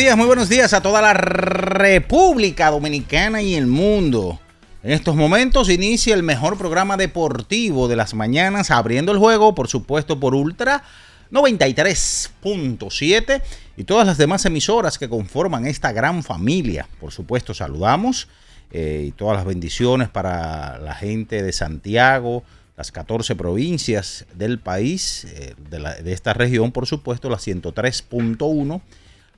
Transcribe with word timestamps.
Días, 0.00 0.16
muy 0.16 0.26
buenos 0.26 0.48
días 0.48 0.72
a 0.72 0.80
toda 0.80 1.02
la 1.02 1.12
República 1.12 2.70
Dominicana 2.70 3.42
y 3.42 3.54
el 3.54 3.66
mundo. 3.66 4.40
En 4.82 4.92
estos 4.92 5.14
momentos 5.14 5.68
inicia 5.68 6.14
el 6.14 6.22
mejor 6.22 6.56
programa 6.56 6.96
deportivo 6.96 7.86
de 7.86 7.96
las 7.96 8.14
mañanas, 8.14 8.70
abriendo 8.70 9.12
el 9.12 9.18
juego, 9.18 9.54
por 9.54 9.68
supuesto, 9.68 10.18
por 10.18 10.34
Ultra 10.34 10.84
93.7 11.30 13.42
y 13.76 13.84
todas 13.84 14.06
las 14.06 14.16
demás 14.16 14.46
emisoras 14.46 14.96
que 14.96 15.10
conforman 15.10 15.66
esta 15.66 15.92
gran 15.92 16.22
familia. 16.22 16.88
Por 16.98 17.12
supuesto, 17.12 17.52
saludamos 17.52 18.28
eh, 18.70 19.04
y 19.08 19.12
todas 19.12 19.36
las 19.36 19.44
bendiciones 19.44 20.08
para 20.08 20.78
la 20.78 20.94
gente 20.94 21.42
de 21.42 21.52
Santiago, 21.52 22.42
las 22.78 22.90
14 22.90 23.36
provincias 23.36 24.24
del 24.32 24.60
país, 24.60 25.26
eh, 25.26 25.54
de, 25.68 26.10
esta 26.10 26.32
región, 26.32 26.72
por 26.72 26.86
supuesto, 26.86 27.28
la 27.28 27.36
103.1, 27.36 28.80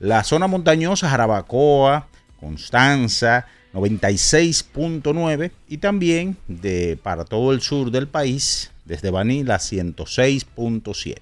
la 0.03 0.23
zona 0.25 0.47
montañosa 0.47 1.07
Jarabacoa, 1.07 2.07
Constanza, 2.37 3.45
96.9 3.73 5.51
y 5.69 5.77
también 5.77 6.35
de, 6.49 6.99
para 7.01 7.23
todo 7.23 7.53
el 7.53 7.61
sur 7.61 7.89
del 7.89 8.09
país, 8.09 8.71
desde 8.83 9.11
Baní, 9.11 9.45
la 9.45 9.59
106.7. 9.59 11.15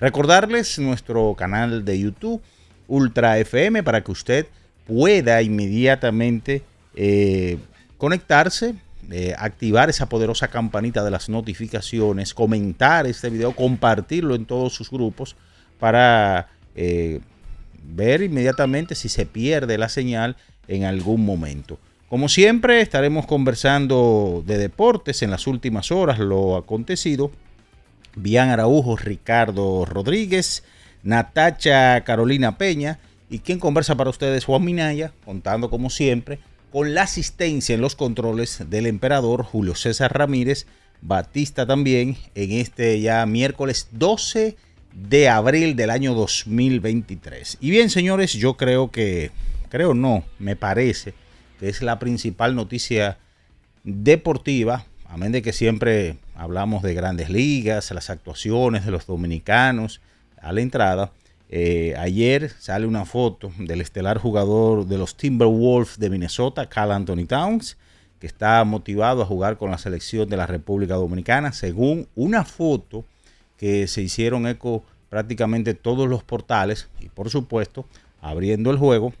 Recordarles 0.00 0.80
nuestro 0.80 1.36
canal 1.38 1.84
de 1.84 2.00
YouTube, 2.00 2.42
Ultra 2.88 3.38
FM, 3.38 3.84
para 3.84 4.02
que 4.02 4.10
usted 4.10 4.46
pueda 4.84 5.40
inmediatamente 5.40 6.64
eh, 6.96 7.56
conectarse, 7.98 8.74
eh, 9.12 9.36
activar 9.38 9.90
esa 9.90 10.08
poderosa 10.08 10.48
campanita 10.48 11.04
de 11.04 11.12
las 11.12 11.28
notificaciones, 11.28 12.34
comentar 12.34 13.06
este 13.06 13.30
video, 13.30 13.52
compartirlo 13.54 14.34
en 14.34 14.44
todos 14.44 14.74
sus 14.74 14.90
grupos 14.90 15.36
para 15.78 16.48
eh, 16.74 17.20
ver 17.82 18.22
inmediatamente 18.22 18.94
si 18.94 19.08
se 19.08 19.26
pierde 19.26 19.78
la 19.78 19.88
señal 19.88 20.36
en 20.66 20.84
algún 20.84 21.24
momento. 21.24 21.78
Como 22.08 22.28
siempre, 22.28 22.80
estaremos 22.80 23.26
conversando 23.26 24.42
de 24.46 24.56
deportes 24.56 25.22
en 25.22 25.30
las 25.30 25.46
últimas 25.46 25.92
horas, 25.92 26.18
lo 26.18 26.56
acontecido. 26.56 27.30
Bian 28.16 28.48
Araujo, 28.48 28.96
Ricardo 28.96 29.84
Rodríguez, 29.84 30.64
Natacha 31.02 32.02
Carolina 32.04 32.56
Peña 32.56 32.98
y 33.28 33.40
quien 33.40 33.58
conversa 33.58 33.96
para 33.96 34.10
ustedes, 34.10 34.44
Juan 34.44 34.64
Minaya, 34.64 35.12
contando 35.24 35.70
como 35.70 35.90
siempre 35.90 36.38
con 36.72 36.94
la 36.94 37.02
asistencia 37.02 37.74
en 37.74 37.80
los 37.80 37.94
controles 37.94 38.62
del 38.68 38.86
emperador 38.86 39.42
Julio 39.42 39.74
César 39.74 40.16
Ramírez 40.16 40.66
Batista 41.00 41.66
también 41.66 42.16
en 42.34 42.52
este 42.52 43.00
ya 43.00 43.24
miércoles 43.26 43.88
12 43.92 44.56
de 44.92 45.28
abril 45.28 45.76
del 45.76 45.90
año 45.90 46.14
2023. 46.14 47.58
Y 47.60 47.70
bien, 47.70 47.90
señores, 47.90 48.32
yo 48.32 48.56
creo 48.56 48.90
que, 48.90 49.30
creo 49.68 49.94
no, 49.94 50.24
me 50.38 50.56
parece 50.56 51.14
que 51.58 51.68
es 51.68 51.82
la 51.82 51.98
principal 51.98 52.54
noticia 52.54 53.18
deportiva, 53.84 54.84
amén 55.06 55.32
de 55.32 55.42
que 55.42 55.52
siempre 55.52 56.16
hablamos 56.34 56.82
de 56.82 56.94
grandes 56.94 57.30
ligas, 57.30 57.90
las 57.90 58.10
actuaciones 58.10 58.84
de 58.84 58.90
los 58.90 59.06
dominicanos 59.06 60.00
a 60.40 60.52
la 60.52 60.60
entrada. 60.60 61.12
Eh, 61.50 61.94
ayer 61.98 62.50
sale 62.58 62.86
una 62.86 63.06
foto 63.06 63.50
del 63.58 63.80
estelar 63.80 64.18
jugador 64.18 64.86
de 64.86 64.98
los 64.98 65.16
Timberwolves 65.16 65.98
de 65.98 66.10
Minnesota, 66.10 66.68
Carl 66.68 66.92
Anthony 66.92 67.26
Towns, 67.26 67.76
que 68.20 68.26
está 68.26 68.62
motivado 68.64 69.22
a 69.22 69.26
jugar 69.26 69.56
con 69.56 69.70
la 69.70 69.78
selección 69.78 70.28
de 70.28 70.36
la 70.36 70.46
República 70.46 70.94
Dominicana, 70.94 71.52
según 71.52 72.06
una 72.14 72.44
foto 72.44 73.04
que 73.58 73.86
se 73.88 74.00
hicieron 74.00 74.46
eco 74.46 74.84
prácticamente 75.10 75.74
todos 75.74 76.08
los 76.08 76.22
portales 76.22 76.88
y 77.00 77.08
por 77.08 77.28
supuesto 77.30 77.86
abriendo 78.20 78.70
el 78.70 78.78
juego 78.78 79.12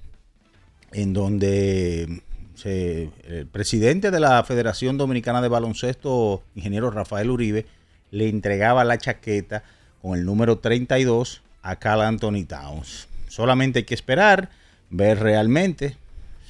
en 0.92 1.12
donde 1.12 2.22
el 2.64 3.46
presidente 3.50 4.10
de 4.10 4.20
la 4.20 4.42
Federación 4.44 4.96
Dominicana 4.96 5.42
de 5.42 5.48
Baloncesto, 5.48 6.42
ingeniero 6.54 6.90
Rafael 6.90 7.30
Uribe, 7.30 7.66
le 8.10 8.28
entregaba 8.28 8.84
la 8.84 8.98
chaqueta 8.98 9.62
con 10.00 10.18
el 10.18 10.24
número 10.24 10.58
32 10.58 11.42
a 11.62 11.76
Cal 11.76 12.00
Anthony 12.00 12.44
Towns. 12.46 13.06
Solamente 13.28 13.80
hay 13.80 13.84
que 13.84 13.94
esperar, 13.94 14.50
ver 14.90 15.20
realmente, 15.20 15.96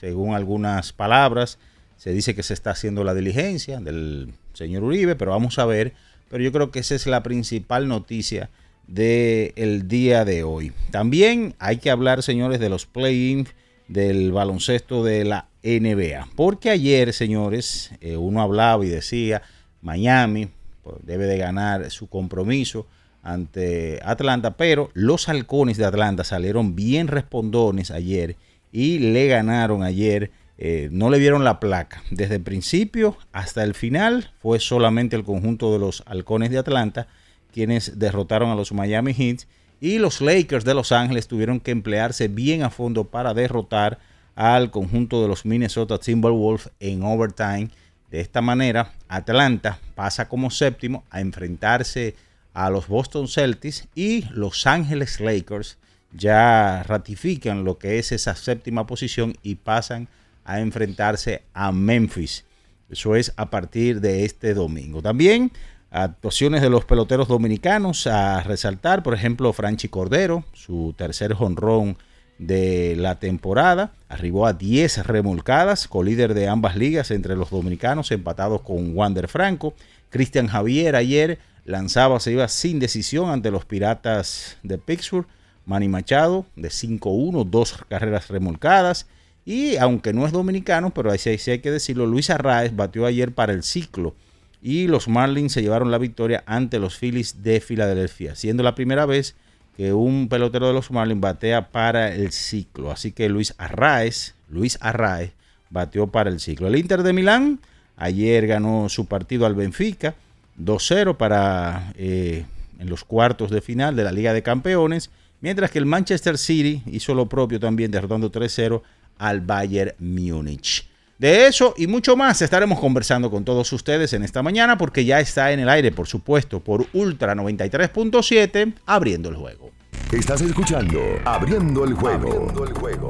según 0.01 0.35
algunas 0.35 0.93
palabras, 0.93 1.59
se 1.97 2.13
dice 2.13 2.35
que 2.35 2.45
se 2.45 2.55
está 2.55 2.71
haciendo 2.71 3.03
la 3.03 3.15
diligencia 3.15 3.81
del 3.81 4.33
señor 4.53 4.85
Uribe, 4.85 5.17
pero 5.17 5.33
vamos 5.33 5.59
a 5.59 5.67
ver. 5.67 5.95
Pero 6.29 6.43
yo 6.43 6.53
creo 6.53 6.71
que 6.71 6.81
esa 6.81 6.95
es 6.95 7.07
la 7.07 7.23
principal 7.23 7.89
noticia 7.89 8.51
del 8.87 9.87
día 9.89 10.25
de 10.25 10.43
hoy. 10.43 10.73
También 10.91 11.55
hay 11.59 11.77
que 11.77 11.91
hablar, 11.91 12.23
señores, 12.23 12.61
de 12.61 12.69
los 12.69 12.87
play-ins 12.87 13.51
del 13.89 14.33
baloncesto 14.33 15.05
de 15.05 15.25
la 15.25 15.49
NBA. 15.63 16.29
Porque 16.37 16.71
ayer, 16.71 17.13
señores, 17.13 17.91
eh, 18.01 18.17
uno 18.17 18.41
hablaba 18.41 18.85
y 18.85 18.89
decía, 18.89 19.43
Miami 19.83 20.49
pues, 20.83 20.97
debe 21.03 21.27
de 21.27 21.39
ganar 21.39 21.91
su 21.91 22.09
compromiso 22.09 22.87
ante 23.23 24.01
Atlanta, 24.05 24.57
pero 24.57 24.91
los 24.95 25.29
halcones 25.29 25.77
de 25.77 25.85
Atlanta 25.85 26.25
salieron 26.25 26.75
bien 26.75 27.09
respondones 27.09 27.91
ayer 27.91 28.37
y 28.73 28.99
le 28.99 29.27
ganaron 29.27 29.83
ayer. 29.83 30.31
Eh, 30.59 30.89
no 30.91 31.09
le 31.09 31.19
dieron 31.19 31.45
la 31.45 31.61
placa. 31.61 32.03
Desde 32.11 32.37
el 32.37 32.43
principio 32.43 33.17
hasta 33.33 33.63
el 33.63 33.75
final 33.75 34.33
fue 34.43 34.59
solamente 34.59 35.15
el 35.15 35.25
conjunto 35.25 35.73
de 35.73 35.79
los 35.79 36.03
halcones 36.07 36.51
de 36.51 36.59
Atlanta 36.59 37.07
quienes 37.53 37.99
derrotaron 37.99 38.51
a 38.51 38.55
los 38.55 38.73
Miami 38.73 39.15
Heat 39.15 39.45
y 39.81 39.99
los 39.99 40.21
Lakers 40.21 40.65
de 40.65 40.75
Los 40.75 40.93
Ángeles 40.93 41.29
tuvieron 41.29 41.61
que 41.61 41.71
emplearse 41.71 42.29
bien 42.29 42.63
a 42.63 42.71
fondo 42.71 43.05
para 43.05 43.35
derrotar 43.35 43.99
al 44.35 44.71
conjunto 44.71 45.23
de 45.23 45.29
los 45.29 45.45
Minnesota 45.45 45.99
Timberwolves 45.99 46.71
en 46.81 47.03
overtime. 47.03 47.71
De 48.11 48.21
esta 48.21 48.41
manera, 48.41 48.93
Atlanta 49.09 49.79
pasa 49.95 50.29
como 50.29 50.51
séptimo 50.51 51.05
a 51.11 51.21
enfrentarse 51.21 52.17
a 52.55 52.71
los 52.71 52.89
Boston 52.89 53.29
Celtics 53.29 53.89
y 53.95 54.25
Los 54.31 54.67
Ángeles 54.67 55.21
Lakers 55.21 55.79
ya 56.13 56.83
ratifican 56.85 57.65
lo 57.65 57.79
que 57.79 57.99
es 57.99 58.13
esa 58.13 58.35
séptima 58.35 58.87
posición 58.87 59.35
y 59.43 59.57
pasan 59.57 60.09
a 60.49 60.61
enfrentarse 60.61 61.43
a 61.53 61.71
Memphis. 61.71 62.45
Eso 62.89 63.15
es 63.15 63.35
a 63.37 63.51
partir 63.51 64.01
de 64.01 64.25
este 64.25 64.55
domingo. 64.55 65.03
También 65.03 65.53
actuaciones 65.91 66.63
de 66.63 66.71
los 66.71 66.87
peloteros 66.87 67.29
dominicanos 67.29 68.07
a 68.07 68.43
resaltar, 68.43 69.03
por 69.03 69.13
ejemplo, 69.13 69.53
Franchi 69.53 69.89
Cordero, 69.89 70.45
su 70.55 70.95
tercer 70.97 71.35
jonrón 71.35 71.99
de 72.39 72.97
la 72.97 73.19
temporada, 73.19 73.93
arribó 74.09 74.47
a 74.47 74.55
10 74.55 75.07
remolcadas, 75.07 75.87
colíder 75.87 76.33
de 76.33 76.49
ambas 76.49 76.77
ligas 76.77 77.11
entre 77.11 77.37
los 77.37 77.51
dominicanos, 77.51 78.11
empatados 78.11 78.63
con 78.63 78.97
Wander 78.97 79.29
Franco. 79.29 79.75
Cristian 80.09 80.47
Javier 80.47 80.97
ayer 80.97 81.39
lanzaba, 81.67 82.21
se 82.21 82.33
iba 82.33 82.49
sin 82.49 82.79
decisión 82.79 83.29
ante 83.29 83.51
los 83.51 83.67
Piratas 83.67 84.57
de 84.63 84.79
Pittsburgh. 84.79 85.27
Manny 85.67 85.89
Machado 85.89 86.47
de 86.57 86.71
5-1, 86.71 87.45
dos 87.45 87.85
carreras 87.91 88.29
remolcadas. 88.29 89.07
Y 89.49 89.79
aunque 89.79 90.13
no 90.13 90.27
es 90.27 90.33
dominicano, 90.33 90.91
pero 90.91 91.11
ahí 91.11 91.17
sí 91.17 91.51
hay 91.51 91.61
que 91.61 91.71
decirlo, 91.71 92.05
Luis 92.05 92.29
Arraez 92.29 92.77
batió 92.77 93.07
ayer 93.07 93.33
para 93.33 93.55
el 93.55 93.63
ciclo 93.63 94.15
y 94.61 94.89
los 94.89 95.09
Marlins 95.09 95.53
se 95.53 95.63
llevaron 95.63 95.91
la 95.91 95.97
victoria 95.97 96.45
ante 96.45 96.79
los 96.79 96.99
Phillies 96.99 97.43
de 97.43 97.59
Filadelfia, 97.63 98.35
siendo 98.35 98.63
la 98.63 98.75
primera 98.75 99.07
vez 99.07 99.37
que 99.75 99.95
un 99.95 100.29
pelotero 100.29 100.67
de 100.67 100.75
los 100.75 100.91
Marlins 100.91 101.23
batea 101.23 101.71
para 101.71 102.15
el 102.15 102.31
ciclo. 102.31 102.91
Así 102.91 103.13
que 103.13 103.31
Luis 103.31 103.55
Arraez, 103.57 104.35
Luis 104.51 104.77
Arraez 104.83 105.33
bateó 105.71 106.09
para 106.09 106.29
el 106.29 106.41
ciclo. 106.41 106.69
El 106.69 106.77
Inter 106.77 107.03
de 107.03 107.15
Milán 107.15 107.59
ayer 107.97 108.47
ganó 108.47 108.91
su 108.91 109.07
partido 109.07 109.47
al 109.47 109.55
Benfica 109.55 110.15
2-0 110.63 111.17
para 111.17 111.95
eh, 111.97 112.45
en 112.79 112.91
los 112.91 113.03
cuartos 113.03 113.51
de 113.51 113.63
final 113.63 113.97
de 113.97 114.05
la 114.05 114.13
Liga 114.13 114.35
de 114.35 114.43
Campeones, 114.43 115.09
mientras 115.41 115.71
que 115.71 115.79
el 115.79 115.87
Manchester 115.87 116.37
City 116.37 116.83
hizo 116.85 117.15
lo 117.15 117.31
propio 117.31 117.59
también 117.59 117.91
derrotando 117.91 118.31
3-0 118.31 118.83
al 119.19 119.41
Bayern 119.41 119.93
Múnich. 119.99 120.89
De 121.19 121.49
eso 121.49 121.75
y 121.77 121.89
mucho 121.89 122.17
más 122.17 122.41
estaremos 122.43 122.79
conversando 122.79 123.29
con 123.29 123.45
todos 123.45 123.73
ustedes 123.73 124.13
en 124.13 124.23
esta 124.23 124.41
mañana 124.41 124.79
porque 124.79 125.05
ya 125.05 125.19
está 125.19 125.51
en 125.51 125.59
el 125.59 125.69
aire, 125.69 125.91
por 125.91 126.07
supuesto, 126.07 126.61
por 126.61 126.87
Ultra 126.93 127.35
93.7, 127.35 128.75
abriendo 128.87 129.29
el 129.29 129.35
juego. 129.35 129.71
Estás 130.13 130.41
escuchando 130.41 131.01
Abriendo 131.25 131.85
el 131.85 131.95
juego. 131.95 132.31
Abriendo 132.31 132.65
el 132.65 132.73
juego. 132.73 133.09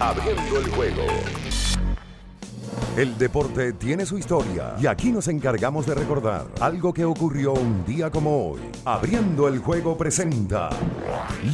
Abriendo 0.00 0.58
el 0.58 0.70
juego. 0.70 1.02
El 2.96 3.16
deporte 3.18 3.74
tiene 3.74 4.04
su 4.04 4.18
historia 4.18 4.74
y 4.80 4.86
aquí 4.86 5.12
nos 5.12 5.28
encargamos 5.28 5.86
de 5.86 5.94
recordar 5.94 6.46
algo 6.60 6.92
que 6.92 7.04
ocurrió 7.04 7.52
un 7.52 7.84
día 7.84 8.10
como 8.10 8.52
hoy. 8.52 8.60
Abriendo 8.84 9.48
el 9.48 9.58
juego 9.58 9.96
presenta 9.96 10.70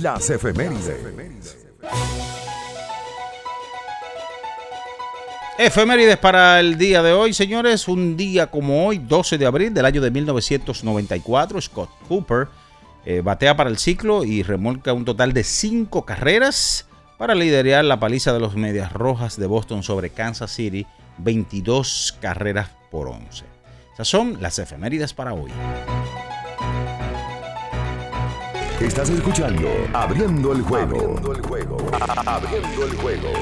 las 0.00 0.30
efemérides. 0.30 0.88
Efemérides 0.88 2.35
para 6.18 6.60
el 6.60 6.76
día 6.76 7.02
de 7.02 7.12
hoy, 7.12 7.32
señores. 7.32 7.88
Un 7.88 8.16
día 8.16 8.50
como 8.50 8.86
hoy, 8.86 8.98
12 8.98 9.38
de 9.38 9.46
abril 9.46 9.72
del 9.72 9.86
año 9.86 10.02
de 10.02 10.10
1994, 10.10 11.60
Scott 11.62 11.88
Cooper 12.06 12.48
eh, 13.06 13.22
batea 13.24 13.56
para 13.56 13.70
el 13.70 13.78
ciclo 13.78 14.22
y 14.22 14.42
remolca 14.42 14.92
un 14.92 15.06
total 15.06 15.32
de 15.32 15.44
5 15.44 16.04
carreras 16.04 16.86
para 17.16 17.34
liderar 17.34 17.86
la 17.86 17.98
paliza 17.98 18.34
de 18.34 18.40
los 18.40 18.54
Medias 18.54 18.92
Rojas 18.92 19.38
de 19.38 19.46
Boston 19.46 19.82
sobre 19.82 20.10
Kansas 20.10 20.50
City, 20.50 20.86
22 21.18 22.18
carreras 22.20 22.68
por 22.90 23.08
11. 23.08 23.44
Esas 23.94 24.08
son 24.08 24.42
las 24.42 24.58
efemérides 24.58 25.14
para 25.14 25.32
hoy. 25.32 25.50
Estás 28.78 29.08
escuchando 29.08 29.70
Abriendo 29.94 30.52
el 30.52 30.60
juego. 30.60 30.96
Abriendo 30.96 31.32
el 31.32 31.42
juego. 31.42 31.78
Abriendo 32.26 32.84
el 32.84 32.96
juego. 32.96 33.32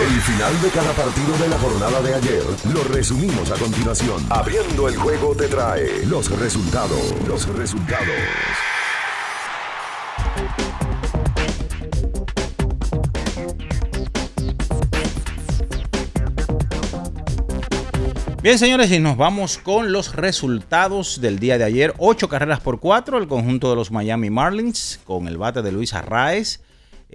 El 0.00 0.20
final 0.22 0.60
de 0.60 0.68
cada 0.70 0.92
partido 0.92 1.38
de 1.38 1.48
la 1.48 1.56
jornada 1.56 2.02
de 2.02 2.14
ayer 2.14 2.42
lo 2.72 2.82
resumimos 2.84 3.48
a 3.52 3.54
continuación. 3.54 4.26
Abriendo 4.28 4.88
el 4.88 4.96
juego 4.96 5.36
te 5.36 5.46
trae 5.46 6.04
los 6.06 6.36
resultados. 6.36 7.14
Los 7.28 7.46
resultados. 7.54 8.08
Bien, 18.42 18.58
señores, 18.58 18.90
y 18.90 18.98
nos 18.98 19.16
vamos 19.16 19.58
con 19.58 19.92
los 19.92 20.16
resultados 20.16 21.20
del 21.20 21.38
día 21.38 21.56
de 21.56 21.64
ayer. 21.64 21.94
Ocho 21.98 22.28
carreras 22.28 22.58
por 22.58 22.80
cuatro, 22.80 23.18
el 23.18 23.28
conjunto 23.28 23.70
de 23.70 23.76
los 23.76 23.92
Miami 23.92 24.28
Marlins, 24.28 24.98
con 25.04 25.28
el 25.28 25.38
bate 25.38 25.62
de 25.62 25.70
Luis 25.70 25.94
Arraez 25.94 26.63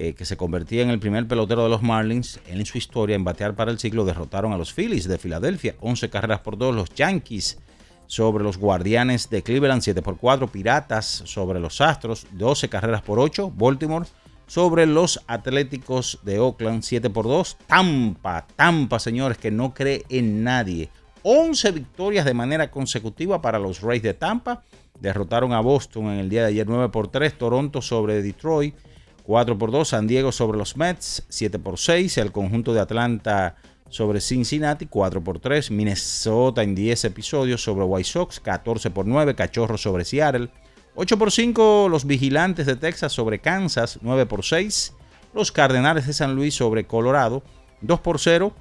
eh, 0.01 0.13
que 0.13 0.23
se 0.23 0.37
convertía 0.37 0.81
en 0.81 0.89
el 0.91 0.97
primer 0.97 1.27
pelotero 1.27 1.63
de 1.63 1.69
los 1.69 1.81
Marlins 1.81 2.39
en 2.47 2.65
su 2.65 2.77
historia 2.77 3.17
en 3.17 3.25
batear 3.25 3.53
para 3.53 3.69
el 3.69 3.79
ciclo, 3.79 4.05
derrotaron 4.05 4.53
a 4.53 4.57
los 4.57 4.71
Phillies 4.71 5.09
de 5.09 5.17
Filadelfia, 5.17 5.75
11 5.81 6.09
carreras 6.09 6.39
por 6.39 6.57
2, 6.57 6.73
los 6.73 6.93
Yankees 6.93 7.59
sobre 8.07 8.41
los 8.41 8.57
Guardianes 8.57 9.29
de 9.29 9.43
Cleveland, 9.43 9.81
7 9.81 10.01
por 10.01 10.15
4, 10.15 10.47
Piratas 10.47 11.23
sobre 11.25 11.59
los 11.59 11.81
Astros, 11.81 12.27
12 12.31 12.69
carreras 12.69 13.01
por 13.01 13.19
8, 13.19 13.51
Baltimore 13.53 14.05
sobre 14.47 14.85
los 14.85 15.19
Atléticos 15.27 16.19
de 16.23 16.39
Oakland, 16.39 16.81
7 16.81 17.09
por 17.09 17.25
2, 17.25 17.57
Tampa, 17.67 18.47
Tampa, 18.55 18.99
señores, 18.99 19.37
que 19.37 19.51
no 19.51 19.73
cree 19.73 20.05
en 20.07 20.45
nadie. 20.45 20.89
11 21.23 21.71
victorias 21.71 22.23
de 22.23 22.33
manera 22.33 22.71
consecutiva 22.71 23.41
para 23.41 23.59
los 23.59 23.81
Rays 23.81 24.01
de 24.01 24.13
Tampa. 24.13 24.63
Derrotaron 24.97 25.51
a 25.51 25.59
Boston 25.59 26.05
en 26.05 26.19
el 26.19 26.29
día 26.29 26.43
de 26.43 26.47
ayer 26.47 26.67
9 26.69 26.87
por 26.87 27.09
3, 27.09 27.37
Toronto 27.37 27.81
sobre 27.81 28.23
Detroit 28.23 28.75
4 29.29 29.59
por 29.59 29.69
2 29.69 29.87
San 29.87 30.07
Diego 30.07 30.31
sobre 30.31 30.57
los 30.57 30.75
Mets, 30.75 31.23
7 31.29 31.59
por 31.59 31.77
6 31.77 32.17
el 32.17 32.31
conjunto 32.31 32.73
de 32.73 32.79
Atlanta 32.79 33.57
sobre 33.87 34.21
Cincinnati, 34.21 34.87
4 34.87 35.23
por 35.23 35.37
3 35.37 35.69
Minnesota 35.69 36.63
en 36.63 36.73
10 36.73 37.05
episodios 37.05 37.61
sobre 37.61 37.85
White 37.85 38.09
Sox, 38.09 38.39
14 38.39 38.89
por 38.89 39.05
9 39.05 39.35
Cachorros 39.35 39.83
sobre 39.83 40.03
Seattle, 40.03 40.49
8 40.95 41.19
por 41.19 41.31
5 41.31 41.89
los 41.91 42.05
Vigilantes 42.05 42.65
de 42.65 42.75
Texas 42.75 43.13
sobre 43.13 43.37
Kansas, 43.37 43.99
9 44.01 44.25
por 44.25 44.43
6 44.43 44.95
los 45.35 45.51
Cardenales 45.51 46.07
de 46.07 46.13
San 46.13 46.33
Luis 46.33 46.55
sobre 46.55 46.87
Colorado, 46.87 47.43
2 47.81 47.99
por 47.99 48.17
0 48.17 48.51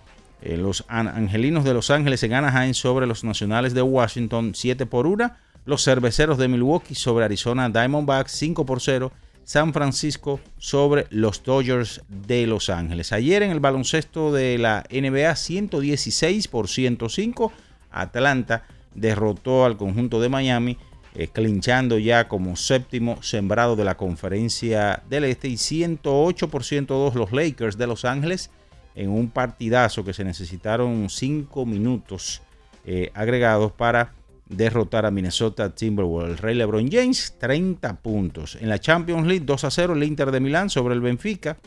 eh, 0.43 0.59
los 0.59 0.85
Angelinos 0.89 1.65
de 1.65 1.73
Los 1.73 1.91
Ángeles 1.91 2.23
en 2.25 2.35
Anaheim 2.35 2.75
sobre 2.75 3.07
los 3.07 3.25
Nacionales 3.25 3.73
de 3.73 3.81
Washington, 3.81 4.53
7 4.55 4.85
por 4.85 5.07
1 5.07 5.35
los 5.65 5.83
Cerveceros 5.83 6.37
de 6.37 6.49
Milwaukee 6.49 6.95
sobre 6.95 7.25
Arizona 7.25 7.71
Diamondbacks, 7.71 8.33
5 8.33 8.67
por 8.67 8.83
0 8.83 9.11
San 9.49 9.73
Francisco 9.73 10.41
sobre 10.59 11.07
los 11.09 11.43
Dodgers 11.43 12.03
de 12.07 12.47
Los 12.47 12.69
Ángeles. 12.69 13.13
Ayer 13.13 13.43
en 13.43 13.51
el 13.51 13.61
baloncesto 13.61 14.31
de 14.31 14.59
la 14.59 14.85
NBA 14.91 15.35
116 15.35 16.49
por 16.49 16.69
105, 16.69 17.51
Atlanta 17.91 18.67
derrotó 18.95 19.65
al 19.65 19.79
conjunto 19.79 20.21
de 20.21 20.29
Miami, 20.29 20.77
eh, 21.15 21.29
clinchando 21.29 21.97
ya 21.97 22.29
como 22.29 22.57
séptimo 22.57 23.23
sembrado 23.23 23.75
de 23.75 23.87
la 23.87 23.97
conferencia 23.97 25.03
del 25.09 25.25
Este 25.25 25.49
y 25.49 25.57
108 25.57 26.51
por 26.51 26.63
102 26.63 27.15
los 27.15 27.33
Lakers 27.33 27.79
de 27.79 27.87
Los 27.87 28.05
Ángeles 28.05 28.51
en 28.95 29.09
un 29.09 29.31
partidazo 29.31 30.05
que 30.05 30.13
se 30.13 30.25
necesitaron 30.25 31.09
5 31.09 31.65
minutos 31.65 32.43
eh, 32.85 33.11
agregados 33.15 33.73
para 33.73 34.13
derrotar 34.49 35.07
a 35.07 35.11
Minnesota 35.11 35.75
Timberwolves. 35.75 36.33
El 36.33 36.39
Rey 36.39 36.55
LeBron 36.55 36.91
James, 36.91 37.35
30 37.39 37.97
puntos. 38.01 38.57
En 38.61 38.69
la 38.69 38.79
Champions 38.79 39.27
League, 39.27 39.45
2 39.45 39.65
a 39.65 39.71
0 39.71 39.95
el 39.95 40.03
Inter 40.05 40.31
de 40.31 40.41
Milán 40.41 40.71
sobre 40.71 40.95
el 40.95 41.01
Benfica 41.01 41.59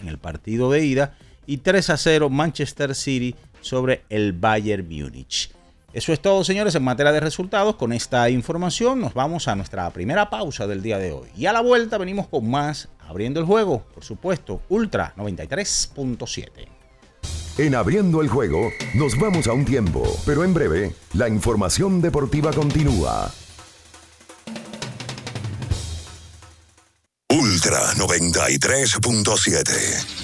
en 0.00 0.08
el 0.08 0.18
partido 0.18 0.70
de 0.70 0.84
ida. 0.84 1.16
Y 1.46 1.58
3 1.58 1.90
a 1.90 1.96
0 1.96 2.30
Manchester 2.30 2.94
City 2.94 3.34
sobre 3.60 4.04
el 4.08 4.32
Bayern 4.32 4.88
Múnich. 4.88 5.50
Eso 5.92 6.12
es 6.12 6.20
todo, 6.20 6.42
señores, 6.42 6.74
en 6.74 6.82
materia 6.82 7.12
de 7.12 7.20
resultados. 7.20 7.76
Con 7.76 7.92
esta 7.92 8.28
información 8.28 9.00
nos 9.00 9.14
vamos 9.14 9.46
a 9.46 9.54
nuestra 9.54 9.88
primera 9.90 10.28
pausa 10.28 10.66
del 10.66 10.82
día 10.82 10.98
de 10.98 11.12
hoy. 11.12 11.28
Y 11.36 11.46
a 11.46 11.52
la 11.52 11.60
vuelta 11.60 11.98
venimos 11.98 12.26
con 12.26 12.50
más, 12.50 12.88
abriendo 12.98 13.38
el 13.38 13.46
juego, 13.46 13.84
por 13.94 14.02
supuesto, 14.02 14.62
Ultra 14.68 15.14
93.7. 15.16 16.83
En 17.56 17.76
abriendo 17.76 18.20
el 18.20 18.28
juego, 18.28 18.72
nos 18.94 19.16
vamos 19.16 19.46
a 19.46 19.52
un 19.52 19.64
tiempo, 19.64 20.02
pero 20.26 20.42
en 20.42 20.52
breve, 20.52 20.92
la 21.12 21.28
información 21.28 22.00
deportiva 22.00 22.52
continúa. 22.52 23.32
Ultra 27.30 27.94
93.7 27.94 30.23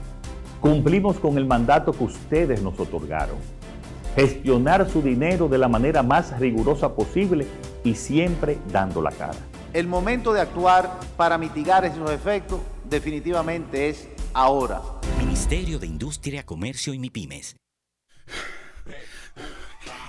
Cumplimos 0.61 1.19
con 1.19 1.39
el 1.39 1.45
mandato 1.45 1.91
que 1.91 2.03
ustedes 2.03 2.61
nos 2.61 2.79
otorgaron. 2.79 3.37
Gestionar 4.15 4.87
su 4.87 5.01
dinero 5.01 5.47
de 5.47 5.57
la 5.57 5.67
manera 5.67 6.03
más 6.03 6.39
rigurosa 6.39 6.93
posible 6.93 7.47
y 7.83 7.95
siempre 7.95 8.59
dando 8.71 9.01
la 9.01 9.11
cara. 9.11 9.39
El 9.73 9.87
momento 9.87 10.33
de 10.33 10.41
actuar 10.41 10.99
para 11.17 11.39
mitigar 11.39 11.83
esos 11.83 12.11
efectos 12.11 12.59
definitivamente 12.87 13.89
es 13.89 14.07
ahora. 14.33 14.81
Ministerio 15.17 15.79
de 15.79 15.87
Industria, 15.87 16.45
Comercio 16.45 16.93
y 16.93 16.99
MIPIMES. 16.99 17.55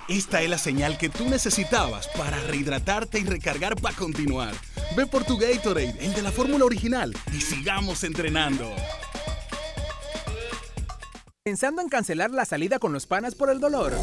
Esta 0.09 0.43
es 0.43 0.51
la 0.51 0.59
señal 0.59 0.99
que 0.99 1.09
tú 1.09 1.31
necesitabas 1.31 2.09
para 2.09 2.39
rehidratarte 2.41 3.21
y 3.21 3.25
recargar 3.25 3.81
para 3.81 3.97
continuar. 3.97 4.53
Ve 4.97 5.07
por 5.07 5.25
tu 5.25 5.39
Gatorade, 5.39 5.95
el 6.01 6.13
de 6.13 6.21
la 6.21 6.31
fórmula 6.31 6.67
original, 6.67 7.15
y 7.33 7.41
sigamos 7.41 8.05
entrenando. 8.05 8.69
¿Pensando 11.45 11.83
en 11.83 11.89
cancelar 11.89 12.31
la 12.31 12.45
salida 12.45 12.79
con 12.79 12.93
los 12.93 13.09
panas 13.09 13.35
por 13.35 13.51
el 13.51 13.59
dolor? 13.59 13.95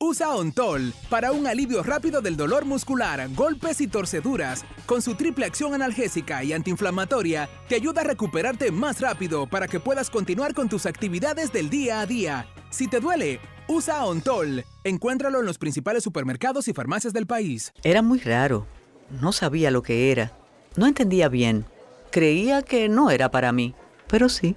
Usa 0.00 0.34
Ontol 0.34 0.94
para 1.10 1.30
un 1.30 1.46
alivio 1.46 1.82
rápido 1.82 2.22
del 2.22 2.38
dolor 2.38 2.64
muscular, 2.64 3.28
golpes 3.34 3.82
y 3.82 3.86
torceduras. 3.86 4.64
Con 4.86 5.02
su 5.02 5.14
triple 5.14 5.44
acción 5.44 5.74
analgésica 5.74 6.42
y 6.42 6.54
antiinflamatoria, 6.54 7.50
te 7.68 7.74
ayuda 7.74 8.00
a 8.00 8.04
recuperarte 8.04 8.70
más 8.70 9.02
rápido 9.02 9.46
para 9.46 9.68
que 9.68 9.78
puedas 9.78 10.08
continuar 10.08 10.54
con 10.54 10.70
tus 10.70 10.86
actividades 10.86 11.52
del 11.52 11.68
día 11.68 12.00
a 12.00 12.06
día. 12.06 12.46
Si 12.70 12.88
te 12.88 12.98
duele, 12.98 13.40
usa 13.68 14.02
Ontol. 14.06 14.64
Encuéntralo 14.82 15.40
en 15.40 15.46
los 15.46 15.58
principales 15.58 16.02
supermercados 16.02 16.66
y 16.66 16.72
farmacias 16.72 17.12
del 17.12 17.26
país. 17.26 17.74
Era 17.82 18.00
muy 18.00 18.20
raro. 18.20 18.66
No 19.20 19.32
sabía 19.32 19.70
lo 19.70 19.82
que 19.82 20.12
era. 20.12 20.32
No 20.76 20.86
entendía 20.86 21.28
bien. 21.28 21.66
Creía 22.10 22.62
que 22.62 22.88
no 22.88 23.10
era 23.10 23.30
para 23.30 23.52
mí, 23.52 23.74
pero 24.08 24.30
sí. 24.30 24.56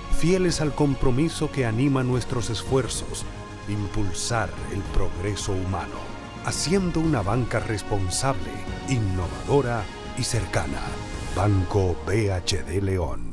fieles 0.11 0.61
al 0.61 0.73
compromiso 0.73 1.51
que 1.51 1.65
anima 1.65 2.03
nuestros 2.03 2.49
esfuerzos, 2.49 3.25
impulsar 3.67 4.49
el 4.73 4.81
progreso 4.93 5.51
humano, 5.53 5.99
haciendo 6.45 6.99
una 6.99 7.21
banca 7.21 7.59
responsable, 7.59 8.51
innovadora 8.89 9.83
y 10.17 10.23
cercana. 10.23 10.81
Banco 11.35 11.95
BHD 12.05 12.81
León. 12.81 13.31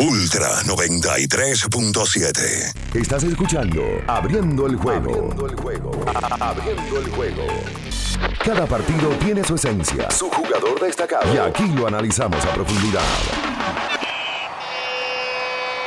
Ultra 0.00 0.62
93.7. 0.64 2.94
Estás 2.94 3.22
escuchando 3.22 3.82
Abriendo 4.06 4.66
el 4.66 4.76
juego. 4.76 5.10
Abriendo 5.10 5.46
el 5.46 5.56
juego. 5.56 5.92
Abriendo 6.40 6.98
el 6.98 7.10
juego. 7.10 7.44
Cada 8.44 8.66
partido 8.66 9.10
tiene 9.20 9.44
su 9.44 9.54
esencia, 9.54 10.10
su 10.10 10.28
jugador 10.30 10.80
destacado. 10.80 11.32
Y 11.32 11.38
aquí 11.38 11.68
lo 11.68 11.86
analizamos 11.86 12.44
a 12.44 12.52
profundidad. 12.52 13.04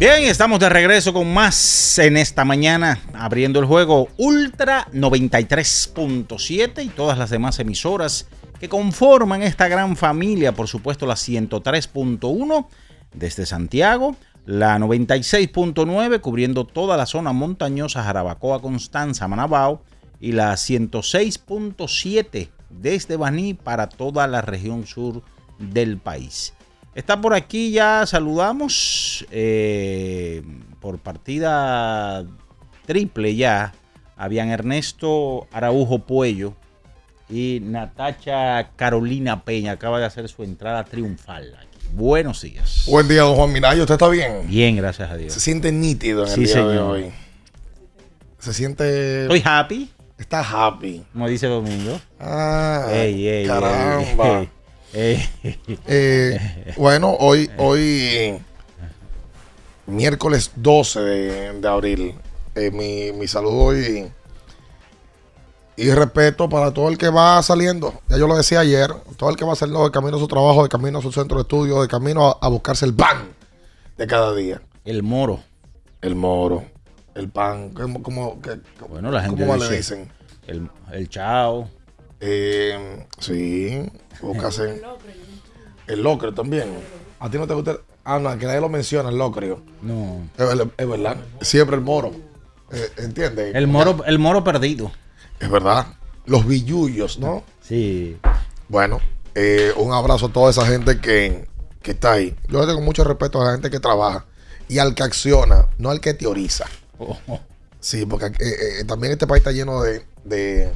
Bien, 0.00 0.24
estamos 0.24 0.58
de 0.60 0.70
regreso 0.70 1.12
con 1.12 1.30
más 1.30 1.98
en 1.98 2.16
esta 2.16 2.46
mañana, 2.46 3.00
abriendo 3.12 3.60
el 3.60 3.66
juego 3.66 4.08
Ultra 4.16 4.88
93.7 4.94 6.82
y 6.82 6.88
todas 6.88 7.18
las 7.18 7.28
demás 7.28 7.58
emisoras 7.58 8.26
que 8.58 8.70
conforman 8.70 9.42
esta 9.42 9.68
gran 9.68 9.96
familia, 9.96 10.52
por 10.52 10.68
supuesto 10.68 11.04
la 11.04 11.16
103.1 11.16 12.66
desde 13.12 13.44
Santiago, 13.44 14.16
la 14.46 14.78
96.9 14.78 16.22
cubriendo 16.22 16.64
toda 16.64 16.96
la 16.96 17.04
zona 17.04 17.34
montañosa 17.34 18.02
Jarabacoa, 18.02 18.62
Constanza, 18.62 19.28
Manabao 19.28 19.82
y 20.18 20.32
la 20.32 20.54
106.7 20.54 22.48
desde 22.70 23.16
Baní 23.16 23.52
para 23.52 23.90
toda 23.90 24.26
la 24.26 24.40
región 24.40 24.86
sur 24.86 25.22
del 25.58 25.98
país. 25.98 26.54
Está 26.94 27.20
por 27.20 27.34
aquí 27.34 27.70
ya, 27.70 28.04
saludamos 28.06 29.24
eh, 29.30 30.42
por 30.80 30.98
partida 30.98 32.24
triple 32.86 33.36
ya. 33.36 33.72
Habían 34.16 34.50
Ernesto 34.50 35.46
Araujo 35.52 36.00
Puello 36.00 36.54
y 37.30 37.60
Natacha 37.62 38.70
Carolina 38.76 39.44
Peña. 39.44 39.72
Acaba 39.72 39.98
de 39.98 40.04
hacer 40.06 40.28
su 40.28 40.42
entrada 40.42 40.84
triunfal. 40.84 41.56
Buenos 41.92 42.42
días. 42.42 42.84
Buen 42.88 43.08
día, 43.08 43.22
don 43.22 43.34
Juan 43.36 43.52
Minayo. 43.52 43.82
¿Usted 43.82 43.94
está 43.94 44.08
bien? 44.08 44.46
Bien, 44.48 44.76
gracias 44.76 45.10
a 45.10 45.16
Dios. 45.16 45.32
Se 45.32 45.40
siente 45.40 45.72
nítido 45.72 46.24
en 46.24 46.28
el 46.28 46.34
Sí, 46.34 46.40
día 46.44 46.52
señor. 46.54 46.70
de 46.72 46.78
hoy. 46.80 47.12
Se 48.38 48.52
siente... 48.52 49.22
Estoy 49.22 49.42
happy, 49.44 49.90
Está 50.18 50.40
happy. 50.40 51.02
como 51.12 51.28
dice 51.28 51.46
Domingo. 51.46 51.98
Ah, 52.18 52.86
Ey, 52.92 53.26
ey, 53.26 53.46
caramba. 53.46 54.40
ey. 54.40 54.48
Eh, 54.92 56.74
bueno, 56.76 57.14
hoy, 57.18 57.50
hoy 57.58 58.40
miércoles 59.86 60.50
12 60.56 61.00
de, 61.00 61.52
de 61.60 61.68
abril. 61.68 62.14
Eh, 62.54 62.70
mi, 62.70 63.12
mi 63.12 63.28
saludo 63.28 63.78
y, 63.78 64.10
y 65.76 65.90
respeto 65.92 66.48
para 66.48 66.72
todo 66.72 66.88
el 66.88 66.98
que 66.98 67.08
va 67.08 67.40
saliendo. 67.42 67.94
Ya 68.08 68.18
yo 68.18 68.26
lo 68.26 68.36
decía 68.36 68.60
ayer, 68.60 68.90
todo 69.16 69.30
el 69.30 69.36
que 69.36 69.44
va 69.44 69.54
saliendo 69.54 69.84
de 69.84 69.90
camino 69.92 70.16
a 70.16 70.20
su 70.20 70.26
trabajo, 70.28 70.62
de 70.64 70.68
camino 70.68 70.98
a 70.98 71.02
su 71.02 71.12
centro 71.12 71.36
de 71.38 71.42
estudio, 71.42 71.80
de 71.82 71.88
camino 71.88 72.28
a, 72.28 72.38
a 72.40 72.48
buscarse 72.48 72.84
el 72.84 72.94
pan 72.94 73.28
de 73.96 74.06
cada 74.06 74.34
día. 74.34 74.60
El 74.84 75.02
moro. 75.02 75.40
El 76.02 76.14
moro, 76.16 76.64
el 77.14 77.28
pan, 77.28 77.70
como, 77.70 78.02
como, 78.02 78.40
que- 78.40 78.58
Bueno, 78.88 79.10
la 79.10 79.20
gente 79.22 79.42
¿cómo 79.42 79.54
le 79.58 79.64
dice 79.64 79.76
dicen? 79.76 80.12
El, 80.46 80.70
el 80.92 81.08
chao. 81.10 81.68
Eh, 82.20 83.06
sí, 83.18 83.82
buscarse 84.20 84.82
el 85.86 86.02
locrio 86.02 86.32
también. 86.34 86.68
A 87.18 87.30
ti 87.30 87.38
no 87.38 87.46
te 87.46 87.54
gusta, 87.54 87.78
ah, 88.04 88.18
no, 88.18 88.36
que 88.38 88.46
nadie 88.46 88.60
lo 88.60 88.68
menciona, 88.68 89.08
el 89.08 89.18
locrio. 89.18 89.62
No. 89.82 90.28
Es, 90.38 90.46
ver- 90.56 90.70
es 90.76 90.88
verdad, 90.88 91.16
siempre 91.40 91.76
el 91.76 91.82
moro. 91.82 92.12
Eh, 92.72 92.88
¿Entiendes? 92.98 93.54
El 93.54 93.66
moro, 93.66 94.04
el 94.06 94.18
moro 94.18 94.44
perdido. 94.44 94.92
Es 95.40 95.50
verdad. 95.50 95.86
Los 96.26 96.46
billullos, 96.46 97.18
¿no? 97.18 97.42
Sí. 97.62 98.18
Bueno, 98.68 99.00
eh, 99.34 99.72
un 99.76 99.92
abrazo 99.92 100.26
a 100.26 100.32
toda 100.32 100.50
esa 100.50 100.66
gente 100.66 101.00
que, 101.00 101.48
que 101.82 101.92
está 101.92 102.12
ahí. 102.12 102.36
Yo 102.48 102.64
tengo 102.66 102.80
mucho 102.82 103.02
respeto 103.04 103.40
a 103.40 103.46
la 103.46 103.52
gente 103.52 103.70
que 103.70 103.80
trabaja 103.80 104.26
y 104.68 104.78
al 104.78 104.94
que 104.94 105.02
acciona, 105.02 105.68
no 105.78 105.90
al 105.90 106.00
que 106.00 106.14
teoriza. 106.14 106.66
Sí, 107.80 108.04
porque 108.06 108.26
eh, 108.26 108.34
eh, 108.80 108.84
también 108.86 109.12
este 109.14 109.26
país 109.26 109.40
está 109.40 109.50
lleno 109.52 109.82
de... 109.82 110.04
de- 110.24 110.70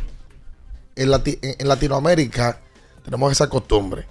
en, 0.96 1.08
Lati- 1.10 1.38
en- 1.42 1.56
en 1.58 1.68
Latinoamérica 1.68 2.60
tenemos 3.04 3.32
esa 3.32 3.48
costumbre. 3.48 4.06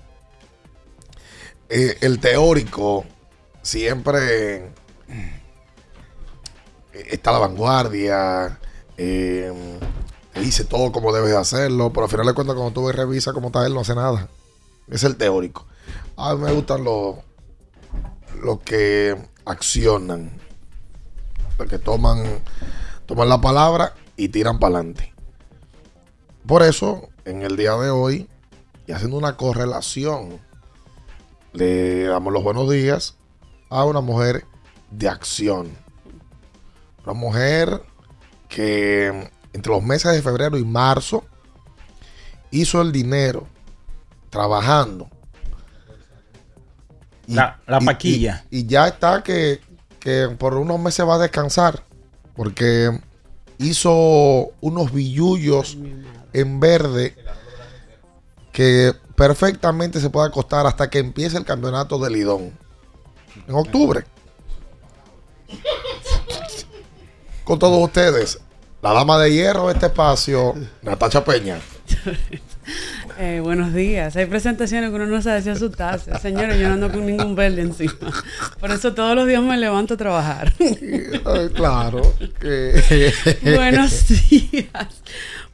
Eh, 1.70 1.98
el 2.02 2.20
teórico 2.20 3.06
siempre 3.62 4.56
eh, 4.58 4.72
está 7.10 7.32
a 7.32 7.34
la 7.34 7.40
vanguardia, 7.40 8.60
eh, 8.98 9.52
dice 10.36 10.66
todo 10.66 10.92
como 10.92 11.14
debes 11.14 11.32
de 11.32 11.38
hacerlo, 11.38 11.92
pero 11.92 12.06
al 12.06 12.12
final 12.12 12.28
de 12.28 12.34
cuentas 12.34 12.56
cuando 12.56 12.74
tú 12.74 12.86
ves 12.86 12.96
y 12.96 12.98
revisas 12.98 13.34
cómo 13.34 13.48
está 13.48 13.66
él 13.66 13.74
no 13.74 13.80
hace 13.82 13.96
nada. 13.96 14.30
Es 14.90 15.04
el 15.04 15.16
teórico. 15.16 15.66
A 16.18 16.36
mí 16.36 16.42
me 16.44 16.52
gustan 16.52 16.84
los 16.84 17.16
los 18.42 18.60
que 18.60 19.16
accionan, 19.46 20.32
los 21.58 21.68
que 21.70 21.80
toman, 21.80 22.42
toman 23.06 23.30
la 23.30 23.40
palabra 23.40 23.94
y 24.18 24.28
tiran 24.30 24.60
para 24.60 24.76
adelante. 24.80 25.13
Por 26.48 26.62
eso, 26.64 27.10
en 27.26 27.42
el 27.42 27.56
día 27.56 27.74
de 27.76 27.90
hoy, 27.90 28.28
y 28.86 28.92
haciendo 28.92 29.18
una 29.18 29.38
correlación, 29.38 30.40
le 31.54 32.04
damos 32.04 32.34
los 32.34 32.44
buenos 32.44 32.70
días 32.70 33.16
a 33.70 33.86
una 33.86 34.02
mujer 34.02 34.46
de 34.92 35.08
acción. 35.08 35.70
Una 37.06 37.14
mujer 37.14 37.82
que 38.50 39.30
entre 39.54 39.72
los 39.72 39.84
meses 39.84 40.12
de 40.14 40.22
febrero 40.22 40.58
y 40.58 40.66
marzo 40.66 41.24
hizo 42.52 42.82
el 42.82 42.92
dinero 42.92 43.48
trabajando. 44.30 45.10
Y- 47.28 47.36
La- 47.36 47.62
la 47.68 47.80
y- 47.82 47.86
paquilla. 47.86 48.46
Y, 48.52 48.60
y 48.60 48.66
ya 48.68 48.88
está 48.88 49.24
que, 49.24 49.62
que 50.00 50.28
por 50.38 50.56
unos 50.56 50.80
meses 50.80 51.08
va 51.08 51.16
a 51.16 51.20
descansar. 51.20 51.84
Porque 52.36 53.00
hizo 53.60 54.52
unos 54.60 54.92
billullos 54.92 55.78
en 56.34 56.60
verde 56.60 57.16
que 58.52 58.94
perfectamente 59.16 60.00
se 60.00 60.10
puede 60.10 60.28
acostar 60.28 60.66
hasta 60.68 60.90
que 60.90 61.00
empiece 61.00 61.38
el 61.38 61.46
campeonato 61.46 61.98
de 62.00 62.10
Lidón. 62.12 62.52
En 63.48 63.56
octubre. 63.56 64.04
Con 67.44 67.60
todos 67.60 67.84
ustedes, 67.84 68.40
la 68.82 68.94
dama 68.94 69.18
de 69.20 69.34
hierro 69.34 69.68
de 69.68 69.74
este 69.74 69.88
espacio, 69.88 70.56
Natacha 70.82 71.24
Peña. 71.24 71.60
Eh, 73.20 73.42
buenos 73.44 73.74
días. 73.74 74.16
Hay 74.16 74.26
presentaciones 74.26 74.90
que 74.90 74.96
uno 74.96 75.06
no 75.06 75.22
sabe 75.22 75.42
si 75.42 75.50
asustarse. 75.50 76.18
Señores, 76.20 76.58
yo 76.58 76.68
no 76.70 76.74
ando 76.76 76.92
con 76.92 77.06
ningún 77.06 77.36
verde 77.36 77.62
encima. 77.62 77.94
Por 78.60 78.72
eso 78.72 78.94
todos 78.96 79.16
los 79.16 79.28
días 79.28 79.42
me 79.44 79.56
levanto 79.58 79.94
a 79.94 79.98
trabajar. 79.98 80.52
Ay, 80.60 81.50
claro. 81.54 82.02
que- 82.40 83.14
Buenos 83.56 84.08
días. 84.30 84.88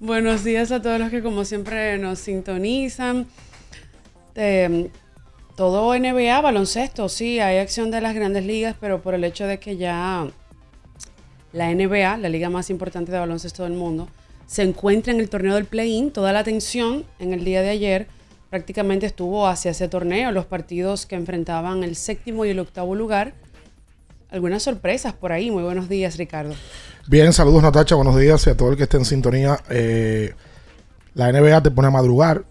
Buenos 0.01 0.45
días 0.45 0.71
a 0.71 0.81
todos 0.81 0.97
los 0.97 1.09
que 1.09 1.21
como 1.21 1.43
siempre 1.43 1.97
nos 1.97 2.19
sintonizan. 2.19 3.27
Eh, 4.33 4.89
todo 5.57 5.93
NBA, 5.93 6.39
baloncesto, 6.39 7.09
sí, 7.09 7.41
hay 7.41 7.57
acción 7.57 7.91
de 7.91 7.99
las 7.99 8.15
grandes 8.15 8.45
ligas, 8.45 8.77
pero 8.79 9.01
por 9.01 9.13
el 9.13 9.25
hecho 9.25 9.45
de 9.45 9.59
que 9.59 9.75
ya 9.75 10.25
la 11.51 11.75
NBA, 11.75 12.15
la 12.15 12.29
liga 12.29 12.49
más 12.49 12.69
importante 12.69 13.12
de 13.12 13.19
baloncesto 13.19 13.63
del 13.63 13.73
mundo, 13.73 14.07
se 14.47 14.63
encuentra 14.63 15.12
en 15.12 15.19
el 15.19 15.29
torneo 15.29 15.55
del 15.55 15.65
play-in, 15.65 16.12
toda 16.12 16.31
la 16.31 16.39
atención 16.39 17.03
en 17.19 17.33
el 17.33 17.43
día 17.43 17.62
de 17.62 17.69
ayer 17.69 18.07
prácticamente 18.49 19.05
estuvo 19.05 19.47
hacia 19.47 19.71
ese 19.71 19.89
torneo, 19.89 20.31
los 20.31 20.45
partidos 20.45 21.05
que 21.05 21.15
enfrentaban 21.15 21.83
el 21.83 21.97
séptimo 21.97 22.45
y 22.45 22.51
el 22.51 22.59
octavo 22.59 22.95
lugar. 22.95 23.33
Algunas 24.31 24.63
sorpresas 24.63 25.13
por 25.13 25.33
ahí. 25.33 25.51
Muy 25.51 25.63
buenos 25.63 25.89
días, 25.89 26.17
Ricardo. 26.17 26.55
Bien, 27.07 27.33
saludos 27.33 27.63
Natacha, 27.63 27.95
buenos 27.95 28.17
días 28.17 28.45
y 28.45 28.49
a 28.51 28.57
todo 28.57 28.71
el 28.71 28.77
que 28.77 28.83
esté 28.83 28.97
en 28.97 29.05
sintonía. 29.05 29.59
Eh, 29.69 30.33
la 31.15 31.31
NBA 31.31 31.63
te 31.63 31.71
pone 31.71 31.88
a 31.88 31.91
madrugar. 31.91 32.43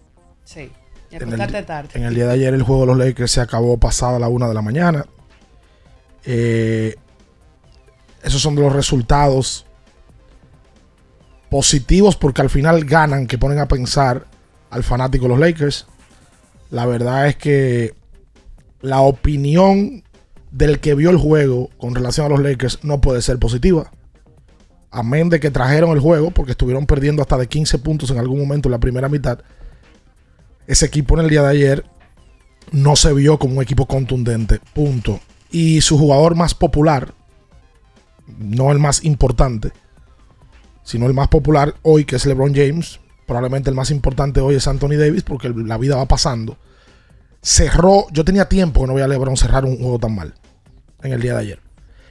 Sí. 0.43 0.71
Y 1.11 1.15
En 1.15 1.33
el, 1.41 1.65
tarde. 1.65 1.89
en 1.95 2.03
el 2.03 2.13
día 2.13 2.27
de 2.27 2.33
ayer 2.33 2.53
el 2.53 2.61
juego 2.63 2.81
de 2.81 2.87
los 2.87 2.97
Lakers 2.97 3.31
se 3.31 3.41
acabó 3.41 3.77
pasada 3.77 4.19
la 4.19 4.27
una 4.27 4.47
de 4.47 4.53
la 4.53 4.61
mañana. 4.61 5.05
Eh, 6.25 6.95
esos 8.21 8.41
son 8.41 8.55
de 8.55 8.61
los 8.61 8.73
resultados 8.73 9.65
positivos 11.49 12.15
porque 12.15 12.41
al 12.41 12.49
final 12.49 12.83
ganan, 12.85 13.25
que 13.25 13.37
ponen 13.37 13.59
a 13.59 13.67
pensar 13.67 14.25
al 14.69 14.83
fanático 14.83 15.23
de 15.23 15.29
los 15.29 15.39
Lakers. 15.39 15.87
La 16.69 16.85
verdad 16.85 17.27
es 17.27 17.37
que 17.37 17.95
la 18.81 19.01
opinión 19.01 20.03
del 20.51 20.79
que 20.79 20.93
vio 20.95 21.09
el 21.09 21.17
juego 21.17 21.69
con 21.77 21.95
relación 21.95 22.25
a 22.27 22.29
los 22.29 22.41
Lakers 22.41 22.83
no 22.83 23.01
puede 23.01 23.21
ser 23.21 23.39
positiva. 23.39 23.91
Amén 24.91 25.29
de 25.29 25.39
que 25.39 25.51
trajeron 25.51 25.91
el 25.91 25.99
juego 25.99 26.31
porque 26.31 26.51
estuvieron 26.51 26.85
perdiendo 26.85 27.21
hasta 27.21 27.37
de 27.37 27.47
15 27.47 27.77
puntos 27.79 28.09
en 28.09 28.17
algún 28.17 28.39
momento 28.39 28.67
en 28.67 28.71
la 28.71 28.79
primera 28.79 29.07
mitad. 29.07 29.39
Ese 30.65 30.85
equipo 30.85 31.15
en 31.15 31.25
el 31.25 31.29
día 31.29 31.43
de 31.43 31.49
ayer 31.49 31.85
no 32.71 32.95
se 32.95 33.13
vio 33.13 33.37
como 33.37 33.55
un 33.55 33.63
equipo 33.63 33.85
contundente. 33.85 34.59
Punto. 34.73 35.19
Y 35.51 35.81
su 35.81 35.97
jugador 35.97 36.35
más 36.35 36.53
popular, 36.53 37.13
no 38.37 38.71
el 38.71 38.79
más 38.79 39.03
importante, 39.03 39.71
sino 40.83 41.07
el 41.07 41.13
más 41.13 41.27
popular 41.27 41.75
hoy, 41.81 42.05
que 42.05 42.15
es 42.15 42.25
LeBron 42.25 42.53
James, 42.53 42.99
probablemente 43.25 43.69
el 43.69 43.75
más 43.75 43.91
importante 43.91 44.41
hoy 44.41 44.55
es 44.55 44.67
Anthony 44.67 44.97
Davis, 44.97 45.23
porque 45.23 45.49
la 45.49 45.77
vida 45.77 45.95
va 45.95 46.07
pasando. 46.07 46.57
Cerró, 47.41 48.07
yo 48.11 48.25
tenía 48.25 48.49
tiempo 48.49 48.81
que 48.81 48.87
no 48.87 48.93
veía 48.93 49.05
a 49.05 49.07
LeBron 49.07 49.37
cerrar 49.37 49.65
un 49.65 49.77
juego 49.77 49.97
tan 49.99 50.15
mal 50.15 50.33
en 51.01 51.13
el 51.13 51.21
día 51.21 51.33
de 51.33 51.39
ayer. 51.39 51.68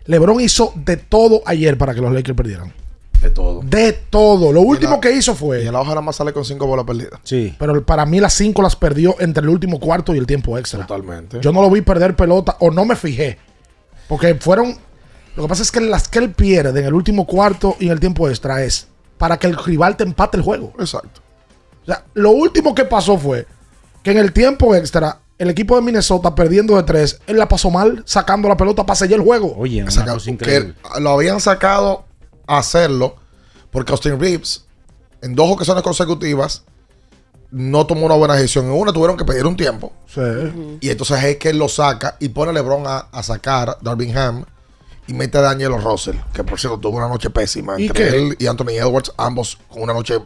LeBron 0.09 0.41
hizo 0.41 0.73
de 0.75 0.97
todo 0.97 1.43
ayer 1.45 1.77
para 1.79 1.95
que 1.95 2.01
los 2.01 2.11
Lakers 2.13 2.37
perdieran. 2.37 2.73
De 3.21 3.31
todo. 3.31 3.61
De 3.63 3.93
todo. 3.93 4.53
Lo 4.53 4.63
último 4.63 5.01
que 5.01 5.13
hizo 5.13 5.35
fue. 5.35 5.63
Y 5.63 5.65
la 5.67 5.81
hoja 5.81 5.91
nada 5.91 6.01
más 6.01 6.17
sale 6.17 6.33
con 6.33 6.45
cinco 6.45 6.67
bolas 6.67 6.87
perdidas. 6.87 7.21
Sí. 7.25 7.55
Pero 7.59 7.85
para 7.85 8.07
mí 8.07 8.19
las 8.19 8.33
cinco 8.33 8.63
las 8.63 8.75
perdió 8.75 9.17
entre 9.21 9.43
el 9.43 9.51
último 9.51 9.79
cuarto 9.79 10.15
y 10.15 10.19
el 10.19 10.27
tiempo 10.27 10.57
extra. 10.57 10.87
Totalmente. 10.87 11.41
Yo 11.41 11.53
no 11.53 11.61
lo 11.61 11.71
vi 11.71 11.83
perder 11.83 12.17
pelota 12.17 12.57
o 12.61 12.71
no 12.71 12.87
me 12.87 12.97
fijé. 12.97 13.39
Porque 14.09 14.35
fueron. 14.37 14.79
Lo 15.37 15.43
que 15.43 15.49
pasa 15.49 15.63
es 15.63 15.71
que 15.71 15.81
las 15.81 16.09
que 16.09 16.21
él 16.21 16.31
pierde 16.33 16.81
en 16.81 16.87
el 16.87 16.95
último 16.95 17.27
cuarto 17.27 17.77
y 17.79 17.87
en 17.87 17.93
el 17.93 18.01
tiempo 18.01 18.29
extra 18.29 18.63
es 18.65 18.89
para 19.19 19.37
que 19.37 19.47
el 19.47 19.57
rival 19.57 19.97
te 19.97 20.05
empate 20.05 20.39
el 20.39 20.43
juego. 20.43 20.73
Exacto. 20.79 21.21
O 21.83 21.87
sea, 21.87 22.05
lo 22.15 22.31
último 22.31 22.75
que 22.75 22.87
pasó 22.87 23.19
fue 23.19 23.47
que 24.03 24.13
en 24.13 24.19
el 24.19 24.33
tiempo 24.33 24.75
extra, 24.75 25.21
el 25.39 25.51
equipo 25.51 25.77
de 25.77 25.83
Minnesota 25.83 26.35
perdiendo 26.35 26.77
de 26.77 26.83
tres, 26.83 27.21
él 27.27 27.39
la 27.39 27.49
pasó 27.49 27.71
mal 27.71 28.03
sacando 28.07 28.49
la 28.49 28.57
pelota 28.57 28.85
para 28.85 28.97
sellar 28.97 29.21
el 29.21 29.25
juego. 29.25 29.55
Oye, 29.57 29.83
una 29.83 29.91
Saca- 29.91 30.15
cosa 30.15 30.31
increíble. 30.31 30.75
que 30.95 31.01
lo 31.01 31.11
habían 31.11 31.41
sacado 31.41 32.05
a 32.47 32.59
hacerlo 32.59 33.17
porque 33.71 33.93
Austin 33.93 34.19
Reeves 34.19 34.65
en 35.23 35.35
dos 35.35 35.51
ocasiones 35.51 35.83
consecutivas 35.83 36.65
no 37.51 37.87
tomó 37.87 38.07
una 38.07 38.15
buena 38.15 38.35
decisión. 38.35 38.67
En 38.67 38.73
una 38.73 38.93
tuvieron 38.93 39.17
que 39.17 39.25
pedir 39.25 39.47
un 39.47 39.57
tiempo. 39.57 39.93
Sí. 40.07 40.21
Y 40.81 40.91
entonces 40.91 41.23
es 41.25 41.37
que 41.39 41.51
él 41.51 41.59
lo 41.59 41.69
saca 41.69 42.17
y 42.21 42.29
pone 42.29 42.51
a 42.51 42.55
LeBron 42.55 42.87
a, 42.87 42.99
a 43.11 43.23
sacar 43.23 43.71
a 43.71 43.79
Darvingham 43.81 44.45
y 45.07 45.15
mete 45.15 45.39
a 45.39 45.41
Daniel 45.41 45.73
Russell, 45.83 46.17
que 46.35 46.45
por 46.45 46.61
cierto 46.61 46.79
tuvo 46.79 46.99
una 46.99 47.09
noche 47.09 47.31
pésima 47.31 47.81
¿Y 47.81 47.87
entre 47.87 48.09
él 48.17 48.37
y 48.39 48.47
Anthony 48.47 48.73
Edwards, 48.73 49.13
ambos 49.17 49.57
con 49.69 49.83
una 49.83 49.95
noche 49.95 50.19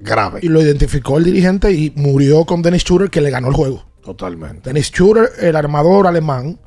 grave. 0.00 0.40
Y 0.42 0.48
lo 0.48 0.60
identificó 0.60 1.18
el 1.18 1.24
dirigente 1.24 1.70
y 1.70 1.92
murió 1.94 2.44
con 2.44 2.60
Dennis 2.60 2.82
Schroeder 2.82 3.10
que 3.10 3.20
le 3.20 3.30
ganó 3.30 3.46
el 3.48 3.54
juego. 3.54 3.84
Totalmente. 4.04 4.68
Dennis 4.68 4.86
Schroeder, 4.88 5.30
el 5.40 5.56
armador 5.56 6.06
alemán, 6.06 6.58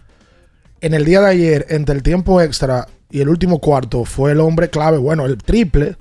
en 0.82 0.93
el 0.93 1.06
día 1.06 1.21
de 1.21 1.28
ayer, 1.28 1.65
entre 1.69 1.95
el 1.95 2.04
tiempo 2.04 2.41
extra 2.41 2.88
y 3.10 3.21
el 3.21 3.30
último 3.30 3.60
cuarto, 3.60 4.06
fue 4.06 4.32
el 4.32 4.39
hombre 4.39 4.69
clave. 4.69 4.97
Bueno, 4.97 5.26
el 5.26 5.38
triple, 5.38 5.95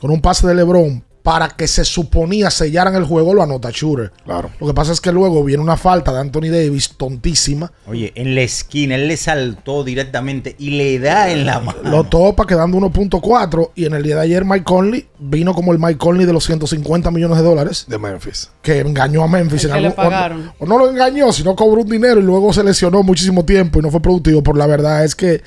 con 0.00 0.10
un 0.10 0.20
pase 0.20 0.46
de 0.46 0.54
LeBron 0.54 1.04
para 1.28 1.48
que 1.50 1.68
se 1.68 1.84
suponía 1.84 2.50
sellaran 2.50 2.94
el 2.94 3.04
juego, 3.04 3.34
lo 3.34 3.42
anota 3.42 3.68
Shooter. 3.70 4.10
Claro. 4.24 4.48
Lo 4.58 4.66
que 4.66 4.72
pasa 4.72 4.92
es 4.92 5.00
que 5.02 5.12
luego 5.12 5.44
viene 5.44 5.62
una 5.62 5.76
falta 5.76 6.10
de 6.10 6.20
Anthony 6.20 6.48
Davis 6.50 6.94
tontísima. 6.96 7.70
Oye, 7.86 8.12
en 8.14 8.34
la 8.34 8.40
esquina, 8.40 8.94
él 8.94 9.08
le 9.08 9.16
saltó 9.18 9.84
directamente 9.84 10.56
y 10.58 10.70
le 10.70 10.98
da 10.98 11.30
en 11.30 11.44
la 11.44 11.60
mano. 11.60 11.80
Lo 11.84 12.04
topa 12.04 12.46
quedando 12.46 12.78
1.4 12.78 13.72
y 13.74 13.84
en 13.84 13.92
el 13.92 14.02
día 14.04 14.14
de 14.16 14.22
ayer 14.22 14.46
Mike 14.46 14.64
Conley 14.64 15.06
vino 15.18 15.52
como 15.52 15.72
el 15.74 15.78
Mike 15.78 15.98
Conley 15.98 16.24
de 16.24 16.32
los 16.32 16.44
150 16.44 17.10
millones 17.10 17.36
de 17.36 17.42
dólares 17.44 17.84
De 17.88 17.98
Memphis. 17.98 18.50
que 18.62 18.78
engañó 18.80 19.22
a 19.22 19.28
Memphis 19.28 19.64
en 19.64 19.72
que 19.72 19.80
le 19.80 19.86
algún- 19.88 19.96
pagaron. 19.96 20.52
O, 20.58 20.64
o 20.64 20.66
no 20.66 20.78
lo 20.78 20.88
engañó, 20.90 21.30
sino 21.30 21.54
cobró 21.54 21.82
un 21.82 21.90
dinero 21.90 22.20
y 22.20 22.22
luego 22.22 22.54
se 22.54 22.64
lesionó 22.64 23.02
muchísimo 23.02 23.44
tiempo 23.44 23.80
y 23.80 23.82
no 23.82 23.90
fue 23.90 24.00
productivo. 24.00 24.42
Por 24.42 24.56
la 24.56 24.66
verdad 24.66 25.04
es 25.04 25.14
que 25.14 25.42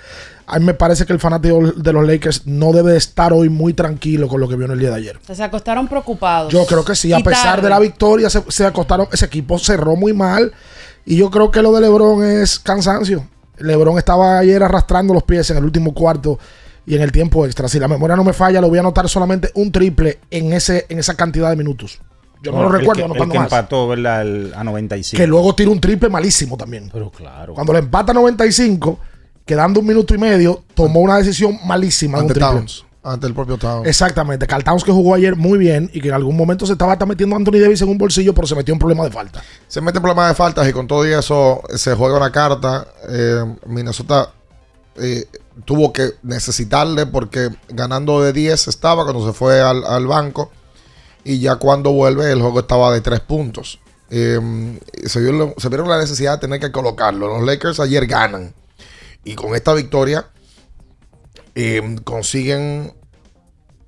a 0.52 0.60
mí 0.60 0.66
me 0.66 0.74
parece 0.74 1.06
que 1.06 1.14
el 1.14 1.20
fanático 1.20 1.72
de 1.76 1.94
los 1.94 2.06
Lakers 2.06 2.46
no 2.46 2.72
debe 2.74 2.96
estar 2.98 3.34
hoy 3.34 3.50
muy 3.50 3.74
tranquilo 3.74 4.28
con 4.28 4.40
lo 4.42 4.48
que 4.48 4.56
vio 4.56 4.66
en 4.66 4.74
el 4.74 4.80
día 4.80 4.90
de 4.90 4.96
ayer. 4.96 5.20
Se 5.32 5.42
acostaron 5.44 5.88
preocupados. 5.88 6.52
Yo 6.54 6.66
creo 6.66 6.84
que 6.86 6.94
sí, 6.96 7.12
a 7.14 7.20
Y 7.20 7.24
pesar 7.24 7.44
tarde. 7.56 7.64
de 7.64 7.70
la 7.70 7.80
victoria, 7.80 8.30
se, 8.30 8.44
se 8.50 8.66
acostaron. 8.66 9.08
Ese 9.12 9.26
equipo 9.26 9.58
cerró 9.58 9.96
muy 9.96 10.14
mal. 10.14 10.52
Y 11.06 11.16
yo 11.16 11.32
creo 11.32 11.50
que 11.50 11.62
lo 11.62 11.72
de 11.72 11.82
LeBron 11.82 12.24
es 12.24 12.60
cansancio. 12.60 13.26
LeBron 13.58 13.98
estaba 13.98 14.38
ayer 14.40 14.62
arrastrando 14.62 15.14
los 15.14 15.24
pies 15.24 15.50
en 15.50 15.58
el 15.58 15.64
último 15.64 15.94
cuarto 15.94 16.38
y 16.86 16.96
en 16.96 17.02
el 17.02 17.12
tiempo 17.12 17.46
extra. 17.46 17.68
Si 17.68 17.80
la 17.80 17.88
memoria 17.88 18.16
no 18.16 18.24
me 18.24 18.34
falla, 18.34 18.60
lo 18.62 18.70
voy 18.70 18.78
a 18.78 18.82
anotar 18.82 19.08
solamente 19.08 19.50
un 19.56 19.72
triple 19.72 20.20
en, 20.30 20.52
ese, 20.54 20.86
en 20.90 21.00
esa 21.00 21.16
cantidad 21.16 21.50
de 21.50 21.56
minutos. 21.56 22.00
Yo 22.44 22.52
no, 22.52 22.64
lo 22.64 22.68
el 22.68 22.74
recuerdo 22.80 22.94
que, 22.94 23.06
el 23.06 23.12
anotando 23.12 23.34
que 23.34 23.40
más. 23.40 23.46
empató, 23.48 23.88
¿verdad? 23.88 24.22
El- 24.24 24.52
a 24.56 24.64
95. 24.64 25.16
Que 25.22 25.28
luego 25.28 25.54
tira 25.54 25.70
un 25.70 25.80
triple 25.80 26.10
malísimo 26.10 26.58
también. 26.58 26.90
Pero 26.92 27.12
claro. 27.12 27.54
Cuando 27.54 27.72
le 27.74 27.80
empata 27.80 28.12
a 28.12 28.16
95, 28.16 29.00
quedando 29.52 29.82
un 29.82 29.86
minuto 29.86 30.16
y 30.16 30.18
medio, 30.18 30.64
tomó 30.74 31.02
una 31.02 31.18
decisión 31.18 31.60
malísima 31.66 32.20
de 32.20 32.24
un 32.24 32.30
Ante. 32.30 32.40
Towns. 32.40 32.86
Ante 33.04 33.28
el 33.28 33.34
propio 33.34 33.58
Towns. 33.58 33.86
Exactamente. 33.86 34.48
Carl 34.48 34.64
Towns 34.64 34.86
que 34.86 34.94
jugó 34.94 35.14
ayer 35.14 35.36
muy 35.36 35.60
bien 35.60 35.92
y 35.94 36.00
que 36.00 36.08
en 36.08 36.14
algún 36.14 36.38
momento 36.38 36.66
se 36.66 36.72
estaba 36.72 36.94
hasta 36.94 37.06
metiendo 37.06 37.36
Anthony 37.36 37.60
Davis 37.60 37.82
en 37.82 37.90
un 37.90 37.98
bolsillo, 37.98 38.34
pero 38.34 38.48
se 38.48 38.56
metió 38.56 38.74
en 38.74 38.80
problema 38.80 39.04
de 39.04 39.12
falta. 39.12 39.44
Se 39.68 39.82
mete 39.82 39.98
en 39.98 40.04
problemas 40.04 40.30
de 40.30 40.36
faltas 40.36 40.70
y 40.70 40.72
con 40.72 40.88
todo 40.88 41.06
y 41.06 41.12
eso 41.12 41.62
se 41.76 41.96
juega 41.96 42.16
una 42.16 42.32
carta. 42.32 42.88
Eh, 43.10 43.44
Minnesota 43.66 44.32
eh, 44.96 45.26
tuvo 45.66 45.92
que 45.92 46.12
necesitarle 46.24 47.08
porque 47.08 47.50
ganando 47.68 48.22
de 48.22 48.32
10 48.32 48.70
estaba 48.70 49.04
cuando 49.04 49.28
se 49.28 49.34
fue 49.34 49.60
al, 49.60 49.84
al 49.84 50.08
banco. 50.08 50.50
Y 51.26 51.40
ya 51.40 51.58
cuando 51.58 51.92
vuelve 51.92 52.32
el 52.32 52.40
juego 52.40 52.62
estaba 52.62 52.94
de 52.94 53.02
3 53.02 53.20
puntos. 53.20 53.80
Eh, 54.10 54.40
se, 55.06 55.20
vio, 55.20 55.54
se 55.58 55.68
vieron 55.68 55.90
la 55.90 55.98
necesidad 55.98 56.36
de 56.36 56.40
tener 56.40 56.62
que 56.62 56.72
colocarlo. 56.72 57.28
Los 57.28 57.44
Lakers 57.46 57.82
ayer 57.82 58.06
ganan. 58.08 58.54
Y 59.24 59.36
con 59.36 59.56
esta 59.56 59.74
victoria 59.74 60.28
eh, 61.56 61.98
consiguen 62.04 62.94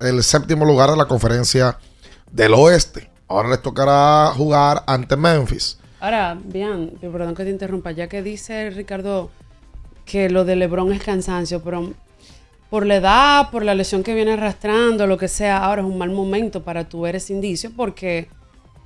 el 0.00 0.22
séptimo 0.22 0.64
lugar 0.64 0.90
de 0.90 0.96
la 0.96 1.06
conferencia 1.06 1.78
del 2.30 2.54
oeste. 2.54 3.10
Ahora 3.28 3.48
les 3.48 3.62
tocará 3.62 4.32
jugar 4.36 4.84
ante 4.86 5.16
Memphis. 5.16 5.78
Ahora, 6.00 6.38
bien, 6.44 6.98
perdón 7.00 7.34
que 7.34 7.44
te 7.44 7.50
interrumpa, 7.50 7.90
ya 7.92 8.08
que 8.08 8.22
dice 8.22 8.70
Ricardo 8.70 9.30
que 10.04 10.28
lo 10.28 10.44
de 10.44 10.56
LeBron 10.56 10.92
es 10.92 11.02
cansancio, 11.02 11.62
pero 11.62 11.94
por 12.68 12.84
la 12.84 12.96
edad, 12.96 13.50
por 13.50 13.64
la 13.64 13.74
lesión 13.74 14.02
que 14.02 14.14
viene 14.14 14.32
arrastrando, 14.32 15.06
lo 15.06 15.16
que 15.16 15.28
sea, 15.28 15.64
ahora 15.64 15.80
es 15.80 15.88
un 15.88 15.96
mal 15.96 16.10
momento 16.10 16.62
para 16.62 16.88
tu 16.88 17.06
eres 17.06 17.30
indicio 17.30 17.70
porque 17.74 18.28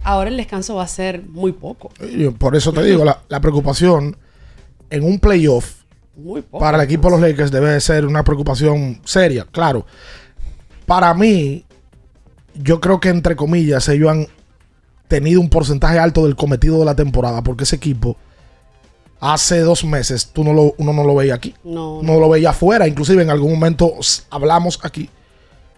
ahora 0.05 0.31
el 0.31 0.37
descanso 0.37 0.77
va 0.77 0.85
a 0.85 0.89
ser 0.89 1.25
muy 1.25 1.53
poco. 1.53 1.91
Y 2.01 2.29
por 2.29 2.55
eso 2.55 2.73
te 2.73 2.85
digo, 2.85 3.05
la, 3.05 3.23
la 3.29 3.41
preocupación 3.41 4.17
en 4.91 5.03
un 5.03 5.19
playoff 5.19 5.78
Muy 6.19 6.43
poco. 6.43 6.59
para 6.59 6.77
el 6.79 6.85
equipo 6.85 7.09
de 7.09 7.13
los 7.13 7.21
Lakers 7.21 7.51
debe 7.51 7.81
ser 7.81 8.05
una 8.07 8.25
preocupación 8.25 9.01
seria, 9.05 9.47
claro. 9.51 9.87
Para 10.85 11.15
mí, 11.15 11.65
yo 12.55 12.81
creo 12.81 12.99
que 13.01 13.09
entre 13.09 13.37
comillas 13.37 13.89
ellos 13.89 14.11
han 14.11 14.27
tenido 15.07 15.41
un 15.41 15.49
porcentaje 15.49 15.99
alto 15.99 16.25
del 16.25 16.37
cometido 16.37 16.79
de 16.79 16.85
la 16.85 16.95
temporada, 16.97 17.43
porque 17.43 17.65
ese 17.65 17.77
equipo 17.77 18.17
hace 19.21 19.61
dos 19.61 19.85
meses 19.85 20.31
tú 20.33 20.45
no 20.45 20.53
lo, 20.53 20.75
uno 20.79 20.93
no 20.93 21.05
lo 21.05 21.15
veía 21.15 21.35
aquí, 21.35 21.55
No. 21.65 22.01
no 22.03 22.21
lo 22.21 22.29
veía 22.29 22.51
afuera, 22.51 22.87
inclusive 22.87 23.23
en 23.23 23.31
algún 23.31 23.53
momento 23.53 23.95
hablamos 24.31 24.79
aquí 24.83 25.09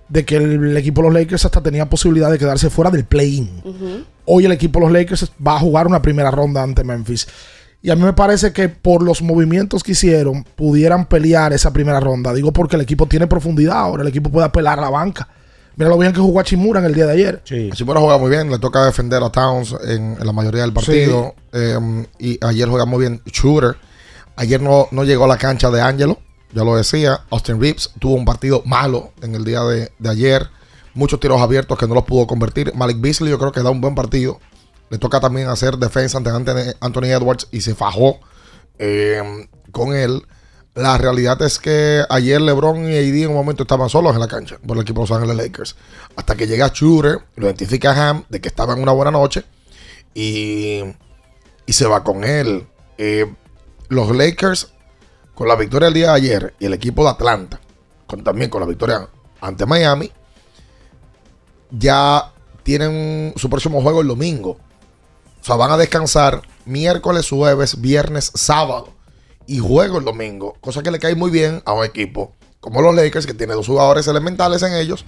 de 0.09 0.25
que 0.25 0.37
el, 0.37 0.65
el 0.65 0.77
equipo 0.77 1.01
de 1.03 1.09
los 1.09 1.15
Lakers 1.15 1.45
hasta 1.45 1.63
tenía 1.63 1.89
posibilidad 1.89 2.31
de 2.31 2.39
quedarse 2.39 2.69
fuera 2.71 2.91
del 2.91 3.05
play-in. 3.05 4.05
Hoy 4.25 4.45
el 4.45 4.53
equipo 4.53 4.79
de 4.81 4.87
los 4.87 4.93
Lakers 4.93 5.33
va 5.47 5.57
a 5.57 5.61
jugar 5.61 5.87
una 5.87 6.03
primera 6.03 6.31
ronda 6.31 6.63
ante 6.63 6.83
Memphis. 6.85 7.29
Y 7.83 7.91
a 7.91 7.97
mí 7.97 8.03
me 8.03 8.13
parece 8.13 8.53
que 8.53 8.69
por 8.69 9.03
los 9.03 9.23
movimientos 9.23 9.83
que 9.83 9.93
hicieron, 9.93 10.45
pudieran 10.45 11.07
pelear 11.07 11.53
esa 11.53 11.73
primera 11.73 11.99
ronda. 11.99 12.35
Digo 12.35 12.53
porque 12.53 12.77
el 12.77 12.83
equipo 12.83 13.07
tiene 13.07 13.27
profundidad 13.27 13.79
ahora, 13.79 14.03
el 14.03 14.09
equipo 14.09 14.31
puede 14.31 14.47
apelar 14.47 14.79
a 14.79 14.83
la 14.83 14.91
banca. 14.91 15.29
Mira 15.77 15.89
lo 15.89 15.97
bien 15.97 16.13
que 16.13 16.21
jugó 16.21 16.41
a 16.41 16.45
Chimura 16.45 16.81
en 16.81 16.87
el 16.87 16.95
día 16.95 17.07
de 17.07 17.13
ayer. 17.13 17.41
Sí. 17.45 17.71
Chimura 17.73 18.01
juega 18.01 18.19
muy 18.19 18.29
bien, 18.29 18.51
le 18.51 18.59
toca 18.59 18.85
defender 18.85 19.23
a 19.23 19.31
Towns 19.31 19.75
en, 19.85 20.17
en 20.21 20.27
la 20.27 20.33
mayoría 20.33 20.61
del 20.61 20.75
partido. 20.75 21.35
Eh, 21.53 22.07
y 22.19 22.39
ayer 22.45 22.69
juega 22.69 22.85
muy 22.85 23.01
bien 23.01 23.23
Shooter. 23.25 23.77
Ayer 24.37 24.61
no, 24.61 24.89
no 24.91 25.05
llegó 25.05 25.25
a 25.25 25.29
la 25.29 25.39
cancha 25.39 25.71
de 25.71 25.81
Angelo, 25.81 26.19
ya 26.53 26.65
lo 26.65 26.77
decía. 26.77 27.21
Austin 27.31 27.59
Reeves 27.59 27.93
tuvo 27.99 28.15
un 28.15 28.27
partido 28.27 28.63
malo 28.67 29.13
en 29.23 29.35
el 29.35 29.45
día 29.45 29.63
de, 29.63 29.91
de 29.99 30.11
ayer. 30.11 30.49
Muchos 30.93 31.19
tiros 31.19 31.41
abiertos 31.41 31.79
que 31.79 31.87
no 31.87 31.95
los 31.95 32.05
pudo 32.05 32.27
convertir. 32.27 32.75
Malik 32.75 33.01
Beasley 33.01 33.31
yo 33.31 33.39
creo 33.39 33.53
que 33.53 33.63
da 33.63 33.71
un 33.71 33.81
buen 33.81 33.95
partido. 33.95 34.39
Le 34.91 34.99
toca 34.99 35.21
también 35.21 35.49
hacer 35.49 35.79
defensa 35.79 36.19
ante 36.19 36.31
Anthony, 36.81 37.07
Edwards 37.07 37.49
y 37.51 37.63
se 37.63 37.75
fajó 37.75 38.21
eh, 38.79 39.49
con 39.73 39.95
él. 39.95 40.27
La 40.75 40.99
realidad 40.99 41.41
es 41.43 41.59
que 41.59 42.05
ayer 42.09 42.41
LeBron 42.41 42.91
y 42.91 42.97
AD 42.97 43.25
en 43.25 43.29
un 43.29 43.35
momento 43.35 43.63
estaban 43.65 43.89
solos 43.89 44.15
en 44.15 44.21
la 44.21 44.29
cancha 44.29 44.59
por 44.65 44.77
el 44.77 44.83
equipo 44.83 45.01
de 45.01 45.09
Los 45.09 45.17
Ángeles 45.17 45.37
Lakers. 45.37 45.77
Hasta 46.17 46.37
que 46.37 46.47
llega 46.47 46.71
Shooter, 46.73 47.19
lo 47.37 47.47
identifica 47.47 47.93
a 47.93 48.11
Ham 48.11 48.25
de 48.29 48.41
que 48.41 48.49
estaba 48.49 48.75
en 48.75 48.83
una 48.83 48.93
buena 48.93 49.11
noche 49.11 49.45
y, 50.15 50.83
y 51.67 51.73
se 51.73 51.87
va 51.87 52.05
con 52.05 52.25
él. 52.25 52.67
Eh, 52.99 53.33
los 53.89 54.15
Lakers, 54.15 54.73
con 55.35 55.49
la 55.49 55.57
victoria 55.57 55.87
del 55.87 55.95
día 55.95 56.07
de 56.09 56.17
ayer 56.17 56.55
y 56.61 56.67
el 56.67 56.75
equipo 56.75 57.03
de 57.03 57.11
Atlanta, 57.11 57.61
con, 58.07 58.23
también 58.23 58.51
con 58.51 58.61
la 58.61 58.67
victoria 58.67 59.09
ante 59.41 59.67
Miami, 59.67 60.11
ya 61.71 62.33
tienen 62.63 63.33
su 63.37 63.51
próximo 63.51 63.83
juego 63.83 64.01
el 64.01 64.09
domingo. 64.09 64.59
O 65.41 65.45
sea, 65.45 65.57
van 65.57 65.71
a 65.71 65.77
descansar 65.77 66.43
miércoles, 66.67 67.29
jueves, 67.29 67.81
viernes, 67.81 68.31
sábado 68.35 68.89
y 69.47 69.59
juego 69.59 69.99
el 69.99 70.05
domingo. 70.05 70.57
Cosa 70.61 70.83
que 70.83 70.91
le 70.91 70.99
cae 70.99 71.15
muy 71.15 71.31
bien 71.31 71.63
a 71.65 71.73
un 71.73 71.85
equipo 71.85 72.33
como 72.61 72.83
los 72.83 72.95
Lakers, 72.95 73.27
que 73.27 73.33
tiene 73.35 73.55
dos 73.55 73.67
jugadores 73.67 74.07
elementales 74.07 74.63
en 74.63 74.75
ellos, 74.75 75.07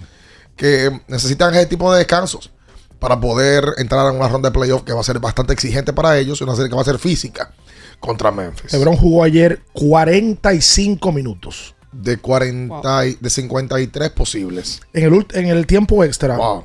que 0.57 0.91
necesitan 1.07 1.55
ese 1.55 1.67
tipo 1.67 1.93
de 1.93 1.99
descansos 1.99 2.51
para 2.99 3.21
poder 3.21 3.65
entrar 3.77 4.09
en 4.11 4.17
una 4.19 4.29
ronda 4.29 4.49
de 4.49 4.55
playoff 4.55 4.83
que 4.85 4.93
va 4.95 5.01
a 5.01 5.05
ser 5.05 5.19
bastante 5.19 5.53
exigente 5.53 5.93
para 5.93 6.17
ellos 6.19 6.41
y 6.41 6.45
una 6.45 6.55
serie 6.55 6.71
que 6.71 6.77
va 6.77 6.83
a 6.83 6.87
ser 6.87 6.99
física 6.99 7.53
contra 8.01 8.31
Memphis. 8.31 8.73
LeBron 8.73 8.97
jugó 8.97 9.23
ayer 9.25 9.61
45 9.75 11.13
minutos. 11.13 11.75
De 11.93 12.17
40 12.17 13.07
y- 13.07 13.19
de 13.21 13.29
53 13.31 14.11
posibles. 14.11 14.81
En 14.95 15.13
el, 15.13 15.27
en 15.35 15.47
el 15.49 15.67
tiempo 15.67 16.03
extra, 16.05 16.37
Wow. 16.39 16.65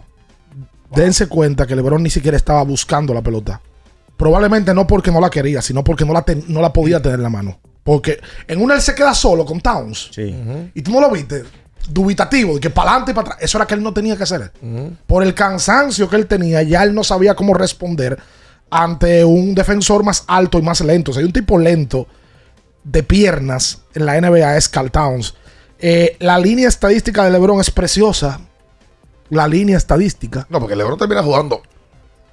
Dense 0.96 1.28
cuenta 1.28 1.66
que 1.68 1.76
LeBron 1.76 2.02
ni 2.04 2.10
siquiera 2.10 2.38
estaba 2.38 2.64
buscando 2.64 3.14
la 3.14 3.22
pelota. 3.22 3.62
Probablemente 4.16 4.74
no 4.74 4.88
porque 4.88 5.12
no 5.12 5.20
la 5.22 5.30
quería, 5.30 5.62
sino 5.62 5.84
porque 5.84 6.06
no 6.06 6.14
la, 6.14 6.24
ten- 6.24 6.44
no 6.48 6.62
la 6.62 6.74
podía 6.74 7.02
tener 7.02 7.20
en 7.20 7.24
la 7.24 7.30
mano. 7.30 7.60
Porque 7.84 8.20
en 8.48 8.62
una 8.62 8.74
él 8.76 8.82
se 8.82 8.96
queda 8.96 9.14
solo 9.14 9.46
con 9.46 9.62
Towns. 9.62 10.10
Sí. 10.12 10.36
Y 10.74 10.82
tú 10.82 10.92
no 10.92 11.00
lo 11.02 11.12
viste. 11.12 11.44
Dubitativo, 11.90 12.56
de 12.56 12.60
que 12.60 12.70
para 12.70 12.90
adelante 12.92 13.12
y 13.12 13.16
para 13.16 13.28
atrás. 13.30 13.44
Eso 13.44 13.58
era 13.58 13.66
que 13.68 13.76
él 13.76 13.84
no 13.84 13.94
tenía 13.94 14.18
que 14.18 14.24
hacer. 14.24 14.52
Por 15.06 15.24
el 15.24 15.34
cansancio 15.34 16.10
que 16.10 16.16
él 16.18 16.26
tenía, 16.28 16.62
ya 16.64 16.84
él 16.84 16.94
no 16.94 17.04
sabía 17.04 17.36
cómo 17.36 17.54
responder 17.54 18.18
ante 18.70 19.24
un 19.24 19.56
defensor 19.56 20.04
más 20.04 20.26
alto 20.28 20.60
y 20.60 20.62
más 20.64 20.82
lento. 20.82 21.12
O 21.12 21.14
sea, 21.14 21.22
hay 21.22 21.28
un 21.28 21.32
tipo 21.34 21.58
lento 21.58 22.08
de 22.84 23.04
piernas 23.04 23.84
en 23.94 24.06
la 24.06 24.20
NBA 24.20 24.58
es 24.58 24.68
Carl 24.68 24.92
Towns. 24.92 25.36
Eh, 25.80 26.18
la 26.20 26.40
línea 26.40 26.68
estadística 26.68 27.24
de 27.24 27.32
LeBron 27.32 27.62
es 27.62 27.72
preciosa. 27.72 28.42
La 29.30 29.48
línea 29.48 29.78
estadística 29.78 30.46
No, 30.50 30.60
porque 30.60 30.76
LeBron 30.76 30.98
termina 30.98 31.22
jugando 31.24 31.62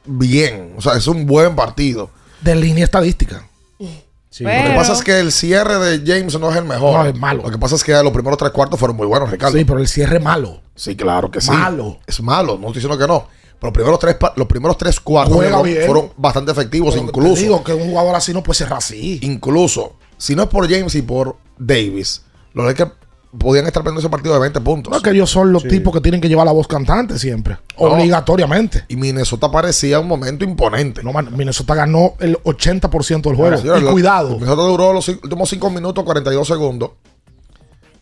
bien. 0.05 0.75
O 0.77 0.83
sea, 0.83 0.95
es 0.95 1.07
un 1.07 1.27
buen 1.27 1.55
partido. 1.57 2.11
de 2.41 2.55
línea 2.55 2.85
estadística. 2.85 3.49
Lo 3.81 4.49
que 4.51 4.73
pasa 4.75 4.95
es 4.95 5.03
que 5.03 5.21
el 5.21 5.31
cierre 5.31 5.79
de 5.79 5.99
James 6.05 6.39
no 6.41 6.51
es 6.51 6.57
el 6.57 6.65
mejor. 6.65 6.93
No, 7.05 7.07
es 7.07 7.15
malo. 7.17 7.43
Lo 7.45 7.51
que 7.53 7.59
pasa 7.59 7.77
es 7.77 7.85
que 7.85 7.93
los 8.03 8.13
primeros 8.13 8.37
tres 8.37 8.51
cuartos 8.51 8.79
fueron 8.81 8.97
muy 8.97 9.07
buenos, 9.07 9.31
Ricardo. 9.31 9.57
Sí, 9.57 9.65
pero 9.65 9.79
el 9.79 9.87
cierre 9.87 10.19
malo. 10.19 10.61
Sí, 10.75 10.97
claro 10.97 11.31
que 11.31 11.41
sí. 11.41 11.53
Malo. 11.53 11.99
Es 12.07 12.21
malo, 12.21 12.55
no 12.59 12.67
estoy 12.69 12.83
diciendo 12.83 12.99
que 12.99 13.07
no. 13.07 13.29
Pero 13.61 13.69
los 13.69 13.73
primeros 13.73 13.99
tres, 14.01 14.17
los 14.35 14.47
primeros 14.49 14.77
tres 14.77 14.99
cuartos 14.99 15.37
Juega 15.37 15.51
LeBron 15.51 15.67
bien. 15.73 15.87
fueron 15.87 16.13
bastante 16.17 16.51
efectivos, 16.51 16.95
Pero 16.95 17.07
incluso. 17.07 17.35
Te 17.35 17.41
digo 17.43 17.63
que 17.65 17.75
un 17.75 17.91
jugador 17.91 18.17
así 18.17 18.33
no 18.33 18.43
puede 18.43 18.59
cerrar 18.59 18.79
así. 18.79 19.21
Incluso, 19.23 19.95
si 20.19 20.35
no 20.35 20.43
es 20.43 20.49
por 20.49 20.69
James 20.69 20.95
y 20.97 21.03
por 21.03 21.37
Davis, 21.57 22.23
los 22.55 22.67
Lakers 22.67 22.91
podían 23.39 23.67
estar 23.67 23.83
perdiendo 23.83 24.01
ese 24.01 24.09
partido 24.09 24.35
de 24.35 24.41
20 24.41 24.61
puntos. 24.61 24.91
No 24.91 24.97
es 24.97 25.03
que 25.03 25.11
ellos 25.11 25.31
son 25.31 25.53
los 25.53 25.63
tipos 25.65 25.93
que 25.93 26.01
tienen 26.01 26.21
que 26.21 26.29
llevar 26.29 26.47
la 26.47 26.53
voz 26.53 26.67
cantante 26.67 27.19
siempre. 27.19 27.59
No. 27.79 27.87
Obligatoriamente. 27.87 28.85
Y 28.89 28.97
Minnesota 28.97 29.51
parecía 29.51 30.01
un 30.01 30.09
momento 30.09 30.45
imponente. 30.45 31.03
No, 31.03 31.13
man, 31.13 31.29
Minnesota 31.37 31.75
ganó 31.75 32.15
el 32.21 32.39
80% 32.43 33.23
del 33.23 33.37
juego. 33.37 33.79
Y 33.79 33.85
cuidado. 33.85 34.31
Minnesota 34.35 34.63
duró 34.63 34.93
los 34.93 35.09
últimos 35.09 35.49
5 35.49 35.71
minutos 35.71 36.05
42 36.05 36.47
segundos 36.47 36.91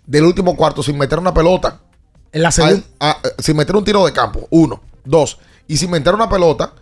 del 0.07 0.25
último 0.25 0.57
cuarto 0.57 0.83
sin 0.83 0.99
meter 0.99 1.19
una 1.19 1.33
pelota. 1.33 1.81
En 2.33 2.43
la 2.43 2.51
segunda. 2.51 2.85
Eh, 3.01 3.29
sin 3.39 3.57
meter 3.57 3.77
un 3.77 3.85
tiro 3.85 4.05
de 4.05 4.13
campo. 4.13 4.47
Uno. 4.51 4.81
Dos, 5.05 5.39
y 5.67 5.77
si 5.77 5.87
inventaron 5.87 6.21
una 6.21 6.31
pelota, 6.31 6.73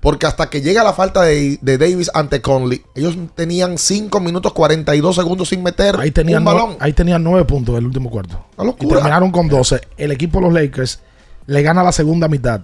porque 0.00 0.26
hasta 0.26 0.48
que 0.48 0.60
llega 0.60 0.84
la 0.84 0.92
falta 0.92 1.22
de, 1.22 1.58
de 1.60 1.78
Davis 1.78 2.10
ante 2.14 2.40
Conley, 2.40 2.82
ellos 2.94 3.16
tenían 3.34 3.78
5 3.78 4.20
minutos 4.20 4.52
42 4.52 5.16
segundos 5.16 5.48
sin 5.48 5.62
meter 5.62 5.96
Ahí 5.98 6.12
tenían, 6.12 6.40
un 6.40 6.44
balón. 6.44 6.76
ahí 6.78 6.92
tenían 6.92 7.24
nueve 7.24 7.44
puntos 7.44 7.72
en 7.74 7.78
el 7.80 7.86
último 7.86 8.08
cuarto. 8.10 8.44
Y 8.78 8.86
terminaron 8.86 9.32
con 9.32 9.48
12. 9.48 9.80
El 9.96 10.12
equipo 10.12 10.38
de 10.38 10.44
los 10.44 10.52
Lakers 10.54 11.00
le 11.46 11.62
gana 11.62 11.82
la 11.82 11.90
segunda 11.92 12.28
mitad, 12.28 12.60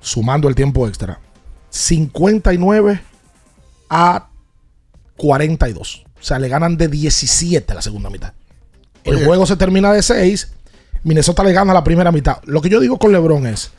sumando 0.00 0.48
el 0.48 0.54
tiempo 0.54 0.88
extra, 0.88 1.20
59 1.70 3.00
a 3.90 4.28
42. 5.16 6.04
O 6.20 6.22
sea, 6.22 6.38
le 6.38 6.48
ganan 6.48 6.76
de 6.76 6.88
17 6.88 7.74
la 7.74 7.82
segunda 7.82 8.08
mitad. 8.10 8.32
El 9.04 9.16
Oye. 9.16 9.24
juego 9.24 9.46
se 9.46 9.56
termina 9.56 9.92
de 9.92 10.02
6. 10.02 10.52
Minnesota 11.04 11.44
le 11.44 11.52
gana 11.52 11.72
la 11.74 11.84
primera 11.84 12.10
mitad. 12.10 12.38
Lo 12.44 12.60
que 12.60 12.68
yo 12.68 12.80
digo 12.80 12.98
con 12.98 13.12
LeBron 13.12 13.46
es. 13.46 13.70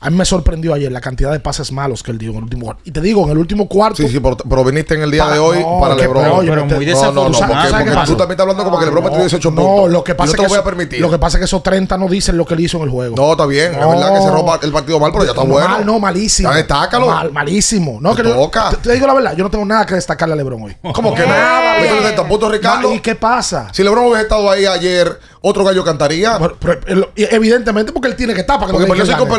A 0.00 0.10
mí 0.10 0.16
me 0.16 0.24
sorprendió 0.24 0.74
ayer 0.74 0.92
la 0.92 1.00
cantidad 1.00 1.32
de 1.32 1.40
pases 1.40 1.72
malos 1.72 2.04
que 2.04 2.12
él 2.12 2.18
dio 2.18 2.30
en 2.30 2.36
el 2.36 2.42
último 2.44 2.64
cuarto. 2.66 2.82
Y 2.84 2.92
te 2.92 3.00
digo, 3.00 3.24
en 3.24 3.30
el 3.32 3.38
último 3.38 3.68
cuarto. 3.68 3.96
Sí, 4.02 4.08
sí, 4.08 4.20
pero, 4.20 4.36
pero 4.36 4.62
viniste 4.64 4.94
en 4.94 5.02
el 5.02 5.10
día 5.10 5.26
de 5.26 5.38
hoy 5.40 5.58
no, 5.58 5.80
para 5.80 5.96
LeBron. 5.96 6.22
pero, 6.22 6.36
oye, 6.36 6.48
Pero 6.50 6.66
te- 6.68 6.74
muy 6.76 6.86
no, 6.86 7.02
no, 7.12 7.12
no, 7.12 7.30
tú 7.32 7.38
también 7.40 8.30
estás 8.30 8.40
hablando 8.40 8.62
como 8.64 8.78
que 8.78 8.84
LeBron 8.84 9.02
metió 9.04 9.18
18 9.18 9.50
no, 9.50 9.56
puntos. 9.60 9.90
lo 9.90 10.04
que 10.04 10.14
pasa 10.14 10.26
Yo 10.26 10.30
es 10.32 10.36
que 10.36 10.42
lo 10.42 10.48
voy 10.48 10.56
a 10.56 10.60
eso- 10.60 10.64
permitir. 10.64 11.00
Lo 11.00 11.10
que 11.10 11.18
pasa 11.18 11.36
es 11.36 11.40
que 11.40 11.44
esos 11.46 11.62
30 11.64 11.98
no 11.98 12.06
dicen 12.08 12.36
lo 12.36 12.46
que 12.46 12.54
él 12.54 12.60
hizo 12.60 12.76
en 12.76 12.84
el 12.84 12.90
juego. 12.90 13.16
No, 13.16 13.32
está 13.32 13.46
bien. 13.46 13.72
Es 13.74 13.80
No. 13.80 13.90
verdad 13.90 14.14
que 14.14 14.22
se 14.22 14.30
roba 14.30 14.60
el 14.62 14.72
partido 14.72 15.00
mal, 15.00 15.10
pero 15.12 15.24
ya 15.24 15.30
está 15.30 15.42
No, 15.42 15.50
bueno. 15.50 15.68
Mal, 15.68 15.86
no, 15.86 15.98
malísimo. 15.98 16.48
Ya 16.50 16.56
destácalo. 16.56 17.06
Mal, 17.08 17.32
malísimo. 17.32 17.98
No, 18.00 18.14
Te 18.14 18.22
que 18.22 18.28
yo- 18.28 18.34
toca. 18.36 18.70
te, 18.70 18.76
te 18.76 18.92
digo 18.92 19.06
la 19.06 19.14
verdad, 19.14 19.34
yo 19.36 19.42
no 19.42 19.50
tengo 19.50 19.64
nada 19.64 19.84
que 19.84 19.94
destacarle 19.96 20.34
a 20.34 20.36
LeBron 20.36 20.62
hoy. 20.62 20.76
¿Cómo 20.94 21.12
que 21.14 21.26
Nada, 21.26 21.74
no? 21.76 21.82
bien. 21.82 21.94
¿Viste 21.98 22.16
los 22.16 22.26
puntos, 22.26 22.52
Ricardo? 22.52 22.94
¿Y 22.94 23.00
qué 23.00 23.16
pasa? 23.16 23.68
Si 23.72 23.82
LeBron 23.82 24.04
hubiese 24.06 24.22
estado 24.22 24.48
ahí 24.48 24.64
ayer, 24.64 25.18
otro 25.40 25.64
gallo 25.64 25.82
cantaría. 25.84 26.38
Pero- 26.38 26.56
pero 26.80 27.08
evidentemente 27.16 27.92
porque 27.92 28.08
él 28.08 28.16
tiene 28.16 28.34
que 28.34 28.40
estar 28.40 28.56
para 28.56 28.66
que 28.68 28.72
Porque 28.72 28.86
los 28.86 28.88
perdió 28.90 29.04
Lakers 29.04 29.18
cinco 29.18 29.24
ganen. 29.24 29.38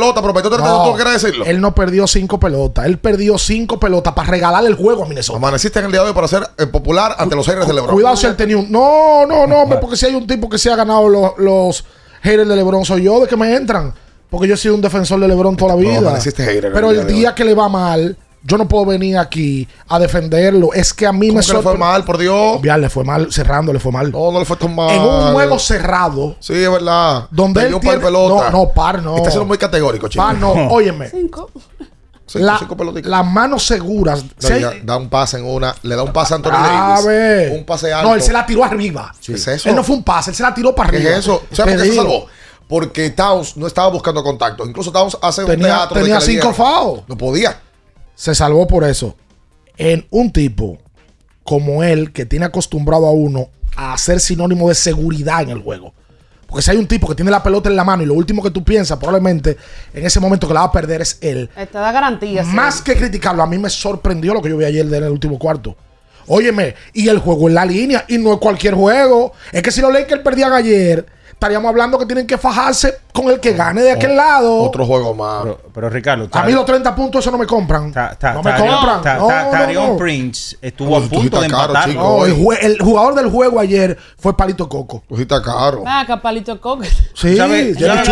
Pelotas, 0.50 0.68
pero 0.72 0.80
metió 0.80 0.84
32, 0.84 0.92
¿tú 0.92 0.96
quieres 0.96 1.22
decirlo? 1.22 1.46
Él 1.46 1.62
no 1.62 1.76
perdió 1.76 2.08
cinco 2.08 2.40
pelotas. 2.40 2.86
Él 2.86 2.98
perdió 2.98 3.38
cinco 3.38 3.80
pelotas 3.80 4.14
para 4.14 4.30
regalarle 4.30 4.70
el 4.70 4.76
juego 4.76 5.04
a 5.04 5.08
Minnesota. 5.08 5.38
Amaneciste 5.38 5.80
en 5.80 5.86
el 5.86 5.92
día 5.92 6.02
de 6.02 6.08
hoy 6.08 6.14
para 6.14 6.28
ser 6.28 6.48
eh, 6.58 6.66
popular 6.68 7.16
ante 7.18 7.36
los 7.36 7.46
haters 7.48 7.68
de 7.68 7.74
LeBron. 7.74 7.94
Cuidado 7.94 8.16
si 8.18 8.28
él 8.28 8.36
tenía 8.36 8.58
un. 8.58 8.72
No, 8.72 9.26
no, 9.26 9.48
no, 9.48 9.62
hombre, 9.64 9.80
porque 9.80 9.96
si 9.98 10.06
hay 10.06 10.16
un 10.16 10.26
tipo 10.28 10.50
que 10.50 10.58
se 10.58 10.72
ha 10.72 10.76
ganado 10.76 11.08
los, 11.10 11.32
los 11.38 11.86
haters 12.22 12.48
de 12.48 12.56
LeBron, 12.56 12.86
soy 12.86 13.04
yo 13.04 13.20
de 13.22 13.28
que 13.28 13.36
me 13.38 13.56
entran. 13.56 13.94
Porque 14.30 14.48
yo 14.48 14.54
he 14.54 14.58
sido 14.58 14.76
un 14.76 14.82
defensor 14.82 15.20
de 15.20 15.28
LeBron 15.28 15.56
toda 15.56 15.76
la 15.76 15.82
No, 15.82 15.90
vida. 15.90 16.20
en 16.20 16.72
Pero 16.74 16.92
el 16.92 17.08
día 17.08 17.34
que 17.34 17.44
le 17.44 17.56
va 17.56 17.68
mal, 17.68 18.16
yo 18.44 18.58
no 18.58 18.68
puedo 18.68 18.86
venir 18.86 19.18
aquí 19.18 19.68
a 19.88 20.00
defenderlo. 20.00 20.74
Es 20.74 20.94
que 20.94 21.06
a 21.06 21.12
mí 21.12 21.28
¿Cómo 21.28 21.40
me 21.40 21.46
que 21.46 21.54
le 21.54 21.62
fue 21.62 21.78
mal, 21.78 22.04
por 22.06 22.18
Dios? 22.18 22.60
Ya, 22.64 22.78
le 22.78 22.90
fue 22.90 23.04
mal, 23.04 23.32
cerrando, 23.32 23.74
le 23.74 23.80
fue 23.80 23.92
mal. 23.92 24.12
No, 24.12 24.32
no 24.32 24.40
le 24.40 24.46
fue 24.46 24.56
tan 24.58 24.74
mal. 24.76 24.90
En 24.92 25.02
un 25.02 25.34
juego 25.34 25.60
cerrado, 25.60 26.36
Sí, 26.40 26.54
es 26.54 26.72
verdad. 26.72 27.28
donde 27.32 27.68
él 27.68 27.74
un 27.74 27.82
par 27.82 27.92
de 27.94 27.98
tiene- 28.00 28.06
pelotas. 28.06 28.52
No, 28.52 28.66
no, 28.66 28.70
par 28.72 29.02
no. 29.04 29.18
Está 29.18 29.30
siendo 29.30 29.46
muy 29.46 29.58
categórico, 29.58 30.08
chico. 30.08 30.24
par 30.24 30.38
no. 30.38 30.52
Óyeme, 30.72 31.10
Cinco. 31.10 31.50
Cinco, 32.26 32.46
la- 32.46 32.60
cinco 32.60 32.78
las 33.06 33.26
manos 33.26 33.66
seguras. 33.66 34.24
Si 34.38 34.54
hay- 34.54 34.82
da 34.84 34.98
un 34.98 35.10
pase 35.10 35.38
en 35.40 35.46
una, 35.46 35.76
le 35.82 35.96
da 35.96 36.04
un 36.04 36.14
pase 36.14 36.34
a 36.34 36.38
Anthony 36.38 36.52
A 36.54 36.68
Davis. 36.68 37.06
ver. 37.08 37.52
Un 37.58 37.66
pase 37.66 37.92
alto. 37.92 38.08
No, 38.10 38.16
él 38.16 38.22
se 38.22 38.32
la 38.32 38.46
tiró 38.46 38.64
arriba. 38.64 39.12
¿Qué 39.26 39.34
es 39.34 39.48
eso? 39.48 39.68
Él 39.68 39.76
no 39.76 39.84
fue 39.84 39.96
un 39.96 40.04
pase, 40.04 40.30
él 40.30 40.36
se 40.36 40.44
la 40.44 40.54
tiró 40.54 40.76
para 40.76 40.92
¿Qué 40.92 40.98
arriba. 40.98 41.12
es 41.14 41.18
eso? 41.20 41.42
¿Sabes 41.52 41.74
por 41.76 41.84
qué 41.84 41.90
se 41.90 41.96
salvó? 41.96 42.28
Porque 42.68 43.10
Towns 43.10 43.58
no 43.58 43.66
estaba 43.66 43.90
buscando 43.90 44.24
contacto. 44.24 44.64
Incluso 44.64 44.92
Towns 44.92 45.18
hace 45.24 45.42
un 45.44 45.48
Tenía- 45.50 45.66
teatro. 45.66 45.96
de 45.98 46.04
tenía 46.04 46.22
cinco 46.22 46.54
fouls. 46.54 47.02
No 47.08 47.18
podía. 47.18 47.60
Se 48.20 48.36
salvó 48.36 48.68
por 48.68 48.84
eso. 48.84 49.16
En 49.78 50.06
un 50.10 50.30
tipo 50.34 50.78
como 51.42 51.84
él, 51.86 52.12
que 52.12 52.26
tiene 52.26 52.46
acostumbrado 52.46 53.08
a 53.08 53.12
uno 53.12 53.48
a 53.78 53.98
ser 53.98 54.20
sinónimo 54.20 54.68
de 54.68 54.76
seguridad 54.76 55.42
en 55.42 55.52
el 55.52 55.62
juego. 55.64 55.94
Porque 56.46 56.62
si 56.62 56.72
hay 56.72 56.76
un 56.78 56.86
tipo 56.86 57.08
que 57.08 57.16
tiene 57.16 57.32
la 57.32 57.42
pelota 57.42 57.70
en 57.70 57.78
la 57.78 57.86
mano 57.86 58.04
y 58.04 58.06
lo 58.06 58.14
último 58.16 58.44
que 58.44 58.52
tú 58.52 58.62
piensas, 58.62 58.98
probablemente 58.98 59.56
en 59.94 60.06
ese 60.06 60.20
momento 60.20 60.50
que 60.50 60.54
la 60.54 60.60
va 60.60 60.66
a 60.66 60.72
perder 60.72 61.02
es 61.02 61.18
él. 61.22 61.50
Esta 61.56 61.80
da 61.80 61.94
garantía. 61.94 62.44
sí. 62.44 62.50
Más 62.50 62.82
que 62.82 62.94
criticarlo, 62.98 63.42
a 63.42 63.48
mí 63.48 63.58
me 63.58 63.70
sorprendió 63.70 64.34
lo 64.34 64.42
que 64.42 64.50
yo 64.50 64.58
vi 64.58 64.66
ayer 64.66 64.86
en 64.86 64.96
el 64.96 65.12
último 65.12 65.40
cuarto. 65.40 65.78
Óyeme, 66.28 66.76
y 66.92 67.08
el 67.08 67.20
juego 67.20 67.48
en 67.48 67.56
la 67.56 67.66
línea, 67.66 68.04
y 68.10 68.18
no 68.18 68.34
es 68.34 68.40
cualquier 68.40 68.74
juego. 68.74 69.32
Es 69.54 69.62
que 69.62 69.72
si 69.72 69.80
los 69.80 69.94
Lakers 69.94 70.24
perdían 70.24 70.52
ayer, 70.52 71.06
estaríamos 71.40 71.70
hablando 71.70 71.98
que 71.98 72.06
tienen 72.06 72.28
que 72.28 72.38
fajarse 72.38 72.98
con 73.14 73.30
el 73.30 73.40
que 73.40 73.54
gane 73.54 73.82
de 73.82 73.94
aquel 73.94 74.18
lado. 74.18 74.58
Otro 74.62 74.86
juego 74.86 75.14
más. 75.14 75.44
Pero, 75.44 75.60
pero 75.74 75.90
Ricardo, 75.90 76.28
A 76.34 76.44
mí 76.44 76.52
los 76.52 76.66
30 76.66 76.94
puntos 76.94 77.24
eso 77.24 77.32
no 77.32 77.38
me 77.38 77.46
compran. 77.48 77.94
Ta- 77.94 78.14
ta- 78.20 78.34
no 78.34 78.44
me 78.44 78.52
Tarion- 78.52 78.76
compran. 78.76 79.02
ta- 79.02 79.16
No, 79.16 79.28
ta- 79.28 79.44
no, 79.46 79.50
Tarion 79.52 79.88
no. 79.92 79.98
Prince 79.98 80.58
estuvo 80.62 80.98
a 80.98 81.00
punto 81.00 81.40
de 81.40 81.48
caro, 81.48 81.68
empatar. 81.68 81.90
chico. 81.90 82.26
El, 82.26 82.78
jugador 82.82 83.16
del 83.16 83.30
juego 83.32 83.58
ayer 83.62 83.98
fue 84.18 84.36
Palito 84.36 84.68
Coco. 84.68 85.02
Tú 85.08 85.42
caro. 85.42 85.84
Ah, 85.88 86.04
Capalito 86.06 86.60
Coco. 86.60 86.84
Sí, 87.14 87.38
sabes- 87.38 87.78
sabes-. 87.80 88.04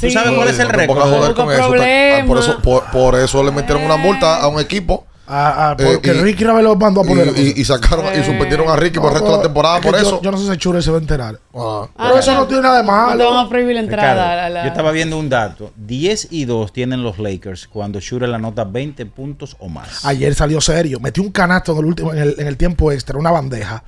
¿Tú 0.00 0.10
sabes 0.10 0.32
cuál 0.34 0.48
es 0.48 0.58
el 0.58 0.68
récord? 0.68 0.98
pongas 0.98 1.12
a 1.12 1.16
joder 1.16 1.28
Busca 1.34 1.44
con 1.44 1.52
eso. 1.54 1.68
problemas. 1.68 2.20
Ah, 2.20 2.26
Por 2.26 2.38
eso, 2.38 2.60
por 2.92 3.14
eso 3.14 3.44
le 3.44 3.52
metieron 3.52 3.84
una 3.84 3.96
multa 3.96 4.40
a 4.42 4.48
un 4.48 4.58
equipo. 4.58 5.06
Ah, 5.28 5.70
ah, 5.70 5.76
porque 5.76 6.10
Eh, 6.12 6.14
y- 6.14 6.20
Ricky 6.20 6.44
Ravel 6.44 6.64
lo 6.64 6.76
mandó 6.76 7.00
a 7.00 7.04
Y, 7.04 7.08
poner. 7.08 7.28
cosa. 7.28 7.40
y- 7.40 7.54
y 7.56 7.64
sacaron 7.64 8.04
y 8.14 8.22
suspendieron 8.24 8.68
a 8.68 8.76
Ricky 8.76 8.98
por 9.00 9.08
el 9.08 9.14
resto 9.14 9.30
de 9.32 9.36
la 9.38 9.42
temporada 9.42 9.76
Es 9.76 9.82
que 9.82 9.90
por 9.90 10.00
yo- 10.00 10.06
eso. 10.06 10.22
Yo 10.22 10.30
no 10.30 10.38
sé 10.38 10.44
si 10.44 10.54
Schurer 10.56 10.82
se 10.82 10.90
va 10.92 10.98
a 10.98 11.00
enterar. 11.00 11.40
Ah. 11.54 11.88
Pero 11.96 12.18
eso 12.18 12.34
no 12.34 12.46
tiene 12.46 12.62
nada 12.62 12.76
de 12.76 12.82
No 12.84 12.86
te 12.92 12.94
van 12.96 13.06
malo. 13.18 13.38
a 13.40 13.48
prohibir 13.48 13.74
la 13.74 13.80
entrada. 13.80 14.12
Ricardo, 14.12 14.44
a 14.46 14.48
la- 14.50 14.62
Yo 14.62 14.68
estaba 14.68 14.90
viendo 14.92 15.18
un 15.18 15.28
dato. 15.28 15.72
10 15.76 16.28
y 16.30 16.44
2 16.44 16.72
tienen 16.72 17.02
los 17.02 17.18
Lakers 17.18 17.66
cuando 17.66 17.98
Shooter 17.98 18.28
la 18.28 18.38
nota 18.38 18.64
20 18.64 19.04
puntos 19.06 19.56
o 19.58 19.68
más. 19.68 20.04
Ayer 20.04 20.34
salió 20.34 20.60
serio. 20.60 21.00
Metió 21.00 21.22
un 21.22 21.32
canasto 21.32 21.72
en 21.72 21.78
el 21.78 21.84
último, 21.86 22.12
en 22.12 22.18
el, 22.20 22.34
en 22.38 22.46
el 22.46 22.56
tiempo 22.56 22.92
extra, 22.92 23.18
una 23.18 23.30
bandeja. 23.32 23.82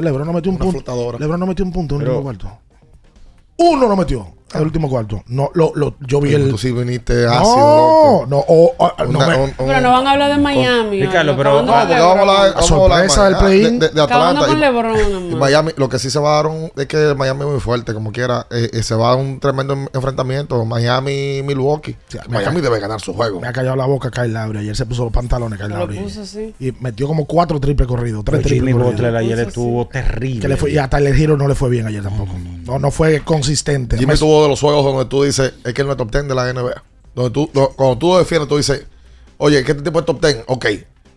Lebron 0.00 0.26
no 0.26 0.32
metió 0.32 0.50
un 0.50 0.56
Una 0.56 0.64
punto. 0.64 0.78
flotadora. 0.80 1.18
Lebron 1.18 1.40
no 1.40 1.46
metió 1.46 1.64
un 1.64 1.72
punto 1.72 1.96
en 1.96 2.02
el 2.02 2.06
último 2.08 2.22
cuarto. 2.22 2.58
Uno 3.56 3.86
no 3.88 3.96
metió 3.96 4.26
el 4.60 4.66
último 4.66 4.88
cuarto. 4.88 5.22
No, 5.28 5.50
lo, 5.54 5.72
lo, 5.74 5.94
yo 6.06 6.20
vi 6.20 6.34
el. 6.34 6.48
Tú 6.50 6.58
sí 6.58 6.72
viniste 6.72 7.26
ácido, 7.26 7.56
No, 7.56 8.20
loco. 8.20 8.26
no, 8.28 8.38
o- 8.46 8.74
o- 8.76 9.04
no 9.06 9.18
me- 9.26 9.36
un- 9.36 9.50
Pero 9.56 9.80
no 9.80 9.92
van 9.92 10.06
a 10.06 10.10
hablar 10.12 10.30
de 10.32 10.38
Miami. 10.38 11.00
Ricardo, 11.02 11.32
¿no? 11.32 11.38
pero- 11.38 11.62
no, 11.62 11.72
porque 11.72 11.72
vamos 11.72 11.74
a 11.74 11.80
hablar, 11.80 11.98
LeBron. 11.98 12.16
vamos 12.16 12.70
a 12.70 12.74
hablar 12.74 13.02
de 13.02 13.08
sorpresa 13.08 13.24
del 13.24 13.32
Miami- 13.34 13.46
play-in. 13.48 13.78
de, 13.78 13.88
de- 13.88 13.94
de 13.94 14.02
Atlanta. 14.02 14.46
con 14.46 14.56
Y- 14.56 14.60
LeBron. 14.60 15.32
y. 15.32 15.34
Miami, 15.34 15.72
lo 15.76 15.88
que 15.88 15.98
sí 15.98 16.10
se 16.10 16.18
va 16.18 16.32
a 16.32 16.36
dar 16.36 16.46
un, 16.48 16.70
es 16.76 16.86
que 16.86 17.14
Miami 17.16 17.40
es 17.42 17.46
muy 17.46 17.60
fuerte, 17.60 17.94
como 17.94 18.12
quiera. 18.12 18.46
eh, 18.50 18.70
eh, 18.72 18.82
se 18.82 18.94
va 18.94 19.08
a 19.08 19.16
dar 19.16 19.18
un 19.24 19.40
tremendo 19.40 19.74
en- 19.74 19.90
enfrentamiento. 19.92 20.64
Miami-Milwaukee. 20.64 21.96
Sí, 22.08 22.18
me 22.28 22.38
Miami 22.38 22.60
debe 22.60 22.80
ganar 22.80 23.00
su 23.00 23.12
juego. 23.14 23.40
Me 23.40 23.48
ha 23.48 23.52
callado 23.52 23.76
la 23.76 23.86
boca 23.86 24.10
Kyle 24.10 24.32
Lowry. 24.32 24.58
Ayer 24.58 24.76
se 24.76 24.86
puso 24.86 25.04
los 25.04 25.12
pantalones 25.12 25.58
Kyle 25.58 25.68
Lo 25.70 25.78
Lowry. 25.78 25.98
puso 25.98 26.22
así. 26.22 26.54
Y 26.60 26.72
metió 26.80 27.06
como 27.06 27.24
cuatro 27.26 27.60
triples 27.60 27.88
corridos. 27.88 28.24
Tres 28.24 28.42
triples 28.42 28.74
corridos. 28.74 29.14
Ayer 29.14 29.38
estuvo 29.40 29.86
terrible. 29.86 30.56
Y 30.68 30.78
a 30.78 30.88
Tyler 30.88 31.14
Hero 31.14 31.36
no 31.36 31.48
le 31.48 31.54
fue 31.54 31.70
bien 31.70 31.86
ayer 31.86 32.02
tampoco. 32.02 32.32
No, 32.64 32.78
no 32.78 32.90
fue 32.90 33.20
consistente. 33.20 33.96
Jimmy 33.98 34.14
tuvo 34.16 34.43
de 34.44 34.50
los 34.50 34.60
juegos 34.60 34.84
donde 34.84 35.04
tú 35.06 35.22
dices, 35.24 35.52
es 35.64 35.74
que 35.74 35.80
él 35.82 35.86
no 35.86 35.92
es 35.92 35.98
top 35.98 36.10
10 36.10 36.28
de 36.28 36.34
la 36.34 36.52
NBA. 36.52 36.82
Donde 37.14 37.30
tú, 37.30 37.50
lo- 37.52 37.70
cuando 37.70 37.98
tú 37.98 38.08
lo 38.08 38.18
defiendes, 38.18 38.48
tú 38.48 38.56
dices, 38.56 38.84
oye, 39.38 39.62
¿qué 39.64 39.74
tipo 39.74 39.98
es 40.00 40.06
top 40.06 40.20
10? 40.24 40.44
Ok. 40.46 40.66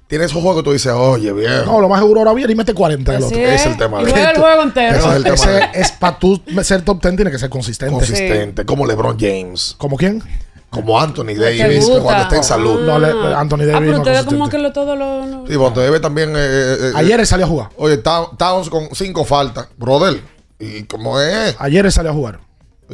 Tiene 0.07 0.23
esos 0.23 0.41
juegos 0.41 0.57
que 0.61 0.63
tú 0.63 0.71
dices, 0.71 0.93
oye, 0.95 1.33
viejo. 1.33 1.65
No, 1.65 1.81
lo 1.81 1.89
más 1.89 1.99
seguro 1.99 2.21
ahora 2.21 2.33
viene 2.33 2.53
y 2.53 2.55
mete 2.55 2.73
40 2.73 3.11
en 3.11 3.17
el 3.17 3.23
Así 3.25 3.33
otro. 3.35 3.45
Es. 3.47 3.61
es 3.61 3.67
el 3.67 3.77
tema 3.77 4.01
Y 4.01 4.05
de- 4.05 4.11
juega 4.11 4.31
el 4.31 4.37
juego 4.37 4.63
entero. 4.63 4.95
Ese 4.97 5.07
es 5.09 5.15
el 5.15 5.23
tema. 5.23 5.35
Ese 5.35 5.69
es 5.81 5.91
para 5.91 6.17
tú 6.19 6.41
ser 6.63 6.81
top 6.83 7.01
10 7.01 7.15
tiene 7.17 7.31
que 7.31 7.39
ser 7.39 7.49
consistente. 7.49 7.93
consistente, 7.93 8.65
como 8.65 8.85
LeBron 8.85 9.17
James, 9.19 9.75
¿Como 9.77 9.97
quién? 9.97 10.23
como 10.69 10.99
Anthony 10.99 11.33
Davis, 11.37 11.89
cuando 12.01 12.23
esté 12.23 12.37
en 12.37 12.43
salud. 12.43 12.81
No, 12.85 12.99
le- 12.99 13.07
Anthony 13.35 13.59
Davis 13.65 13.73
Ah, 13.75 13.79
pero 13.79 13.97
no 14.23 14.25
como 14.25 14.49
que 14.49 14.57
lo, 14.59 14.71
todo 14.71 14.95
lo... 14.95 15.25
lo- 15.25 15.45
Sí, 15.47 15.53
Davis 15.81 16.01
también. 16.01 16.29
eh, 16.35 16.39
eh, 16.39 16.77
eh, 16.79 16.91
Ayer 16.95 17.19
él 17.19 17.27
salió 17.27 17.45
a 17.45 17.49
jugar. 17.49 17.69
Oye, 17.77 17.97
Town- 17.97 18.37
Towns 18.37 18.69
con 18.69 18.87
cinco 18.93 19.25
faltas, 19.25 19.67
brother. 19.77 20.21
¿Y 20.59 20.83
cómo 20.83 21.19
es? 21.19 21.55
Ayer 21.59 21.85
él 21.85 21.91
salió 21.91 22.11
a 22.11 22.13
jugar. 22.13 22.39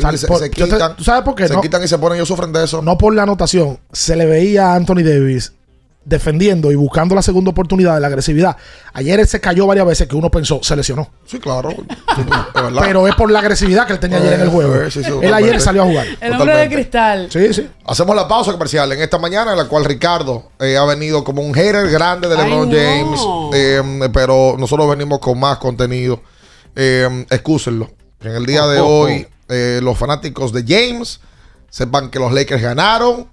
Sal- 0.02 0.18
se, 0.18 0.28
por- 0.28 0.40
se 0.40 0.50
yo 0.50 0.66
te- 0.68 0.72
quitan, 0.74 0.96
¿Tú 0.96 1.04
sabes 1.04 1.24
por 1.24 1.36
qué? 1.36 1.48
se 1.48 1.54
No, 1.54 1.62
quitan 1.62 1.84
y 1.84 1.88
se 1.88 1.98
ponen, 1.98 2.18
ellos 2.18 2.28
sufren 2.28 2.52
de 2.52 2.64
eso. 2.64 2.82
no 2.82 2.98
por 2.98 3.14
la 3.14 3.24
anotación. 3.24 3.80
Se 3.92 4.16
le 4.16 4.26
veía 4.26 4.72
a 4.72 4.76
Anthony 4.76 5.04
Davis 5.04 5.54
defendiendo 6.06 6.70
y 6.70 6.76
buscando 6.76 7.16
la 7.16 7.22
segunda 7.22 7.52
oportunidad 7.52 7.94
de 7.94 8.02
la 8.02 8.08
agresividad. 8.08 8.58
Ayer 8.92 9.22
él 9.22 9.28
se 9.28 9.40
cayó 9.40 9.66
varias 9.68 9.86
veces 9.88 10.06
que 10.10 10.18
uno 10.18 10.30
pensó, 10.30 10.60
se 10.62 10.76
lesionó. 10.76 11.10
Sí, 11.26 11.40
claro. 11.40 11.70
Es. 12.14 12.80
Pero 12.82 13.08
es 13.08 13.16
por 13.16 13.32
la 13.32 13.40
agresividad 13.40 13.88
que 13.88 13.94
él 13.94 14.00
tenía 14.00 14.18
ayer 14.18 14.34
en 14.34 14.42
el 14.42 14.50
juego. 14.50 14.76
Eh, 14.76 14.92
sí, 14.92 15.04
sí, 15.04 15.12
él 15.22 15.34
ayer 15.34 15.60
salió 15.62 15.84
a 15.84 15.86
jugar. 15.86 16.06
El 16.22 16.34
hombre 16.34 16.58
de 16.58 16.70
cristal. 16.70 17.28
Sí, 17.32 17.54
sí. 17.54 17.70
Hacemos 17.86 18.16
la 18.16 18.28
pausa 18.28 18.52
comercial 18.52 18.92
en 18.92 19.02
esta 19.02 19.18
mañana, 19.18 19.52
en 19.54 19.58
la 19.58 19.66
cual 19.66 19.86
Ricardo 19.86 20.52
eh, 20.60 20.76
ha 20.78 20.86
venido 20.86 21.24
como 21.24 21.42
un 21.42 21.54
hater 21.54 21.90
grande 21.90 22.28
de 22.28 22.36
Ay, 22.38 22.50
LeBron 22.50 22.70
no. 22.70 22.76
James. 22.76 23.22
eh, 23.56 24.10
pero 24.14 24.56
nosotros 24.60 24.90
venimos 24.90 25.20
con 25.20 25.40
más 25.40 25.58
contenido. 25.58 26.22
Eh, 26.76 27.26
excúsenlo. 27.30 27.90
En 28.22 28.34
el 28.36 28.46
día 28.46 28.66
de 28.68 28.80
Oh, 28.80 28.86
oh, 28.86 29.00
hoy, 29.06 29.28
eh, 29.50 29.80
los 29.84 29.98
fanáticos 29.98 30.52
de 30.54 30.64
James 30.68 31.20
sepan 31.70 32.10
que 32.10 32.20
los 32.20 32.32
Lakers 32.32 32.62
ganaron 32.62 33.28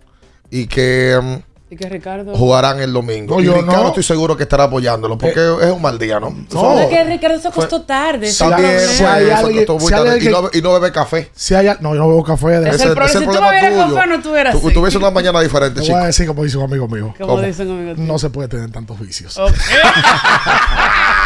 y 0.51 0.67
que 0.67 1.19
mm, 1.23 1.35
Y 1.73 1.77
que 1.77 1.89
Ricardo... 1.89 2.35
jugarán 2.35 2.81
el 2.81 2.93
domingo. 2.93 3.37
No, 3.37 3.41
y 3.41 3.45
yo 3.45 3.55
Ricardo 3.55 3.83
no. 3.83 3.89
estoy 3.89 4.03
seguro 4.03 4.37
que 4.37 4.43
estará 4.43 4.65
apoyándolo 4.65 5.17
porque 5.17 5.39
es 5.63 5.71
un 5.71 5.81
mal 5.81 5.99
día, 6.01 6.19
¿no? 6.19 6.35
No. 6.53 6.81
Es 6.81 6.89
que 6.89 7.05
Ricardo 7.05 7.39
se 7.39 7.47
acostó 7.49 7.83
tarde. 7.83 8.27
ese 8.27 8.43
También 8.45 8.71
el 8.71 8.81
si 8.81 9.05
hay 9.05 9.25
problema. 9.27 9.39
alguien- 9.39 9.67
si 9.81 9.95
hay 9.95 10.09
alguien- 10.09 10.33
y, 10.33 10.35
no, 10.35 10.51
y 10.53 10.63
no 10.63 10.73
bebe 10.73 10.91
café. 10.91 11.31
Si 11.35 11.55
hay, 11.55 11.67
no, 11.81 11.95
yo 11.95 12.01
no 12.01 12.09
bebo 12.09 12.25
café. 12.25 12.59
De 12.59 12.71
Es 12.71 12.81
el 12.81 12.93
problema. 12.95 13.09
Si 13.09 13.25
tú 13.25 13.31
bebieras 13.31 13.93
café, 13.95 14.07
no 14.09 14.21
tuvieras 14.21 14.53
Tú, 14.61 14.67
así. 14.67 14.75
tuviese 14.75 14.99
una 14.99 15.11
mañana 15.13 15.41
diferente, 15.41 15.79
Te 15.81 15.87
chico. 15.87 15.95
voy 15.97 16.03
a 16.03 16.07
decir 16.07 16.27
como 16.27 16.43
dice 16.43 16.57
un 16.59 16.65
amigo 16.65 16.89
mío. 16.89 17.15
Como 17.17 17.35
¿Cómo? 17.37 17.43
dicen 17.43 17.71
amigos. 17.71 17.99
No 17.99 18.19
se 18.19 18.31
puede 18.31 18.49
tener 18.49 18.71
tantos 18.73 18.99
vicios. 18.99 19.39
Ok. 19.39 19.53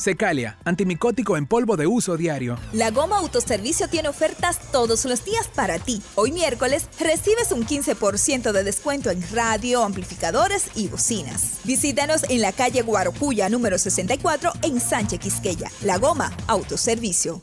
Secalia, 0.00 0.56
antimicótico 0.64 1.36
en 1.36 1.46
polvo 1.46 1.76
de 1.76 1.86
uso 1.86 2.16
diario. 2.16 2.58
La 2.72 2.90
Goma 2.90 3.18
Autoservicio 3.18 3.86
tiene 3.88 4.08
ofertas 4.08 4.58
todos 4.72 5.04
los 5.04 5.26
días 5.26 5.46
para 5.54 5.78
ti. 5.78 6.00
Hoy 6.14 6.32
miércoles 6.32 6.88
recibes 6.98 7.52
un 7.52 7.66
15% 7.66 8.52
de 8.52 8.64
descuento 8.64 9.10
en 9.10 9.22
radio, 9.30 9.84
amplificadores 9.84 10.68
y 10.74 10.88
bocinas. 10.88 11.58
Visítanos 11.64 12.22
en 12.30 12.40
la 12.40 12.52
calle 12.52 12.80
Guarocuya 12.80 13.50
número 13.50 13.76
64 13.76 14.50
en 14.62 14.80
Sánchez 14.80 15.20
Quisqueya. 15.20 15.70
La 15.82 15.98
Goma 15.98 16.32
Autoservicio. 16.46 17.42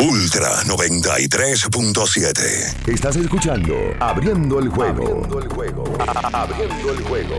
Ultra 0.00 0.62
93.7. 0.64 2.88
Estás 2.88 3.16
escuchando 3.16 3.74
Abriendo 4.00 4.58
el 4.58 4.70
juego. 4.70 5.02
Abriendo 5.02 5.38
el 5.40 5.48
juego. 5.48 5.84
Abriendo 6.32 6.92
el 6.92 7.02
juego. 7.02 7.38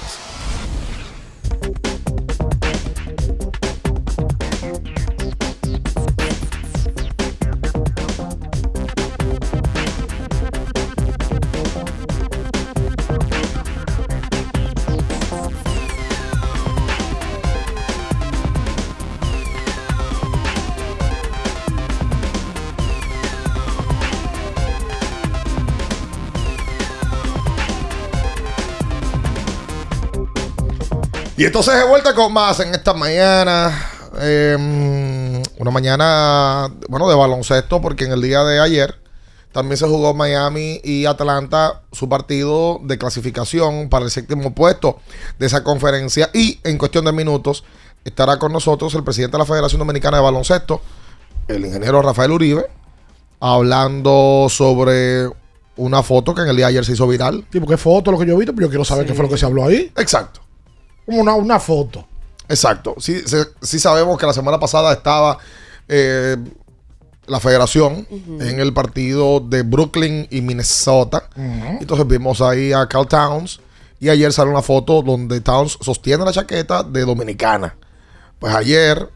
Y 31.41 31.45
entonces 31.45 31.73
de 31.75 31.85
vuelta 31.85 32.13
con 32.13 32.31
más 32.31 32.59
en 32.59 32.71
esta 32.75 32.93
mañana. 32.93 33.75
eh, 34.19 35.41
una 35.57 35.71
mañana, 35.71 36.71
bueno, 36.87 37.09
de 37.09 37.15
baloncesto, 37.15 37.81
porque 37.81 38.03
en 38.05 38.11
el 38.11 38.21
día 38.21 38.43
de 38.43 38.59
ayer 38.59 38.93
también 39.51 39.75
se 39.75 39.87
jugó 39.87 40.13
Miami 40.13 40.79
y 40.83 41.07
Atlanta 41.07 41.81
su 41.91 42.07
partido 42.07 42.79
de 42.83 42.99
clasificación 42.99 43.89
para 43.89 44.05
el 44.05 44.11
séptimo 44.11 44.53
puesto 44.53 44.99
de 45.39 45.47
esa 45.47 45.63
conferencia. 45.63 46.29
Y 46.31 46.59
en 46.63 46.77
cuestión 46.77 47.05
de 47.05 47.11
minutos 47.11 47.63
estará 48.05 48.37
con 48.37 48.51
nosotros 48.53 48.93
el 48.93 49.03
presidente 49.03 49.31
de 49.31 49.39
la 49.39 49.45
Federación 49.47 49.79
Dominicana 49.79 50.17
de 50.17 50.23
Baloncesto, 50.23 50.79
el 51.47 51.65
ingeniero 51.65 52.03
Rafael 52.03 52.29
Uribe, 52.33 52.67
hablando 53.39 54.45
sobre 54.47 55.27
una 55.75 56.03
foto 56.03 56.35
que 56.35 56.41
en 56.41 56.49
el 56.49 56.55
día 56.55 56.67
de 56.67 56.73
ayer 56.73 56.85
se 56.85 56.91
hizo 56.91 57.07
viral. 57.07 57.47
Sí, 57.51 57.59
porque 57.59 57.77
foto 57.77 58.11
lo 58.11 58.19
que 58.19 58.27
yo 58.27 58.35
he 58.35 58.37
visto, 58.37 58.53
pero 58.53 58.67
yo 58.67 58.69
quiero 58.69 58.85
saber 58.85 59.05
Sí. 59.05 59.09
qué 59.09 59.15
fue 59.15 59.23
lo 59.25 59.31
que 59.31 59.37
se 59.39 59.45
habló 59.47 59.65
ahí. 59.65 59.91
Exacto. 59.97 60.40
Una, 61.11 61.35
una 61.35 61.59
foto. 61.59 62.05
Exacto. 62.47 62.95
Sí, 62.99 63.21
sí 63.61 63.79
sabemos 63.79 64.17
que 64.17 64.25
la 64.25 64.33
semana 64.33 64.59
pasada 64.59 64.91
estaba 64.93 65.37
eh, 65.87 66.37
la 67.27 67.39
federación 67.39 68.07
en 68.09 68.59
el 68.59 68.73
partido 68.73 69.39
de 69.39 69.63
Brooklyn 69.63 70.27
y 70.29 70.41
Minnesota. 70.41 71.29
Entonces 71.35 72.05
vimos 72.07 72.41
ahí 72.41 72.73
a 72.73 72.87
Carl 72.87 73.07
Towns. 73.07 73.61
Y 73.99 74.09
ayer 74.09 74.33
salió 74.33 74.51
una 74.51 74.63
foto 74.63 75.01
donde 75.01 75.41
Towns 75.41 75.77
sostiene 75.79 76.25
la 76.25 76.31
chaqueta 76.31 76.83
de 76.83 77.05
Dominicana. 77.05 77.75
Pues 78.39 78.53
ayer 78.53 79.09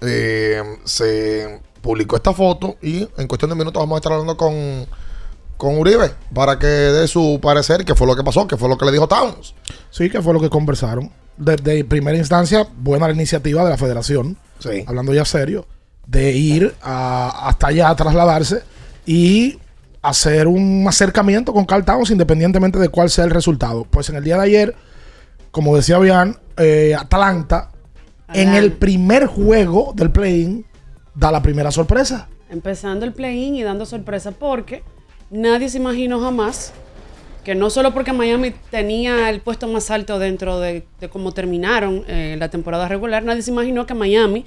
eh, 0.00 0.62
se 0.84 1.60
publicó 1.82 2.16
esta 2.16 2.32
foto 2.32 2.76
y 2.82 3.08
en 3.16 3.28
cuestión 3.28 3.50
de 3.50 3.54
minutos 3.54 3.80
vamos 3.80 3.96
a 3.96 3.98
estar 3.98 4.12
hablando 4.12 4.36
con, 4.36 4.86
con 5.56 5.78
Uribe 5.78 6.12
para 6.34 6.58
que 6.58 6.66
dé 6.66 7.06
su 7.06 7.38
parecer, 7.40 7.84
qué 7.84 7.94
fue 7.94 8.06
lo 8.06 8.16
que 8.16 8.24
pasó, 8.24 8.48
qué 8.48 8.56
fue 8.56 8.68
lo 8.68 8.78
que 8.78 8.86
le 8.86 8.92
dijo 8.92 9.06
Towns. 9.06 9.54
Sí, 9.90 10.08
que 10.10 10.22
fue 10.22 10.32
lo 10.32 10.40
que 10.40 10.50
conversaron. 10.50 11.12
De, 11.36 11.56
de 11.56 11.84
primera 11.84 12.16
instancia, 12.16 12.66
buena 12.78 13.06
la 13.08 13.14
iniciativa 13.14 13.64
de 13.64 13.70
la 13.70 13.76
federación, 13.76 14.36
Sí. 14.58 14.84
hablando 14.86 15.12
ya 15.14 15.24
serio, 15.24 15.66
de 16.06 16.32
ir 16.32 16.74
a- 16.82 17.48
hasta 17.48 17.68
allá 17.68 17.88
a 17.90 17.96
trasladarse 17.96 18.62
y 19.04 19.58
hacer 20.02 20.46
un 20.46 20.84
acercamiento 20.88 21.52
con 21.52 21.64
Carl 21.64 21.84
Towns 21.84 22.10
independientemente 22.10 22.78
de 22.78 22.88
cuál 22.88 23.10
sea 23.10 23.24
el 23.24 23.30
resultado. 23.30 23.84
Pues 23.90 24.08
en 24.08 24.16
el 24.16 24.24
día 24.24 24.36
de 24.36 24.42
ayer, 24.44 24.74
como 25.50 25.74
decía 25.76 25.98
Bian, 25.98 26.38
eh, 26.56 26.94
Atlanta, 26.98 27.70
en 28.32 28.54
el 28.54 28.72
primer 28.72 29.26
juego 29.26 29.92
del 29.96 30.10
play-in, 30.10 30.64
da 31.14 31.30
la 31.32 31.42
primera 31.42 31.70
sorpresa. 31.70 32.28
Empezando 32.50 33.04
el 33.04 33.12
play-in 33.12 33.56
y 33.56 33.62
dando 33.62 33.84
sorpresa 33.86 34.30
porque 34.32 34.82
nadie 35.30 35.68
se 35.68 35.78
imaginó 35.78 36.20
jamás 36.20 36.72
que 37.46 37.54
no 37.54 37.70
solo 37.70 37.94
porque 37.94 38.12
Miami 38.12 38.52
tenía 38.72 39.30
el 39.30 39.40
puesto 39.40 39.68
más 39.68 39.92
alto 39.92 40.18
dentro 40.18 40.58
de, 40.58 40.84
de 40.98 41.08
cómo 41.08 41.30
terminaron 41.30 42.02
eh, 42.08 42.34
la 42.40 42.48
temporada 42.48 42.88
regular, 42.88 43.22
nadie 43.22 43.40
se 43.40 43.52
imaginó 43.52 43.86
que 43.86 43.94
Miami 43.94 44.44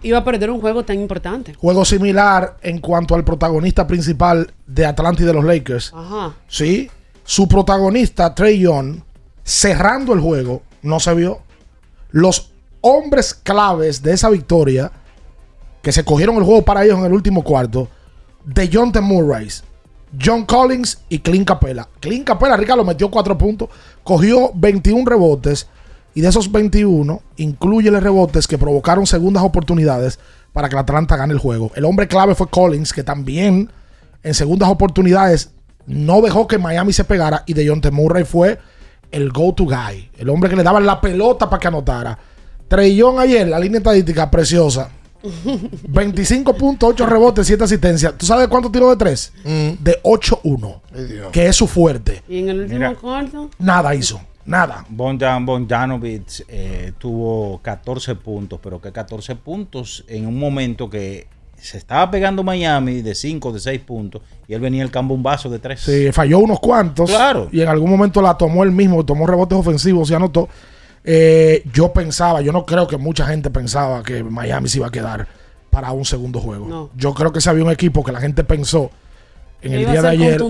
iba 0.00 0.16
a 0.16 0.24
perder 0.24 0.50
un 0.50 0.58
juego 0.58 0.82
tan 0.82 0.98
importante. 0.98 1.52
Juego 1.52 1.84
similar 1.84 2.56
en 2.62 2.78
cuanto 2.78 3.14
al 3.14 3.22
protagonista 3.22 3.86
principal 3.86 4.50
de 4.66 4.86
Atlanta 4.86 5.24
y 5.24 5.26
de 5.26 5.34
los 5.34 5.44
Lakers. 5.44 5.92
Ajá. 5.94 6.36
Sí, 6.48 6.90
su 7.22 7.46
protagonista, 7.46 8.34
Trey 8.34 8.60
Young, 8.60 9.02
cerrando 9.44 10.14
el 10.14 10.20
juego, 10.20 10.62
no 10.80 11.00
se 11.00 11.12
vio. 11.12 11.42
Los 12.12 12.54
hombres 12.80 13.34
claves 13.34 14.02
de 14.02 14.14
esa 14.14 14.30
victoria, 14.30 14.90
que 15.82 15.92
se 15.92 16.02
cogieron 16.02 16.36
el 16.36 16.44
juego 16.44 16.62
para 16.62 16.82
ellos 16.82 16.98
en 16.98 17.04
el 17.04 17.12
último 17.12 17.44
cuarto, 17.44 17.88
de 18.46 18.70
John 18.72 18.90
T. 18.90 19.02
Murray, 19.02 19.48
John 20.20 20.44
Collins 20.44 20.98
y 21.08 21.18
Clint 21.20 21.46
Capella. 21.46 21.88
Clint 22.00 22.26
Capella, 22.26 22.56
Ricardo, 22.56 22.84
metió 22.84 23.10
cuatro 23.10 23.36
puntos, 23.36 23.68
cogió 24.02 24.50
21 24.54 25.04
rebotes 25.08 25.68
y 26.14 26.20
de 26.20 26.28
esos 26.28 26.50
21, 26.50 27.22
incluye 27.36 27.90
los 27.90 28.02
rebotes 28.02 28.46
que 28.46 28.58
provocaron 28.58 29.06
segundas 29.06 29.42
oportunidades 29.42 30.18
para 30.52 30.68
que 30.68 30.74
la 30.74 30.80
Atlanta 30.82 31.16
gane 31.16 31.32
el 31.32 31.38
juego. 31.38 31.70
El 31.74 31.84
hombre 31.84 32.08
clave 32.08 32.34
fue 32.34 32.48
Collins, 32.48 32.92
que 32.92 33.04
también 33.04 33.70
en 34.22 34.34
segundas 34.34 34.68
oportunidades 34.68 35.50
no 35.86 36.20
dejó 36.20 36.46
que 36.46 36.58
Miami 36.58 36.92
se 36.92 37.04
pegara 37.04 37.44
y 37.46 37.54
de 37.54 37.68
John. 37.68 37.80
Murray 37.92 38.24
fue 38.24 38.58
el 39.10 39.30
go-to 39.30 39.64
guy, 39.64 40.10
el 40.18 40.28
hombre 40.28 40.50
que 40.50 40.56
le 40.56 40.62
daba 40.62 40.80
la 40.80 41.00
pelota 41.00 41.48
para 41.48 41.60
que 41.60 41.68
anotara. 41.68 42.18
Trellón 42.68 43.18
ayer, 43.18 43.48
la 43.48 43.58
línea 43.58 43.78
estadística 43.78 44.30
preciosa. 44.30 44.90
25.8 45.28 47.06
rebotes, 47.06 47.46
7 47.46 47.64
asistencias. 47.64 48.14
¿Tú 48.16 48.26
sabes 48.26 48.48
cuánto 48.48 48.70
tiró 48.70 48.90
de 48.90 48.96
3? 48.96 49.32
De 49.80 50.02
8-1. 50.02 51.30
Que 51.32 51.46
es 51.46 51.56
su 51.56 51.66
fuerte. 51.66 52.22
Y 52.28 52.38
en 52.38 52.48
el 52.48 52.60
último 52.60 52.78
Mira. 52.78 52.94
cuarto, 52.94 53.50
Nada 53.58 53.94
hizo. 53.94 54.20
Nada. 54.44 54.86
Bonjan 54.88 55.44
Bonjanovic 55.44 56.44
eh, 56.48 56.92
tuvo 56.98 57.60
14 57.60 58.14
puntos, 58.14 58.58
pero 58.62 58.80
que 58.80 58.90
14 58.90 59.36
puntos 59.36 60.04
en 60.08 60.26
un 60.26 60.38
momento 60.38 60.88
que 60.88 61.26
se 61.60 61.76
estaba 61.76 62.10
pegando 62.10 62.42
Miami 62.42 63.02
de 63.02 63.14
5, 63.14 63.52
de 63.52 63.60
6 63.60 63.80
puntos, 63.80 64.22
y 64.46 64.54
él 64.54 64.60
venía 64.60 64.82
el 64.82 64.90
vaso 65.18 65.50
de 65.50 65.58
3. 65.58 65.78
Sí, 65.78 66.12
falló 66.12 66.38
unos 66.38 66.60
cuantos. 66.60 67.10
Claro. 67.10 67.48
Y 67.52 67.60
en 67.60 67.68
algún 67.68 67.90
momento 67.90 68.22
la 68.22 68.38
tomó 68.38 68.64
él 68.64 68.72
mismo, 68.72 69.04
tomó 69.04 69.26
rebotes 69.26 69.58
ofensivos 69.58 70.10
y 70.10 70.14
anotó. 70.14 70.48
Eh, 71.04 71.62
yo 71.72 71.92
pensaba, 71.92 72.40
yo 72.40 72.52
no 72.52 72.66
creo 72.66 72.86
que 72.86 72.96
mucha 72.96 73.26
gente 73.26 73.50
pensaba 73.50 74.02
que 74.02 74.22
Miami 74.22 74.68
se 74.68 74.78
iba 74.78 74.88
a 74.88 74.90
quedar 74.90 75.26
para 75.70 75.92
un 75.92 76.04
segundo 76.04 76.40
juego. 76.40 76.66
No. 76.66 76.90
Yo 76.96 77.14
creo 77.14 77.32
que 77.32 77.40
se 77.40 77.50
había 77.50 77.64
un 77.64 77.70
equipo 77.70 78.04
que 78.04 78.12
la 78.12 78.20
gente 78.20 78.44
pensó 78.44 78.90
en 79.62 79.74
el 79.74 79.90
día 79.90 80.02
de 80.02 80.08
ayer 80.08 80.42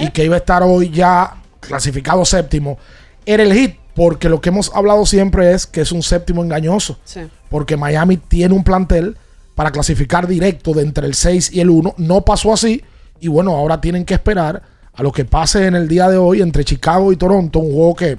y 0.00 0.10
que 0.10 0.24
iba 0.24 0.36
a 0.36 0.38
estar 0.38 0.62
hoy 0.62 0.90
ya 0.90 1.36
clasificado 1.60 2.24
séptimo. 2.24 2.78
Era 3.26 3.42
el 3.42 3.52
hit, 3.52 3.76
porque 3.94 4.28
lo 4.28 4.40
que 4.40 4.50
hemos 4.50 4.70
hablado 4.74 5.06
siempre 5.06 5.52
es 5.52 5.66
que 5.66 5.80
es 5.80 5.92
un 5.92 6.02
séptimo 6.02 6.42
engañoso. 6.42 6.98
Sí. 7.04 7.20
Porque 7.48 7.76
Miami 7.76 8.16
tiene 8.16 8.54
un 8.54 8.64
plantel 8.64 9.16
para 9.54 9.70
clasificar 9.70 10.26
directo 10.26 10.72
de 10.72 10.82
entre 10.82 11.06
el 11.06 11.14
6 11.14 11.52
y 11.52 11.60
el 11.60 11.70
1. 11.70 11.94
No 11.98 12.22
pasó 12.22 12.52
así. 12.52 12.82
Y 13.20 13.28
bueno, 13.28 13.54
ahora 13.54 13.80
tienen 13.80 14.04
que 14.04 14.14
esperar 14.14 14.62
a 14.92 15.02
lo 15.02 15.12
que 15.12 15.24
pase 15.24 15.66
en 15.66 15.74
el 15.74 15.88
día 15.88 16.08
de 16.08 16.16
hoy 16.16 16.42
entre 16.42 16.64
Chicago 16.64 17.12
y 17.12 17.16
Toronto. 17.16 17.60
Un 17.60 17.72
juego 17.72 17.94
que 17.94 18.18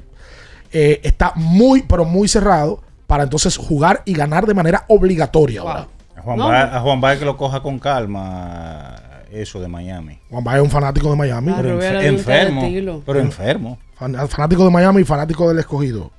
eh, 0.76 1.00
está 1.04 1.32
muy, 1.36 1.82
pero 1.84 2.04
muy 2.06 2.28
cerrado 2.28 2.82
para 3.08 3.24
entonces 3.24 3.56
jugar 3.58 4.02
y 4.06 4.14
ganar 4.14 4.46
de 4.46 4.54
manera 4.54 4.84
obligatoria 4.90 5.62
ahora. 5.62 5.88
A 6.18 6.22
Juan, 6.22 6.38
No. 6.38 6.48
Baez, 6.50 6.74
a 6.74 6.80
Juan 6.82 7.02
Baez 7.02 7.20
que 7.20 7.26
lo 7.26 7.38
coja 7.38 7.62
con 7.62 7.80
calma 7.80 8.96
eso 9.32 9.60
de 9.60 9.68
Miami. 9.68 10.20
Juan 10.30 10.44
Baez 10.44 10.58
es 10.58 10.64
un 10.64 10.70
fanático 10.72 11.10
de 11.10 11.16
Miami. 11.16 11.54
Pero 11.56 11.80
enfer- 11.80 12.00
de 12.02 12.10
un 12.10 12.16
enfermo. 12.16 13.02
Pero 13.06 13.20
enfermo. 13.20 13.78
Fan- 13.96 14.16
Fanático 14.28 14.64
de 14.66 14.72
Miami 14.72 15.02
y 15.02 15.06
fanático 15.06 15.48
del 15.48 15.60
escogido. 15.60 16.12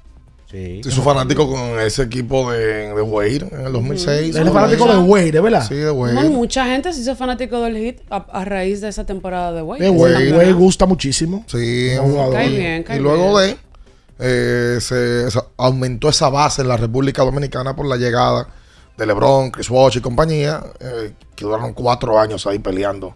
Sí. 0.51 0.81
Sí, 0.85 0.91
su 0.93 1.03
fanático 1.03 1.51
con 1.51 1.81
ese 1.81 2.03
equipo 2.05 2.53
de, 2.53 2.95
de 2.95 3.03
Wade 3.03 3.49
en 3.51 3.67
el 3.67 3.73
2006. 3.73 4.37
Él 4.37 4.47
es 4.47 4.53
fanático 4.53 4.87
de 4.87 4.97
Wade, 4.99 5.41
¿verdad? 5.41 5.67
Sí, 5.67 5.75
de 5.75 5.91
Wade. 5.91 6.31
Mucha 6.31 6.65
gente 6.67 6.93
se 6.93 7.01
hizo 7.01 7.17
fanático 7.17 7.61
del 7.63 7.77
hit 7.77 8.01
a, 8.11 8.19
a 8.31 8.45
raíz 8.45 8.81
de 8.81 8.89
esa 8.89 9.05
temporada 9.05 9.53
de 9.53 9.63
Wade. 9.63 9.85
Ese 9.89 9.91
Wade. 9.91 10.33
Wade 10.33 10.53
gusta 10.53 10.87
muchísimo. 10.87 11.43
Sí, 11.49 11.89
Un 12.01 12.13
jugador. 12.13 12.33
Cae 12.35 12.49
bien, 12.49 12.83
cae 12.85 12.97
y 12.97 13.01
luego 13.01 13.37
bien. 13.39 13.57
de 13.57 13.57
eh, 14.19 14.79
se, 14.81 15.31
se 15.31 15.39
aumentó 15.57 16.09
esa 16.09 16.29
base 16.29 16.63
en 16.63 16.69
la 16.69 16.77
República 16.77 17.23
Dominicana 17.23 17.77
por 17.77 17.87
la 17.87 17.97
llegada 17.97 18.49
de 18.97 19.07
LeBron, 19.07 19.51
Chris 19.51 19.69
Bosh 19.69 19.99
y 19.99 20.01
compañía, 20.01 20.63
eh, 20.81 21.13
que 21.35 21.45
duraron 21.45 21.73
cuatro 21.75 22.19
años 22.19 22.47
ahí 22.47 22.59
peleando 22.59 23.15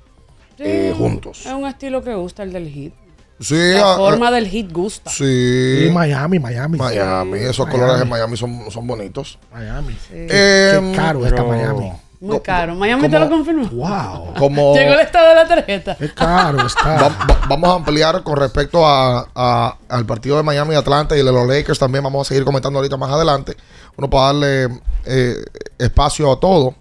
Sí, 0.57 0.65
eh, 0.67 0.95
juntos. 0.97 1.47
Es 1.47 1.53
un 1.53 1.67
estilo 1.67 2.03
que 2.05 2.15
gusta 2.15 2.43
el 2.43 2.53
del 2.53 2.69
hit. 2.69 2.93
Sí, 3.41 3.55
La 3.73 3.95
ah, 3.95 3.97
forma 3.97 4.29
ah, 4.29 4.33
del 4.33 4.47
hit 4.47 4.71
gusta. 4.71 5.11
Sí. 5.11 5.87
Y 5.87 5.91
Miami, 5.91 6.39
Miami. 6.39 6.77
Miami, 6.77 7.39
esos 7.39 7.67
Miami. 7.67 7.81
colores 7.81 8.01
de 8.01 8.05
Miami 8.05 8.37
son, 8.37 8.71
son 8.71 8.87
bonitos. 8.87 9.39
Miami. 9.51 9.97
Eh, 10.11 10.79
Qué 10.79 10.97
caro 10.97 11.25
está 11.25 11.43
Miami. 11.43 11.91
Muy 12.21 12.41
caro. 12.41 12.75
Miami 12.75 13.09
te 13.09 13.19
lo 13.19 13.31
confirmó. 13.31 13.67
Wow. 13.69 14.35
Como- 14.39 14.75
Llegó 14.75 14.93
el 14.93 15.01
estado 15.01 15.31
de 15.31 15.35
la 15.37 15.49
tarjeta. 15.49 15.97
Qué 15.97 16.13
caro 16.13 16.67
está. 16.67 16.95
Va- 16.97 17.09
va- 17.09 17.41
vamos 17.49 17.71
a 17.71 17.75
ampliar 17.77 18.23
con 18.23 18.37
respecto 18.37 18.87
a, 18.87 19.27
a- 19.35 19.77
al 19.89 20.05
partido 20.05 20.37
de 20.37 20.43
Miami 20.43 20.75
y 20.75 20.77
Atlanta 20.77 21.17
y 21.17 21.21
el 21.21 21.27
de 21.27 21.33
los 21.33 21.49
Lakers 21.49 21.79
también. 21.79 22.05
Vamos 22.05 22.27
a 22.27 22.29
seguir 22.29 22.45
comentando 22.45 22.79
ahorita 22.79 22.97
más 22.99 23.11
adelante. 23.11 23.57
Uno 23.97 24.11
para 24.11 24.27
darle 24.27 24.69
eh, 25.07 25.37
espacio 25.79 26.31
a 26.31 26.39
todo. 26.39 26.75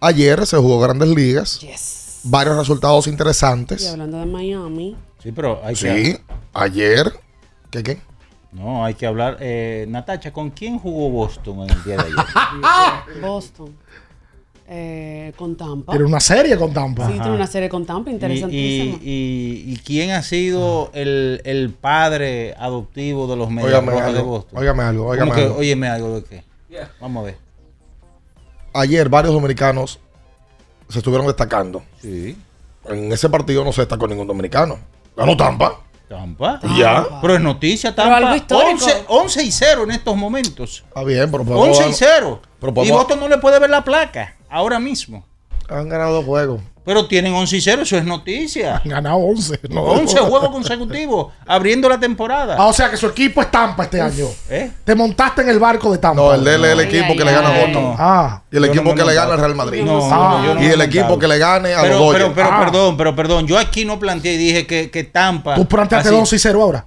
Ayer 0.00 0.46
se 0.46 0.56
jugó 0.56 0.78
Grandes 0.78 1.08
Ligas. 1.08 1.58
Varios 2.22 2.56
resultados 2.56 3.06
Y 3.06 3.10
interesantes. 3.10 3.88
hablando 3.90 4.18
de 4.20 4.26
Miami. 4.26 4.96
Sí, 5.22 5.32
pero 5.32 5.60
hay 5.64 5.74
Sí, 5.74 5.86
que. 5.86 6.22
ayer. 6.54 7.12
¿Qué 7.70 7.82
qué? 7.82 8.00
No, 8.52 8.84
hay 8.84 8.94
que 8.94 9.06
hablar. 9.06 9.38
Eh, 9.40 9.86
Natacha, 9.88 10.32
¿con 10.32 10.50
quién 10.50 10.78
jugó 10.78 11.10
Boston 11.10 11.62
en 11.64 11.70
el 11.70 11.82
día 11.84 11.96
de 11.96 12.02
ayer? 12.04 13.20
Boston. 13.20 13.76
Eh, 14.70 15.32
con 15.36 15.56
Tampa. 15.56 15.92
Tiene 15.92 16.04
una 16.06 16.20
serie 16.20 16.56
con 16.58 16.74
Tampa. 16.74 17.06
Sí, 17.06 17.14
tiene 17.14 17.30
una 17.34 17.46
serie 17.46 17.68
con 17.70 17.86
Tampa 17.86 18.10
y, 18.10 18.14
interesantísima. 18.14 18.98
y- 19.02 19.64
y 19.66 19.76
quién 19.84 20.10
ha 20.10 20.22
sido 20.22 20.90
el, 20.92 21.40
el 21.44 21.70
padre 21.70 22.54
adoptivo 22.58 23.26
de 23.26 23.36
los 23.36 23.48
Rojas 23.48 23.64
de 24.12 24.18
algo, 24.18 24.24
Boston? 24.30 24.58
óigame 24.58 24.82
algo, 24.82 25.02
¿Cómo 25.04 25.10
óigame 25.12 25.32
que, 25.32 25.40
algo. 25.42 25.56
Óyeme 25.56 25.88
algo 25.88 26.20
de 26.20 26.24
qué. 26.24 26.44
Vamos 27.00 27.22
a 27.22 27.26
ver. 27.26 27.38
Ayer 28.74 29.08
varios 29.08 29.32
dominicanos 29.32 29.98
se 30.88 30.98
estuvieron 30.98 31.26
destacando. 31.26 31.82
Sí. 32.02 32.36
En 32.88 33.10
ese 33.12 33.28
partido 33.28 33.64
no 33.64 33.72
se 33.72 33.82
destacó 33.82 34.06
ningún 34.06 34.26
dominicano. 34.26 34.78
Ganó 35.16 35.36
Tampa. 35.36 35.80
Tampa. 36.08 36.60
Ya. 36.78 37.06
Pero 37.20 37.34
es 37.34 37.40
noticia, 37.40 37.94
Pero 37.94 38.08
Tampa. 38.10 38.16
algo 38.18 38.36
histórico. 38.36 38.84
11, 38.84 39.04
11 39.08 39.42
y 39.44 39.50
0 39.50 39.82
en 39.84 39.90
estos 39.92 40.16
momentos. 40.16 40.84
Está 40.86 41.04
bien, 41.04 41.30
pero 41.30 41.44
podemos 41.44 41.68
11 41.68 41.80
y 41.80 41.84
dar- 41.86 41.94
0. 42.20 42.42
pero 42.60 42.84
Y 42.84 42.90
Boston 42.90 43.20
no 43.20 43.28
le 43.28 43.38
puede 43.38 43.58
ver 43.58 43.68
la 43.70 43.82
placa 43.84 44.34
ahora 44.50 44.78
mismo. 44.78 45.24
Han 45.68 45.88
ganado 45.88 46.14
dos 46.14 46.24
juegos. 46.24 46.60
Pero 46.84 47.06
tienen 47.06 47.34
11 47.34 47.56
y 47.58 47.60
0, 47.60 47.82
eso 47.82 47.98
es 47.98 48.04
noticia. 48.06 48.80
Han 48.82 48.88
ganado 48.90 49.16
11. 49.18 49.60
No. 49.68 49.82
11 49.82 50.20
juegos 50.20 50.48
consecutivos, 50.48 51.34
abriendo 51.46 51.86
la 51.86 52.00
temporada. 52.00 52.56
Ah, 52.58 52.64
o 52.68 52.72
sea 52.72 52.90
que 52.90 52.96
su 52.96 53.06
equipo 53.08 53.42
es 53.42 53.50
Tampa 53.50 53.82
este 53.84 54.00
año. 54.00 54.24
¿Eh? 54.48 54.70
Te 54.84 54.94
montaste 54.94 55.42
en 55.42 55.50
el 55.50 55.58
barco 55.58 55.92
de 55.92 55.98
Tampa. 55.98 56.22
No, 56.22 56.32
el 56.32 56.42
de 56.42 56.54
él 56.54 56.64
es 56.64 56.70
el 56.72 56.80
equipo 56.80 57.14
que 57.14 57.22
le 57.26 57.32
gana 57.32 57.48
a. 57.54 57.58
Boston. 57.60 57.94
Ah. 57.98 58.42
Y 58.50 58.56
el 58.56 58.62
Yo 58.64 58.68
equipo 58.70 58.84
no 58.88 58.94
que 58.94 59.04
le 59.04 59.12
gana 59.14 59.34
al 59.34 59.38
Real 59.40 59.54
Madrid. 59.54 59.82
No, 59.84 60.00
Ah. 60.10 60.56
y 60.58 60.64
el 60.64 60.80
equipo 60.80 61.18
que 61.18 61.28
le 61.28 61.36
gane 61.36 61.74
a 61.74 61.82
pero, 61.82 61.98
los 61.98 62.12
pero, 62.14 62.32
pero 62.34 62.48
Ah. 62.50 62.60
perdón, 62.64 62.96
pero 62.96 63.14
perdón, 63.14 63.46
yo 63.46 63.58
aquí 63.58 63.84
no 63.84 63.98
planteé, 63.98 64.38
dije 64.38 64.66
que, 64.66 64.90
que 64.90 65.04
Tampa. 65.04 65.56
Tú 65.56 65.66
planteaste 65.66 66.08
así- 66.08 66.16
11 66.16 66.36
y 66.36 66.38
0 66.38 66.62
ahora. 66.62 66.86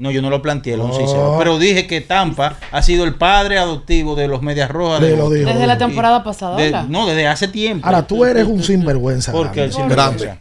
No, 0.00 0.10
yo 0.10 0.22
no 0.22 0.30
lo 0.30 0.40
planteé 0.42 0.74
el 0.74 0.80
11 0.80 1.00
y 1.00 1.04
Oh. 1.04 1.08
0, 1.12 1.34
pero 1.38 1.58
dije 1.58 1.86
que 1.86 2.00
Tampa 2.00 2.56
ha 2.72 2.82
sido 2.82 3.04
el 3.04 3.14
padre 3.14 3.58
adoptivo 3.58 4.16
de 4.16 4.26
los 4.28 4.42
Medias 4.42 4.70
Rojas. 4.70 5.00
Sí, 5.00 5.04
de 5.06 5.10
lo 5.10 5.24
Boston. 5.24 5.38
dijo. 5.38 5.50
Desde 5.52 5.66
la 5.66 5.78
temporada 5.78 6.24
pasada. 6.24 6.86
No, 6.88 7.06
desde 7.06 7.26
hace 7.28 7.46
tiempo. 7.48 7.86
Ahora 7.86 8.06
tú 8.06 8.24
eres 8.24 8.46
un 8.46 8.62
sinvergüenza. 8.64 9.30
Porque 9.30 9.64
el 9.64 9.70
grande. 9.70 9.88
sinvergüenza. 9.88 10.24
Grande. 10.24 10.40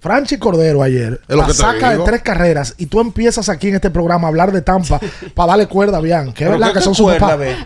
Franchi 0.00 0.36
Cordero 0.38 0.80
ayer 0.80 1.20
Es 1.26 1.34
lo 1.34 1.38
la 1.38 1.46
que 1.46 1.52
te 1.52 1.58
saca 1.58 1.90
de 1.90 2.04
tres 2.04 2.22
carreras 2.22 2.72
y 2.78 2.86
tú 2.86 3.00
empiezas 3.00 3.48
aquí 3.48 3.66
en 3.66 3.74
este 3.74 3.90
programa 3.90 4.28
a 4.28 4.30
hablar 4.30 4.52
de 4.52 4.62
Tampa 4.62 5.00
para 5.34 5.48
darle 5.48 5.66
cuerda, 5.66 6.00
bien. 6.00 6.32
Que 6.32 6.44
es 6.44 6.50
verdad 6.50 6.72
que 6.72 6.80
son 6.80 6.94
su 6.94 7.02
cuerda, 7.02 7.18
papá. 7.20 7.36
ve. 7.36 7.56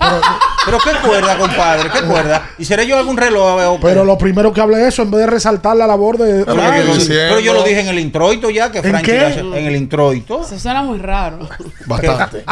Pero 0.64 0.78
qué 0.78 0.90
cuerda, 1.06 1.36
compadre, 1.38 1.90
qué 1.90 2.02
cuerda. 2.02 2.50
¿Y 2.58 2.64
seré 2.64 2.86
yo 2.86 2.96
algún 2.96 3.16
reloj? 3.16 3.56
veo? 3.56 3.78
Pero 3.82 4.04
lo 4.04 4.16
primero 4.16 4.52
que 4.52 4.60
hable 4.60 4.86
eso 4.86 5.02
en 5.02 5.10
vez 5.10 5.20
de 5.22 5.26
resaltar 5.26 5.76
la 5.76 5.86
labor 5.86 6.18
de. 6.18 6.44
Claro, 6.44 6.94
sí. 7.00 7.08
pero 7.08 7.40
yo 7.40 7.52
lo 7.52 7.62
dije 7.64 7.80
en 7.80 7.88
el 7.88 7.98
introito 7.98 8.48
ya, 8.50 8.70
que 8.70 8.78
¿En 8.78 8.84
Franchi 8.84 9.10
qué? 9.10 9.18
hace- 9.20 9.40
en 9.40 9.54
el 9.66 9.74
introito. 9.76 10.42
Eso 10.42 10.58
suena 10.58 10.82
muy 10.82 10.98
raro. 10.98 11.48
Bastante. 11.86 12.44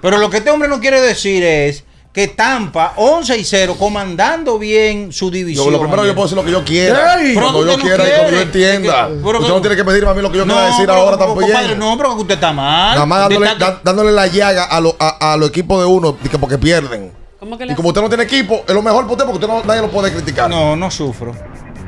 Pero 0.00 0.18
lo 0.18 0.30
que 0.30 0.38
este 0.38 0.50
hombre 0.50 0.68
no 0.68 0.80
quiere 0.80 1.00
decir 1.00 1.42
es 1.42 1.84
que 2.12 2.26
Tampa 2.28 2.94
11 2.96 3.38
y 3.38 3.44
0 3.44 3.76
comandando 3.78 4.58
bien 4.58 5.12
su 5.12 5.30
división. 5.30 5.66
Yo, 5.66 5.70
lo 5.70 5.78
primero 5.80 6.04
yo 6.04 6.12
puedo 6.14 6.26
decir 6.26 6.36
lo 6.36 6.44
que 6.44 6.50
yo 6.50 6.64
quiera. 6.64 7.20
Ey, 7.22 7.34
cuando 7.34 7.64
yo 7.64 7.76
no 7.76 7.82
quiera 7.82 8.04
y 8.08 8.10
cuando 8.10 8.30
yo 8.32 8.40
entienda. 8.40 9.06
Usted 9.08 9.38
que- 9.40 9.48
no 9.48 9.60
tiene 9.60 9.76
que 9.76 9.84
pedirme 9.84 10.10
a 10.10 10.14
mí 10.14 10.22
lo 10.22 10.32
que 10.32 10.38
yo 10.38 10.44
quiera 10.44 10.60
No, 10.60 10.66
decir 10.66 10.86
pero, 10.86 10.94
ahora 10.94 11.16
compadre, 11.16 11.52
tampoco. 11.52 11.74
No, 11.78 11.96
pero 11.96 12.14
que 12.16 12.20
usted 12.22 12.34
está 12.34 12.52
mal. 12.52 12.94
Nada 12.94 13.06
más 13.06 13.18
dándole, 13.20 13.46
Usted 13.46 13.52
está- 13.52 13.70
da- 13.74 13.80
dándole 13.84 14.10
la 14.12 14.26
llaga 14.26 14.64
a, 14.64 14.80
lo- 14.80 14.96
a, 14.98 15.32
a 15.32 15.36
los 15.36 15.48
equipos 15.50 15.78
de 15.80 15.86
uno 15.86 16.16
porque 16.40 16.58
pierden. 16.58 17.12
¿Cómo 17.38 17.56
que 17.56 17.64
Y 17.64 17.74
como 17.74 17.88
usted 17.88 18.00
no 18.02 18.08
tiene 18.08 18.24
equipo, 18.24 18.64
es 18.66 18.74
lo 18.74 18.82
mejor 18.82 19.02
para 19.04 19.12
usted 19.12 19.24
porque 19.26 19.44
usted 19.44 19.48
no, 19.48 19.64
nadie 19.64 19.80
lo 19.80 19.90
puede 19.90 20.12
criticar. 20.12 20.50
No, 20.50 20.74
no 20.76 20.90
sufro. 20.90 21.32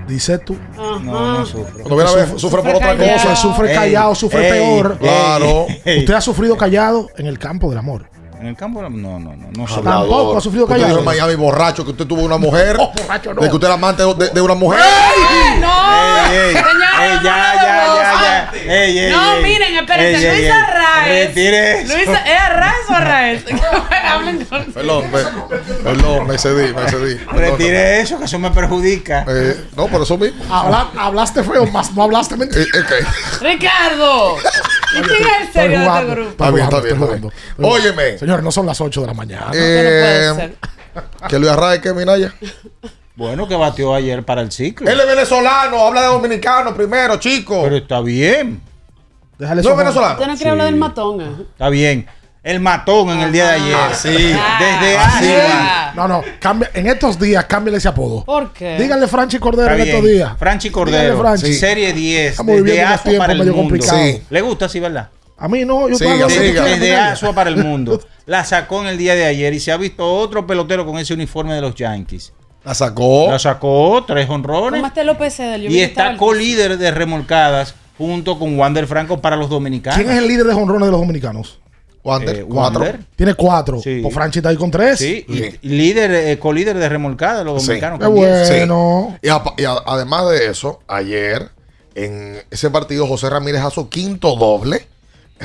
Dice 0.07 0.39
tú. 0.39 0.57
No, 0.77 1.01
no 1.01 1.45
sufro. 1.47 1.75
Cuando 1.85 1.97
viene 1.97 2.11
a 2.11 2.15
ver, 2.15 2.39
sufre 2.41 2.63
por 2.63 2.75
otra 2.77 2.97
cosa. 2.97 3.35
sufre 3.37 3.71
Ey, 3.71 3.75
callado, 3.77 4.15
sufre 4.15 4.47
ey, 4.47 4.53
peor. 4.53 4.93
ey, 5.01 5.09
Claro. 5.09 5.67
ey. 5.85 5.99
Usted 6.01 6.15
ha 6.15 6.21
sufrido 6.21 6.57
callado 6.57 7.09
en 7.17 7.27
el 7.27 7.39
campo 7.41 7.69
del 7.69 7.79
amor. 7.79 8.09
En 8.43 8.49
el 8.49 8.57
campo, 8.57 8.83
no, 8.83 8.91
no, 8.91 9.21
no. 9.21 9.37
no 9.53 9.67
Tampoco 9.85 10.37
ha 10.37 10.41
sufrido 10.41 10.67
dijo 10.67 10.99
en 10.99 11.05
Miami 11.05 11.37
borracho 11.37 11.85
que 11.85 11.93
usted 11.93 12.07
tuvo 12.09 12.23
una 12.23 12.39
mujer. 12.39 12.77
borracho 12.97 13.33
no. 13.35 13.41
De 13.41 13.49
que 13.49 13.55
usted 13.55 13.67
era 13.69 13.75
amante 13.75 14.03
de, 14.03 14.31
de 14.31 14.41
una 14.41 14.55
mujer. 14.57 14.81
¡No! 15.61 15.93
Ey, 16.33 16.37
ey, 16.37 16.55
Señora, 16.57 17.07
ey, 17.07 17.15
no 17.19 17.23
ya, 17.23 17.55
ya, 17.55 17.63
ya, 17.63 18.53
ya. 18.65 18.75
Ey, 18.83 18.99
ey, 18.99 19.13
No, 19.13 19.35
ey. 19.37 19.43
miren, 19.45 19.77
espérense, 19.77 20.19
Ey, 20.19 20.25
ey, 20.27 20.41
Luisa 20.41 20.55
ey. 20.57 20.61
Arraez. 20.61 21.29
Retire 21.29 21.81
eso. 21.83 21.97
Luisa, 21.97 22.17
¿es 22.27 22.41
Arraez 22.41 22.75
o 22.91 22.93
Arraez? 22.95 23.45
Hablen 24.13 24.45
con- 24.45 24.65
Perdón, 24.73 25.05
me, 25.13 25.19
perdón, 25.85 26.27
me 26.27 26.37
cedí, 26.39 26.75
me 26.75 26.91
cedí. 26.91 27.15
Retire 27.33 28.01
eso, 28.01 28.19
que 28.19 28.25
eso 28.25 28.39
me 28.41 28.51
perjudica. 28.51 29.25
Eh, 29.29 29.67
no, 29.77 29.87
por 29.87 30.03
eso 30.03 30.19
mismo. 30.19 30.43
Habla- 30.53 30.89
hablaste 30.99 31.45
feo, 31.45 31.65
más 31.67 31.93
no 31.93 32.03
hablaste 32.03 32.37
mentira. 32.37 32.65
Eh, 32.65 32.81
ok. 32.81 33.41
Ricardo. 33.43 34.37
¿Y 34.95 35.01
quién 35.03 35.23
es 35.23 35.47
el 35.47 35.53
serio 35.55 35.81
de 35.81 35.87
este 35.87 36.05
grupo? 36.07 36.31
Está 36.31 36.51
bien, 36.51 36.65
está 36.65 36.81
bien, 36.81 37.03
está 37.03 37.15
bien. 37.15 37.33
No 38.41 38.53
son 38.53 38.67
las 38.67 38.81
8 38.81 39.01
de 39.01 39.07
la 39.07 39.15
mañana. 39.15 39.51
Eh, 39.55 40.55
que 41.29 41.39
Luis 41.39 41.51
Arraez, 41.51 41.81
que 41.81 41.93
Minaya. 41.93 42.33
Bueno, 43.17 43.47
que 43.47 43.57
batió 43.57 43.95
ayer 43.95 44.25
para 44.25 44.41
el 44.41 44.51
ciclo. 44.51 44.89
Él 44.89 44.99
es 44.99 45.07
venezolano, 45.07 45.87
habla 45.87 46.03
de 46.03 46.07
dominicano 46.07 46.75
primero, 46.75 47.17
chico. 47.19 47.63
Pero 47.65 47.77
está 47.77 48.01
bien. 48.01 48.63
Déjale 49.39 49.63
No 49.63 49.71
es 49.71 49.77
venezolano. 49.77 50.15
Usted 50.15 50.27
no 50.27 50.35
quiere 50.37 50.51
hablar 50.51 50.67
del 50.67 50.77
matón. 50.77 51.21
¿eh? 51.21 51.31
Está 51.53 51.69
bien. 51.69 52.07
El 52.43 52.59
matón 52.59 53.11
en 53.11 53.21
el 53.21 53.31
día 53.33 53.49
de 53.49 53.53
ayer. 53.53 53.75
Ah, 53.77 53.95
sí. 53.95 54.09
Desde 54.09 54.95
es. 54.95 55.95
No, 55.95 56.09
no, 56.09 56.23
cambia, 56.41 56.71
en 56.75 56.89
estos 56.89 57.19
días 57.19 57.45
cámbiale 57.45 57.79
ese 57.79 57.87
apodo. 57.89 58.25
¿Por 58.25 58.53
qué? 58.53 58.79
Díganle 58.79 59.07
Franchi 59.07 59.39
Cordero 59.39 59.75
en 59.75 59.81
estos 59.81 60.05
días. 60.05 60.33
Franchi 60.39 60.71
Cordero. 60.71 61.21
Franchi. 61.21 61.55
Serie 61.55 61.93
10. 61.93 62.31
Estamos 62.33 62.51
Desde 62.57 62.63
viviendo 62.63 63.01
unos 63.05 63.19
para 63.19 63.33
el 63.33 63.39
medio 63.39 63.53
mundo. 63.55 63.69
complicados. 63.71 64.03
Sí. 64.03 64.23
¿Le 64.31 64.41
gusta 64.41 64.65
así, 64.67 64.81
verdad? 64.81 65.09
A 65.37 65.49
mí 65.49 65.65
no, 65.65 65.89
yo 65.89 65.97
Siga, 65.97 66.29
siga. 66.29 66.65
Desde. 66.65 66.95
Asua 66.95 67.33
para 67.33 67.51
el 67.51 67.57
mundo. 67.57 68.01
La 68.27 68.45
sacó 68.45 68.81
en 68.83 68.87
el 68.89 68.99
día 68.99 69.15
de 69.15 69.25
ayer 69.25 69.53
y 69.53 69.59
se 69.61 69.73
ha 69.73 69.77
visto 69.77 70.07
otro 70.15 70.47
pelotero 70.47 70.87
con 70.87 70.99
ese 70.99 71.15
uniforme 71.15 71.55
de 71.55 71.61
los 71.61 71.75
Yankees. 71.75 72.33
La 72.65 72.75
sacó. 72.75 73.29
La 73.31 73.39
sacó, 73.41 74.05
tres 74.07 74.29
honrones. 74.31 74.81
Y 75.69 75.81
está 75.81 76.17
co-líder 76.17 76.79
de 76.79 76.91
remolcadas 76.93 77.75
junto 77.99 78.39
con 78.39 78.57
Wander 78.59 78.87
Franco 78.87 79.21
para 79.21 79.35
los 79.37 79.49
dominicanos. 79.51 79.99
¿Quién 79.99 80.11
es 80.11 80.19
el 80.19 80.29
líder 80.29 80.47
de 80.47 80.55
jonrones 80.55 80.87
de 80.87 80.93
los 80.93 81.01
dominicanos? 81.01 81.59
Wander, 82.05 82.37
Eh, 82.41 82.45
cuatro. 82.49 82.81
Wander. 82.81 83.01
Tiene 83.17 83.35
cuatro. 83.35 83.81
Sí. 83.81 84.01
Pues 84.03 84.15
Franchi 84.15 84.39
está 84.41 84.49
ahí 84.51 84.57
con 84.57 84.71
tres. 84.71 84.99
Sí, 84.99 85.25
y, 85.29 85.35
Sí. 85.39 85.59
y 85.63 85.69
líder, 85.69 86.11
eh, 86.13 86.39
co-líder 86.39 86.77
de 86.79 86.89
remolcada 86.89 87.45
los 87.45 87.63
Sí. 87.63 87.67
dominicanos. 87.69 87.99
Qué 88.01 88.05
con 88.07 88.15
diez. 88.17 88.49
bueno. 88.49 89.19
Y, 89.23 89.29
apa- 89.29 89.55
y 89.57 89.65
a- 89.65 89.83
además 89.87 90.31
de 90.31 90.47
eso, 90.47 90.81
ayer 90.89 91.51
en 91.95 92.43
ese 92.51 92.71
partido 92.71 93.07
José 93.07 93.29
Ramírez 93.31 93.63
su 93.73 93.89
quinto 93.89 94.35
doble, 94.37 94.87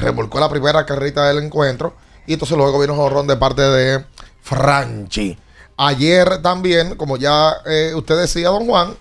remolcó 0.02 0.40
la 0.40 0.50
primera 0.50 0.86
carrita 0.86 1.28
del 1.28 1.44
encuentro 1.44 1.96
y 2.26 2.34
entonces 2.34 2.58
luego 2.58 2.80
vino 2.80 2.94
un 2.94 3.00
jorrón 3.00 3.28
de 3.28 3.38
parte 3.38 3.62
de 3.62 4.06
Franchi. 4.42 5.38
Ayer 5.78 6.42
también, 6.42 6.96
como 6.96 7.18
ya 7.18 7.58
eh, 7.66 7.94
usted 7.96 8.18
decía, 8.18 8.50
don 8.50 8.66
Juan, 8.66 8.96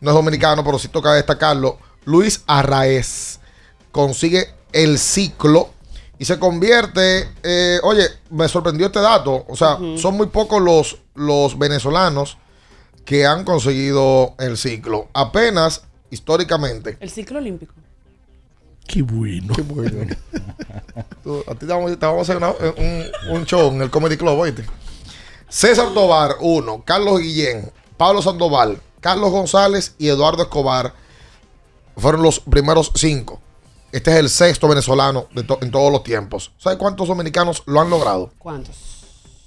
no 0.00 0.10
es 0.10 0.14
dominicano, 0.14 0.64
pero 0.64 0.78
sí 0.78 0.88
toca 0.88 1.12
destacarlo, 1.14 1.78
Luis 2.04 2.42
Arraez 2.46 3.40
consigue 3.92 4.48
el 4.72 4.98
ciclo 4.98 5.70
y 6.18 6.24
se 6.24 6.38
convierte, 6.38 7.28
eh, 7.42 7.78
oye, 7.82 8.04
me 8.30 8.48
sorprendió 8.48 8.86
este 8.86 9.00
dato, 9.00 9.44
o 9.48 9.56
sea, 9.56 9.78
son 9.96 10.16
muy 10.16 10.26
pocos 10.26 10.60
los, 10.60 10.98
los 11.14 11.58
venezolanos 11.58 12.38
que 13.04 13.24
han 13.24 13.44
conseguido 13.44 14.34
el 14.38 14.58
ciclo. 14.58 15.08
Apenas, 15.14 15.84
históricamente. 16.10 16.96
El 17.00 17.10
ciclo 17.10 17.38
olímpico. 17.38 17.72
Qué 18.88 19.02
bueno. 19.02 19.54
Qué 19.54 19.62
bueno. 19.62 20.06
Tú- 21.22 21.44
a 21.46 21.52
ti 21.54 21.60
te 21.60 21.66
vamos, 21.66 21.90
te 21.98 22.06
vamos 22.06 22.18
a 22.20 22.22
hacer 22.22 22.36
una- 22.38 22.50
un, 22.50 23.04
un 23.36 23.44
show 23.46 23.70
en 23.72 23.82
el 23.82 23.90
Comedy 23.90 24.16
Club, 24.16 24.38
¿oíste? 24.38 24.64
César 25.48 25.92
Tobar, 25.94 26.36
uno. 26.40 26.82
Carlos 26.84 27.20
Guillén, 27.20 27.70
Pablo 27.96 28.22
Sandoval, 28.22 28.80
Carlos 29.00 29.30
González 29.30 29.94
y 29.98 30.08
Eduardo 30.08 30.42
Escobar 30.42 30.94
fueron 31.96 32.22
los 32.22 32.40
primeros 32.40 32.90
cinco. 32.94 33.40
Este 33.92 34.10
es 34.10 34.16
el 34.18 34.28
sexto 34.28 34.68
venezolano 34.68 35.28
de 35.34 35.42
to- 35.44 35.58
en 35.62 35.70
todos 35.70 35.90
los 35.92 36.02
tiempos. 36.04 36.52
¿Sabe 36.58 36.76
cuántos 36.78 37.08
dominicanos 37.08 37.62
lo 37.66 37.80
han 37.80 37.88
logrado? 37.90 38.32
¿Cuántos? 38.38 38.76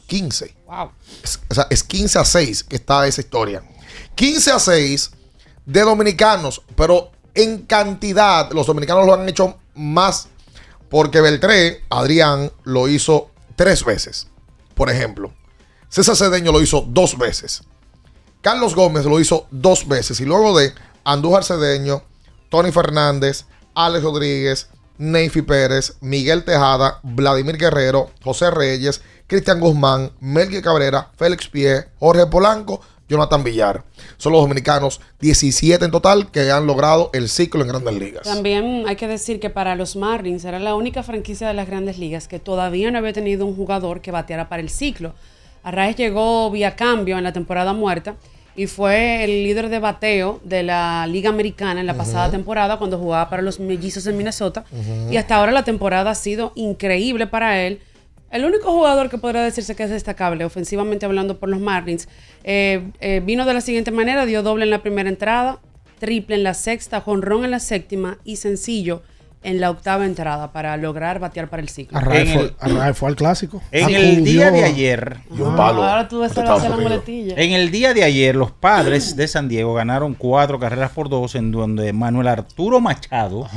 15. 0.08 0.56
Wow. 0.66 0.92
Es, 1.24 1.39
o 1.50 1.54
sea, 1.54 1.68
es 1.70 1.84
15 1.84 2.20
a 2.20 2.26
6 2.26 2.64
que 2.64 2.76
está 2.76 3.06
esa 3.08 3.22
historia. 3.22 3.64
15 4.16 4.52
a 4.52 4.60
6 4.60 5.12
de 5.66 5.82
dominicanos, 5.82 6.62
pero 6.76 7.12
en 7.36 7.65
cantidad 7.65 8.51
los 8.51 8.67
dominicanos 8.67 9.05
lo 9.05 9.13
han 9.13 9.27
hecho 9.27 9.57
más 9.75 10.27
porque 10.91 11.21
Beltré, 11.21 11.86
Adrián, 11.89 12.51
lo 12.65 12.89
hizo 12.89 13.32
tres 13.55 13.86
veces. 13.86 14.27
Por 14.75 14.89
ejemplo, 14.89 15.34
César 15.88 16.17
Cedeño 16.17 16.51
lo 16.51 16.61
hizo 16.61 16.86
dos 16.86 17.17
veces. 17.17 17.63
Carlos 18.41 18.75
Gómez 18.75 19.05
lo 19.05 19.19
hizo 19.21 19.47
dos 19.51 19.88
veces. 19.88 20.19
Y 20.19 20.25
luego 20.25 20.57
de 20.57 20.73
Andújar 21.05 21.45
Cedeño, 21.45 22.03
Tony 22.49 22.73
Fernández, 22.73 23.45
Alex 23.73 24.03
Rodríguez, 24.03 24.67
Neyfi 24.97 25.43
Pérez, 25.43 25.95
Miguel 26.01 26.43
Tejada, 26.43 26.99
Vladimir 27.03 27.57
Guerrero, 27.57 28.11
José 28.21 28.51
Reyes, 28.51 29.01
Cristian 29.27 29.61
Guzmán, 29.61 30.11
Melqui 30.19 30.61
Cabrera, 30.61 31.09
Félix 31.17 31.47
Pie, 31.47 31.86
Jorge 31.99 32.27
Polanco, 32.27 32.82
Jonathan 33.12 33.43
Villar. 33.43 33.84
Son 34.18 34.32
los 34.32 34.41
dominicanos 34.41 35.01
17 35.20 35.84
en 35.84 35.91
total 35.91 36.32
que 36.32 36.49
han 36.49 36.66
logrado 36.66 37.09
el 37.14 37.28
ciclo 37.28 37.62
en 37.62 37.68
grandes 37.68 37.93
ligas. 37.93 38.24
También 38.24 38.86
hay 38.88 38.95
que 38.95 39.07
decir 39.07 39.39
que 39.41 39.49
para 39.49 39.76
los 39.76 39.97
Marlins 39.97 40.45
era 40.45 40.59
la 40.59 40.76
única 40.76 41.03
franquicia 41.03 41.47
de 41.49 41.53
las 41.53 41.68
grandes 41.68 41.97
ligas 41.97 42.30
que 42.30 42.39
todavía 42.39 42.89
no 42.89 42.97
había 42.97 43.12
tenido 43.12 43.45
un 43.45 43.55
jugador 43.55 44.01
que 44.01 44.12
bateara 44.12 44.47
para 44.47 44.62
el 44.62 44.70
ciclo. 44.70 45.14
Arraez 45.62 45.97
llegó 45.97 46.49
vía 46.49 46.76
cambio 46.76 47.18
en 47.18 47.24
la 47.26 47.34
temporada 47.34 47.74
muerta 47.74 48.16
y 48.55 48.68
fue 48.68 49.24
el 49.24 49.43
líder 49.43 49.70
de 49.70 49.80
bateo 49.80 50.39
de 50.43 50.64
la 50.64 51.05
Liga 51.07 51.30
Americana 51.30 51.82
en 51.82 51.88
la 51.88 51.95
pasada 51.95 52.32
temporada 52.32 52.78
cuando 52.78 52.97
jugaba 52.97 53.30
para 53.30 53.41
los 53.41 53.59
Mellizos 53.59 54.07
en 54.07 54.18
Minnesota. 54.18 54.64
Y 55.09 55.18
hasta 55.18 55.36
ahora 55.36 55.51
la 55.51 55.64
temporada 55.64 56.12
ha 56.12 56.16
sido 56.16 56.53
increíble 56.55 57.28
para 57.28 57.62
él. 57.62 57.82
El 58.32 58.45
único 58.45 58.71
jugador 58.71 59.09
que 59.09 59.17
podría 59.17 59.41
decirse 59.41 59.75
que 59.75 59.84
es 59.84 59.89
destacable, 59.89 60.45
ofensivamente 60.45 61.05
hablando 61.05 61.38
por 61.39 61.49
los 61.49 61.59
Marlins, 61.59 62.07
eh, 62.43 62.89
eh, 63.01 63.21
vino 63.23 63.45
de 63.45 63.53
la 63.53 63.61
siguiente 63.61 63.91
manera, 63.91 64.25
dio 64.25 64.41
doble 64.41 64.63
en 64.63 64.69
la 64.71 64.82
primera 64.82 65.09
entrada, 65.09 65.59
triple 65.99 66.36
en 66.38 66.43
la 66.43 66.53
sexta, 66.53 67.01
jonrón 67.01 67.43
en 67.45 67.51
la 67.51 67.59
séptima 67.59 68.17
y 68.23 68.38
sencillo 68.38 69.03
en 69.43 69.59
la 69.59 69.71
octava 69.71 70.05
entrada 70.05 70.51
para 70.51 70.77
lograr 70.77 71.19
batear 71.19 71.49
para 71.49 71.63
el 71.63 71.69
ciclo. 71.69 71.97
Arraez 71.97 72.27
En 72.29 72.34
fue, 72.34 72.43
el- 72.43 72.77
Arraez 72.77 72.97
fue 72.97 73.09
al 73.09 73.15
clásico. 73.15 73.61
En 73.71 73.86
Acudió- 73.86 73.97
el 73.99 74.23
día 74.23 74.51
de 74.51 74.63
ayer. 74.63 75.17
Ah, 75.32 75.67
ahora 75.67 76.07
tú 76.07 76.19
ves 76.19 76.38
a 76.38 76.53
hacer 76.53 76.69
la 76.69 76.77
muletilla. 76.77 77.34
En 77.38 77.51
el 77.53 77.71
día 77.71 77.93
de 77.95 78.03
ayer, 78.03 78.36
los 78.36 78.51
padres 78.51 79.15
de 79.15 79.27
San 79.27 79.49
Diego 79.49 79.73
ganaron 79.73 80.13
cuatro 80.13 80.59
carreras 80.59 80.91
por 80.91 81.09
dos, 81.09 81.34
en 81.36 81.51
donde 81.51 81.91
Manuel 81.91 82.27
Arturo 82.27 82.79
Machado, 82.79 83.47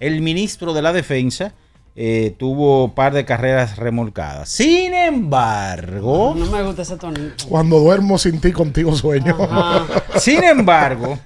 el 0.00 0.20
ministro 0.20 0.72
de 0.74 0.82
la 0.82 0.92
Defensa, 0.92 1.54
eh, 1.96 2.34
tuvo 2.38 2.94
par 2.94 3.14
de 3.14 3.24
carreras 3.24 3.76
remolcadas. 3.76 4.48
Sin 4.48 4.94
embargo, 4.94 6.34
No 6.36 6.46
me 6.46 6.62
gusta 6.62 6.82
ese 6.82 6.96
tonito. 6.96 7.46
Cuando 7.48 7.78
duermo 7.78 8.18
sin 8.18 8.40
ti, 8.40 8.52
contigo 8.52 8.96
sueño. 8.96 9.36
sin 10.18 10.42
embargo, 10.42 11.18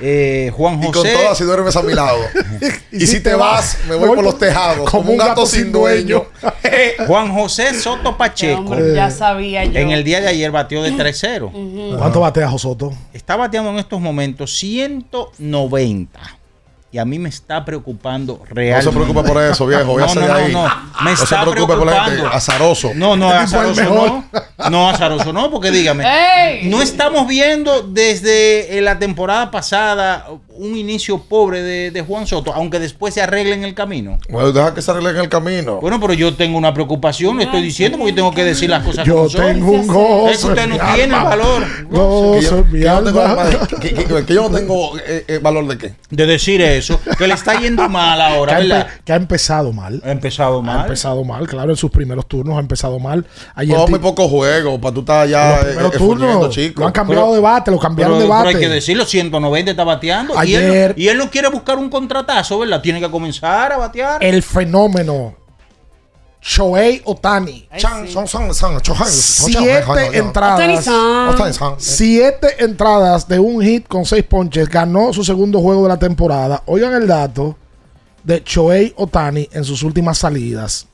eh, 0.00 0.52
Juan 0.54 0.80
Y 0.80 0.84
con 0.86 0.92
José. 0.94 1.12
todas 1.14 1.38
si 1.38 1.44
duermes 1.44 1.74
a 1.76 1.82
mi 1.82 1.94
lado. 1.94 2.18
y 2.92 3.06
si 3.06 3.20
te 3.20 3.34
vas, 3.34 3.78
me 3.88 3.94
voy 3.94 4.14
por 4.14 4.22
los 4.22 4.38
tejados. 4.38 4.88
Como 4.90 5.12
un 5.12 5.18
gato 5.18 5.46
sin 5.46 5.72
dueño. 5.72 6.24
Juan 7.06 7.32
José 7.32 7.74
Soto 7.74 8.16
Pacheco. 8.16 8.60
Hombre, 8.60 8.94
ya 8.94 9.10
sabía 9.10 9.64
yo. 9.64 9.78
En 9.78 9.90
el 9.90 10.04
día 10.04 10.20
de 10.20 10.28
ayer 10.28 10.50
batió 10.50 10.82
de 10.82 10.92
3-0. 10.92 11.44
Ujú. 11.46 11.96
¿Cuánto 11.98 12.20
batea 12.20 12.48
Josoto? 12.50 12.92
Está 13.12 13.36
bateando 13.36 13.70
en 13.70 13.78
estos 13.78 14.00
momentos 14.00 14.54
190. 14.56 16.20
Y 16.92 16.98
a 16.98 17.04
mí 17.06 17.18
me 17.18 17.30
está 17.30 17.64
preocupando 17.64 18.42
realmente. 18.50 18.84
No 18.84 18.92
se 18.92 18.96
preocupe 18.98 19.28
por 19.28 19.42
eso, 19.42 19.66
viejo. 19.66 19.98
No, 19.98 20.06
No, 20.06 20.14
no, 20.14 20.28
no, 20.28 20.34
ahí. 20.34 20.52
no, 20.52 20.62
me 21.02 21.04
no 21.04 21.10
está 21.10 21.26
se 21.44 21.50
preocupe 21.50 21.74
por 21.76 21.86
la 21.86 21.92
gente. 22.04 22.10
preocupando. 22.10 22.36
Azaroso. 22.36 22.90
No, 22.94 23.16
no, 23.16 23.28
Este 23.32 23.56
azaroso 23.56 23.84
no. 23.84 24.70
No, 24.70 24.90
azaroso 24.90 25.32
no, 25.32 25.50
porque 25.50 25.70
dígame, 25.70 26.04
¡Ey! 26.06 26.68
no 26.68 26.82
estamos 26.82 27.26
viendo 27.26 27.82
desde 27.82 28.76
eh, 28.78 28.82
la 28.82 28.98
temporada 28.98 29.50
pasada 29.50 30.26
un 30.54 30.76
inicio 30.76 31.18
pobre 31.18 31.62
de, 31.62 31.90
de 31.90 32.02
Juan 32.02 32.26
Soto, 32.26 32.52
aunque 32.52 32.78
después 32.78 33.14
se 33.14 33.22
arregle 33.22 33.54
en 33.54 33.64
el 33.64 33.74
camino. 33.74 34.18
Bueno, 34.28 34.52
deja 34.52 34.74
que 34.74 34.82
se 34.82 34.90
arregle 34.90 35.10
en 35.10 35.16
el 35.16 35.28
camino. 35.28 35.80
Bueno, 35.80 35.98
pero 36.00 36.12
yo 36.12 36.34
tengo 36.34 36.58
una 36.58 36.74
preocupación, 36.74 37.38
le 37.38 37.44
estoy 37.44 37.62
diciendo 37.62 37.98
porque 37.98 38.12
tengo 38.12 38.32
que 38.32 38.44
decir 38.44 38.68
las 38.70 38.84
cosas 38.84 39.06
Yo 39.06 39.14
como 39.16 39.28
son. 39.30 39.40
tengo 39.46 39.70
un 39.72 39.86
gozo 39.86 40.28
Es 40.30 40.38
que 40.40 40.46
usted 40.48 40.66
no 40.68 40.76
tiene 40.94 41.04
el 41.04 41.14
alma. 41.14 41.24
valor 41.24 41.64
Gozo 41.88 42.64
Que 42.70 42.80
yo, 42.80 43.02
que, 43.80 43.94
que- 43.94 44.24
que 44.26 44.34
yo 44.34 44.48
no 44.48 44.56
tengo 44.58 44.98
eh, 44.98 45.24
eh, 45.28 45.38
valor 45.42 45.66
de 45.66 45.78
qué. 45.78 45.94
de 46.10 46.26
decir 46.26 46.60
eso, 46.60 47.00
que 47.18 47.26
le 47.26 47.34
está 47.34 47.58
yendo 47.60 47.88
mal 47.88 48.18
que, 48.18 48.24
ahora, 48.24 48.56
ha 48.56 48.60
empe- 48.60 48.68
¿verdad? 48.68 48.86
que 49.04 49.12
ha 49.12 49.16
empezado 49.16 49.72
mal. 49.72 50.02
Ha 50.04 50.10
empezado 50.12 50.58
Ha 50.58 50.62
mal. 50.62 50.80
empezado 50.82 51.24
mal, 51.24 51.46
claro, 51.48 51.70
en 51.70 51.76
sus 51.76 51.90
primeros 51.90 52.26
turnos 52.26 52.56
ha 52.56 52.60
empezado 52.60 52.98
mal. 52.98 53.24
Ayer 53.54 53.76
ti- 53.84 53.90
muy 53.90 53.98
pocos 54.00 54.30
juegos 54.30 54.78
para 54.80 54.94
tú 54.94 55.00
estar 55.00 55.22
los 55.22 55.30
ya 55.30 55.60
eh, 55.60 55.64
primeros 55.64 55.94
eh, 55.94 55.98
turnos 55.98 56.18
fulmiendo, 56.18 56.50
chico. 56.50 56.80
lo 56.80 56.86
han 56.86 56.92
cambiado 56.92 57.22
Pero- 57.24 57.34
de 57.34 57.40
bate, 57.40 57.70
lo 57.70 57.78
cambiaron 57.78 58.18
Pero, 58.18 58.22
de 58.22 58.28
pero 58.28 58.38
bate. 58.44 58.48
hay 58.56 58.60
que 58.62 58.68
decirlo, 58.68 59.04
190 59.04 59.70
está 59.70 59.84
bateando. 59.84 60.34
Y, 60.44 60.54
él, 60.54 60.88
no- 60.88 60.94
y 61.02 61.08
él 61.08 61.18
no 61.18 61.30
quiere 61.30 61.48
buscar 61.48 61.78
un 61.78 61.88
contratazo, 61.90 62.58
¿verdad? 62.58 62.80
Tiene 62.80 63.00
que 63.00 63.10
comenzar 63.10 63.72
a 63.72 63.76
batear. 63.76 64.22
El 64.24 64.42
fenómeno 64.42 65.36
Shohei 66.40 67.00
Otani. 67.04 67.68
Chan, 67.76 68.08
son, 68.08 68.26
son, 68.26 68.52
son, 68.52 68.80
chojan, 68.80 69.06
son, 69.08 69.52
Siete 69.52 70.18
entradas. 70.18 70.88
Siete 71.78 72.64
entradas 72.64 73.28
de 73.28 73.38
un 73.38 73.62
hit 73.62 73.86
con 73.86 74.04
seis 74.04 74.24
ponches. 74.24 74.68
Ganó 74.68 75.12
su 75.12 75.22
segundo 75.22 75.60
juego 75.60 75.84
de 75.84 75.88
la 75.90 75.98
temporada. 75.98 76.62
Oigan 76.66 76.94
el 76.94 77.06
dato 77.06 77.56
de 78.24 78.42
Shohei 78.44 78.92
Otani 78.96 79.48
en 79.52 79.64
sus 79.64 79.84
últimas 79.84 80.18
salidas. 80.18 80.88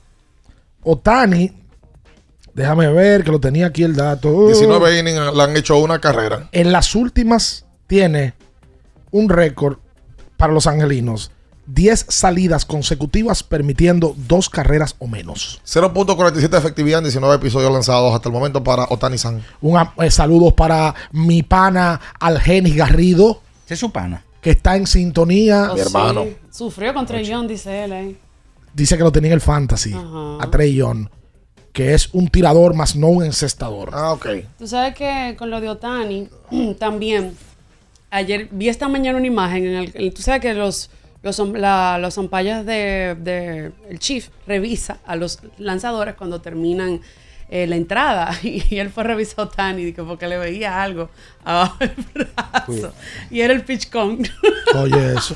Otani, 0.83 1.51
déjame 2.53 2.93
ver 2.93 3.25
que 3.25 3.31
lo 3.31 3.41
tenía 3.41 3.67
aquí 3.69 3.83
el 3.85 3.97
dato. 3.97 4.49
19 4.49 4.99
innings 4.99 5.35
le 5.35 5.43
han 5.43 5.57
hecho 5.57 5.77
una 5.79 5.99
carrera. 5.99 6.49
En 6.53 6.73
las 6.73 6.95
últimas 6.95 7.65
tiene 7.87 8.35
un 9.11 9.29
récord 9.29 9.79
para 10.37 10.53
los 10.53 10.67
angelinos. 10.67 11.31
10 11.67 12.07
salidas 12.09 12.65
consecutivas 12.65 13.43
permitiendo 13.43 14.15
dos 14.17 14.49
carreras 14.49 14.97
o 14.99 15.07
menos. 15.07 15.61
0.47 15.67 16.49
de 16.49 16.57
efectividad 16.59 16.99
en 17.01 17.05
19 17.05 17.37
episodios 17.37 17.71
lanzados 17.71 18.15
hasta 18.15 18.29
el 18.31 18.33
momento 18.33 18.65
para 18.65 18.87
Otani-san. 18.89 19.43
Un 19.61 19.77
am- 19.77 19.91
eh, 19.99 20.11
saludos 20.11 20.55
para 20.55 20.95
mi 21.13 21.43
pana 21.43 22.01
Algenis 22.19 22.75
Garrido, 22.75 23.43
Ese 23.67 23.75
es 23.75 23.81
su 23.81 23.91
pana. 23.93 24.25
que 24.41 24.51
está 24.53 24.77
en 24.77 24.87
sintonía. 24.87 25.69
Oh, 25.71 25.75
Mi 25.75 25.81
hermano. 25.81 26.25
sí. 26.25 26.37
Sufrió 26.51 26.95
contra 26.95 27.21
John, 27.27 27.47
dice 27.47 27.85
él. 27.85 27.93
eh. 27.93 28.17
Dice 28.73 28.97
que 28.97 29.03
lo 29.05 29.13
tenía 29.13 29.29
en 29.29 29.35
el 29.35 29.41
fantasy. 29.43 29.93
Ajá. 29.93 30.39
A 30.41 30.51
Trey 30.51 30.75
Young, 30.75 31.09
que 31.75 31.93
es 31.93 32.09
un 32.15 32.29
tirador 32.29 32.73
más 32.75 32.97
no 32.97 33.09
un 33.09 33.25
encestador. 33.25 33.91
Ah, 33.93 34.13
ok. 34.13 34.27
Tú 34.59 34.67
sabes 34.67 34.95
que 34.95 35.37
con 35.39 35.51
lo 35.51 35.61
de 35.61 35.69
Otani, 35.69 36.29
también, 36.79 37.37
ayer 38.11 38.49
vi 38.51 38.69
esta 38.69 38.89
mañana 38.89 39.19
una 39.19 39.27
imagen 39.27 39.67
en 39.67 39.75
el, 39.77 39.93
el- 39.95 40.15
tú 40.15 40.23
sabes 40.23 40.41
que 40.41 40.55
los 40.55 40.91
los, 41.23 41.39
la- 41.51 41.99
los 41.99 42.17
umpires 42.17 42.65
de, 42.65 43.17
de- 43.19 43.73
el 43.91 43.99
chief 43.99 44.29
revisa 44.47 44.99
a 45.05 45.17
los 45.17 45.41
lanzadores 45.59 46.15
cuando 46.15 46.41
terminan 46.41 47.01
eh, 47.51 47.67
la 47.67 47.75
entrada 47.77 48.31
y, 48.43 48.77
él 48.79 48.91
fue 48.91 49.03
a 49.03 49.07
revisar 49.09 49.41
a 49.41 49.43
Otani 49.45 49.85
dije, 49.85 50.03
porque 50.05 50.29
le 50.29 50.39
veía 50.39 50.81
algo 50.83 51.11
abajo 51.45 51.77
del 51.81 51.93
brazo 52.15 52.93
y 53.31 53.41
era 53.41 53.53
el 53.53 53.65
pitch 53.65 53.91
con 53.91 54.19
Oye, 54.77 55.15
eso. 55.17 55.35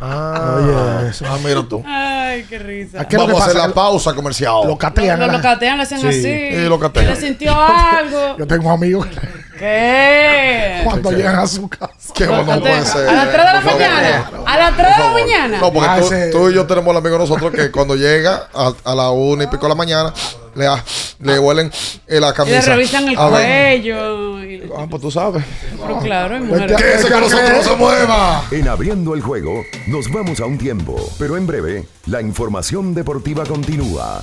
Ah, 0.00 0.56
Oye, 1.00 1.08
eso. 1.08 1.24
ah, 1.26 1.38
mira 1.44 1.62
tú. 1.68 1.82
ay 1.86 2.44
qué 2.48 2.58
risa 2.58 3.00
Aquí- 3.00 3.10
¿Qué 3.10 3.16
es 3.16 3.22
lo 3.22 3.26
Vamos 3.28 3.42
a 3.42 3.46
hacer 3.46 3.56
la 3.60 3.74
pausa 3.74 4.14
comercial. 4.14 4.66
Lo 4.66 4.76
catean. 4.78 5.18
lo, 5.18 5.24
a 5.24 5.32
lo 5.76 5.82
hacen 5.82 6.00
Sí. 6.00 6.06
así 6.06 6.22
Sí, 6.22 6.68
lo 6.68 6.78
catean. 6.78 7.06
le 7.06 7.16
sintió 7.16 7.52
algo 7.60 8.36
Yo 8.38 8.46
tengo 8.46 8.70
amigos 8.70 9.06
que 9.06 9.16
¿qué? 9.58 10.80
cuando 10.84 11.10
llegan 11.12 11.36
a 11.36 11.46
su 11.46 11.68
casa. 11.68 11.90
Qué 12.14 12.26
bueno 12.26 12.44
no 12.56 12.60
puede 12.60 12.84
ser. 12.84 13.08
a 13.08 13.12
las 13.12 13.32
3 13.32 13.46
de 13.46 13.52
la 13.52 13.60
mañana 13.60 14.30
a 14.46 14.58
las 14.58 14.76
3 14.76 14.86
de 14.96 15.02
la 15.04 15.10
mañana 15.12 15.58
No, 15.58 15.72
porque 15.72 15.88
Ah, 15.90 15.96
tú, 16.00 16.06
ese- 16.06 16.30
tú 16.30 16.50
y 16.50 16.54
yo 16.54 16.66
tenemos 16.66 16.90
el 16.92 16.96
amigo 16.98 17.18
nosotros 17.18 17.52
que 17.52 17.70
cuando 17.70 17.96
llega 17.96 18.48
a, 18.54 18.72
a 18.84 18.94
la 18.94 19.10
una 19.10 19.44
y 19.44 19.46
pico 19.48 19.62
de 19.62 19.68
la 19.70 19.74
mañana, 19.74 20.12
le, 20.54 20.66
ha- 20.66 20.84
le 21.20 21.38
huelen 21.38 21.70
eh, 22.06 22.20
la 22.20 22.30
Y 22.30 22.32
camisa. 22.32 22.60
le 22.60 22.76
revisan 22.76 23.08
el 23.08 23.18
A 23.18 23.28
cuello. 23.28 24.44
y- 24.44 24.70
Ah, 24.76 24.86
pues 24.88 25.02
tú 25.02 25.10
sabes. 25.10 25.42
pero 25.80 25.98
claro, 25.98 26.36
a- 26.36 26.66
Que 26.76 26.94
ese 26.94 27.08
que 27.08 27.20
nosotros 27.20 27.50
no 27.56 27.62
se 27.62 27.76
mueva. 27.76 28.44
En 28.50 28.68
abriendo 28.68 29.14
el 29.14 29.22
juego, 29.22 29.62
nos 29.88 30.10
vamos 30.12 30.40
a 30.40 30.46
un 30.46 30.58
tiempo, 30.58 30.94
pero 31.18 31.36
en 31.36 31.46
breve, 31.46 31.86
la 32.06 32.20
información 32.20 32.94
deportiva 32.94 33.44
continúa. 33.44 34.22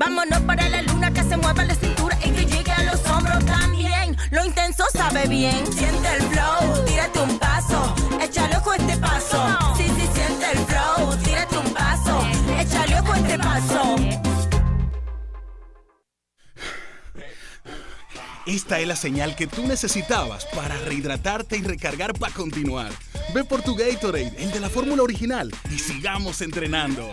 Vámonos 0.00 0.40
para 0.46 0.66
la 0.70 0.80
luna 0.80 1.12
que 1.12 1.22
se 1.22 1.36
mueva 1.36 1.62
la 1.62 1.74
cintura 1.74 2.16
y 2.24 2.30
que 2.30 2.46
llegue 2.46 2.72
a 2.72 2.84
los 2.84 3.04
hombros 3.06 3.44
también. 3.44 4.16
Lo 4.30 4.42
intenso 4.46 4.84
sabe 4.94 5.28
bien. 5.28 5.70
Siente 5.74 6.14
el 6.14 6.22
flow. 6.22 6.84
Tírate 6.86 7.20
un 7.20 7.38
paso. 7.38 7.94
Échale 8.18 8.56
ojo 8.56 8.72
este 8.72 8.96
paso. 8.96 9.58
Sí, 9.76 9.84
sí, 9.84 10.08
siente 10.14 10.46
el 10.52 10.58
flow. 10.60 11.16
Tírate 11.22 11.58
un 11.58 11.74
paso. 11.74 12.26
Échale 12.58 12.98
ojo 12.98 13.14
este 13.14 13.38
paso. 13.38 13.96
Esta 18.46 18.80
es 18.80 18.88
la 18.88 18.96
señal 18.96 19.36
que 19.36 19.46
tú 19.46 19.66
necesitabas 19.66 20.46
para 20.46 20.78
rehidratarte 20.78 21.58
y 21.58 21.62
recargar 21.62 22.14
para 22.14 22.32
continuar. 22.32 22.90
Ve 23.34 23.44
por 23.44 23.60
tu 23.60 23.76
Gatorade, 23.76 24.32
el 24.38 24.50
de 24.50 24.60
la 24.60 24.70
fórmula 24.70 25.02
original, 25.02 25.54
y 25.70 25.78
sigamos 25.78 26.40
entrenando. 26.40 27.12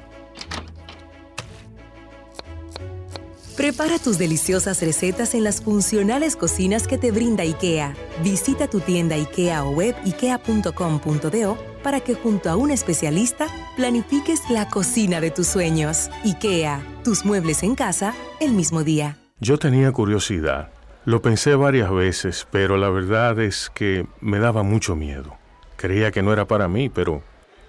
Prepara 3.55 3.99
tus 3.99 4.17
deliciosas 4.17 4.81
recetas 4.81 5.35
en 5.35 5.43
las 5.43 5.61
funcionales 5.61 6.35
cocinas 6.35 6.87
que 6.87 6.97
te 6.97 7.11
brinda 7.11 7.43
IKEA. 7.43 7.93
Visita 8.23 8.67
tu 8.67 8.79
tienda 8.79 9.15
IKEA 9.15 9.65
o 9.65 9.71
web 9.71 9.95
ikea.com.do 10.05 11.57
para 11.83 11.99
que 11.99 12.15
junto 12.15 12.49
a 12.49 12.55
un 12.55 12.71
especialista 12.71 13.47
planifiques 13.75 14.49
la 14.49 14.69
cocina 14.69 15.19
de 15.19 15.31
tus 15.31 15.47
sueños. 15.47 16.09
IKEA, 16.23 16.81
tus 17.03 17.25
muebles 17.25 17.63
en 17.63 17.75
casa 17.75 18.13
el 18.39 18.53
mismo 18.53 18.83
día. 18.83 19.17
Yo 19.39 19.57
tenía 19.59 19.91
curiosidad. 19.91 20.69
Lo 21.03 21.21
pensé 21.21 21.55
varias 21.55 21.91
veces, 21.91 22.47
pero 22.51 22.77
la 22.77 22.89
verdad 22.89 23.39
es 23.39 23.69
que 23.73 24.07
me 24.21 24.39
daba 24.39 24.63
mucho 24.63 24.95
miedo. 24.95 25.35
Creía 25.75 26.11
que 26.11 26.21
no 26.21 26.31
era 26.31 26.45
para 26.45 26.67
mí, 26.67 26.89
pero 26.89 27.23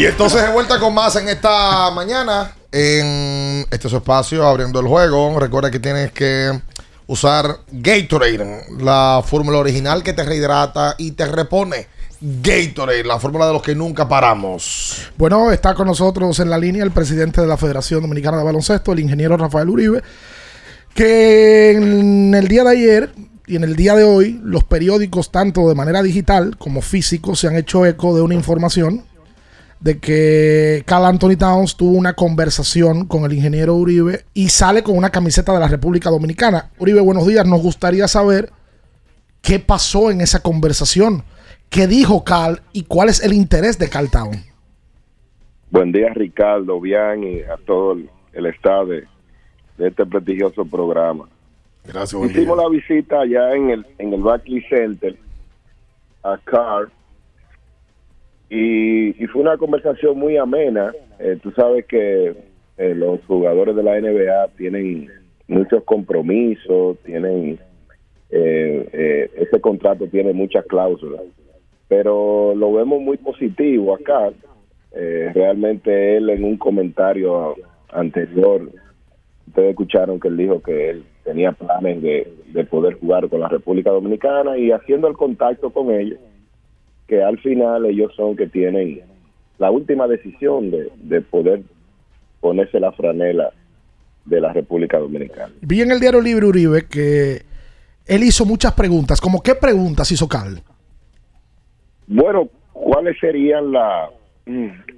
Y 0.00 0.06
entonces 0.06 0.42
de 0.42 0.48
vuelta 0.48 0.80
con 0.80 0.94
más 0.94 1.14
en 1.16 1.28
esta 1.28 1.90
mañana. 1.90 2.54
En 2.72 3.66
este 3.70 3.86
es 3.86 3.90
su 3.90 3.98
espacio, 3.98 4.46
abriendo 4.46 4.80
el 4.80 4.86
juego. 4.86 5.38
Recuerda 5.38 5.70
que 5.70 5.78
tienes 5.78 6.10
que 6.10 6.58
usar 7.06 7.58
Gatorade, 7.70 8.64
la 8.78 9.22
fórmula 9.22 9.58
original 9.58 10.02
que 10.02 10.14
te 10.14 10.22
rehidrata 10.22 10.94
y 10.96 11.10
te 11.10 11.26
repone. 11.26 11.86
Gatorade, 12.18 13.04
la 13.04 13.20
fórmula 13.20 13.46
de 13.46 13.52
los 13.52 13.60
que 13.60 13.74
nunca 13.74 14.08
paramos. 14.08 15.10
Bueno, 15.18 15.52
está 15.52 15.74
con 15.74 15.86
nosotros 15.86 16.40
en 16.40 16.48
la 16.48 16.56
línea 16.56 16.82
el 16.82 16.92
presidente 16.92 17.42
de 17.42 17.46
la 17.46 17.58
Federación 17.58 18.00
Dominicana 18.00 18.38
de 18.38 18.44
Baloncesto, 18.44 18.92
el 18.92 19.00
ingeniero 19.00 19.36
Rafael 19.36 19.68
Uribe, 19.68 20.02
que 20.94 21.72
en 21.72 22.34
el 22.34 22.48
día 22.48 22.64
de 22.64 22.70
ayer 22.70 23.12
y 23.46 23.56
en 23.56 23.64
el 23.64 23.76
día 23.76 23.94
de 23.96 24.04
hoy 24.04 24.40
los 24.42 24.64
periódicos, 24.64 25.30
tanto 25.30 25.68
de 25.68 25.74
manera 25.74 26.02
digital 26.02 26.56
como 26.56 26.80
físico, 26.80 27.36
se 27.36 27.48
han 27.48 27.56
hecho 27.56 27.84
eco 27.84 28.14
de 28.14 28.22
una 28.22 28.34
información 28.34 29.09
de 29.80 29.98
que 29.98 30.82
Carl 30.86 31.06
Anthony 31.06 31.36
Towns 31.38 31.76
tuvo 31.76 31.96
una 31.96 32.12
conversación 32.12 33.06
con 33.06 33.24
el 33.24 33.32
ingeniero 33.32 33.74
Uribe 33.74 34.24
y 34.34 34.50
sale 34.50 34.82
con 34.82 34.96
una 34.96 35.10
camiseta 35.10 35.52
de 35.54 35.60
la 35.60 35.68
República 35.68 36.10
Dominicana. 36.10 36.70
Uribe, 36.78 37.00
buenos 37.00 37.26
días. 37.26 37.46
Nos 37.46 37.62
gustaría 37.62 38.06
saber 38.06 38.50
qué 39.40 39.58
pasó 39.58 40.10
en 40.10 40.20
esa 40.20 40.42
conversación, 40.42 41.24
qué 41.70 41.86
dijo 41.86 42.24
Carl 42.24 42.60
y 42.72 42.84
cuál 42.84 43.08
es 43.08 43.24
el 43.24 43.32
interés 43.32 43.78
de 43.78 43.88
Carl 43.88 44.10
Towns. 44.10 44.46
Buen 45.70 45.92
día, 45.92 46.08
Ricardo, 46.14 46.80
bien 46.80 47.24
y 47.24 47.40
a 47.42 47.56
todo 47.64 47.92
el, 47.92 48.10
el 48.34 48.46
staff 48.46 48.86
de, 48.86 49.04
de 49.78 49.88
este 49.88 50.04
prestigioso 50.04 50.64
programa. 50.64 51.26
Gracias, 51.84 52.12
buen 52.12 52.30
Hicimos 52.30 52.58
la 52.58 52.68
visita 52.68 53.20
allá 53.20 53.54
en 53.54 53.70
el, 53.70 53.86
en 53.98 54.12
el 54.12 54.20
Barclays 54.20 54.64
Center 54.68 55.16
a 56.22 56.36
Carl 56.44 56.90
y, 58.50 59.22
y 59.22 59.26
fue 59.28 59.42
una 59.42 59.56
conversación 59.56 60.18
muy 60.18 60.36
amena. 60.36 60.92
Eh, 61.18 61.38
tú 61.42 61.52
sabes 61.52 61.86
que 61.86 62.34
eh, 62.76 62.94
los 62.94 63.24
jugadores 63.26 63.76
de 63.76 63.82
la 63.82 64.00
NBA 64.00 64.48
tienen 64.58 65.08
muchos 65.46 65.84
compromisos, 65.84 66.98
tienen 67.04 67.58
eh, 68.30 68.88
eh, 68.92 69.30
ese 69.36 69.60
contrato 69.60 70.06
tiene 70.06 70.32
muchas 70.32 70.64
cláusulas, 70.66 71.22
pero 71.88 72.54
lo 72.54 72.72
vemos 72.72 73.00
muy 73.00 73.16
positivo 73.16 73.94
acá. 73.94 74.30
Eh, 74.92 75.30
realmente 75.34 76.16
él 76.16 76.30
en 76.30 76.44
un 76.44 76.56
comentario 76.56 77.56
anterior, 77.92 78.70
ustedes 79.48 79.70
escucharon 79.70 80.20
que 80.20 80.28
él 80.28 80.36
dijo 80.36 80.62
que 80.62 80.90
él 80.90 81.04
tenía 81.24 81.52
planes 81.52 82.02
de, 82.02 82.32
de 82.52 82.64
poder 82.64 82.94
jugar 82.94 83.28
con 83.28 83.40
la 83.40 83.48
República 83.48 83.90
Dominicana 83.90 84.56
y 84.56 84.70
haciendo 84.70 85.08
el 85.08 85.14
contacto 85.14 85.70
con 85.70 85.90
ellos, 85.90 86.18
que 87.10 87.24
al 87.24 87.38
final 87.38 87.86
ellos 87.86 88.12
son 88.14 88.36
que 88.36 88.46
tienen 88.46 89.00
la 89.58 89.72
última 89.72 90.06
decisión 90.06 90.70
de, 90.70 90.92
de 91.02 91.20
poder 91.20 91.62
ponerse 92.40 92.78
la 92.78 92.92
franela 92.92 93.50
de 94.24 94.40
la 94.40 94.52
República 94.52 94.96
Dominicana. 95.00 95.52
Vi 95.60 95.82
en 95.82 95.90
el 95.90 95.98
diario 95.98 96.20
Libre 96.20 96.46
Uribe 96.46 96.86
que 96.88 97.42
él 98.06 98.22
hizo 98.22 98.46
muchas 98.46 98.74
preguntas. 98.74 99.20
¿Cómo 99.20 99.42
qué 99.42 99.56
preguntas 99.56 100.12
hizo 100.12 100.28
Carl? 100.28 100.60
Bueno, 102.06 102.48
¿cuáles 102.72 103.18
serían 103.18 103.72
la, 103.72 104.08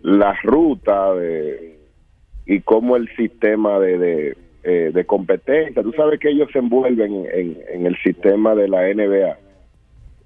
la 0.02 0.34
ruta 0.42 1.14
de, 1.14 1.78
y 2.44 2.60
cómo 2.60 2.96
el 2.96 3.08
sistema 3.16 3.78
de, 3.78 3.96
de, 3.96 4.36
eh, 4.64 4.90
de 4.92 5.04
competencia? 5.06 5.82
Tú 5.82 5.92
sabes 5.92 6.20
que 6.20 6.28
ellos 6.28 6.50
se 6.52 6.58
envuelven 6.58 7.24
en, 7.32 7.58
en 7.72 7.86
el 7.86 7.96
sistema 8.02 8.54
de 8.54 8.68
la 8.68 8.82
NBA 8.82 9.38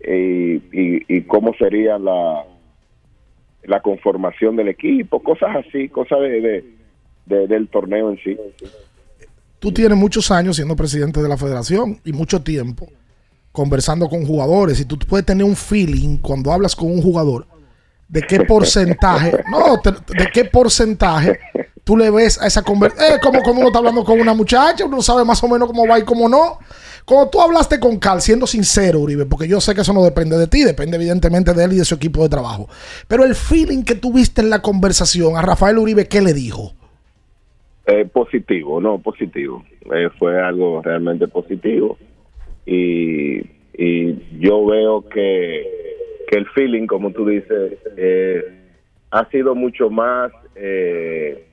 y, 0.01 0.55
y, 0.73 1.05
y 1.09 1.23
cómo 1.23 1.55
sería 1.59 1.99
la, 1.99 2.45
la 3.65 3.81
conformación 3.83 4.57
del 4.57 4.69
equipo, 4.69 5.23
cosas 5.23 5.57
así, 5.57 5.89
cosas 5.89 6.21
de, 6.21 6.41
de- 6.41 6.65
de- 7.27 7.47
del 7.49 7.69
torneo 7.69 8.11
en 8.11 8.19
sí. 8.19 8.37
Tú 9.59 9.73
tienes 9.73 9.97
muchos 9.99 10.31
años 10.31 10.57
siendo 10.57 10.77
presidente 10.77 11.21
de 11.23 11.29
la 11.29 11.37
federación 11.37 11.99
y 12.05 12.13
mucho 12.13 12.43
tiempo 12.43 12.87
conversando 13.51 14.09
con 14.09 14.25
jugadores 14.27 14.79
y 14.81 14.85
tú 14.85 14.99
puedes 14.99 15.25
tener 15.27 15.45
un 15.45 15.57
feeling 15.57 16.19
cuando 16.19 16.53
hablas 16.53 16.77
con 16.77 16.91
un 16.91 17.01
jugador 17.03 17.47
de 18.09 18.23
qué 18.23 18.41
porcentaje, 18.45 19.33
no, 19.51 19.81
te- 19.81 19.93
de 19.93 20.27
qué 20.33 20.45
porcentaje 20.45 21.39
tú 21.87 21.97
le 21.97 22.11
ves 22.11 22.43
a 22.43 22.49
esa 22.49 22.65
conversación. 22.65 23.13
Es 23.13 23.21
como 23.21 23.41
cuando 23.43 23.61
uno 23.61 23.69
está 23.69 23.79
hablando 23.79 24.03
con 24.03 24.21
una 24.21 24.35
muchacha, 24.35 24.85
uno 24.85 25.01
sabe 25.01 25.25
más 25.25 25.43
o 25.45 25.49
menos 25.49 25.69
cómo 25.69 25.87
va 25.87 26.01
y 26.01 26.03
cómo 26.03 26.29
no. 26.29 26.59
Cuando 27.05 27.31
tú 27.31 27.41
hablaste 27.41 27.79
con 27.79 28.01
Carl, 28.01 28.21
siendo 28.21 28.45
sincero, 28.49 28.99
Uribe, 28.99 29.25
porque 29.25 29.47
yo 29.47 29.61
sé 29.61 29.73
que 29.73 29.83
eso 29.83 29.93
no 29.93 30.03
depende 30.03 30.37
de 30.37 30.49
ti, 30.49 30.65
depende 30.65 30.97
evidentemente 30.97 31.55
de 31.55 31.63
él 31.63 31.75
y 31.75 31.77
de 31.77 31.85
su 31.85 31.95
equipo 31.95 32.25
de 32.25 32.29
trabajo. 32.29 32.69
Pero 33.07 33.23
el 33.23 33.37
feeling 33.37 33.85
que 33.85 33.95
tuviste 33.95 34.41
en 34.41 34.51
la 34.51 34.63
conversación 34.63 35.37
a 35.37 35.43
Rafael 35.43 35.79
Uribe, 35.79 36.09
¿qué 36.09 36.21
le 36.21 36.35
dijo? 36.35 36.73
Eh, 37.87 38.05
positivo, 38.13 38.81
no, 38.81 38.99
positivo. 38.99 39.65
Eh, 39.95 40.09
fue 40.19 40.43
algo 40.43 40.83
realmente 40.83 41.29
positivo. 41.29 41.99
Y, 42.67 43.43
y 43.79 44.41
yo 44.41 44.67
veo 44.67 45.09
que, 45.09 45.63
que 46.29 46.37
el 46.37 46.47
feeling, 46.49 46.89
como 46.89 47.13
tú 47.13 47.27
dices, 47.27 47.75
eh, 47.97 48.43
ha 49.13 49.31
sido 49.31 49.55
mucho 49.55 49.89
más, 49.89 50.33
eh, 50.57 51.47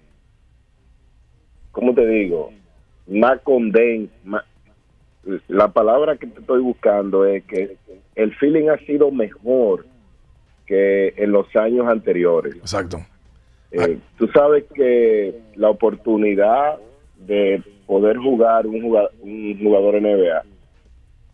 ¿cómo 1.74 1.94
te 1.94 2.08
digo? 2.08 2.52
Más 3.08 3.42
conden, 3.42 4.10
más- 4.24 4.46
la 5.50 5.68
palabra 5.68 6.16
que 6.16 6.28
te 6.28 6.40
estoy 6.40 6.62
buscando 6.62 7.26
es 7.26 7.44
que 7.46 7.76
el 8.16 8.34
feeling 8.36 8.70
ha 8.70 8.78
sido 8.86 9.12
mejor 9.12 9.86
que 10.66 11.14
en 11.18 11.32
los 11.34 11.54
años 11.56 11.86
anteriores. 11.88 12.56
Exacto. 12.56 12.98
Eh, 13.72 13.98
tú 14.18 14.28
sabes 14.28 14.64
que 14.74 15.34
la 15.56 15.70
oportunidad 15.70 16.78
de 17.18 17.62
poder 17.88 18.18
jugar 18.18 18.68
un 18.68 18.82
jugador, 18.82 19.12
un 19.22 19.60
jugador 19.62 19.96
NBA 19.96 20.44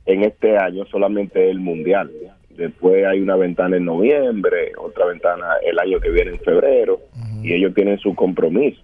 en 0.05 0.23
este 0.23 0.57
año 0.57 0.85
solamente 0.85 1.43
es 1.45 1.51
el 1.51 1.59
mundial. 1.59 2.09
Después 2.49 3.05
hay 3.05 3.21
una 3.21 3.35
ventana 3.35 3.77
en 3.77 3.85
noviembre, 3.85 4.71
otra 4.77 5.05
ventana 5.05 5.45
el 5.63 5.77
año 5.79 5.99
que 5.99 6.09
viene 6.09 6.31
en 6.31 6.39
febrero, 6.39 6.99
y 7.43 7.53
ellos 7.53 7.73
tienen 7.73 7.97
su 7.99 8.13
compromiso. 8.15 8.81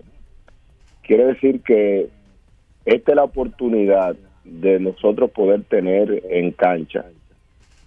Quiere 1.06 1.26
decir 1.26 1.62
que 1.62 2.10
esta 2.86 3.12
es 3.12 3.16
la 3.16 3.24
oportunidad 3.24 4.16
de 4.44 4.80
nosotros 4.80 5.32
poder 5.32 5.64
tener 5.64 6.24
en 6.30 6.52
cancha 6.52 7.06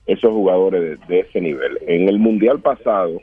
esos 0.06 0.30
jugadores 0.30 0.98
de, 1.06 1.20
ese 1.20 1.40
nivel. 1.40 1.78
En 1.86 2.08
el 2.08 2.18
mundial 2.18 2.60
pasado 2.60 3.20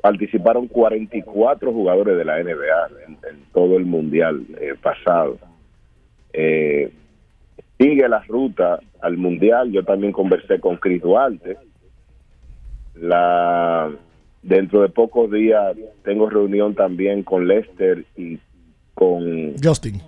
participaron 0.00 0.66
44 0.68 1.72
jugadores 1.72 2.16
de 2.16 2.24
la 2.24 2.42
NBA 2.42 2.88
en, 3.06 3.44
todo 3.52 3.76
el 3.76 3.84
mundial 3.84 4.44
eh, 4.60 4.74
pasado. 4.80 5.38
Eh, 6.32 6.90
sigue 7.78 8.08
la 8.08 8.20
ruta 8.20 8.80
al 9.00 9.16
mundial. 9.16 9.70
Yo 9.72 9.84
también 9.84 10.12
conversé 10.12 10.60
con 10.60 10.76
Chris 10.76 11.02
Duarte. 11.02 11.56
La 12.94 13.90
dentro 14.42 14.82
de 14.82 14.88
pocos 14.88 15.30
días 15.30 15.74
tengo 16.02 16.28
reunión 16.28 16.74
también 16.74 17.22
con 17.22 17.48
Lester 17.48 18.04
y 18.16 18.38
con 18.94 19.54
Justin. 19.62 20.00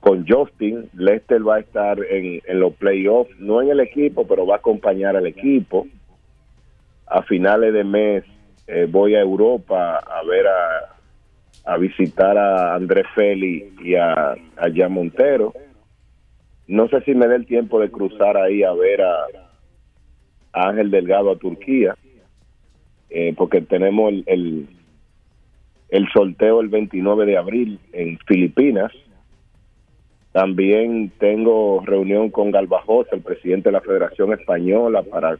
con 0.00 0.26
Justin. 0.26 0.88
Lester 0.94 1.46
va 1.46 1.56
a 1.56 1.60
estar 1.60 1.98
en, 2.04 2.40
en 2.46 2.60
los 2.60 2.74
playoffs, 2.74 3.30
no 3.38 3.62
en 3.62 3.70
el 3.70 3.80
equipo, 3.80 4.26
pero 4.26 4.46
va 4.46 4.56
a 4.56 4.58
acompañar 4.58 5.16
al 5.16 5.26
equipo. 5.26 5.86
A 7.06 7.22
finales 7.22 7.72
de 7.72 7.84
mes 7.84 8.24
eh, 8.66 8.86
voy 8.90 9.14
a 9.14 9.20
Europa 9.20 9.98
a 9.98 10.24
ver 10.24 10.46
a, 10.46 11.72
a 11.72 11.76
visitar 11.76 12.36
a 12.36 12.74
Andrés 12.74 13.06
Feli 13.14 13.74
y 13.82 13.94
a, 13.94 14.32
a 14.32 14.70
Jan 14.74 14.92
Montero. 14.92 15.52
No 16.66 16.88
sé 16.88 17.02
si 17.02 17.14
me 17.14 17.28
dé 17.28 17.36
el 17.36 17.46
tiempo 17.46 17.78
de 17.78 17.90
cruzar 17.90 18.36
ahí 18.38 18.62
a 18.62 18.72
ver 18.72 19.02
a, 19.02 19.26
a 20.52 20.68
Ángel 20.68 20.90
Delgado 20.90 21.30
a 21.30 21.36
Turquía, 21.36 21.94
eh, 23.10 23.34
porque 23.36 23.60
tenemos 23.60 24.12
el, 24.12 24.24
el, 24.26 24.68
el 25.94 26.08
sorteo 26.12 26.60
el 26.60 26.68
29 26.70 27.24
de 27.24 27.36
abril 27.36 27.78
en 27.92 28.18
Filipinas. 28.26 28.90
También 30.32 31.12
tengo 31.20 31.80
reunión 31.86 32.30
con 32.30 32.50
Galvajosa, 32.50 33.14
el 33.14 33.22
presidente 33.22 33.68
de 33.68 33.74
la 33.74 33.80
Federación 33.80 34.32
Española, 34.32 35.04
para, 35.04 35.38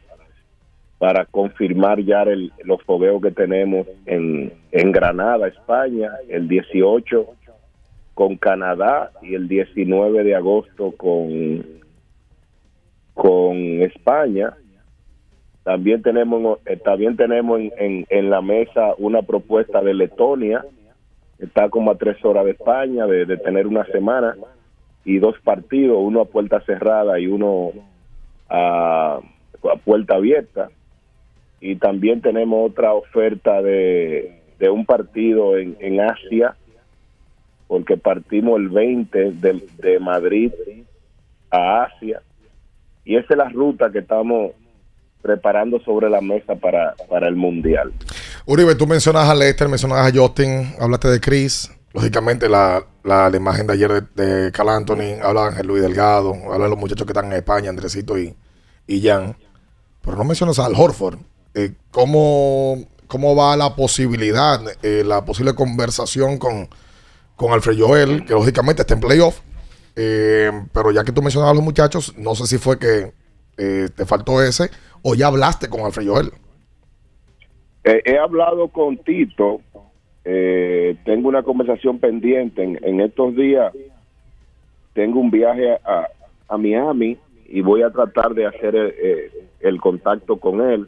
para 0.97 1.25
confirmar 1.25 1.99
ya 2.01 2.23
el- 2.23 2.53
los 2.63 2.81
fogueos 2.83 3.21
que 3.21 3.31
tenemos 3.31 3.85
en, 4.05 4.53
en 4.71 4.91
Granada, 4.93 5.49
España, 5.49 6.11
el 6.29 6.47
18 6.47 7.27
con 8.13 8.37
Canadá 8.37 9.11
y 9.21 9.35
el 9.35 9.49
19 9.49 10.23
de 10.23 10.35
agosto 10.35 10.93
con, 10.95 11.65
con 13.13 13.57
España. 13.81 14.53
También 15.65 16.03
tenemos, 16.03 16.59
eh, 16.67 16.77
también 16.77 17.17
tenemos 17.17 17.59
en, 17.59 18.05
en, 18.07 18.29
la 18.29 18.39
mesa 18.39 18.93
una 18.99 19.23
propuesta 19.23 19.81
de 19.81 19.95
Letonia, 19.95 20.63
está 21.39 21.69
como 21.69 21.89
a 21.89 21.97
tres 21.97 22.23
horas 22.23 22.45
de 22.45 22.51
España, 22.51 23.07
de, 23.07 23.25
de 23.25 23.35
tener 23.37 23.65
una 23.65 23.83
semana 23.85 24.35
y 25.03 25.17
dos 25.17 25.35
partidos, 25.43 25.97
uno 25.99 26.21
a 26.21 26.25
puerta 26.25 26.61
cerrada 26.61 27.19
y 27.19 27.25
uno 27.25 27.71
a, 28.47 29.15
a 29.17 29.75
puerta 29.83 30.17
abierta. 30.17 30.69
Y 31.59 31.77
también 31.77 32.21
tenemos 32.21 32.69
otra 32.69 32.93
oferta 32.93 33.63
de, 33.63 34.39
de 34.59 34.69
un 34.69 34.85
partido 34.85 35.57
en, 35.57 35.77
en 35.79 35.99
Asia, 35.99 36.55
porque 37.67 37.97
partimos 37.97 38.59
el 38.59 38.69
20 38.69 39.31
de, 39.31 39.63
de 39.79 39.99
Madrid 39.99 40.51
a 41.49 41.85
Asia. 41.85 42.21
Y 43.03 43.15
esa 43.15 43.33
es 43.33 43.37
la 43.39 43.49
ruta 43.49 43.91
que 43.91 43.99
estamos 43.99 44.51
preparando 45.25 45.79
sobre 45.79 46.07
la 46.07 46.21
mesa 46.21 46.53
para, 46.53 46.93
para 47.09 47.27
el 47.27 47.35
Mundial. 47.35 47.91
Uribe, 48.45 48.75
tú 48.75 48.85
mencionas 48.85 49.27
a 49.27 49.33
Lester, 49.33 49.67
mencionas 49.67 50.05
a 50.07 50.15
Justin, 50.15 50.75
hablaste 50.79 51.07
de 51.07 51.19
Chris. 51.19 51.71
Lógicamente, 51.93 52.47
la, 52.47 52.85
la, 53.03 53.31
imagen 53.35 53.65
de 53.65 53.73
ayer 53.73 54.03
de, 54.13 54.23
de 54.23 54.51
Cal 54.51 54.69
Anthony, 54.69 55.19
habla 55.23 55.47
Ángel 55.47 55.65
Luis 55.65 55.81
Delgado, 55.81 56.35
habla 56.51 56.65
de 56.65 56.69
los 56.69 56.77
muchachos 56.77 57.07
que 57.07 57.11
están 57.11 57.25
en 57.25 57.33
España, 57.33 57.71
Andresito 57.71 58.19
y, 58.19 58.35
y 58.85 59.01
Jan. 59.01 59.35
Pero 60.03 60.15
no 60.15 60.25
mencionas 60.25 60.59
al 60.59 60.75
Horford. 60.75 61.17
Eh, 61.55 61.73
¿cómo, 61.89 62.85
¿Cómo 63.07 63.35
va 63.35 63.57
la 63.57 63.75
posibilidad, 63.75 64.61
eh, 64.83 65.03
la 65.03 65.25
posible 65.25 65.55
conversación 65.55 66.37
con, 66.37 66.69
con 67.35 67.51
Alfred 67.51 67.79
Joel, 67.79 68.25
que 68.25 68.33
lógicamente 68.33 68.83
está 68.83 68.93
en 68.93 68.99
playoff? 68.99 69.39
Eh, 69.95 70.51
pero 70.71 70.91
ya 70.91 71.03
que 71.03 71.11
tú 71.11 71.23
mencionabas 71.23 71.53
a 71.53 71.55
los 71.55 71.63
muchachos, 71.63 72.13
no 72.15 72.35
sé 72.35 72.45
si 72.45 72.59
fue 72.59 72.77
que 72.77 73.24
eh, 73.57 73.87
te 73.95 74.05
faltó 74.05 74.41
ese 74.41 74.69
o 75.01 75.15
ya 75.15 75.27
hablaste 75.27 75.69
con 75.69 75.81
Alfred 75.81 76.07
Joel. 76.07 76.31
Eh, 77.83 78.01
he 78.05 78.17
hablado 78.17 78.67
con 78.69 78.97
Tito, 78.97 79.61
eh, 80.23 80.95
tengo 81.05 81.29
una 81.29 81.43
conversación 81.43 81.99
pendiente. 81.99 82.63
En, 82.63 82.99
estos 83.01 83.35
días 83.35 83.71
tengo 84.93 85.19
un 85.19 85.29
viaje 85.29 85.73
a, 85.85 86.07
a 86.47 86.57
Miami 86.57 87.17
y 87.47 87.61
voy 87.61 87.83
a 87.83 87.91
tratar 87.91 88.33
de 88.33 88.47
hacer 88.47 88.75
el, 88.75 88.93
eh, 88.97 89.31
el 89.59 89.79
contacto 89.79 90.37
con 90.37 90.61
él. 90.61 90.87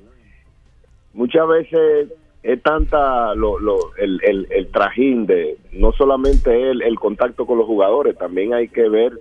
Muchas 1.14 1.48
veces 1.48 2.10
es 2.42 2.62
tanta 2.64 3.36
lo, 3.36 3.60
lo- 3.60 3.96
el, 3.98 4.20
el, 4.24 4.48
el 4.50 4.68
trajín 4.72 5.26
de 5.28 5.58
no 5.74 5.92
solamente 5.92 6.72
el, 6.72 6.82
el 6.82 6.98
contacto 6.98 7.46
con 7.46 7.58
los 7.60 7.68
jugadores, 7.68 8.18
también 8.18 8.54
hay 8.54 8.70
que 8.70 8.88
ver, 8.90 9.20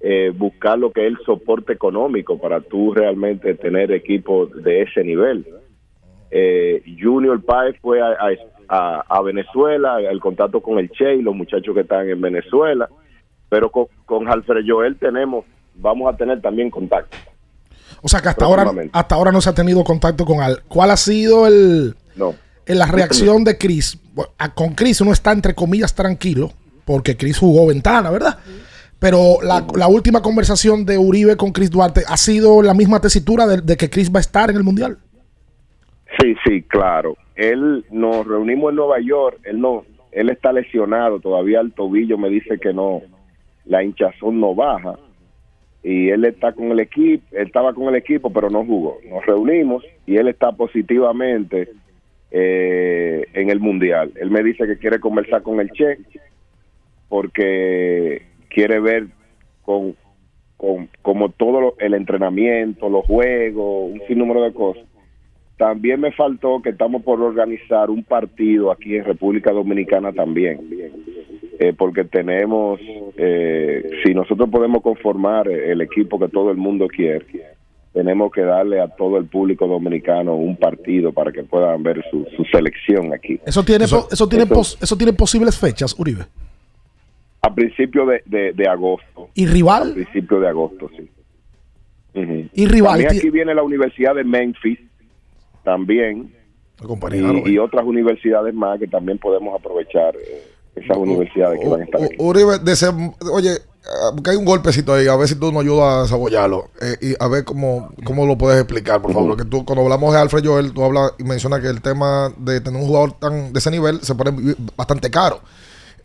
eh, 0.00 0.32
buscar 0.34 0.78
lo 0.78 0.90
que 0.92 1.06
es 1.06 1.12
el 1.12 1.18
soporte 1.24 1.72
económico 1.72 2.38
para 2.38 2.60
tú 2.60 2.92
realmente 2.94 3.54
tener 3.54 3.92
equipos 3.92 4.50
de 4.62 4.82
ese 4.82 5.04
nivel. 5.04 5.46
Eh, 6.30 6.82
Junior 7.00 7.42
Páez 7.44 7.76
fue 7.80 8.00
a, 8.00 8.16
a- 8.68 9.04
a- 9.08 9.22
Venezuela, 9.22 10.00
el 10.00 10.20
contacto 10.20 10.60
con 10.60 10.78
el 10.78 10.90
Che 10.90 11.16
y 11.16 11.22
los 11.22 11.34
muchachos 11.34 11.74
que 11.74 11.80
están 11.80 12.08
en 12.08 12.20
Venezuela, 12.20 12.88
pero 13.48 13.70
con, 13.70 13.86
con 14.06 14.28
Alfred 14.28 14.64
Joel 14.66 14.96
tenemos, 14.96 15.44
vamos 15.74 16.12
a 16.12 16.16
tener 16.16 16.40
también 16.40 16.70
contacto. 16.70 17.16
O 18.02 18.08
sea 18.08 18.20
que 18.20 18.28
hasta 18.28 18.44
ahora, 18.44 18.70
hasta 18.92 19.14
ahora 19.16 19.32
no 19.32 19.40
se 19.40 19.50
ha 19.50 19.54
tenido 19.54 19.82
contacto 19.84 20.24
con 20.24 20.40
Al. 20.40 20.62
¿Cuál 20.68 20.92
ha 20.92 20.96
sido 20.96 21.46
el, 21.48 21.94
No. 22.16 22.34
en 22.64 22.78
la 22.78 22.86
reacción 22.86 23.42
de 23.44 23.58
Chris? 23.58 23.98
Bueno, 24.14 24.30
con 24.54 24.74
Chris 24.74 25.00
uno 25.00 25.12
está 25.12 25.32
entre 25.32 25.54
comillas 25.54 25.94
tranquilo, 25.94 26.52
porque 26.84 27.16
Chris 27.16 27.38
jugó 27.38 27.66
ventana, 27.66 28.10
¿verdad? 28.10 28.38
Pero 29.00 29.38
la, 29.42 29.66
la 29.76 29.88
última 29.88 30.22
conversación 30.22 30.84
de 30.84 30.98
Uribe 30.98 31.36
con 31.36 31.52
Chris 31.52 31.70
Duarte 31.70 32.02
ha 32.06 32.16
sido 32.16 32.62
la 32.62 32.74
misma 32.74 33.00
tesitura 33.00 33.46
de, 33.46 33.62
de 33.62 33.76
que 33.76 33.90
Chris 33.90 34.12
va 34.12 34.18
a 34.18 34.20
estar 34.20 34.50
en 34.50 34.56
el 34.56 34.62
Mundial. 34.62 34.98
Sí, 36.20 36.34
sí, 36.46 36.62
claro. 36.62 37.16
Él 37.34 37.84
nos 37.90 38.26
reunimos 38.26 38.70
en 38.70 38.76
Nueva 38.76 39.00
York, 39.00 39.40
él 39.44 39.60
no, 39.60 39.84
él 40.12 40.28
está 40.28 40.52
lesionado, 40.52 41.20
todavía 41.20 41.60
el 41.60 41.72
tobillo 41.72 42.18
me 42.18 42.28
dice 42.28 42.58
que 42.58 42.74
no, 42.74 43.00
la 43.64 43.82
hinchazón 43.82 44.40
no 44.40 44.54
baja 44.54 44.96
y 45.82 46.10
él 46.10 46.24
está 46.26 46.52
con 46.52 46.70
el 46.72 46.80
equipo, 46.80 47.24
él 47.32 47.46
estaba 47.46 47.72
con 47.72 47.88
el 47.88 47.94
equipo 47.94 48.30
pero 48.30 48.50
no 48.50 48.64
jugó. 48.64 48.98
Nos 49.08 49.24
reunimos 49.24 49.84
y 50.06 50.16
él 50.16 50.28
está 50.28 50.52
positivamente 50.52 51.70
eh, 52.30 53.24
en 53.32 53.50
el 53.50 53.60
mundial. 53.60 54.12
Él 54.16 54.30
me 54.30 54.42
dice 54.42 54.66
que 54.66 54.78
quiere 54.78 55.00
conversar 55.00 55.42
con 55.42 55.60
el 55.60 55.70
Che 55.70 55.98
porque 57.08 58.29
quiere 58.50 58.80
ver 58.80 59.06
con, 59.62 59.94
con 60.56 60.88
como 61.02 61.30
todo 61.30 61.60
lo- 61.60 61.74
el 61.78 61.94
entrenamiento, 61.94 62.88
los 62.88 63.06
juegos, 63.06 63.92
un 63.92 64.00
sinnúmero 64.06 64.42
de 64.42 64.52
cosas. 64.52 64.84
También 65.56 66.00
me 66.00 66.12
faltó 66.12 66.60
que 66.62 66.70
estamos 66.70 67.02
por 67.02 67.20
organizar 67.20 67.90
un 67.90 68.02
partido 68.02 68.70
aquí 68.70 68.96
en 68.96 69.04
República 69.04 69.52
Dominicana 69.52 70.10
también, 70.12 70.58
eh, 71.58 71.74
porque 71.76 72.04
tenemos, 72.04 72.80
eh, 73.16 73.90
si 74.02 74.14
nosotros 74.14 74.48
podemos 74.48 74.82
conformar 74.82 75.48
el 75.48 75.82
equipo 75.82 76.18
que 76.18 76.28
todo 76.28 76.50
el 76.50 76.56
mundo 76.56 76.88
quiere, 76.88 77.26
tenemos 77.92 78.32
que 78.32 78.40
darle 78.40 78.80
a 78.80 78.88
todo 78.88 79.18
el 79.18 79.26
público 79.26 79.66
dominicano 79.66 80.34
un 80.34 80.56
partido 80.56 81.12
para 81.12 81.30
que 81.32 81.42
puedan 81.42 81.82
ver 81.82 82.02
su, 82.10 82.24
su 82.36 82.44
selección 82.44 83.12
aquí. 83.12 83.38
Eso 83.44 83.62
tiene, 83.62 83.86
po- 83.86 84.08
eso, 84.10 84.28
tiene, 84.28 84.44
eso- 84.44 84.54
pos- 84.54 84.78
eso 84.80 84.96
tiene 84.96 85.12
posibles 85.12 85.58
fechas, 85.58 85.94
Uribe. 85.98 86.22
A 87.42 87.54
principios 87.54 88.08
de, 88.08 88.22
de, 88.26 88.52
de 88.52 88.68
agosto. 88.68 89.30
¿Y 89.34 89.46
rival? 89.46 89.92
A 89.92 89.94
principios 89.94 90.40
de 90.40 90.48
agosto, 90.48 90.90
sí. 90.96 91.10
Ujú. 92.14 92.48
¿Y 92.52 92.66
rival? 92.66 93.00
También 93.00 93.18
aquí 93.18 93.30
viene 93.30 93.54
la 93.54 93.62
Universidad 93.62 94.14
de 94.14 94.24
Memphis, 94.24 94.78
también. 95.64 96.34
Y, 97.12 97.50
y 97.50 97.58
otras 97.58 97.84
universidades 97.84 98.54
más 98.54 98.78
que 98.78 98.86
también 98.86 99.18
podemos 99.18 99.54
aprovechar 99.54 100.16
eh, 100.16 100.50
esas 100.74 100.96
universidades 100.96 101.60
que 101.60 101.68
van 101.68 101.82
a 101.82 101.84
estar 101.84 102.02
aquí. 102.02 102.16
Uribe, 102.18 102.54
oye, 103.32 103.50
ah, 103.84 104.12
porque 104.14 104.30
hay 104.30 104.36
un 104.36 104.46
golpecito 104.46 104.94
ahí, 104.94 105.06
a 105.06 105.14
ver 105.14 105.28
si 105.28 105.38
tú 105.38 105.52
nos 105.52 105.62
ayudas 105.62 106.06
a 106.06 106.08
saborearlo 106.08 106.70
eh, 106.80 106.96
y 107.02 107.14
a 107.22 107.28
ver 107.28 107.44
cómo, 107.44 107.90
cómo 108.02 108.24
lo 108.24 108.38
puedes 108.38 108.58
explicar, 108.58 109.02
por 109.02 109.12
favor. 109.12 109.36
Que 109.36 109.44
tú, 109.44 109.62
cuando 109.66 109.82
hablamos 109.84 110.14
de 110.14 110.20
Alfred 110.20 110.42
Joel, 110.42 110.72
tú 110.72 110.82
hablas 110.82 111.12
y 111.18 111.24
mencionas 111.24 111.60
que 111.60 111.68
el 111.68 111.82
tema 111.82 112.32
de 112.38 112.62
tener 112.62 112.80
un 112.80 112.86
jugador 112.86 113.12
tan 113.12 113.52
de 113.52 113.58
ese 113.58 113.70
nivel 113.70 114.00
se 114.00 114.14
pone 114.14 114.54
bastante 114.74 115.10
caro. 115.10 115.40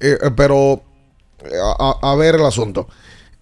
Eh, 0.02 0.18
eh, 0.22 0.32
pero, 0.36 0.82
a, 2.02 2.16
ver 2.16 2.36
el 2.36 2.46
asunto. 2.46 2.88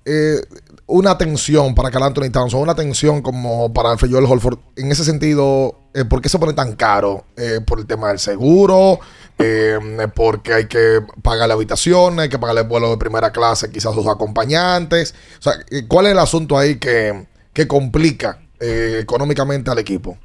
Eh, 0.06 0.42
una 0.88 1.12
atención 1.12 1.76
para 1.76 1.90
Cal 1.90 2.04
Anthony 2.04 2.30
una 2.56 2.72
atención 2.74 3.22
como 3.22 3.74
para 3.74 3.92
Alfred 3.92 4.14
Holford, 4.14 4.60
en 4.76 4.92
ese 4.92 5.04
sentido, 5.04 5.76
eh, 5.94 6.06
¿por 6.06 6.22
qué 6.22 6.30
se 6.30 6.40
pone 6.40 6.54
tan 6.54 6.76
caro? 6.76 7.24
Eh, 7.38 7.62
¿Por 7.66 7.80
el 7.80 7.88
tema 7.88 8.10
del 8.10 8.20
seguro? 8.20 9.00
Eh, 9.40 9.80
porque 10.14 10.54
hay 10.54 10.68
que 10.68 11.00
pagar 11.22 11.48
la 11.48 11.54
habitación, 11.54 12.20
hay 12.20 12.30
que 12.30 12.38
pagar 12.38 12.58
el 12.58 12.68
vuelo 12.68 12.90
de 12.90 12.98
primera 12.98 13.32
clase, 13.32 13.72
quizás 13.72 13.94
sus 13.94 14.08
acompañantes. 14.08 15.16
O 15.40 15.42
sea, 15.42 15.54
¿cuál 15.88 16.08
es 16.08 16.12
el 16.12 16.20
asunto 16.20 16.58
ahí 16.58 16.78
que, 16.78 17.26
que 17.54 17.68
complica 17.68 18.40
económicamente 18.60 19.72
al 19.72 19.80
equipo? 19.80 20.18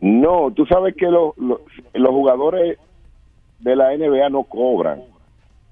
No, 0.00 0.52
tú 0.54 0.66
sabes 0.66 0.94
que 0.96 1.06
los, 1.06 1.34
los 1.36 2.10
jugadores 2.10 2.78
de 3.60 3.76
la 3.76 3.96
NBA 3.96 4.28
no 4.30 4.44
cobran. 4.44 5.13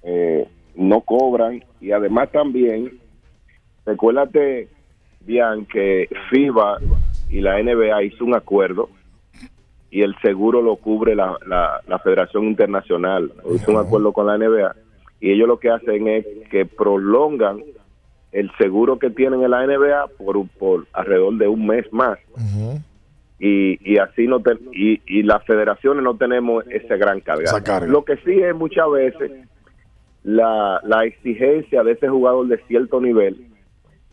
Eh, 0.05 0.47
no 0.75 1.01
cobran 1.03 1.63
y 1.81 1.93
además 1.93 2.31
también, 2.33 2.99
recuérdate, 3.85 4.69
bien 5.21 5.67
que 5.67 6.09
FIBA 6.31 6.79
y 7.31 7.41
la 7.41 7.63
NBA 7.63 8.03
hizo 8.05 8.25
un 8.25 8.35
acuerdo 8.35 8.89
y 9.91 10.03
el 10.03 10.17
seguro 10.23 10.63
lo 10.63 10.77
cubre 10.77 11.15
la, 11.15 11.37
la, 11.47 11.81
la 11.87 11.99
Federación 11.99 12.45
Internacional. 12.45 13.33
Hizo 13.55 13.71
un 13.73 13.79
acuerdo 13.79 14.13
con 14.13 14.27
la 14.27 14.39
NBA 14.39 14.75
y 15.21 15.31
ellos 15.33 15.47
lo 15.47 15.59
que 15.59 15.71
hacen 15.71 16.09
es 16.09 16.27
que 16.51 16.65
prolongan 16.65 17.63
el 18.33 18.51
seguro 18.57 18.99
que 18.99 19.11
tienen 19.11 19.43
en 19.43 19.51
la 19.51 19.67
NBA 19.67 20.07
por, 20.17 20.49
por 20.59 20.87
alrededor 20.95 21.37
de 21.37 21.49
un 21.49 21.67
mes 21.67 21.85
más. 21.93 22.19
y, 23.39 23.79
y 23.93 23.99
así 23.99 24.27
no 24.27 24.41
te- 24.41 24.57
y, 24.73 25.01
y 25.07 25.23
las 25.23 25.45
federaciones 25.45 26.03
no 26.03 26.17
tenemos 26.17 26.65
ese 26.71 26.97
gran 26.97 27.21
carga. 27.21 27.51
Lo 27.91 28.05
que 28.05 28.17
sí 28.19 28.41
es 28.41 28.55
muchas 28.55 28.91
veces 28.91 29.31
la, 30.25 30.81
la 30.85 31.05
exigencia 31.05 31.83
de 31.83 31.93
ese 31.93 32.09
jugador 32.09 32.47
de 32.49 32.59
cierto 32.69 33.01
nivel, 33.01 33.37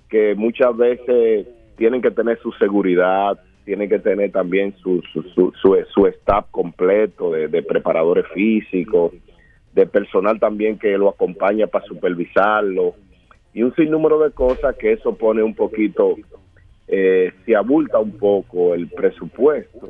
que 0.09 0.35
muchas 0.35 0.75
veces 0.75 1.47
tienen 1.77 2.01
que 2.01 2.11
tener 2.11 2.39
su 2.39 2.51
seguridad, 2.53 3.39
tienen 3.65 3.89
que 3.89 3.99
tener 3.99 4.31
también 4.31 4.75
su, 4.77 5.01
su, 5.13 5.21
su, 5.21 5.53
su, 5.61 5.77
su 5.93 6.07
staff 6.07 6.45
completo 6.51 7.31
de, 7.31 7.47
de 7.47 7.61
preparadores 7.61 8.25
físicos, 8.33 9.13
de 9.73 9.85
personal 9.85 10.39
también 10.39 10.79
que 10.79 10.97
lo 10.97 11.09
acompaña 11.09 11.67
para 11.67 11.85
supervisarlo 11.85 12.95
y 13.53 13.63
un 13.63 13.73
sinnúmero 13.75 14.19
de 14.19 14.31
cosas 14.31 14.75
que 14.77 14.93
eso 14.93 15.15
pone 15.15 15.41
un 15.41 15.55
poquito, 15.55 16.15
eh, 16.87 17.31
se 17.45 17.55
abulta 17.55 17.99
un 17.99 18.17
poco 18.17 18.73
el 18.73 18.87
presupuesto. 18.89 19.87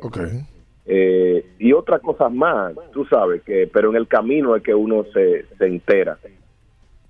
Eh, 0.86 1.44
y 1.58 1.72
otras 1.72 2.00
cosas 2.00 2.32
más, 2.32 2.72
tú 2.92 3.04
sabes 3.06 3.42
que, 3.42 3.68
pero 3.72 3.90
en 3.90 3.96
el 3.96 4.08
camino 4.08 4.56
es 4.56 4.62
que 4.62 4.74
uno 4.74 5.04
se, 5.12 5.44
se 5.58 5.66
entera, 5.66 6.18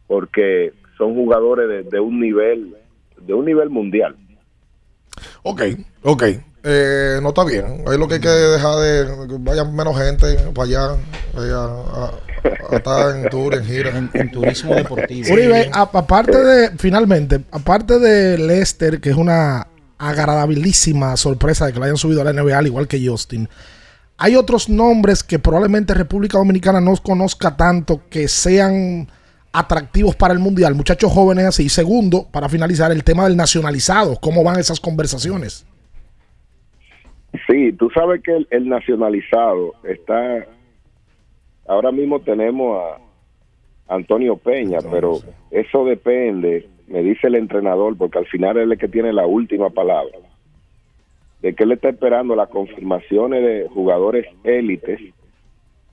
porque 0.07 0.73
son 0.99 1.14
jugadores 1.14 1.68
de, 1.68 1.83
de 1.85 2.01
un 2.01 2.21
nivel, 2.21 2.75
de 3.21 3.33
un 3.35 3.45
nivel 3.45 3.71
mundial. 3.71 4.16
Ok, 5.43 5.62
ok. 6.03 6.23
Eh, 6.62 7.18
no 7.23 7.31
está 7.31 7.45
bien. 7.45 7.85
Ahí 7.87 7.97
lo 7.99 8.07
que 8.07 8.14
hay 8.14 8.21
que 8.21 8.29
dejar 8.29 8.77
de 8.77 9.29
que 9.29 9.37
vaya 9.41 9.64
menos 9.64 9.97
gente 9.99 10.27
para 10.55 10.66
allá, 10.68 10.97
allá 11.35 11.64
a, 11.64 12.11
a 12.71 12.77
estar 12.77 13.16
en 13.16 13.31
tour, 13.31 13.55
en 13.55 13.64
gira. 13.64 13.97
En, 13.97 14.31
turismo 14.31 14.75
deportivo. 14.75 15.33
Uribe, 15.33 15.71
a- 15.73 15.83
aparte 15.91 16.37
de, 16.37 16.71
finalmente, 16.77 17.41
aparte 17.51 17.99
de 17.99 18.37
Lester, 18.37 19.01
que 19.01 19.09
es 19.11 19.16
una 19.16 19.66
agradabilísima 20.01 21.16
sorpresa 21.16 21.66
de 21.66 21.72
que 21.72 21.78
lo 21.78 21.84
hayan 21.84 21.98
subido 21.98 22.22
a 22.22 22.24
la 22.24 22.32
NBA, 22.32 22.59
al 22.59 22.66
igual 22.66 22.88
que 22.88 23.07
Justin, 23.07 23.48
hay 24.16 24.34
otros 24.34 24.68
nombres 24.68 25.22
que 25.22 25.38
probablemente 25.38 25.94
República 25.94 26.38
Dominicana 26.38 26.80
no 26.80 26.94
conozca 27.03 27.57
tanto 27.57 28.03
que 28.11 28.26
sean 28.26 29.09
atractivos 29.53 30.16
para 30.16 30.32
el 30.32 30.40
Mundial, 30.40 30.74
muchachos 30.74 31.12
jóvenes 31.12 31.44
así. 31.46 31.64
Y 31.64 31.68
segundo, 31.68 32.26
para 32.32 32.48
finalizar, 32.48 32.90
el 32.92 33.05
tema 33.05 33.24
del 33.24 33.36
nacionalizado, 33.36 34.16
¿cómo 34.20 34.42
van 34.42 34.59
esas 34.59 34.80
conversaciones? 34.80 35.66
Sí, 37.46 37.72
tú 37.72 37.90
sabes 37.90 38.22
que 38.22 38.36
el, 38.36 38.48
el 38.51 38.68
nacionalizado 38.68 39.74
está. 39.84 40.46
Ahora 41.68 41.92
mismo 41.92 42.20
tenemos 42.20 42.78
a 42.78 43.94
Antonio 43.94 44.36
Peña, 44.36 44.78
pero 44.90 45.18
eso 45.51 45.84
depende, 45.84 46.68
me 46.91 47.03
dice 47.03 47.28
el 47.28 47.36
entrenador, 47.36 47.97
porque 47.97 48.18
al 48.18 48.26
final 48.26 48.57
él 48.57 48.64
es 48.64 48.72
el 48.72 48.78
que 48.78 48.88
tiene 48.88 49.12
la 49.12 49.26
última 49.26 49.70
palabra, 49.70 50.18
de 51.41 51.55
que 51.55 51.64
él 51.64 51.72
está 51.72 51.88
esperando 51.88 52.34
las 52.34 52.49
confirmaciones 52.49 53.43
de 53.43 53.68
jugadores 53.68 54.26
élites 54.43 55.01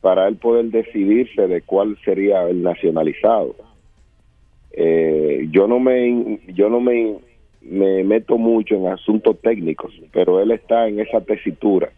para 0.01 0.27
él 0.27 0.37
poder 0.37 0.65
decidirse 0.65 1.47
de 1.47 1.61
cuál 1.61 1.97
sería 2.03 2.49
el 2.49 2.63
nacionalizado. 2.63 3.55
Eh, 4.71 5.47
yo 5.51 5.67
no 5.67 5.79
me 5.79 6.39
yo 6.47 6.69
no 6.69 6.79
me, 6.79 7.15
me 7.61 8.03
meto 8.03 8.37
mucho 8.37 8.75
en 8.75 8.87
asuntos 8.87 9.39
técnicos, 9.41 9.93
pero 10.11 10.39
él 10.39 10.51
está 10.51 10.87
en 10.87 10.99
esa 10.99 11.21
tesitura. 11.21 11.89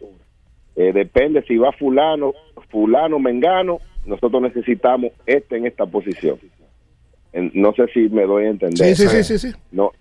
Eh, 0.76 0.92
depende 0.92 1.42
si 1.42 1.56
va 1.56 1.72
fulano, 1.72 2.34
fulano, 2.68 3.18
mengano, 3.18 3.80
nosotros 4.06 4.42
necesitamos 4.42 5.12
este 5.26 5.56
en 5.56 5.66
esta 5.66 5.86
posición. 5.86 6.38
No 7.32 7.72
sé 7.74 7.86
si 7.94 8.08
me 8.08 8.24
doy 8.24 8.46
a 8.46 8.50
entender. 8.50 8.94
Sí, 8.96 9.06
sí, 9.06 9.08
sí, 9.08 9.24
sí, 9.24 9.38
sí. 9.38 9.56
No, 9.70 9.92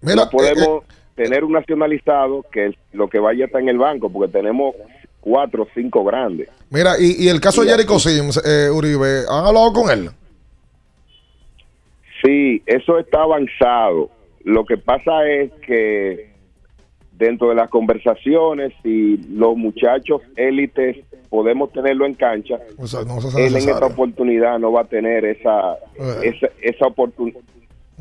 Mira, 0.00 0.24
no 0.24 0.30
podemos 0.30 0.84
tener 1.14 1.44
un 1.44 1.52
nacionalizado 1.52 2.44
que 2.52 2.76
lo 2.92 3.08
que 3.08 3.18
vaya 3.18 3.46
está 3.46 3.58
en 3.58 3.68
el 3.68 3.78
banco, 3.78 4.10
porque 4.10 4.32
tenemos 4.32 4.74
cuatro 5.20 5.64
o 5.64 5.68
cinco 5.74 6.04
grandes. 6.04 6.48
Mira, 6.70 6.92
y, 6.98 7.24
y 7.24 7.28
el 7.28 7.40
caso 7.40 7.62
de 7.62 7.70
Jericho 7.70 7.98
Sims, 7.98 8.40
eh, 8.44 8.70
Uribe, 8.70 9.22
¿han 9.28 9.46
hablado 9.46 9.72
con 9.72 9.90
él? 9.90 10.10
Sí, 12.22 12.62
eso 12.66 12.98
está 12.98 13.22
avanzado. 13.22 14.10
Lo 14.44 14.64
que 14.64 14.76
pasa 14.76 15.28
es 15.28 15.50
que 15.66 16.30
dentro 17.12 17.48
de 17.48 17.56
las 17.56 17.70
conversaciones, 17.70 18.72
si 18.82 19.16
los 19.30 19.56
muchachos 19.56 20.22
élites 20.36 20.98
podemos 21.28 21.72
tenerlo 21.72 22.06
en 22.06 22.14
cancha, 22.14 22.58
O 22.78 22.86
sea, 22.86 23.02
no 23.04 23.20
se 23.20 23.28
hace 23.28 23.46
él 23.46 23.56
en 23.56 23.68
esta 23.68 23.86
oportunidad 23.86 24.58
no 24.58 24.72
va 24.72 24.82
a 24.82 24.84
tener 24.86 25.24
esa, 25.24 25.76
esa, 26.22 26.48
esa 26.62 26.86
oportunidad. 26.86 27.40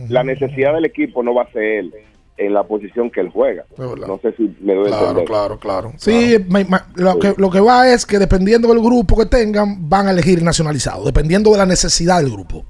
La 0.10 0.24
necesidad 0.24 0.74
del 0.74 0.86
equipo 0.86 1.24
no 1.24 1.34
va 1.34 1.44
a 1.44 1.52
ser 1.52 1.64
él 1.64 1.94
en 2.38 2.54
la 2.54 2.64
posición 2.64 3.10
que 3.10 3.22
él 3.22 3.30
juega. 3.30 3.64
No 3.78 4.20
sé 4.22 4.34
si 4.36 4.54
me 4.60 4.74
doy 4.76 4.88
Claro, 4.88 5.02
entender. 5.04 5.26
claro, 5.26 5.58
claro. 5.60 5.94
Sí, 5.98 6.36
me- 6.50 6.66
me- 6.66 6.80
lo, 6.96 7.18
que, 7.18 7.34
lo 7.38 7.50
que 7.50 7.62
va 7.62 7.88
es 7.94 8.06
que 8.06 8.20
dependiendo 8.20 8.68
del 8.68 8.80
grupo 8.82 9.16
que 9.18 9.26
tengan, 9.26 9.88
van 9.90 10.08
a 10.08 10.12
elegir 10.12 10.44
nacionalizado, 10.44 11.06
dependiendo 11.06 11.52
de 11.52 11.58
la 11.60 11.66
necesidad 11.66 12.20
del 12.22 12.32
grupo. 12.32 12.66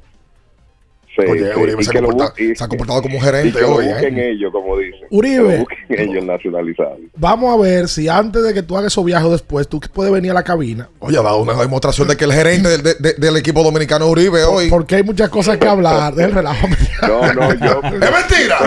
Sí, 1.15 1.21
Oye, 1.31 1.53
sí, 1.53 1.59
Uribe 1.61 1.83
se, 1.83 1.91
que 1.91 2.01
lo 2.01 2.09
ha 2.09 2.67
comportado 2.67 3.01
como 3.01 3.15
un 3.17 3.21
y 3.21 3.25
gerente 3.25 3.61
lo 3.61 3.75
hoy. 3.75 3.87
busquen 3.87 4.17
¿eh? 4.19 4.31
ellos, 4.31 4.51
como 4.51 4.77
dicen. 4.77 4.99
Uribe. 5.09 5.35
Que 5.47 5.53
lo 5.53 5.59
busquen 5.59 6.09
ellos 6.09 6.25
nacionalizados. 6.25 6.99
Vamos 7.15 7.53
a 7.57 7.61
ver 7.61 7.87
si 7.87 8.09
antes 8.09 8.43
de 8.43 8.53
que 8.53 8.61
tú 8.63 8.75
hagas 8.77 8.91
esos 8.91 9.05
viajes 9.05 9.31
después, 9.31 9.67
tú 9.69 9.79
puedes 9.93 10.11
venir 10.11 10.31
a 10.31 10.33
la 10.33 10.43
cabina. 10.43 10.89
Oye, 10.99 11.17
ha 11.17 11.21
dado 11.21 11.37
una 11.41 11.53
demostración 11.53 12.07
de 12.09 12.17
que 12.17 12.25
el 12.25 12.33
gerente 12.33 12.67
del, 12.67 12.83
de- 12.83 12.95
de- 12.95 13.13
del 13.13 13.37
equipo 13.37 13.63
dominicano 13.63 14.05
es 14.07 14.11
Uribe 14.11 14.43
hoy. 14.43 14.69
Porque 14.69 14.95
hay 14.95 15.03
muchas 15.03 15.29
cosas 15.29 15.57
que 15.57 15.67
hablar 15.67 16.13
del 16.15 16.33
relajo. 16.33 16.67
No, 17.07 17.33
no, 17.33 17.53
yo. 17.53 17.81
¡Es 17.83 17.93
mentira! 18.11 18.57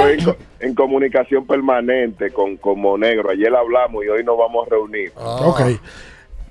Estoy 0.00 0.12
en, 0.18 0.24
co- 0.24 0.36
en 0.60 0.74
comunicación 0.74 1.46
permanente 1.46 2.30
con, 2.32 2.56
con 2.56 2.80
Monegro. 2.80 3.30
Ayer 3.30 3.54
hablamos 3.54 4.04
y 4.04 4.08
hoy 4.08 4.24
nos 4.24 4.36
vamos 4.36 4.66
a 4.66 4.70
reunir. 4.70 5.12
Ok. 5.16 5.60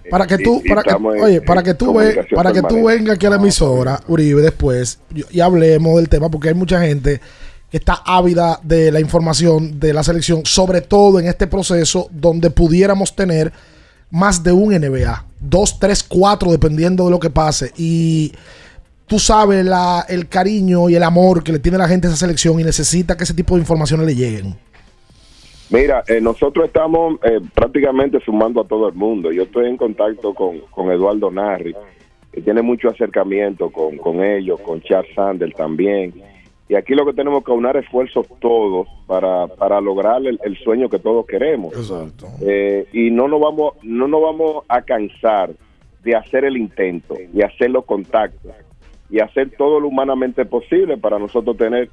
Para 0.09 0.25
que 0.27 0.37
tú, 0.43 0.61
y 0.63 0.69
para 0.69 0.83
que, 0.83 0.89
en- 0.97 1.23
oye, 1.23 1.41
para 1.41 1.63
que 1.63 1.73
tú 1.73 1.93
ve, 1.93 2.13
para 2.35 2.51
que 2.53 2.61
tú 2.69 2.75
vengas 2.85 3.15
aquí 3.15 3.25
a 3.25 3.29
la 3.29 3.35
emisora, 3.37 3.99
Uribe, 4.07 4.41
después 4.41 4.99
y, 5.15 5.37
y 5.37 5.39
hablemos 5.41 5.95
del 5.97 6.09
tema, 6.09 6.29
porque 6.29 6.49
hay 6.49 6.53
mucha 6.55 6.81
gente 6.81 7.21
que 7.69 7.77
está 7.77 8.01
ávida 8.05 8.59
de 8.63 8.91
la 8.91 8.99
información 8.99 9.79
de 9.79 9.93
la 9.93 10.03
selección, 10.03 10.41
sobre 10.45 10.81
todo 10.81 11.19
en 11.19 11.27
este 11.27 11.47
proceso 11.47 12.09
donde 12.11 12.49
pudiéramos 12.49 13.15
tener 13.15 13.53
más 14.09 14.43
de 14.43 14.51
un 14.51 14.73
NBA, 14.73 15.25
dos, 15.39 15.79
tres, 15.79 16.03
cuatro, 16.03 16.51
dependiendo 16.51 17.05
de 17.05 17.11
lo 17.11 17.19
que 17.19 17.29
pase. 17.29 17.71
Y 17.77 18.33
tú 19.07 19.19
sabes 19.19 19.63
la, 19.65 20.05
el 20.09 20.27
cariño 20.27 20.89
y 20.89 20.95
el 20.95 21.03
amor 21.03 21.43
que 21.43 21.53
le 21.53 21.59
tiene 21.59 21.77
la 21.77 21.87
gente 21.87 22.07
a 22.07 22.09
esa 22.09 22.17
selección 22.19 22.59
y 22.59 22.63
necesita 22.63 23.15
que 23.15 23.23
ese 23.23 23.33
tipo 23.33 23.55
de 23.55 23.61
informaciones 23.61 24.05
le 24.05 24.15
lleguen. 24.15 24.57
Mira, 25.71 26.03
eh, 26.07 26.19
nosotros 26.19 26.65
estamos 26.65 27.17
eh, 27.23 27.39
prácticamente 27.53 28.19
sumando 28.19 28.61
a 28.61 28.67
todo 28.67 28.89
el 28.89 28.93
mundo. 28.93 29.31
Yo 29.31 29.43
estoy 29.43 29.67
en 29.67 29.77
contacto 29.77 30.33
con, 30.33 30.59
con 30.69 30.91
Eduardo 30.91 31.31
Narri, 31.31 31.73
que 32.31 32.41
tiene 32.41 32.61
mucho 32.61 32.89
acercamiento 32.89 33.69
con, 33.69 33.97
con 33.97 34.21
ellos, 34.21 34.59
con 34.59 34.81
Charles 34.81 35.13
Sanders 35.15 35.55
también. 35.55 36.13
Y 36.67 36.75
aquí 36.75 36.93
lo 36.93 37.05
que 37.05 37.13
tenemos 37.13 37.43
que 37.43 37.51
aunar 37.51 37.77
esfuerzos 37.77 38.27
todos 38.39 38.87
para, 39.07 39.47
para 39.47 39.79
lograr 39.79 40.25
el, 40.25 40.39
el 40.43 40.57
sueño 40.57 40.89
que 40.89 40.99
todos 40.99 41.25
queremos. 41.25 41.73
Exacto. 41.73 42.27
Eh, 42.41 42.87
y 42.91 43.09
no 43.09 43.29
nos 43.29 43.39
vamos 43.39 43.73
no 43.81 44.07
nos 44.07 44.21
vamos 44.21 44.65
a 44.67 44.81
cansar 44.81 45.51
de 46.03 46.15
hacer 46.15 46.45
el 46.45 46.57
intento 46.57 47.15
y 47.33 47.41
hacer 47.41 47.71
los 47.71 47.85
contactos 47.85 48.51
y 49.09 49.19
hacer 49.19 49.51
todo 49.57 49.79
lo 49.79 49.87
humanamente 49.87 50.45
posible 50.45 50.97
para 50.97 51.19
nosotros 51.19 51.57
tener 51.57 51.89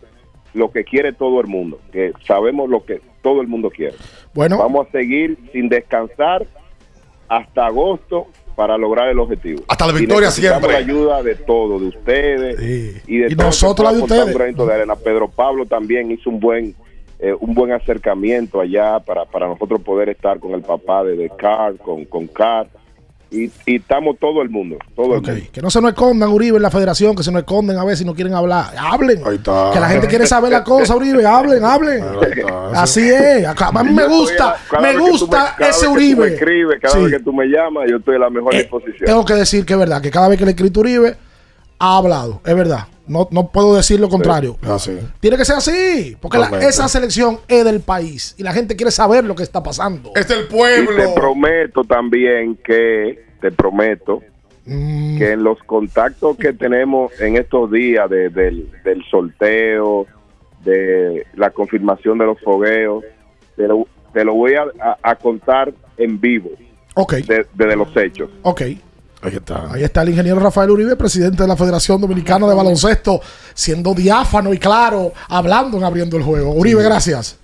lo 0.54 0.70
que 0.70 0.84
quiere 0.84 1.12
todo 1.12 1.40
el 1.40 1.46
mundo, 1.46 1.78
que 1.92 2.12
sabemos 2.26 2.68
lo 2.68 2.84
que 2.84 3.00
todo 3.22 3.40
el 3.40 3.48
mundo 3.48 3.70
quiere. 3.70 3.96
Bueno. 4.34 4.58
Vamos 4.58 4.86
a 4.88 4.90
seguir 4.90 5.36
sin 5.52 5.68
descansar 5.68 6.46
hasta 7.28 7.66
agosto 7.66 8.26
para 8.56 8.76
lograr 8.76 9.08
el 9.08 9.18
objetivo. 9.18 9.62
Hasta 9.68 9.86
la 9.86 9.92
Y 9.92 9.96
victoria 10.00 10.28
necesitamos 10.28 10.62
siempre. 10.62 10.72
la 10.72 10.78
ayuda 10.78 11.22
de 11.22 11.34
todos, 11.36 11.80
de 11.80 11.86
ustedes 11.88 12.60
y 13.06 13.18
de 13.18 13.26
Y 13.30 13.36
todos 13.36 13.46
nosotros 13.46 13.84
la 13.84 13.96
de 13.96 14.02
ustedes. 14.02 14.56
de 14.56 14.74
arena. 14.74 14.96
Pedro 14.96 15.28
Pablo 15.28 15.66
también 15.66 16.10
hizo 16.10 16.30
un 16.30 16.40
buen 16.40 16.74
eh, 17.20 17.34
un 17.38 17.52
buen 17.52 17.72
acercamiento 17.72 18.60
allá 18.60 19.00
para, 19.00 19.24
para 19.24 19.48
nosotros 19.48 19.80
poder 19.82 20.08
estar 20.08 20.38
con 20.38 20.52
el 20.52 20.62
papá 20.62 21.02
de, 21.02 21.16
de 21.16 21.30
con, 21.78 22.04
con 22.04 22.26
Carr. 22.28 22.68
Y, 23.30 23.44
y 23.66 23.76
estamos 23.76 24.16
todo 24.18 24.40
el 24.40 24.48
mundo, 24.48 24.78
todo 24.96 25.16
el 25.16 25.20
mundo. 25.22 25.32
Que 25.52 25.60
no 25.60 25.68
se 25.70 25.82
nos 25.82 25.90
escondan, 25.90 26.30
Uribe, 26.30 26.56
en 26.56 26.62
la 26.62 26.70
federación, 26.70 27.14
que 27.14 27.22
se 27.22 27.30
nos 27.30 27.40
escondan 27.40 27.76
a 27.76 27.84
ver 27.84 27.94
si 27.96 28.04
no 28.04 28.14
quieren 28.14 28.32
hablar. 28.34 28.72
Hablen. 28.78 29.18
está. 29.32 29.70
Que 29.74 29.80
la 29.80 29.88
gente 29.90 30.06
quiere 30.08 30.26
saber 30.26 30.50
la 30.50 30.64
cosa, 30.64 30.96
Uribe. 30.96 31.26
Hablen, 31.26 31.62
hablen. 31.62 32.02
Así 32.74 33.08
es. 33.08 33.46
Acá- 33.46 33.70
A 33.74 33.84
mí 33.84 33.92
me 33.92 34.06
gusta, 34.06 34.56
a- 34.72 34.80
me 34.80 34.96
gusta 34.96 35.56
ese 35.58 35.86
Uribe. 35.86 36.34
escribes, 36.34 36.80
cada 36.80 36.94
Sí. 36.94 37.02
vez 37.02 37.12
que 37.12 37.20
tú 37.20 37.32
me 37.32 37.44
llamas, 37.46 37.84
yo 37.90 37.96
estoy 37.98 38.16
a 38.16 38.20
la 38.20 38.30
mejor 38.30 38.54
disposición. 38.54 39.04
Tengo 39.04 39.24
que 39.24 39.34
decir 39.34 39.66
que 39.66 39.74
es 39.74 39.78
verdad, 39.78 40.00
que 40.00 40.10
cada 40.10 40.28
vez 40.28 40.38
que 40.38 40.44
le 40.44 40.52
he 40.52 40.54
escrito 40.54 40.80
Uribe, 40.80 41.16
ha 41.78 41.96
hablado. 41.96 42.40
Es 42.44 42.54
verdad. 42.54 42.86
No, 43.06 43.26
no 43.30 43.48
puedo 43.48 43.74
decir 43.74 43.98
lo 44.00 44.08
contrario. 44.10 44.56
Así. 44.62 44.98
Tiene 45.20 45.36
que 45.38 45.44
ser 45.46 45.56
así. 45.56 46.16
Porque 46.20 46.36
la- 46.38 46.50
esa 46.60 46.88
selección 46.88 47.38
es 47.48 47.64
del 47.64 47.80
país. 47.80 48.34
Y 48.36 48.42
la 48.42 48.52
gente 48.52 48.76
quiere 48.76 48.90
saber 48.90 49.24
lo 49.24 49.34
que 49.34 49.42
está 49.42 49.62
pasando. 49.62 50.12
Es 50.14 50.28
del 50.28 50.40
Y 50.44 50.96
te 50.96 51.08
prometo 51.14 51.84
también 51.84 52.56
que, 52.62 53.24
te 53.40 53.50
prometo, 53.50 54.20
que 54.66 55.32
en 55.32 55.42
los 55.42 55.58
contactos 55.62 56.36
que 56.36 56.52
tenemos 56.52 57.18
en 57.20 57.36
estos 57.38 57.70
días 57.70 58.10
de- 58.10 58.28
del, 58.28 58.70
del 58.84 59.02
sorteo, 59.10 60.06
de 60.64 61.24
la 61.34 61.48
confirmación 61.50 62.18
de 62.18 62.26
los 62.26 62.38
fogueos, 62.40 63.04
te, 63.56 63.66
lo- 63.68 63.88
te 64.12 64.24
lo 64.24 64.34
voy 64.34 64.54
a, 64.54 64.64
a- 64.82 64.98
a 65.02 65.14
contar 65.16 65.72
en 65.96 66.20
vivo. 66.20 66.50
Ok. 66.94 67.14
de- 67.14 67.46
Desde 67.54 67.76
los 67.76 67.96
hechos. 67.96 68.28
Ok. 68.42 68.62
Ahí 69.20 69.34
está. 69.34 69.72
Ahí 69.72 69.82
está 69.82 70.02
el 70.02 70.10
ingeniero 70.10 70.38
Rafael 70.38 70.70
Uribe, 70.70 70.94
presidente 70.96 71.42
de 71.42 71.48
la 71.48 71.56
Federación 71.56 72.00
Dominicana 72.00 72.46
de 72.46 72.54
Baloncesto, 72.54 73.20
siendo 73.52 73.92
diáfano 73.94 74.54
y 74.54 74.58
claro, 74.58 75.12
hablando 75.28 75.76
en 75.76 75.84
abriendo 75.84 76.16
el 76.16 76.22
juego. 76.22 76.52
Uribe, 76.52 76.82
gracias. 76.82 77.36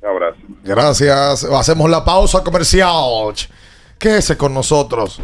Un 0.00 0.08
abrazo. 0.08 0.38
Gracias. 0.64 1.44
Hacemos 1.44 1.90
la 1.90 2.04
pausa 2.04 2.42
comercial. 2.42 3.34
Quédese 3.98 4.36
con 4.36 4.54
nosotros. 4.54 5.20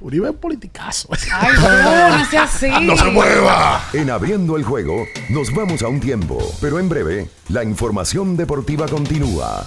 Uribe 0.00 0.30
es 0.30 0.36
politicazo. 0.36 1.08
Ay, 1.32 1.52
no, 1.60 2.18
no 2.18 2.24
sea 2.26 2.44
así. 2.44 2.70
No 2.82 2.96
se 2.96 3.10
mueva. 3.10 3.84
En 3.92 4.10
abriendo 4.10 4.56
el 4.56 4.62
juego, 4.62 5.04
nos 5.28 5.52
vamos 5.52 5.82
a 5.82 5.88
un 5.88 6.00
tiempo, 6.00 6.38
pero 6.60 6.78
en 6.78 6.88
breve, 6.88 7.28
la 7.48 7.64
información 7.64 8.36
deportiva 8.36 8.86
continúa. 8.86 9.66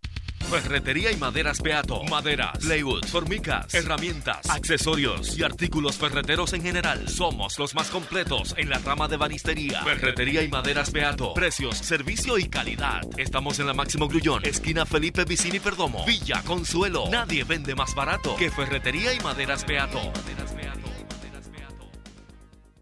Ferretería 0.51 1.13
y 1.13 1.15
maderas 1.15 1.61
Beato. 1.61 2.03
Maderas, 2.03 2.57
plywood, 2.57 3.05
formicas, 3.05 3.73
herramientas, 3.73 4.49
accesorios 4.49 5.37
y 5.37 5.43
artículos 5.43 5.95
ferreteros 5.95 6.51
en 6.51 6.61
general. 6.61 7.07
Somos 7.07 7.57
los 7.57 7.73
más 7.73 7.89
completos 7.89 8.53
en 8.57 8.69
la 8.69 8.79
rama 8.79 9.07
de 9.07 9.15
banistería. 9.15 9.81
Ferretería 9.81 10.43
y 10.43 10.49
maderas 10.49 10.91
Beato. 10.91 11.33
Precios, 11.33 11.77
servicio 11.77 12.37
y 12.37 12.49
calidad. 12.49 12.99
Estamos 13.17 13.59
en 13.59 13.67
la 13.67 13.73
Máximo 13.73 14.09
Grullón, 14.09 14.45
esquina 14.45 14.85
Felipe 14.85 15.23
Vicini 15.23 15.61
Perdomo. 15.61 16.05
Villa 16.05 16.43
Consuelo. 16.43 17.05
Nadie 17.09 17.45
vende 17.45 17.73
más 17.73 17.95
barato 17.95 18.35
que 18.35 18.51
Ferretería 18.51 19.13
y 19.13 19.21
maderas 19.21 19.65
Beato. 19.65 20.01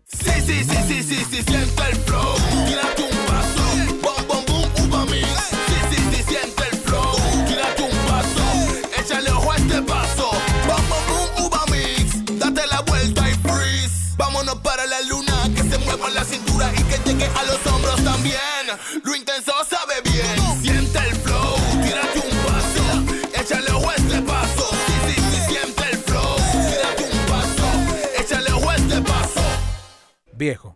Sí, 0.08 0.32
sí, 0.42 0.64
sí, 0.64 0.78
sí, 0.88 1.04
sí, 1.04 1.24
sí, 1.24 1.44
siente 1.44 1.84
el 1.92 1.98
flow. 1.98 2.36
Tírate 2.68 3.04
un 3.04 4.88
uva 4.90 5.06
mix. 5.06 5.69
Para 14.58 14.86
la 14.86 15.02
luna. 15.02 15.50
Que 15.56 15.64
se 15.64 15.78
mueva 15.80 16.10
la 16.10 16.24
cintura 16.24 16.72
y 16.74 16.84
que 16.84 16.98
llegue 17.06 17.26
a 17.26 17.44
los 17.44 17.66
hombros 17.68 18.04
también. 18.04 18.40
Lo 19.04 19.16
intenso 19.16 19.54
sabe 19.70 20.02
bien. 20.04 20.62
Siente 20.62 21.00
el 21.00 21.16
flow. 21.18 21.56
Tírate 21.84 22.20
un 22.20 22.38
paso. 22.46 23.40
Échale 23.42 23.70
a 23.70 23.96
este 23.96 24.22
paso. 24.22 24.70
Sí, 24.88 24.94
sí, 25.08 25.22
sí, 25.22 25.54
siente 25.54 25.84
el 25.92 25.98
flow. 26.00 26.36
Tírate 26.70 27.10
un 27.12 27.26
paso. 27.26 27.68
Échale 28.20 28.50
a 28.50 28.76
este 28.76 29.02
paso. 29.02 29.42
Viejo, 30.34 30.76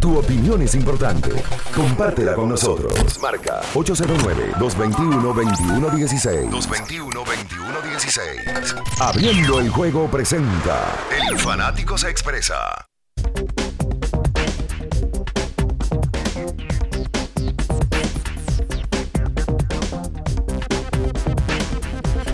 Tu 0.00 0.18
opinión 0.18 0.62
es 0.62 0.74
importante. 0.74 1.30
Compártela 1.74 2.34
con 2.34 2.48
nosotros. 2.48 3.20
Marca 3.20 3.60
809-221-2116. 3.74 6.50
221-2116. 6.50 8.82
Abriendo 9.00 9.60
el 9.60 9.68
juego 9.68 10.10
presenta. 10.10 10.96
El 11.28 11.38
fanático 11.38 11.98
se 11.98 12.08
expresa. 12.08 12.86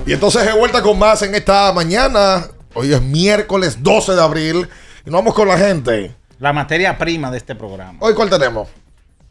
Y 0.07 0.13
entonces 0.13 0.47
de 0.47 0.53
vuelta 0.53 0.83
con 0.83 1.01
más 1.01 1.23
en 1.23 1.35
esta 1.35 1.73
mañana. 1.73 2.47
Hoy 2.75 2.93
es 2.93 3.03
miércoles 3.03 3.83
12 3.83 4.13
de 4.13 4.23
abril. 4.23 4.69
Y 5.05 5.11
nos 5.11 5.19
vamos 5.19 5.35
con 5.35 5.49
la 5.49 5.59
gente. 5.59 6.15
La 6.39 6.53
materia 6.53 6.99
prima 6.99 7.31
de 7.31 7.39
este 7.39 7.55
programa. 7.55 7.99
Hoy, 8.01 8.15
¿cuál 8.15 8.29
tenemos? 8.29 8.69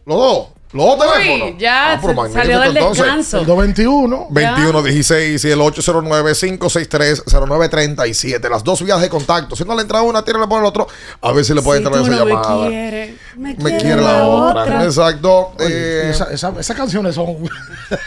Los 0.05 0.17
dos. 0.17 0.47
Los 0.73 0.97
dos 0.97 1.07
Uy, 1.07 1.13
teléfonos. 1.23 1.55
ya 1.59 1.93
Ah, 1.93 1.99
pero 2.01 2.33
salió 2.33 2.59
del 2.59 2.75
entonces. 2.77 3.03
descanso. 3.05 3.39
El 3.39 3.45
221. 3.45 4.27
2116 4.29 5.45
y 5.45 5.51
el 5.51 5.59
809-563-0937. 5.61 8.49
Las 8.49 8.63
dos 8.63 8.81
vías 8.83 8.99
de 9.01 9.07
contacto. 9.09 9.55
Si 9.55 9.63
no 9.63 9.75
le 9.75 9.81
entra 9.83 10.01
una, 10.01 10.23
tírale 10.23 10.47
por 10.47 10.59
el 10.59 10.65
otro. 10.65 10.87
A 11.21 11.31
ver 11.31 11.45
si 11.45 11.53
le 11.53 11.61
puede 11.61 11.79
Si 11.79 11.85
entrar 11.85 12.03
tú 12.03 12.07
esa 12.11 12.19
no 12.19 12.25
llamada. 12.27 12.63
me 12.65 12.69
quieres, 12.69 13.15
me, 13.37 13.53
Me 13.55 13.77
quiere 13.77 14.01
la 14.01 14.23
otra. 14.25 14.83
Exacto. 14.83 15.53
Oye, 15.59 15.67
Eh, 15.69 16.09
esa- 16.09 16.31
esa- 16.31 16.53
esas 16.59 16.75
canciones 16.75 17.15
son. 17.15 17.37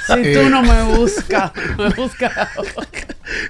Si 0.06 0.34
tú 0.34 0.48
no 0.50 0.62
me 0.62 0.82
buscas, 0.96 1.52
me 1.78 1.88
busca. 1.90 2.50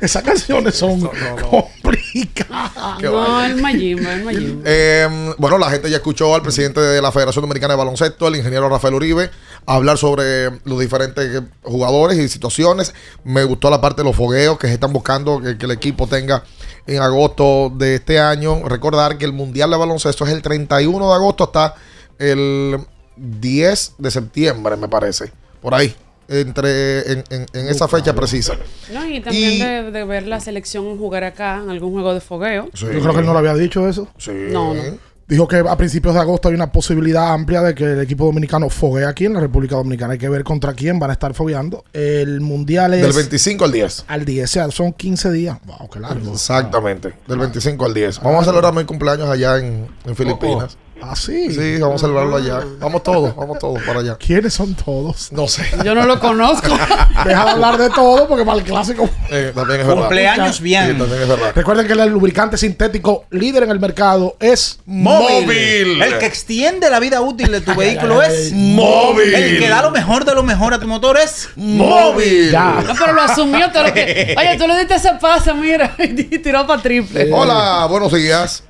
esas 0.01 0.23
canciones 0.23 0.75
son 0.77 1.11
complicadas. 1.51 3.03
No, 3.03 3.45
el 3.45 3.57
Mayimba, 3.61 4.13
el 4.15 4.25
Mayimba. 4.25 4.63
Eh, 4.65 5.35
bueno, 5.39 5.59
la 5.59 5.71
gente 5.71 5.91
ya 5.91 5.97
escuchó 5.97 6.35
al 6.35 6.43
presidente 6.43 6.81
de 6.81 7.03
la 7.03 7.11
Federación 7.13 7.43
Dominicana 7.43 7.75
de 7.75 7.79
Baloncesto, 7.79 8.29
el 8.29 8.37
ingeniero 8.37 8.69
Rafael 8.69 8.95
Uribe, 8.99 9.30
hablar 9.66 9.96
sobre 9.99 10.51
los 10.64 10.78
diferentes 10.78 11.42
jugadores 11.62 12.18
y 12.18 12.28
situaciones. 12.28 12.94
Me 13.24 13.44
gustó 13.44 13.70
la 13.70 13.80
parte 13.80 14.03
de 14.03 14.09
los 14.09 14.14
fogueos 14.16 14.59
que 14.59 14.66
se 14.68 14.74
están 14.74 14.92
buscando 14.92 15.40
que, 15.40 15.57
que 15.57 15.64
el 15.66 15.72
equipo 15.72 16.07
tenga 16.07 16.44
en 16.86 17.01
agosto 17.03 17.72
de 17.74 17.96
este 17.96 18.20
año. 18.20 18.68
Recordar 18.68 19.16
que 19.18 19.24
el 19.24 19.32
Mundial 19.32 19.70
de 19.70 19.76
Baloncesto 19.76 20.24
es 20.26 20.32
el 20.32 20.42
31 20.42 21.09
de 21.09 21.14
agosto 21.14 21.44
hasta 21.44 21.74
el 22.18 22.78
10 23.16 23.94
de 23.99 24.11
septiembre, 24.11 24.76
me 24.76 24.88
parece. 24.88 25.32
Por 25.61 25.74
ahí. 25.74 25.94
Entre 26.30 27.11
en, 27.11 27.24
en- 27.30 27.46
en 27.55 27.68
esa 27.68 27.88
fecha 27.88 28.14
precisa. 28.14 28.53
No, 28.92 29.07
y 29.09 29.18
también 29.20 29.53
Y- 29.55 29.59
de, 29.61 29.90
de 29.90 30.05
ver 30.05 30.26
la 30.26 30.40
selección 30.40 30.99
jugar 30.99 31.24
acá 31.24 31.59
en 31.64 31.70
algún 31.70 31.92
juego 31.94 32.12
de 32.12 32.20
fogueo. 32.20 32.68
Yo 32.74 32.88
creo 32.88 33.12
que 33.14 33.20
él 33.20 33.26
no 33.26 33.32
lo 33.32 33.38
había 33.38 33.55
dicho 33.55 33.88
eso. 33.88 34.09
No, 34.51 34.74
no. 34.74 34.82
Dijo 35.29 35.47
que 35.47 35.57
a 35.59 35.76
principios 35.76 36.14
de 36.14 36.20
agosto 36.20 36.49
hay 36.49 36.55
una 36.55 36.72
posibilidad 36.72 37.35
amplia 37.35 37.61
de 37.61 37.74
que 37.74 37.85
el 37.85 38.01
equipo 38.01 38.24
dominicano 38.24 38.70
foguee 38.70 39.05
aquí 39.05 39.26
en 39.26 39.35
la 39.35 39.41
República 39.41 39.76
Dominicana. 39.76 40.14
Hay 40.14 40.18
que 40.18 40.31
ver 40.31 40.43
contra 40.43 40.72
quién 40.72 40.99
van 40.99 41.11
a 41.11 41.12
estar 41.12 41.35
fogueando. 41.35 41.85
El 41.93 42.41
mundial 42.41 42.95
es. 42.95 43.03
Del 43.03 43.12
25 43.12 43.62
al 43.66 43.72
10. 43.72 44.05
Al 44.09 44.24
10, 44.24 44.45
o 44.45 44.47
sea, 44.51 44.70
son 44.70 44.95
15 44.95 45.31
días. 45.31 45.59
Wow, 45.66 45.91
qué 45.91 46.01
largo. 46.01 46.33
Exactamente, 46.33 47.12
del 47.26 47.39
25 47.41 47.85
al 47.85 47.93
10. 47.93 48.20
Vamos 48.22 48.41
a 48.41 48.45
celebrar 48.47 48.72
mi 48.72 48.85
cumpleaños 48.85 49.29
allá 49.29 49.59
en, 49.59 49.87
en 50.07 50.17
Filipinas. 50.17 50.79
Ah, 51.03 51.14
sí. 51.14 51.53
Sí, 51.53 51.79
vamos 51.80 52.03
a 52.03 52.07
celebrarlo 52.07 52.37
allá. 52.37 52.61
Vamos 52.80 53.03
todos, 53.03 53.34
vamos 53.34 53.58
todos 53.58 53.80
para 53.83 54.00
allá. 54.00 54.16
¿Quiénes 54.16 54.54
son 54.54 54.75
todos? 54.75 55.33
No 55.33 55.46
sé. 55.46 55.64
Yo 55.84 55.95
no 55.95 56.04
lo 56.04 56.18
conozco. 56.18 56.68
Deja 57.25 57.45
de 57.45 57.50
hablar 57.50 57.79
de 57.79 57.91
todo 57.91 58.26
porque 58.26 58.45
para 58.45 58.58
el 58.58 58.64
clásico. 58.64 59.08
Eh, 59.30 59.53
también 59.54 59.80
es 59.80 59.87
verdad. 59.87 60.03
Cumpleaños 60.03 60.61
bien. 60.61 60.92
Sí, 60.92 60.99
también 60.99 61.22
es 61.22 61.29
verdad. 61.29 61.53
Recuerden 61.54 61.87
que 61.87 61.92
el 61.92 62.08
lubricante 62.11 62.57
sintético 62.57 63.26
líder 63.30 63.64
en 63.64 63.70
el 63.70 63.80
mercado 63.80 64.37
es 64.41 64.80
Móvil. 64.87 66.03
El 66.03 66.18
que 66.18 66.26
extiende 66.26 66.91
la 66.91 67.00
vida 67.00 67.20
útil 67.20 67.50
de 67.50 67.61
tu 67.61 67.75
vehículo 67.75 68.22
es 68.22 68.53
Móvil. 68.53 69.34
El 69.34 69.58
que 69.58 69.68
da 69.68 69.83
lo 69.83 69.91
mejor 69.91 70.25
de 70.25 70.34
lo 70.34 70.42
mejor 70.42 70.75
a 70.75 70.80
tu 70.80 70.87
motor 70.87 71.18
es 71.18 71.49
Móvil. 71.57 72.50
Ya. 72.50 72.83
No, 72.87 72.95
pero 72.99 73.12
lo 73.12 73.22
asumió 73.22 73.70
todo 73.70 73.84
lo 73.84 73.95
que. 73.95 74.34
Oye, 74.38 74.57
tú 74.58 74.66
le 74.66 74.79
diste 74.79 74.95
ese 74.96 75.12
paso, 75.20 75.54
mira, 75.54 75.95
y 75.99 76.38
tiró 76.38 76.66
para 76.66 76.83
triple. 76.83 77.30
Hola, 77.33 77.87
buenos 77.88 78.12
días. 78.12 78.62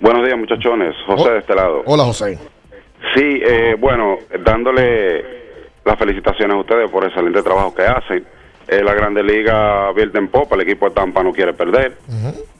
Buenos 0.00 0.24
días, 0.24 0.38
muchachones. 0.38 0.94
José 1.06 1.30
de 1.30 1.38
este 1.38 1.54
lado. 1.54 1.82
Hola, 1.86 2.04
José. 2.04 2.38
Sí, 3.14 3.40
eh, 3.44 3.76
bueno, 3.78 4.18
dándole 4.44 5.24
las 5.84 5.98
felicitaciones 5.98 6.56
a 6.56 6.60
ustedes 6.60 6.90
por 6.90 7.02
el 7.02 7.10
excelente 7.10 7.42
trabajo 7.42 7.74
que 7.74 7.82
hacen. 7.82 8.24
Eh, 8.68 8.82
la 8.82 8.94
Grande 8.94 9.22
Liga 9.22 9.90
vierte 9.92 10.18
en 10.18 10.28
popa, 10.28 10.54
el 10.54 10.60
equipo 10.60 10.88
de 10.88 10.94
Tampa 10.94 11.22
no 11.22 11.32
quiere 11.32 11.52
perder. 11.52 11.96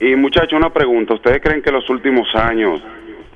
Y 0.01 0.17
muchachos, 0.17 0.55
una 0.55 0.73
pregunta. 0.73 1.15
¿Ustedes 1.15 1.41
creen 1.43 1.63
que 1.63 1.71
los 1.71 1.89
últimos 1.91 2.27
años 2.35 2.81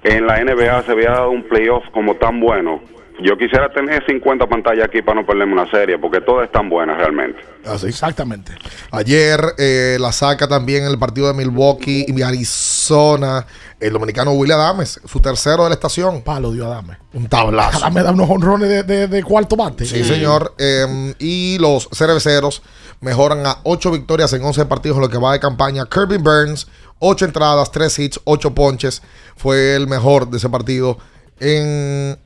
en 0.03 0.27
la 0.27 0.43
NBA 0.43 0.83
se 0.83 0.93
había 0.93 1.11
dado 1.11 1.31
un 1.31 1.43
playoff 1.43 1.85
como 1.93 2.15
tan 2.16 2.41
bueno? 2.41 2.81
Yo 3.21 3.37
quisiera 3.37 3.73
tener 3.73 4.05
50 4.07 4.47
pantallas 4.47 4.87
aquí 4.87 5.03
para 5.03 5.21
no 5.21 5.27
perderme 5.27 5.53
una 5.53 5.71
serie, 5.71 5.99
porque 5.99 6.21
todas 6.21 6.47
están 6.47 6.69
buenas 6.69 6.97
realmente. 6.97 7.41
Así. 7.65 7.87
Exactamente. 7.87 8.53
Ayer 8.91 9.41
eh, 9.59 9.97
la 10.01 10.13
saca 10.13 10.49
también 10.49 10.85
en 10.85 10.91
el 10.91 10.99
partido 10.99 11.29
de 11.29 11.35
Milwaukee 11.35 12.07
y 12.09 12.23
Arizona. 12.23 13.47
El 13.79 13.93
dominicano 13.93 14.33
William 14.33 14.61
Adames, 14.61 15.01
su 15.05 15.21
tercero 15.21 15.65
de 15.65 15.71
la 15.71 15.75
estación. 15.75 16.23
Palo 16.23 16.53
dio 16.53 16.67
Adame. 16.67 16.99
Un 17.13 17.29
tablazo. 17.29 17.79
Adame 17.79 18.03
da 18.03 18.13
unos 18.13 18.31
honrones 18.31 18.69
de, 18.69 18.83
de, 18.83 19.09
de 19.09 19.23
cuarto 19.23 19.57
bate. 19.57 19.85
Sí, 19.85 20.05
señor. 20.05 20.55
Eh, 20.59 21.15
y 21.19 21.59
los 21.59 21.89
cerveceros 21.93 22.63
mejoran 23.01 23.45
a 23.47 23.59
8 23.65 23.91
victorias 23.91 24.33
en 24.33 24.43
11 24.43 24.67
partidos 24.67 24.97
en 24.97 25.03
lo 25.03 25.09
que 25.11 25.19
va 25.19 25.33
de 25.33 25.41
campaña. 25.41 25.85
Kirby 25.87 26.17
Burns, 26.17 26.69
8 27.01 27.27
entradas, 27.27 27.71
3 27.71 27.99
hits, 27.99 28.21
8 28.25 28.55
ponches. 28.55 29.03
Fue 29.37 29.77
el 29.77 29.87
mejor 29.87 30.31
de 30.31 30.39
ese 30.39 30.49
partido 30.49 30.99
en 31.41 32.19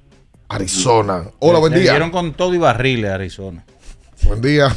Arizona. 0.49 1.25
Hola, 1.41 1.59
buen 1.59 1.73
día. 1.75 1.91
dieron 1.93 2.11
con 2.11 2.33
todo 2.35 2.55
y 2.55 2.59
barriles 2.59 3.11
Arizona. 3.11 3.65
Buen 4.23 4.41
día. 4.41 4.69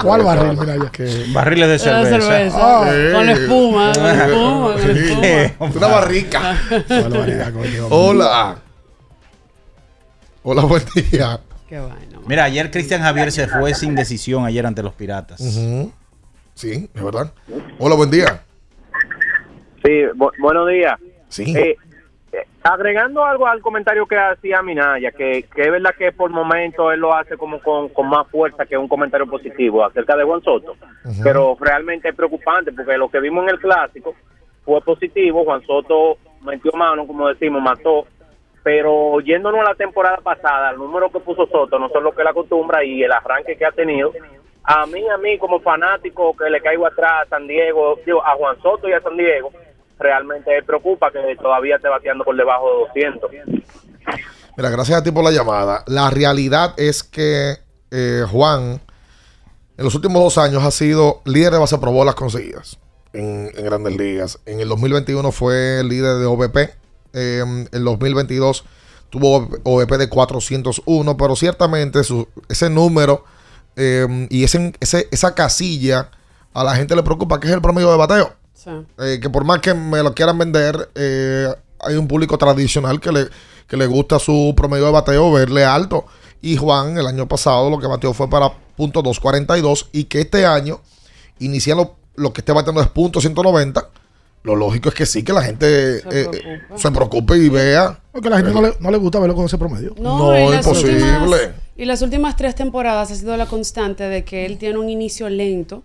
¿Cuál 0.00 0.22
barril? 0.22 0.56
Mira 0.58 0.76
ya. 0.76 0.90
Que- 0.90 1.26
Barriles 1.32 1.68
de 1.68 1.78
cerveza. 1.78 2.20
cerveza. 2.20 2.56
Ah. 2.60 2.90
con 3.12 3.28
espuma, 3.28 3.92
con 3.92 4.06
espuma, 4.06 4.72
con 4.80 4.90
espuma. 4.90 5.76
Una 5.76 5.86
barrica. 5.88 6.58
Hola. 7.90 8.56
Hola, 10.44 10.62
buen 10.62 10.82
día. 11.10 11.40
Qué 11.68 11.78
vaina. 11.78 12.20
Mira, 12.26 12.44
ayer 12.44 12.70
Cristian 12.70 13.02
Javier 13.02 13.32
se 13.32 13.48
fue 13.48 13.74
sin 13.74 13.94
decisión 13.94 14.44
ayer 14.44 14.64
ante 14.66 14.82
los 14.82 14.94
Piratas. 14.94 15.40
Sí, 16.54 16.88
es 16.94 17.02
verdad. 17.02 17.32
Hola, 17.78 17.96
buen 17.96 18.10
día. 18.10 18.42
Sí, 19.84 19.90
bu- 20.16 20.32
buenos 20.40 20.68
días. 20.68 20.94
Sí. 21.28 21.52
Eh, 21.56 21.76
agregando 22.62 23.24
algo 23.24 23.46
al 23.46 23.60
comentario 23.60 24.06
que 24.06 24.16
hacía 24.16 24.62
Minaya, 24.62 25.10
que, 25.12 25.44
que 25.54 25.62
es 25.62 25.70
verdad 25.70 25.94
que 25.96 26.12
por 26.12 26.30
momentos 26.30 26.92
él 26.92 27.00
lo 27.00 27.14
hace 27.14 27.36
como 27.36 27.60
con, 27.60 27.88
con 27.90 28.08
más 28.08 28.26
fuerza 28.28 28.66
que 28.66 28.76
un 28.76 28.88
comentario 28.88 29.26
positivo 29.26 29.84
acerca 29.84 30.16
de 30.16 30.24
Juan 30.24 30.42
Soto, 30.42 30.76
pero 31.22 31.56
realmente 31.60 32.08
es 32.08 32.14
preocupante 32.14 32.72
porque 32.72 32.96
lo 32.96 33.08
que 33.08 33.20
vimos 33.20 33.44
en 33.44 33.50
el 33.50 33.60
clásico 33.60 34.14
fue 34.64 34.80
positivo, 34.80 35.44
Juan 35.44 35.62
Soto 35.62 36.18
metió 36.42 36.72
mano, 36.72 37.06
como 37.06 37.28
decimos, 37.28 37.62
mató, 37.62 38.06
pero 38.62 39.20
yéndonos 39.20 39.60
a 39.60 39.70
la 39.70 39.74
temporada 39.74 40.18
pasada, 40.18 40.70
el 40.70 40.78
número 40.78 41.10
que 41.10 41.20
puso 41.20 41.46
Soto 41.46 41.78
no 41.78 41.88
son 41.90 42.04
lo 42.04 42.12
que 42.12 42.22
él 42.22 42.28
acostumbra 42.28 42.82
y 42.84 43.02
el 43.02 43.12
arranque 43.12 43.56
que 43.56 43.66
ha 43.66 43.72
tenido, 43.72 44.12
a 44.64 44.86
mí, 44.86 45.06
a 45.06 45.18
mí 45.18 45.36
como 45.38 45.60
fanático 45.60 46.34
que 46.34 46.48
le 46.48 46.60
caigo 46.62 46.86
atrás 46.86 47.26
a 47.26 47.28
San 47.28 47.46
Diego, 47.46 47.98
digo, 48.06 48.24
a 48.24 48.34
Juan 48.34 48.56
Soto 48.62 48.88
y 48.88 48.92
a 48.92 49.00
San 49.00 49.16
Diego, 49.16 49.52
realmente 49.98 50.50
preocupa 50.66 51.10
que 51.10 51.18
todavía 51.40 51.76
esté 51.76 51.88
bateando 51.88 52.24
por 52.24 52.36
debajo 52.36 52.66
de 52.94 53.02
200. 53.02 53.30
Mira, 54.56 54.70
gracias 54.70 54.98
a 54.98 55.02
ti 55.02 55.10
por 55.10 55.24
la 55.24 55.30
llamada. 55.32 55.82
La 55.86 56.10
realidad 56.10 56.74
es 56.76 57.02
que 57.02 57.56
eh, 57.90 58.24
Juan, 58.30 58.80
en 59.76 59.84
los 59.84 59.94
últimos 59.94 60.22
dos 60.22 60.38
años, 60.38 60.62
ha 60.62 60.70
sido 60.70 61.22
líder 61.24 61.52
de 61.52 61.58
base 61.58 61.78
pro 61.78 61.90
bolas 61.92 62.14
conseguidas 62.14 62.78
en, 63.12 63.50
grandes 63.52 63.96
ligas. 63.96 64.38
En 64.46 64.60
el 64.60 64.68
2021 64.68 65.32
fue 65.32 65.82
líder 65.84 66.16
de 66.18 66.26
OVP. 66.26 66.70
Eh, 67.12 67.40
en 67.44 67.68
el 67.72 67.84
2022 67.84 68.64
tuvo 69.10 69.48
OVP 69.62 69.98
de 69.98 70.08
401, 70.08 71.16
pero 71.16 71.36
ciertamente 71.36 72.02
su- 72.04 72.28
ese 72.48 72.68
número 72.70 73.24
eh, 73.76 74.26
y 74.30 74.44
ese, 74.44 74.72
ese- 74.80 75.08
esa 75.10 75.34
casilla 75.34 76.10
a 76.52 76.62
la 76.64 76.74
gente 76.76 76.94
le 76.94 77.02
preocupa, 77.02 77.38
que 77.40 77.48
es 77.48 77.52
el 77.52 77.60
promedio 77.62 77.90
de 77.90 77.96
bateo. 77.96 78.32
Sí. 78.64 78.70
Eh, 78.98 79.18
que 79.20 79.28
por 79.30 79.44
más 79.44 79.60
que 79.60 79.74
me 79.74 80.02
lo 80.02 80.14
quieran 80.14 80.38
vender, 80.38 80.88
eh, 80.94 81.48
hay 81.80 81.96
un 81.96 82.08
público 82.08 82.38
tradicional 82.38 82.98
que 83.00 83.12
le, 83.12 83.26
que 83.68 83.76
le 83.76 83.86
gusta 83.86 84.18
su 84.18 84.54
promedio 84.56 84.86
de 84.86 84.92
bateo, 84.92 85.30
verle 85.32 85.64
alto. 85.64 86.06
Y 86.40 86.56
Juan, 86.56 86.96
el 86.98 87.06
año 87.06 87.28
pasado, 87.28 87.68
lo 87.70 87.78
que 87.78 87.86
bateó 87.86 88.12
fue 88.14 88.28
para 88.28 88.50
punto 88.76 89.02
.242 89.02 89.88
y 89.92 90.04
que 90.04 90.20
este 90.22 90.44
año 90.46 90.80
inicia 91.38 91.74
lo, 91.74 92.32
que 92.32 92.40
esté 92.40 92.52
bateando 92.52 92.80
es 92.80 92.88
punto 92.88 93.20
.190. 93.20 93.86
Lo 94.42 94.54
lógico 94.56 94.90
es 94.90 94.94
que 94.94 95.06
sí, 95.06 95.22
que 95.22 95.32
la 95.32 95.42
gente 95.42 96.00
Se 96.00 96.20
eh, 96.22 96.28
preocupa. 96.28 96.78
se 96.78 96.90
preocupe 96.90 97.36
y 97.38 97.48
vea. 97.48 97.98
Porque 98.12 98.28
a 98.28 98.30
la 98.32 98.36
gente 98.38 98.52
no 98.52 98.60
le, 98.60 98.74
no 98.78 98.90
le 98.90 98.98
gusta 98.98 99.18
verlo 99.18 99.34
con 99.34 99.46
ese 99.46 99.56
promedio. 99.56 99.94
No, 99.98 100.32
las 100.32 100.66
imposible. 100.66 101.02
últimas- 101.02 101.50
y 101.76 101.84
las 101.86 102.02
últimas 102.02 102.36
tres 102.36 102.54
temporadas 102.54 103.10
ha 103.10 103.14
sido 103.14 103.36
la 103.38 103.46
constante 103.46 104.04
de 104.04 104.22
que 104.24 104.44
él 104.46 104.58
tiene 104.58 104.78
un 104.78 104.88
inicio 104.90 105.28
lento 105.30 105.82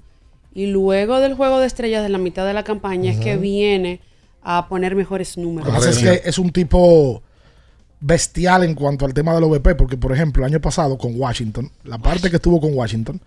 y 0.53 0.67
luego 0.67 1.19
del 1.19 1.35
juego 1.35 1.59
de 1.59 1.67
estrellas 1.67 2.03
de 2.03 2.09
la 2.09 2.17
mitad 2.17 2.45
de 2.45 2.53
la 2.53 2.63
campaña 2.63 3.11
es 3.11 3.19
que 3.19 3.37
viene 3.37 4.01
a 4.41 4.67
poner 4.67 4.95
mejores 4.95 5.37
números. 5.37 5.67
Lo 5.67 5.73
que 5.73 5.77
pasa 5.77 5.89
es 5.91 5.97
que 5.99 6.29
es 6.29 6.37
un 6.39 6.51
tipo 6.51 7.21
bestial 7.99 8.63
en 8.63 8.75
cuanto 8.75 9.05
al 9.05 9.13
tema 9.13 9.33
del 9.33 9.43
OVP, 9.43 9.75
porque 9.75 9.97
por 9.97 10.11
ejemplo, 10.11 10.43
el 10.43 10.51
año 10.51 10.61
pasado 10.61 10.97
con 10.97 11.19
Washington, 11.19 11.71
la 11.83 11.97
parte 11.97 12.29
que 12.29 12.37
estuvo 12.37 12.59
con 12.59 12.73
Washington, 12.73 13.19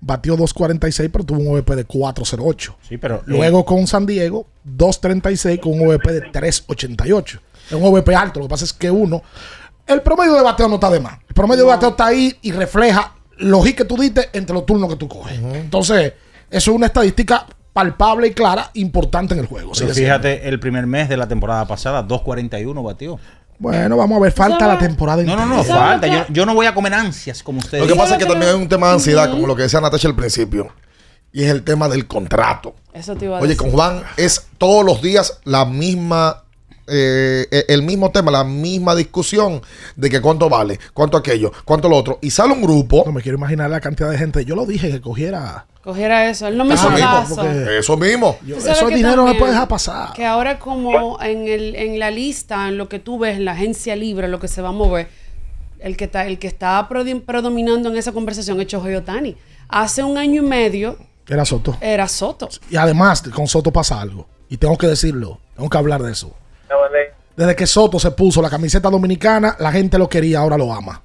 batió 0.00 0.36
2.46, 0.36 1.10
pero 1.10 1.24
tuvo 1.24 1.40
un 1.40 1.56
OVP 1.56 1.76
de 1.76 1.86
4.08. 1.86 2.74
Sí, 2.88 2.98
pero. 2.98 3.22
Luego 3.26 3.64
con 3.64 3.86
San 3.86 4.06
Diego, 4.06 4.46
2.36 4.76 5.60
con 5.60 5.80
un 5.80 5.88
OVP 5.88 6.12
de 6.12 6.22
3.88. 6.32 7.40
Es 7.68 7.72
un 7.72 7.84
OVP 7.84 8.14
alto, 8.14 8.40
lo 8.40 8.46
que 8.46 8.50
pasa 8.50 8.64
es 8.64 8.72
que 8.72 8.90
uno, 8.90 9.22
el 9.86 10.02
promedio 10.02 10.34
de 10.34 10.42
bateo 10.42 10.68
no 10.68 10.76
está 10.76 10.90
de 10.90 11.00
más. 11.00 11.18
El 11.28 11.34
promedio 11.34 11.64
de 11.64 11.70
bateo 11.70 11.90
está 11.90 12.06
ahí 12.06 12.34
y 12.42 12.52
refleja 12.52 13.14
los 13.38 13.66
hits 13.66 13.76
que 13.76 13.84
tú 13.84 13.96
diste 13.96 14.28
entre 14.32 14.54
los 14.54 14.66
turnos 14.66 14.88
que 14.90 14.96
tú 14.96 15.08
coges. 15.08 15.38
Entonces, 15.38 16.14
eso 16.50 16.70
es 16.70 16.76
una 16.76 16.86
estadística 16.86 17.46
palpable 17.72 18.28
y 18.28 18.32
clara, 18.32 18.70
importante 18.74 19.34
en 19.34 19.40
el 19.40 19.46
juego. 19.46 19.70
Pero 19.72 19.92
siendo. 19.92 19.94
fíjate, 19.94 20.48
el 20.48 20.58
primer 20.58 20.86
mes 20.86 21.08
de 21.08 21.16
la 21.16 21.28
temporada 21.28 21.66
pasada, 21.66 22.06
2.41 22.06 22.84
batió. 22.84 23.20
Bueno, 23.60 23.96
vamos 23.96 24.18
a 24.18 24.20
ver, 24.20 24.32
falta 24.32 24.68
la 24.68 24.78
temporada 24.78 25.22
No, 25.22 25.36
no, 25.36 25.46
no, 25.46 25.64
falta. 25.64 26.06
Yo, 26.06 26.24
yo 26.28 26.46
no 26.46 26.54
voy 26.54 26.66
a 26.66 26.74
comer 26.74 26.94
ansias 26.94 27.42
como 27.42 27.58
ustedes. 27.58 27.86
Lo 27.86 27.92
que 27.92 27.98
pasa 27.98 28.14
es 28.14 28.18
que 28.18 28.26
también 28.26 28.52
hay 28.52 28.60
un 28.60 28.68
tema 28.68 28.88
de 28.88 28.94
ansiedad, 28.94 29.30
como 29.30 29.46
lo 29.46 29.56
que 29.56 29.62
decía 29.62 29.80
Natasha 29.80 30.08
al 30.08 30.14
principio, 30.16 30.68
y 31.32 31.42
es 31.42 31.50
el 31.50 31.62
tema 31.62 31.88
del 31.88 32.06
contrato. 32.06 32.74
Eso 32.92 33.14
te 33.16 33.26
iba 33.26 33.36
a 33.36 33.40
Oye, 33.40 33.50
decir. 33.50 33.62
con 33.62 33.70
Juan 33.72 34.02
es 34.16 34.46
todos 34.58 34.84
los 34.84 35.02
días 35.02 35.40
la 35.44 35.64
misma, 35.64 36.44
eh, 36.86 37.46
eh, 37.50 37.64
el 37.68 37.82
mismo 37.82 38.10
tema, 38.10 38.30
la 38.30 38.44
misma 38.44 38.94
discusión 38.94 39.60
de 39.96 40.10
que 40.10 40.20
cuánto 40.20 40.48
vale, 40.48 40.78
cuánto 40.94 41.16
aquello, 41.16 41.52
cuánto 41.64 41.88
lo 41.88 41.96
otro. 41.96 42.18
Y 42.22 42.30
sale 42.30 42.52
un 42.54 42.62
grupo. 42.62 43.02
No 43.06 43.12
me 43.12 43.22
quiero 43.22 43.38
imaginar 43.38 43.70
la 43.70 43.80
cantidad 43.80 44.10
de 44.10 44.18
gente. 44.18 44.44
Yo 44.44 44.56
lo 44.56 44.66
dije 44.66 44.90
que 44.90 45.00
cogiera. 45.00 45.66
Cogiera 45.82 46.28
eso. 46.28 46.46
Él 46.48 46.56
no 46.58 46.64
me 46.64 46.74
Eso 46.74 46.88
hizo 46.88 46.96
mismo, 46.96 47.10
caso. 47.10 47.48
Eso 47.70 47.96
mismo. 47.96 48.36
Yo- 48.44 48.56
¿Tú 48.56 48.60
sabes 48.62 48.78
eso 48.78 48.88
dinero 48.88 49.16
no 49.16 49.22
también- 49.22 49.38
puede 49.38 49.52
dejar 49.52 49.68
pasar. 49.68 50.12
Que 50.12 50.26
ahora 50.26 50.58
como 50.58 51.20
en, 51.22 51.46
el, 51.48 51.74
en 51.76 51.98
la 51.98 52.10
lista, 52.10 52.68
en 52.68 52.76
lo 52.76 52.88
que 52.88 52.98
tú 52.98 53.18
ves, 53.18 53.36
en 53.36 53.44
la 53.44 53.52
agencia 53.52 53.94
libre, 53.96 54.28
lo 54.28 54.38
que 54.40 54.48
se 54.48 54.60
va 54.60 54.68
a 54.70 54.72
mover, 54.72 55.08
el 55.78 55.96
que 55.96 56.04
está, 56.04 56.26
el 56.26 56.38
que 56.38 56.48
está 56.48 56.86
predominando 56.88 57.88
en 57.88 57.96
esa 57.96 58.12
conversación 58.12 58.60
es 58.60 58.66
Chohei 58.66 58.96
Otani. 58.96 59.36
Hace 59.68 60.02
un 60.02 60.18
año 60.18 60.42
y 60.42 60.46
medio 60.46 60.98
Era 61.28 61.44
Soto. 61.44 61.76
era 61.80 62.08
Soto. 62.08 62.48
Y 62.70 62.76
además, 62.76 63.22
con 63.34 63.46
Soto 63.46 63.72
pasa 63.72 64.00
algo. 64.00 64.26
Y 64.48 64.56
tengo 64.56 64.76
que 64.76 64.86
decirlo. 64.88 65.38
Tengo 65.56 65.68
que 65.70 65.78
hablar 65.78 66.02
de 66.02 66.12
eso. 66.12 66.34
Desde 67.36 67.54
que 67.54 67.66
Soto 67.68 68.00
se 68.00 68.10
puso 68.10 68.42
la 68.42 68.50
camiseta 68.50 68.90
dominicana, 68.90 69.54
la 69.60 69.70
gente 69.70 69.96
lo 69.96 70.08
quería, 70.08 70.40
ahora 70.40 70.58
lo 70.58 70.72
ama. 70.72 71.02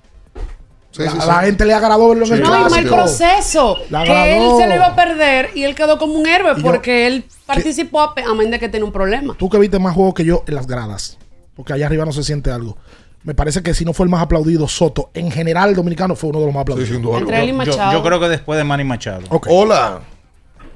La, 0.97 1.11
sí, 1.11 1.17
la 1.17 1.39
sí. 1.39 1.45
gente 1.45 1.65
le 1.65 1.73
agradó 1.73 2.09
verlo 2.09 2.25
en 2.25 2.33
el 2.33 2.41
No, 2.43 2.67
y 2.67 2.69
mal 2.71 2.85
proceso. 2.85 3.77
La 3.89 4.03
que 4.03 4.37
él 4.37 4.43
se 4.57 4.67
le 4.67 4.75
iba 4.75 4.87
a 4.87 4.95
perder 4.95 5.49
y 5.55 5.63
él 5.63 5.73
quedó 5.75 5.97
como 5.97 6.13
un 6.13 6.27
héroe 6.27 6.53
yo- 6.57 6.63
porque 6.63 7.07
él 7.07 7.25
participó 7.45 8.01
a, 8.01 8.13
menos 8.35 8.51
de 8.51 8.59
que 8.59 8.69
tenía 8.69 8.85
un 8.85 8.91
problema. 8.91 9.35
Tú 9.37 9.49
que 9.49 9.57
viste 9.57 9.79
más 9.79 9.93
juegos 9.95 10.13
que 10.13 10.25
yo 10.25 10.43
en 10.47 10.55
las 10.55 10.67
gradas. 10.67 11.17
Porque 11.55 11.73
allá 11.73 11.85
arriba 11.87 12.05
no 12.05 12.11
se 12.11 12.23
siente 12.23 12.51
algo. 12.51 12.77
Me 13.23 13.33
parece 13.33 13.63
que 13.63 13.73
si 13.73 13.85
no 13.85 13.93
fue 13.93 14.05
el 14.05 14.09
más 14.09 14.21
aplaudido, 14.21 14.67
Soto, 14.67 15.09
en 15.13 15.31
general 15.31 15.69
el 15.69 15.75
dominicano 15.75 16.15
fue 16.15 16.29
uno 16.31 16.39
de 16.39 16.45
los 16.45 16.53
más 16.53 16.61
aplaudidos. 16.63 16.89
Entre 17.21 17.37
él 17.41 17.45
y 17.45 17.51
Yo, 17.51 17.55
Machado. 17.57 17.91
yo 17.93 18.03
creo 18.03 18.19
que 18.19 18.27
después 18.29 18.57
de 18.57 18.63
Manny 18.63 18.83
Machado. 18.83 19.21
Hola. 19.47 20.01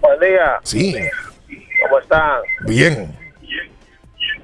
Buen 0.02 0.20
día. 0.20 0.60
Sí. 0.64 0.96
¿Cómo 1.84 2.00
están? 2.00 2.40
Bien. 2.66 3.14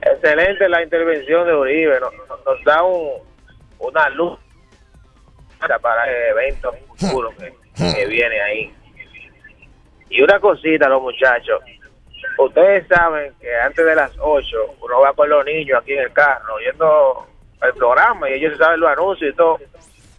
Excelente 0.01 0.67
la 0.67 0.83
intervención 0.83 1.45
de 1.47 1.55
Uribe. 1.55 1.99
Nos, 1.99 2.11
nos 2.45 2.65
da 2.65 2.83
un, 2.83 3.09
una 3.79 4.09
luz 4.09 4.37
para 5.81 6.09
el 6.09 6.29
evento 6.31 6.73
futuro 6.87 7.31
que, 7.37 7.53
que 7.75 8.05
viene 8.05 8.41
ahí. 8.41 8.73
Y 10.09 10.21
una 10.21 10.39
cosita, 10.39 10.87
los 10.89 11.01
muchachos. 11.01 11.61
Ustedes 12.37 12.87
saben 12.87 13.33
que 13.39 13.55
antes 13.55 13.85
de 13.85 13.95
las 13.95 14.11
8 14.19 14.57
uno 14.81 15.01
va 15.01 15.13
con 15.13 15.29
los 15.29 15.45
niños 15.45 15.79
aquí 15.81 15.93
en 15.93 16.03
el 16.03 16.13
carro 16.13 16.55
oyendo 16.55 17.27
el 17.61 17.73
programa 17.73 18.29
y 18.29 18.33
ellos 18.33 18.57
saben 18.57 18.79
los 18.79 18.89
anuncios 18.91 19.33
y 19.33 19.35
todo. 19.35 19.59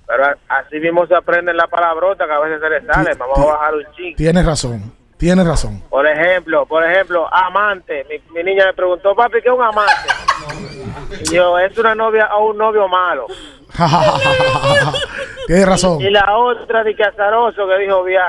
Pero 0.07 0.25
así 0.49 0.79
mismo 0.81 1.07
se 1.07 1.15
aprenden 1.15 1.57
la 1.57 1.67
palabrota 1.67 2.27
que 2.27 2.33
a 2.33 2.41
veces 2.41 2.61
se 2.61 2.69
les 2.69 2.87
sale. 2.87 3.15
Vamos 3.15 3.39
a 3.39 3.45
bajar 3.45 3.75
un 3.75 3.85
chico. 3.97 4.17
Tienes 4.17 4.45
razón. 4.45 4.93
Tienes 5.17 5.47
razón. 5.47 5.83
Por 5.89 6.07
ejemplo, 6.07 6.67
por 6.67 6.85
ejemplo, 6.85 7.27
amante. 7.33 8.05
Mi, 8.11 8.19
mi 8.35 8.45
niña 8.45 8.67
me 8.67 8.75
preguntó, 8.75 9.15
papi, 9.15 9.41
¿qué 9.41 9.49
es 9.49 9.55
un 9.55 9.63
amante? 9.63 9.93
Y 11.21 11.35
yo, 11.35 11.59
es 11.59 11.77
una 11.79 11.95
novia 11.95 12.35
o 12.35 12.51
un 12.51 12.59
novio 12.59 12.89
malo. 12.89 13.27
Tienes 15.47 15.67
razón. 15.67 16.01
Y 16.01 16.11
la 16.11 16.25
otra 16.39 16.83
de 16.85 16.95
que 16.95 17.03
azaroso 17.05 17.67
que 17.67 17.79
dijo 17.85 18.03
bien. 18.05 18.21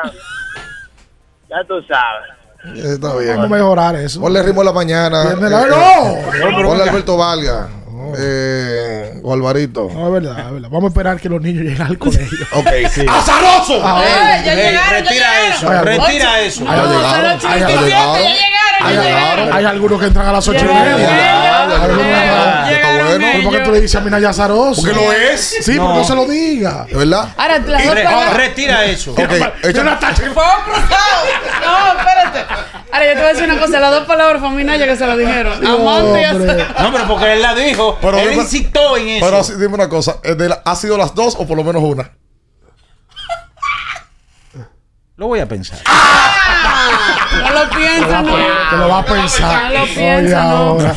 Ya 1.49 1.63
tú 1.67 1.75
sabes. 1.83 2.77
Eh, 2.83 2.93
Está 2.95 3.15
bien. 3.15 3.35
Vamos 3.37 3.51
a 3.51 3.55
mejorar 3.55 3.95
eso. 3.95 4.19
Ponle 4.19 4.41
ritmo 4.43 4.61
en 4.61 4.65
la 4.65 4.73
mañana. 4.73 5.23
Eh, 5.23 5.35
la- 5.39 5.61
eh, 5.61 5.67
¡No! 5.69 6.67
Ponle 6.67 6.83
Alberto 6.83 7.17
Valga. 7.17 7.69
Eh, 8.17 9.19
o 9.23 9.33
Alvarito. 9.33 9.89
No, 9.93 10.07
es 10.07 10.13
verdad, 10.23 10.45
es 10.47 10.51
verdad. 10.53 10.69
Vamos 10.69 10.85
a 10.85 10.87
esperar 10.87 11.19
que 11.19 11.29
los 11.29 11.41
niños 11.41 11.63
lleguen 11.63 11.81
al 11.81 11.97
colegio. 11.97 12.37
Ok, 12.53 12.67
sí. 12.91 13.05
¡Azaroso! 13.09 13.81
Ah, 13.83 14.01
Ah, 14.05 14.41
ya 14.43 14.53
llegaron, 14.55 14.89
retira 14.91 15.15
ya 15.15 15.47
eso, 15.55 15.67
llegaron. 15.67 15.85
retira 15.85 16.39
eso. 16.41 16.65
Ah, 16.67 16.75
ya 16.75 16.83
llegaron, 16.85 17.39
Hay- 17.45 17.59
ya 17.59 17.67
llegaron. 17.67 18.15
hay- 18.15 18.35
Ya 18.95 19.01
llegaron. 19.01 19.53
Hay 19.53 19.65
algunos 19.65 19.99
que 19.99 20.05
entran 20.07 20.27
a 20.27 20.31
las 20.33 20.47
ocho 20.47 20.59
y 20.59 20.67
media. 20.67 20.95
llegaron, 20.97 21.71
Algunos 21.81 22.05
llegaron. 22.05 22.67
entran- 22.67 22.71
Está 22.71 22.87
bueno. 23.05 23.25
¿Pero 23.31 23.43
¿Por 23.43 23.53
qué 23.53 23.59
tú 23.65 23.71
le 23.71 23.81
dices 23.81 23.95
a 23.95 24.01
Mina 24.01 24.19
Yazaroso? 24.19 24.81
Porque 24.81 24.95
lo 24.95 25.11
es. 25.11 25.41
Sí, 25.61 25.71
pero 25.73 25.83
No. 25.85 25.95
no 25.95 26.03
se 26.03 26.15
lo 26.15 26.25
diga. 26.25 26.85
¿De 26.89 26.95
verdad? 26.97 27.29
Ahora, 27.37 28.33
Retira 28.33 28.85
eso. 28.85 29.11
Ok, 29.13 29.19
echa- 29.19 29.53
¡Fuego 30.33 30.51
cruzado! 30.65 31.25
No, 31.65 31.99
espérate. 31.99 32.45
Ahora, 32.95 33.07
yo 33.07 33.11
te 33.13 33.19
voy 33.19 33.25
a 33.25 33.33
decir 33.33 33.43
una 33.51 33.59
cosa. 33.59 33.79
Las 33.81 33.91
dos 33.91 34.05
palabras 34.07 34.39
fue 34.41 34.49
Minaya 34.51 34.85
que 34.85 34.95
se 34.95 35.05
lo 35.05 35.17
dijeron. 35.17 35.65
Amante 35.67 36.21
y. 36.21 36.81
No, 36.83 36.91
pero 36.93 37.07
porque 37.09 37.33
él 37.33 37.41
la 37.41 37.53
dijo. 37.53 37.97
Pero 38.01 38.17
él 38.19 38.29
dime- 38.29 38.43
insistió 38.43 38.95
en 38.95 39.09
eso. 39.09 39.25
Pero 39.25 39.43
sí, 39.43 39.53
dime 39.59 39.73
una 39.73 39.89
cosa. 39.89 40.17
¿es 40.23 40.37
de 40.37 40.47
la- 40.49 40.61
¿Ha 40.63 40.75
sido 40.75 40.97
las 40.97 41.13
dos 41.13 41.35
o 41.37 41.45
por 41.45 41.57
lo 41.57 41.63
menos 41.65 41.83
una? 41.83 42.09
Lo 45.17 45.27
voy 45.27 45.39
a 45.39 45.47
pensar. 45.47 45.79
No 47.43 47.51
lo 47.53 47.69
piensa, 47.69 48.21
no. 48.21 48.35
Que 48.69 48.75
lo 48.77 48.87
va 48.89 48.99
a 48.99 49.05
pensar. 49.05 49.63
No 49.63 49.69
lo 49.77 49.83
Oye, 49.83 49.93
piensa, 49.95 50.43
no. 50.43 50.49
ahora. 50.57 50.95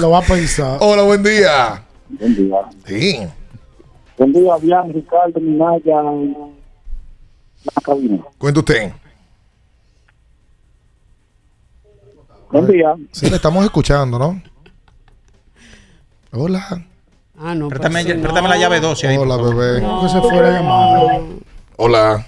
Lo 0.00 0.10
va 0.10 0.18
a 0.18 0.22
pensar. 0.22 0.76
Hola, 0.80 1.02
buen 1.02 1.22
día. 1.22 1.82
Buen 2.08 2.36
día. 2.36 2.56
Sí. 2.86 3.20
Buen 4.18 4.32
día, 4.32 4.52
Bian, 4.60 4.92
Ricardo, 4.92 5.40
Minaya, 5.40 6.02
la 7.64 7.82
cabina. 7.82 8.18
Cuenta 8.38 8.60
usted. 8.60 8.92
Buen 12.50 12.66
día. 12.66 12.94
Sí, 13.12 13.30
le 13.30 13.36
estamos 13.36 13.64
escuchando, 13.64 14.18
¿no? 14.18 14.42
Hola. 16.32 16.84
Ah, 17.38 17.54
no. 17.54 17.68
Préstame, 17.68 18.04
préstame 18.04 18.48
la 18.48 18.56
llave 18.56 18.80
12 18.80 19.06
ahí. 19.06 19.16
Hola, 19.16 19.36
bebé. 19.36 19.80
Que 19.80 20.08
se 20.08 20.20
fue 20.20 20.42
la 20.42 20.50
llamada. 20.50 21.20
Hola. 21.76 22.26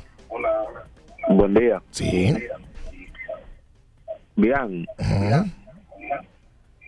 Buen 1.28 1.54
día. 1.54 1.82
Sí. 1.90 2.34
Bien. 4.36 4.86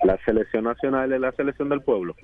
La 0.05 0.19
selección 0.25 0.65
nacional 0.65 1.13
es 1.13 1.21
la 1.21 1.33
selección 1.33 1.69
del 1.69 1.83
pueblo. 1.83 2.15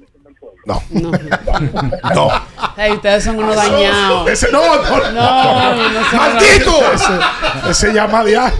No. 0.67 0.83
No. 0.91 1.11
No. 2.15 2.29
Ey, 2.77 2.93
ustedes 2.93 3.25
son 3.25 3.39
unos 3.39 3.57
dañados. 3.57 4.29
Ese 4.29 4.51
no, 4.53 4.61
no, 4.61 5.13
No, 5.13 5.91
no 5.91 6.05
son 6.11 6.17
¡Maldito! 6.17 6.93
Ese, 6.95 7.71
ese 7.71 7.93
llama 7.93 8.25
diario. 8.25 8.59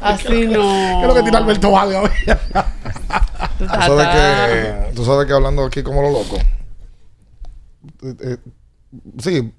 Así 0.00 0.46
no. 0.46 0.60
¿Qué 0.62 1.00
es 1.02 1.06
lo 1.08 1.14
que 1.14 1.22
tiene 1.22 1.36
Alberto 1.36 1.70
Valga 1.70 2.02
hoy? 2.02 2.10
Tú 3.58 3.66
sabes 3.66 4.08
que, 4.08 4.92
tú 4.94 5.04
sabes 5.04 5.26
que 5.26 5.32
hablando 5.32 5.64
aquí 5.64 5.82
como 5.82 6.02
lo 6.02 6.10
loco. 6.10 6.36
Eh, 8.02 8.14
eh, 8.20 8.36
sí, 9.18 9.52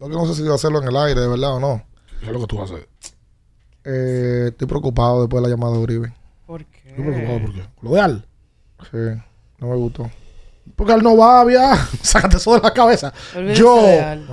no, 0.00 0.08
que 0.08 0.14
no 0.14 0.26
sé 0.26 0.34
si 0.34 0.42
voy 0.42 0.52
a 0.52 0.54
hacerlo 0.54 0.82
en 0.82 0.88
el 0.88 0.96
aire, 0.96 1.20
de 1.20 1.28
verdad 1.28 1.54
o 1.54 1.60
no. 1.60 1.82
¿Qué 2.20 2.26
es 2.26 2.32
lo 2.32 2.40
que 2.40 2.46
tú 2.46 2.58
vas 2.58 2.70
a 2.70 2.74
hacer? 2.74 2.88
Eh, 3.84 4.48
estoy 4.48 4.66
preocupado 4.66 5.20
después 5.22 5.42
de 5.42 5.48
la 5.48 5.54
llamada 5.54 5.74
de 5.74 5.78
Uribe. 5.78 6.12
¿Por 6.46 6.64
qué? 6.64 6.88
Estoy 6.88 7.04
preocupado 7.04 7.40
por 7.40 7.54
qué. 7.54 7.62
¿Lo 7.82 7.90
de 7.92 8.00
Al? 8.00 8.26
Sí, 8.90 9.22
no 9.58 9.66
me 9.68 9.76
gustó. 9.76 10.10
Porque 10.76 10.92
Al 10.92 11.02
no 11.02 11.16
va, 11.16 11.44
via. 11.44 11.76
Sácate 12.02 12.36
eso 12.36 12.54
de 12.54 12.60
la 12.60 12.72
cabeza. 12.72 13.12
Yo. 13.54 13.78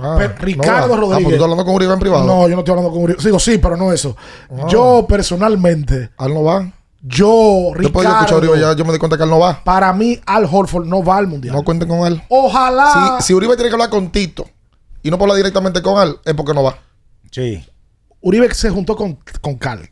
Ah, 0.00 0.18
Ricardo 0.38 0.88
no. 0.88 0.94
Ah, 0.94 0.98
pues 0.98 1.00
Rodríguez. 1.00 1.24
tú 1.24 1.30
estás 1.30 1.42
hablando 1.42 1.64
con 1.64 1.74
Uribe 1.74 1.92
en 1.92 1.98
privado. 1.98 2.24
No, 2.24 2.48
yo 2.48 2.54
no 2.54 2.60
estoy 2.60 2.72
hablando 2.72 2.92
con 2.92 3.02
Uribe. 3.02 3.22
Digo, 3.22 3.38
sí, 3.38 3.58
pero 3.58 3.76
no 3.76 3.92
eso. 3.92 4.16
Ah. 4.50 4.66
Yo 4.68 5.06
personalmente, 5.08 6.10
Al 6.18 6.34
no 6.34 6.42
va. 6.44 6.72
yo, 7.02 7.72
Después 7.78 8.06
de 8.06 8.12
escuchar 8.12 8.16
a 8.16 8.20
Ricardo, 8.20 8.38
Uribe 8.38 8.60
ya 8.60 8.76
yo 8.76 8.84
me 8.84 8.92
di 8.92 8.98
cuenta 8.98 9.16
que 9.16 9.22
él 9.24 9.30
no 9.30 9.38
va. 9.38 9.62
para 9.64 9.92
mí, 9.92 10.20
Al 10.26 10.48
Horford 10.50 10.86
no 10.86 11.02
va 11.04 11.18
al 11.18 11.26
mundial. 11.26 11.54
No 11.54 11.62
cuenten 11.62 11.88
con 11.88 12.06
él. 12.06 12.22
Ojalá. 12.28 13.16
Si, 13.20 13.26
si 13.28 13.34
Uribe 13.34 13.54
tiene 13.56 13.68
que 13.70 13.74
hablar 13.74 13.90
con 13.90 14.10
Tito 14.10 14.46
y 15.02 15.10
no 15.10 15.16
hablar 15.16 15.36
directamente 15.36 15.80
con 15.82 16.02
él, 16.06 16.16
es 16.24 16.34
porque 16.34 16.54
no 16.54 16.62
va. 16.62 16.78
Sí. 17.30 17.64
Uribe 18.20 18.52
se 18.54 18.70
juntó 18.70 18.96
con, 18.96 19.18
con 19.40 19.56
Cal. 19.56 19.90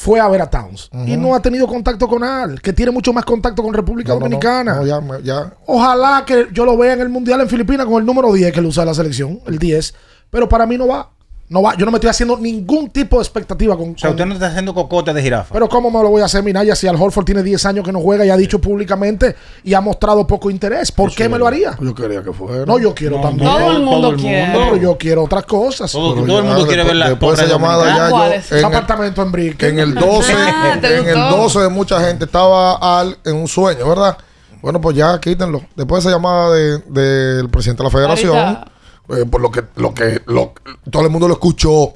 Fue 0.00 0.20
a 0.20 0.28
ver 0.28 0.40
a 0.40 0.48
Towns. 0.48 0.90
Y 1.08 1.16
no 1.16 1.34
ha 1.34 1.42
tenido 1.42 1.66
contacto 1.66 2.06
con 2.06 2.22
Al, 2.22 2.62
que 2.62 2.72
tiene 2.72 2.92
mucho 2.92 3.12
más 3.12 3.24
contacto 3.24 3.64
con 3.64 3.74
República 3.74 4.10
No, 4.10 4.14
no, 4.14 4.20
no. 4.20 4.24
Dominicana. 4.26 4.74
No, 4.76 4.86
ya, 4.86 5.00
me- 5.00 5.20
ya. 5.24 5.52
Ojalá 5.66 6.22
que 6.24 6.46
yo 6.52 6.64
lo 6.64 6.76
vea 6.78 6.92
en 6.92 7.00
el 7.00 7.08
Mundial 7.08 7.40
en 7.40 7.48
Filipinas 7.48 7.84
con 7.84 7.96
el 8.00 8.06
número 8.06 8.32
10 8.32 8.52
que 8.52 8.60
le 8.60 8.68
usa 8.68 8.84
la 8.84 8.94
selección, 8.94 9.40
el 9.48 9.58
10. 9.58 9.92
Pero 10.30 10.48
para 10.48 10.66
mí 10.66 10.78
no 10.78 10.86
va. 10.86 11.10
No 11.50 11.62
va. 11.62 11.74
Yo 11.78 11.86
no 11.86 11.90
me 11.92 11.96
estoy 11.96 12.10
haciendo 12.10 12.36
ningún 12.36 12.90
tipo 12.90 13.16
de 13.16 13.22
expectativa 13.22 13.74
con. 13.74 13.92
O 13.92 13.98
sea, 13.98 14.10
con- 14.10 14.16
usted 14.16 14.26
no 14.26 14.34
está 14.34 14.48
haciendo 14.48 14.74
cocote 14.74 15.14
de 15.14 15.22
jirafa. 15.22 15.52
Pero 15.54 15.66
¿cómo 15.66 15.90
me 15.90 16.02
lo 16.02 16.10
voy 16.10 16.20
a 16.20 16.26
hacer, 16.26 16.42
Minaya, 16.42 16.74
si 16.76 16.86
Al 16.86 16.96
Horford 16.96 17.24
tiene 17.24 17.42
10 17.42 17.64
años 17.64 17.84
que 17.86 17.90
no 17.92 18.00
juega 18.00 18.26
y 18.26 18.28
ha 18.30 18.36
dicho 18.36 18.58
públicamente 18.60 19.34
y 19.64 19.72
ha 19.72 19.80
mostrado 19.80 20.26
poco 20.26 20.50
interés? 20.50 20.92
¿Por 20.92 21.10
qué 21.14 21.26
me 21.26 21.38
lo 21.38 21.46
haría? 21.46 21.74
Yo 21.80 21.94
quería 21.94 22.22
que 22.22 22.32
fuera. 22.34 22.66
No, 22.66 22.78
yo 22.78 22.94
quiero 22.94 23.18
también. 23.22 23.48
Todo 23.50 23.72
el 23.76 23.82
mundo 23.82 24.14
quiere. 24.14 24.48
No, 24.52 24.58
pero 24.66 24.76
yo 24.76 24.98
quiero 24.98 25.24
otras 25.24 25.44
cosas. 25.46 25.90
Todo, 25.90 26.12
el 26.20 26.26
mundo 26.26 26.66
quiere 26.66 26.82
ver 26.84 26.92
después- 26.92 26.98
la 26.98 27.08
Después 27.08 27.38
de 27.38 27.44
esa 27.44 27.52
llamada 27.54 27.86
ya 27.96 28.04
yo. 28.08 28.10
¿Cuáles? 28.10 28.52
En 28.52 28.58
el, 28.58 28.64
apartamento 28.66 29.22
en 29.22 29.32
Brick. 29.32 29.62
en 29.62 29.78
el 29.78 29.94
12, 29.94 30.32
Ah, 30.36 30.76
¿te 30.80 30.98
en 30.98 31.08
el 31.08 31.14
gustó? 31.14 31.36
12 31.38 31.60
de 31.60 31.68
mucha 31.70 32.00
gente 32.00 32.26
estaba 32.26 33.00
al 33.00 33.16
en 33.24 33.36
un 33.36 33.48
sueño, 33.48 33.88
¿verdad? 33.88 34.18
Bueno, 34.60 34.80
pues 34.82 34.96
ya 34.96 35.18
quítenlo. 35.18 35.62
Después 35.76 36.04
de 36.04 36.10
esa 36.10 36.18
llamada 36.18 36.52
de- 36.52 36.78
del 36.88 37.48
presidente 37.48 37.82
de 37.82 37.88
la 37.88 37.90
federación, 37.90 38.36
Ahorita- 38.36 38.72
eh, 39.10 39.24
por 39.30 39.40
lo 39.40 39.50
que, 39.50 39.62
lo 39.76 39.94
que 39.94 40.20
lo- 40.26 40.52
todo 40.90 41.02
el 41.04 41.10
mundo 41.10 41.28
lo 41.28 41.34
escuchó, 41.34 41.94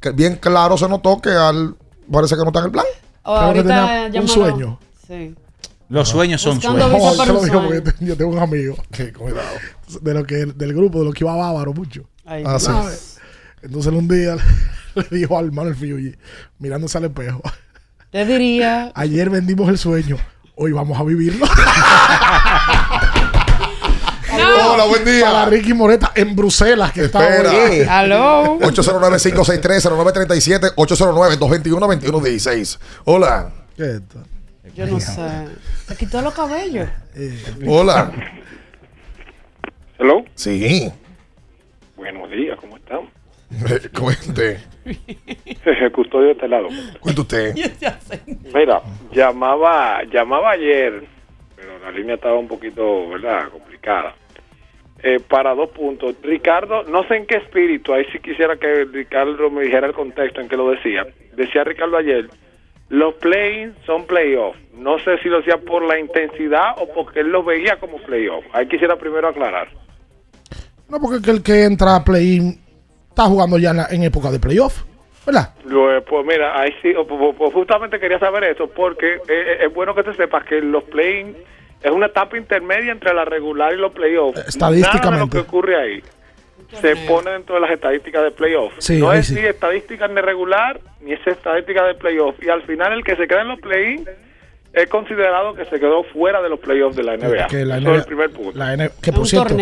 que 0.00 0.10
bien 0.10 0.36
claro 0.36 0.76
se 0.78 0.88
notó 0.88 1.20
que 1.20 1.30
al 1.30 1.74
parece 2.10 2.34
que 2.36 2.40
no 2.42 2.48
está 2.48 2.60
en 2.60 2.64
el 2.66 2.70
plan. 2.72 2.84
O 3.22 3.34
Creo 3.36 3.52
que 3.52 3.58
ahorita 3.72 4.02
tenía 4.04 4.20
un 4.22 4.28
sueño. 4.28 4.78
Sí. 5.06 5.34
Los 5.88 6.08
sueños 6.08 6.40
son 6.40 6.54
Buscando 6.56 6.88
sueños. 6.88 7.02
Oh, 7.18 7.24
te 7.24 7.32
lo 7.32 7.42
digo 7.42 7.62
porque 7.62 8.04
yo 8.04 8.16
tengo 8.16 8.30
un 8.32 8.38
amigo 8.38 8.76
que, 8.92 9.12
cuidado, 9.12 9.48
de 10.00 10.14
lo 10.14 10.24
que, 10.24 10.46
del 10.46 10.72
grupo 10.74 11.00
de 11.00 11.04
los 11.06 11.14
que 11.14 11.24
iba 11.24 11.32
a 11.34 11.36
Bávaro 11.36 11.72
mucho. 11.74 12.04
Ay, 12.24 12.44
Ah. 12.46 12.58
Entonces 13.62 13.92
un 13.92 14.06
día 14.08 14.36
le 14.94 15.18
dijo 15.18 15.36
al 15.36 15.46
hermano 15.46 15.68
el 15.70 15.76
Fiuyi, 15.76 16.14
mirándose 16.60 16.96
al 16.98 17.04
espejo, 17.06 17.42
Te 18.10 18.24
diría. 18.24 18.92
ayer 18.94 19.28
vendimos 19.30 19.68
el 19.68 19.78
sueño, 19.78 20.16
hoy 20.54 20.72
vamos 20.72 20.98
a 20.98 21.02
vivirlo. 21.02 21.44
Hola, 24.72 24.84
buen 24.84 25.02
Para 25.02 25.14
día. 25.14 25.44
Ricky 25.46 25.74
Moreta 25.74 26.12
en 26.14 26.36
Bruselas, 26.36 26.92
que 26.92 27.06
está 27.06 27.18
hoy. 27.18 27.80
Aló. 27.88 28.60
809-563-0937, 28.60 30.74
809-221-2116. 30.76 32.78
Hola. 33.04 33.50
¿Qué 33.76 33.96
esto? 33.96 34.22
Yo 34.76 34.86
no 34.86 35.00
sé. 35.00 35.48
Se 35.88 35.96
quitó 35.96 36.22
los 36.22 36.32
cabellos. 36.34 36.88
Hola. 37.66 38.12
Hello. 39.98 40.22
Sí. 40.36 40.92
Buenos 41.96 42.30
días, 42.30 42.56
¿cómo 42.60 42.76
están? 42.76 43.10
Cuente. 43.98 44.60
El 44.84 45.90
custodio 45.92 46.26
de 46.26 46.32
este 46.32 46.46
lado. 46.46 46.68
Cuente 47.00 47.20
usted. 47.22 47.54
Mira, 48.54 48.82
llamaba, 49.12 50.04
llamaba 50.04 50.52
ayer, 50.52 51.08
pero 51.56 51.76
la 51.80 51.90
línea 51.90 52.14
estaba 52.14 52.38
un 52.38 52.46
poquito, 52.46 53.08
¿verdad? 53.08 53.48
Complicada. 53.50 54.14
Eh, 55.02 55.18
para 55.28 55.54
dos 55.54 55.70
puntos. 55.70 56.14
Ricardo, 56.22 56.82
no 56.84 57.04
sé 57.04 57.16
en 57.16 57.26
qué 57.26 57.36
espíritu, 57.38 57.94
ahí 57.94 58.04
sí 58.12 58.18
quisiera 58.18 58.56
que 58.56 58.84
Ricardo 58.84 59.48
me 59.50 59.62
dijera 59.62 59.86
el 59.86 59.94
contexto 59.94 60.40
en 60.42 60.48
que 60.48 60.56
lo 60.58 60.70
decía. 60.70 61.06
Decía 61.34 61.64
Ricardo 61.64 61.96
ayer, 61.96 62.28
los 62.90 63.14
play 63.14 63.72
son 63.86 64.04
playoff. 64.06 64.56
No 64.74 64.98
sé 64.98 65.16
si 65.22 65.28
lo 65.30 65.38
decía 65.38 65.56
por 65.56 65.82
la 65.84 65.98
intensidad 65.98 66.74
o 66.78 66.86
porque 66.92 67.20
él 67.20 67.28
lo 67.28 67.42
veía 67.42 67.78
como 67.80 67.96
playoff. 67.98 68.44
Ahí 68.52 68.66
quisiera 68.68 68.96
primero 68.96 69.28
aclarar. 69.28 69.68
No, 70.88 70.98
porque 71.00 71.30
el 71.30 71.42
que 71.42 71.64
entra 71.64 71.96
a 71.96 72.04
play 72.04 72.58
está 73.08 73.24
jugando 73.24 73.56
ya 73.58 73.70
en, 73.70 73.76
la- 73.78 73.86
en 73.90 74.02
época 74.02 74.30
de 74.30 74.38
playoff. 74.40 74.82
¿Verdad? 75.24 75.54
Lo- 75.64 76.02
Pues 76.04 76.26
mira, 76.26 76.60
ahí 76.60 76.72
sí, 76.82 76.92
pues, 77.08 77.34
pues, 77.38 77.52
justamente 77.54 78.00
quería 78.00 78.18
saber 78.18 78.44
eso, 78.44 78.68
porque 78.68 79.14
eh, 79.14 79.20
eh, 79.28 79.58
es 79.66 79.72
bueno 79.72 79.94
que 79.94 80.02
te 80.02 80.12
sepas 80.14 80.44
que 80.44 80.60
los 80.60 80.82
play 80.84 81.36
es 81.82 81.90
una 81.90 82.06
etapa 82.06 82.36
intermedia 82.36 82.92
entre 82.92 83.12
la 83.14 83.24
regular 83.24 83.72
y 83.72 83.76
los 83.76 83.92
playoffs. 83.92 84.38
Estadísticamente. 84.48 85.10
Nada 85.10 85.16
de 85.16 85.24
lo 85.26 85.30
que 85.30 85.38
ocurre 85.38 85.76
ahí 85.76 86.02
se 86.80 86.94
pone 87.08 87.30
dentro 87.32 87.56
de 87.56 87.60
las 87.62 87.70
estadísticas 87.72 88.22
de 88.22 88.30
playoffs. 88.30 88.76
Sí, 88.78 88.98
no 89.00 89.12
es 89.12 89.26
sí. 89.26 89.34
ni 89.34 89.40
estadísticas 89.40 90.14
de 90.14 90.22
regular 90.22 90.80
ni 91.00 91.12
es 91.12 91.26
estadística 91.26 91.84
de 91.84 91.94
playoffs. 91.94 92.40
Y 92.42 92.48
al 92.48 92.62
final 92.62 92.92
el 92.92 93.02
que 93.02 93.16
se 93.16 93.26
queda 93.26 93.42
en 93.42 93.48
los 93.48 93.60
play 93.60 94.04
es 94.72 94.86
considerado 94.88 95.54
que 95.54 95.64
se 95.64 95.80
quedó 95.80 96.04
fuera 96.04 96.40
de 96.40 96.48
los 96.48 96.60
playoffs 96.60 96.94
de 96.96 97.02
la 97.02 97.16
NBA. 97.16 97.46
Que 97.48 97.64
la 97.64 97.78
Eso 97.78 97.88
NBA 97.88 97.92
es 97.94 97.98
el 98.02 98.06
primer 98.06 98.30
punto. 98.30 98.58
la 98.58 98.74
N- 98.74 98.90
que 99.02 99.12
por 99.12 99.26
cierto, 99.26 99.56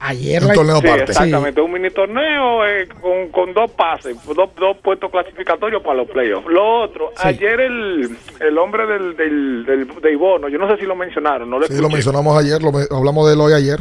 ayer 0.00 0.42
Un 0.44 0.52
torneo 0.52 0.80
Sí, 0.80 0.88
exactamente, 0.88 1.60
un 1.60 1.72
mini 1.72 1.90
torneo 1.90 2.66
eh, 2.66 2.88
con, 3.00 3.28
con 3.30 3.52
dos 3.54 3.70
pases, 3.72 4.16
dos, 4.26 4.50
dos 4.56 4.76
puestos 4.82 5.10
clasificatorios 5.10 5.82
para 5.82 5.96
los 5.96 6.08
playoffs. 6.10 6.46
Lo 6.48 6.82
otro, 6.82 7.10
Sí. 7.16 7.28
ayer 7.28 7.60
el, 7.60 8.16
el 8.40 8.58
hombre 8.58 8.86
del, 8.86 9.16
del, 9.16 9.64
del, 9.66 10.00
de 10.00 10.12
Ibono, 10.12 10.48
yo 10.48 10.58
no 10.58 10.68
sé 10.68 10.78
si 10.78 10.86
lo 10.86 10.96
mencionaron, 10.96 11.48
no 11.48 11.58
lo 11.58 11.66
Sí, 11.66 11.80
lo 11.80 11.88
mencionamos 11.88 12.36
ayer, 12.38 12.60
lo 12.62 12.70
hablamos 12.96 13.26
de 13.28 13.34
él 13.34 13.40
hoy 13.40 13.52
ayer. 13.52 13.78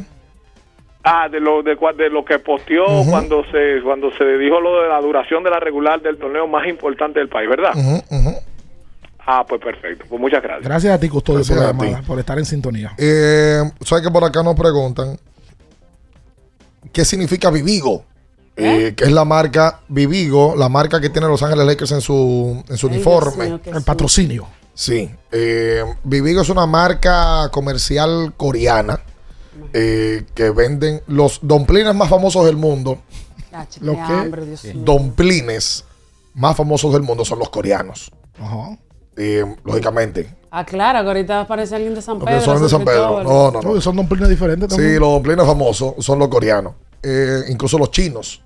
Ah, 1.04 1.30
de 1.30 1.40
lo 1.40 1.64
de, 1.64 1.78
de 1.98 2.10
lo 2.10 2.26
que 2.26 2.40
posteó 2.40 2.86
cuando 3.10 3.44
se 3.52 3.82
cuando 3.82 4.12
se 4.18 4.26
dijo 4.38 4.60
lo 4.60 4.82
de 4.84 4.90
la 4.90 5.00
duración 5.00 5.44
de 5.44 5.50
la 5.50 5.60
regular 5.60 6.02
del 6.02 6.18
torneo 6.18 6.46
más 6.46 6.68
importante 6.68 7.20
del 7.20 7.30
país, 7.30 7.50
¿verdad? 7.50 7.72
Ah, 9.26 9.46
pues 9.48 9.62
perfecto. 9.62 10.06
Pues 10.10 10.20
muchas 10.20 10.42
gracias. 10.44 10.66
Gracias 10.68 10.94
a 10.94 11.00
ti, 11.00 11.08
Custodio, 11.08 11.40
Gracias 11.40 11.58
por 11.58 11.66
la 11.68 11.72
llamada, 11.86 12.04
por 12.06 12.20
estar 12.20 12.38
en 12.38 12.46
sintonía. 12.46 12.92
Eh, 12.98 13.62
¿Sabes 13.82 14.04
que 14.06 14.12
por 14.12 14.24
acá 14.24 14.42
nos 14.44 14.56
preguntan 14.56 15.18
qué 16.92 17.06
significa 17.06 17.50
Vivigo? 17.50 18.06
Eh, 18.56 18.94
que 18.96 19.06
es 19.06 19.12
la 19.12 19.24
marca 19.24 19.80
Vivigo, 19.88 20.54
la 20.58 20.68
marca 20.68 21.00
que 21.00 21.10
tiene 21.10 21.28
Los 21.28 21.42
Ángeles 21.44 21.66
Lakers 21.66 21.92
en 21.94 22.02
su, 22.02 22.62
en 22.68 22.78
su 22.78 22.88
Ay, 22.88 22.94
uniforme. 22.96 23.60
El 23.66 23.84
patrocinio. 23.84 24.48
Sí. 24.74 25.10
eh, 25.32 25.84
Vivigo 26.04 26.42
es 26.42 26.50
una 26.50 26.66
marca 26.66 27.50
comercial 27.52 28.34
coreana 28.36 29.00
eh, 29.74 30.26
que 30.34 30.50
venden 30.50 31.02
los 31.08 31.40
domplines 31.42 31.96
más 31.96 32.10
famosos 32.10 32.46
del 32.46 32.58
mundo. 32.58 33.00
Chacho, 33.52 33.80
Lo 33.84 33.94
qué 33.94 33.98
que 33.98 34.14
hambre, 34.14 34.46
Dios 34.46 34.64
mío. 34.66 34.74
domplines 34.78 35.86
más 36.34 36.56
famosos 36.58 36.92
del 36.94 37.02
mundo 37.04 37.24
son 37.26 37.40
los 37.40 37.50
coreanos. 37.50 38.12
Ajá. 38.40 38.78
Eh, 39.16 39.46
lógicamente. 39.64 40.36
Aclara 40.52 41.02
que 41.02 41.08
ahorita 41.08 41.42
aparece 41.42 41.76
alguien 41.76 41.94
de 41.96 42.02
San 42.02 42.16
Los 42.20 42.26
Pedro. 42.26 42.40
que 42.40 42.46
son 42.46 42.62
de 42.62 42.70
San 42.70 42.84
Pedro. 42.86 43.24
No, 43.24 43.52
no, 43.62 43.82
son 43.82 43.96
domplines 43.96 44.30
diferentes 44.30 44.70
también. 44.70 44.94
Sí, 44.94 45.00
los 45.00 45.10
domplines 45.10 45.46
famosos 45.46 45.94
son 46.00 46.18
los 46.20 46.28
coreanos. 46.28 46.74
Eh, 47.04 47.44
incluso 47.50 47.78
los 47.78 47.92
chinos. 47.92 48.42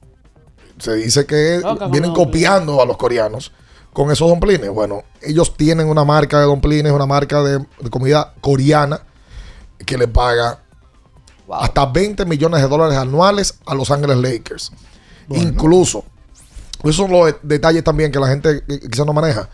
Se 0.79 0.95
dice 0.95 1.25
que 1.25 1.59
Loca 1.61 1.87
vienen 1.87 2.13
copiando 2.13 2.81
a 2.81 2.85
los 2.85 2.97
coreanos 2.97 3.51
con 3.93 4.11
esos 4.11 4.27
domplines. 4.27 4.69
Bueno, 4.69 5.03
ellos 5.21 5.55
tienen 5.55 5.87
una 5.87 6.03
marca 6.03 6.39
de 6.39 6.45
domplines, 6.45 6.91
una 6.91 7.05
marca 7.05 7.41
de, 7.43 7.59
de 7.59 7.89
comida 7.89 8.33
coreana 8.41 9.01
que 9.85 9.97
le 9.97 10.07
paga 10.07 10.59
hasta 11.51 11.85
20 11.85 12.25
millones 12.25 12.61
de 12.61 12.67
dólares 12.67 12.97
anuales 12.97 13.59
a 13.65 13.75
Los 13.75 13.91
Ángeles 13.91 14.17
Lakers. 14.17 14.71
Incluso, 15.29 16.03
esos 16.79 16.95
son 16.95 17.11
los 17.11 17.25
de- 17.27 17.37
detalles 17.43 17.83
también 17.83 18.11
que 18.11 18.19
la 18.19 18.27
gente 18.27 18.63
quizás 18.91 19.05
no 19.05 19.13
maneja. 19.13 19.49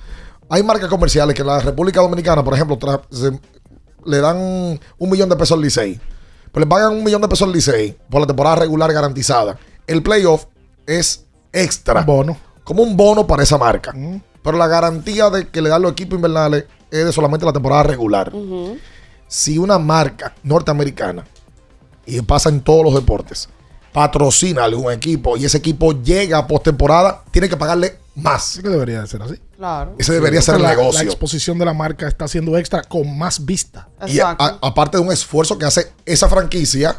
Hay 0.50 0.64
marcas 0.64 0.90
comerciales 0.90 1.36
que 1.36 1.42
en 1.42 1.48
la 1.48 1.60
República 1.60 2.02
Dominicana, 2.02 2.44
por 2.44 2.54
ejemplo, 2.54 2.78
se- 3.12 3.40
le 4.06 4.18
dan 4.20 4.38
un 4.38 5.10
millón 5.10 5.30
de 5.30 5.36
pesos 5.36 5.56
al 5.58 5.62
Licey. 5.62 6.00
Pues 6.52 6.66
le 6.66 6.68
pagan 6.70 6.94
un 6.94 7.04
millón 7.04 7.22
de 7.22 7.28
pesos 7.28 7.48
al 7.48 7.54
Licey 7.54 7.98
por 8.10 8.22
la 8.22 8.28
temporada 8.28 8.56
regular 8.56 8.92
garantizada. 8.92 9.58
El 9.86 10.02
playoff 10.02 10.46
es 10.88 11.26
extra. 11.54 12.02
bono. 12.02 12.38
Como 12.64 12.82
un 12.84 12.96
bono 12.98 13.28
para 13.28 13.44
esa 13.44 13.58
marca. 13.58 13.94
Pero 14.44 14.58
la 14.58 14.68
garantía 14.68 15.30
de 15.30 15.48
que 15.48 15.62
le 15.62 15.70
dan 15.70 15.82
los 15.82 15.92
equipos 15.92 16.16
invernales 16.16 16.66
es 16.92 17.06
de 17.06 17.12
solamente 17.12 17.46
la 17.46 17.54
temporada 17.54 17.84
regular. 17.84 18.32
Si 19.28 19.58
una 19.60 19.78
marca 19.78 20.34
norteamericana, 20.44 21.26
y 22.06 22.20
pasa 22.22 22.50
en 22.50 22.62
todos 22.62 22.84
los 22.84 22.96
deportes, 22.96 23.50
patrocina 23.94 24.62
a 24.62 24.66
algún 24.66 24.92
equipo 24.92 25.38
y 25.38 25.46
ese 25.46 25.58
equipo 25.60 25.92
llega 26.02 26.40
a 26.40 26.48
postemporada, 26.48 27.24
tiene 27.32 27.48
que 27.50 27.58
pagarle 27.58 27.99
más. 28.22 28.44
Sí 28.44 28.62
que 28.62 28.70
debería 28.70 29.02
de 29.02 29.08
ser 29.08 29.22
así. 29.22 29.36
Claro. 29.58 29.96
Ese 29.98 30.14
debería 30.14 30.42
ser 30.42 30.56
el 30.56 30.62
la, 30.64 30.70
negocio. 30.70 31.00
La 31.00 31.04
exposición 31.10 31.58
de 31.60 31.66
la 31.66 31.74
marca 31.74 32.08
está 32.08 32.28
siendo 32.28 32.58
extra 32.58 32.84
con 32.84 33.18
más 33.18 33.46
vista. 33.46 33.88
Y 34.08 34.20
a- 34.20 34.36
a- 34.38 34.58
aparte 34.62 34.98
de 34.98 35.04
un 35.04 35.12
esfuerzo 35.12 35.58
que 35.58 35.66
hace 35.66 35.92
esa 36.06 36.28
franquicia 36.30 36.96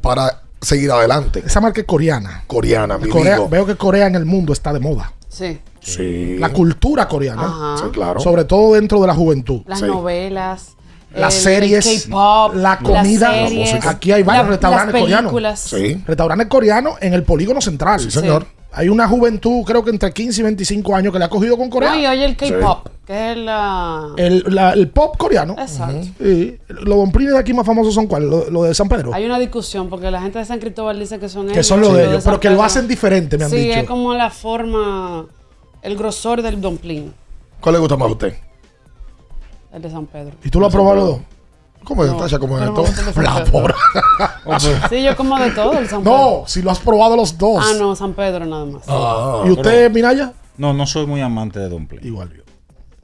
para 0.00 0.42
seguir 0.60 0.90
adelante. 0.90 1.42
Esa 1.44 1.60
marca 1.60 1.80
es 1.80 1.86
coreana. 1.86 2.44
Coreana, 2.46 2.98
mi 2.98 3.08
Corea- 3.08 3.40
veo 3.50 3.66
que 3.66 3.76
Corea 3.76 4.06
en 4.06 4.14
el 4.14 4.24
mundo 4.24 4.52
está 4.52 4.72
de 4.72 4.80
moda. 4.80 5.12
Sí. 5.28 5.60
Sí. 5.80 6.36
La 6.38 6.50
cultura 6.50 7.06
coreana. 7.08 7.42
Ajá. 7.44 7.76
Sí, 7.84 7.90
claro. 7.92 8.20
Sobre 8.20 8.44
todo 8.44 8.74
dentro 8.74 9.00
de 9.00 9.06
la 9.06 9.14
juventud. 9.14 9.62
Las 9.66 9.82
novelas. 9.82 10.68
Las 11.14 11.36
el- 11.36 11.42
series, 11.42 11.86
el 11.86 12.02
K-pop. 12.10 12.54
la 12.56 12.78
comida. 12.78 13.30
las 13.30 13.48
series, 13.50 13.86
Aquí 13.86 14.10
hay 14.10 14.22
varios 14.24 14.46
la- 14.46 14.50
restaurantes 14.50 15.00
coreanos. 15.00 15.32
películas. 15.32 15.74
Restaurantes 16.06 16.48
coreanos 16.48 16.94
en 17.00 17.14
el 17.14 17.22
polígono 17.22 17.60
central. 17.60 18.00
Sí, 18.00 18.10
señor. 18.10 18.46
Hay 18.76 18.88
una 18.88 19.06
juventud, 19.08 19.62
creo 19.64 19.84
que 19.84 19.90
entre 19.90 20.12
15 20.12 20.40
y 20.40 20.44
25 20.44 20.94
años, 20.96 21.12
que 21.12 21.18
le 21.18 21.24
ha 21.24 21.28
cogido 21.28 21.56
con 21.56 21.70
Corea. 21.70 21.90
No, 21.94 22.00
y 22.00 22.06
oye 22.06 22.24
el 22.24 22.36
K-pop, 22.36 22.88
que 23.06 23.32
es 23.32 23.36
la... 23.38 24.08
El, 24.16 24.44
la- 24.48 24.72
el 24.72 24.88
pop 24.88 25.16
coreano. 25.16 25.54
Exacto. 25.58 26.06
Sí. 26.18 26.58
Los 26.68 26.96
domplines 26.96 27.34
de 27.34 27.38
aquí 27.38 27.54
más 27.54 27.64
famosos 27.64 27.94
son 27.94 28.06
cuáles? 28.08 28.28
Lo, 28.28 28.50
lo 28.50 28.62
de 28.64 28.74
San 28.74 28.88
Pedro. 28.88 29.14
Hay 29.14 29.24
una 29.24 29.38
discusión 29.38 29.88
porque 29.88 30.10
la 30.10 30.20
gente 30.20 30.38
de 30.40 30.44
San 30.44 30.58
Cristóbal 30.58 30.98
dice 30.98 31.18
que 31.20 31.28
son 31.28 31.46
Que 31.46 31.52
ellos. 31.54 31.66
son 31.66 31.80
los 31.80 31.90
y 31.90 31.94
de 31.94 32.02
los 32.04 32.12
ellos, 32.12 32.24
pero 32.24 32.40
que 32.40 32.50
lo 32.50 32.62
hacen 32.62 32.88
diferente, 32.88 33.38
me 33.38 33.44
han 33.44 33.50
sí, 33.50 33.56
dicho. 33.58 33.78
es 33.80 33.84
como 33.86 34.12
la 34.14 34.30
forma, 34.30 35.26
el 35.82 35.96
grosor 35.96 36.42
del 36.42 36.60
dumpling, 36.60 37.12
¿Cuál 37.60 37.74
le 37.74 37.78
gusta 37.78 37.96
más 37.96 38.08
a 38.08 38.12
usted? 38.12 38.34
el 39.72 39.82
de 39.82 39.90
San 39.90 40.06
Pedro. 40.06 40.32
¿Y 40.44 40.50
tú 40.50 40.60
lo 40.60 40.66
has 40.66 40.72
probado 40.72 40.94
los 40.96 41.08
dos? 41.10 41.18
¿Cómo 41.84 42.04
es, 42.04 42.10
No, 42.10 42.16
gusta 42.16 43.00
el 43.00 43.06
de 43.06 43.12
San 43.12 43.24
La 43.24 43.44
porra. 43.44 43.74
Sí, 44.88 45.02
yo 45.02 45.16
como 45.16 45.38
de 45.38 45.50
todo 45.50 45.78
el 45.78 45.88
San 45.88 46.02
Pedro. 46.02 46.16
No, 46.16 46.44
si 46.46 46.62
lo 46.62 46.70
has 46.70 46.78
probado 46.78 47.16
los 47.16 47.36
dos. 47.38 47.64
Ah, 47.66 47.74
no, 47.78 47.94
San 47.96 48.12
Pedro 48.14 48.44
nada 48.44 48.64
más. 48.64 48.82
¿Y 49.46 49.50
usted, 49.50 49.90
Minaya? 49.90 50.32
No, 50.56 50.72
no 50.72 50.86
soy 50.86 51.06
muy 51.06 51.20
amante 51.20 51.58
de 51.58 51.68
dumpling. 51.68 52.06
Igual 52.06 52.30
yo. 52.32 52.43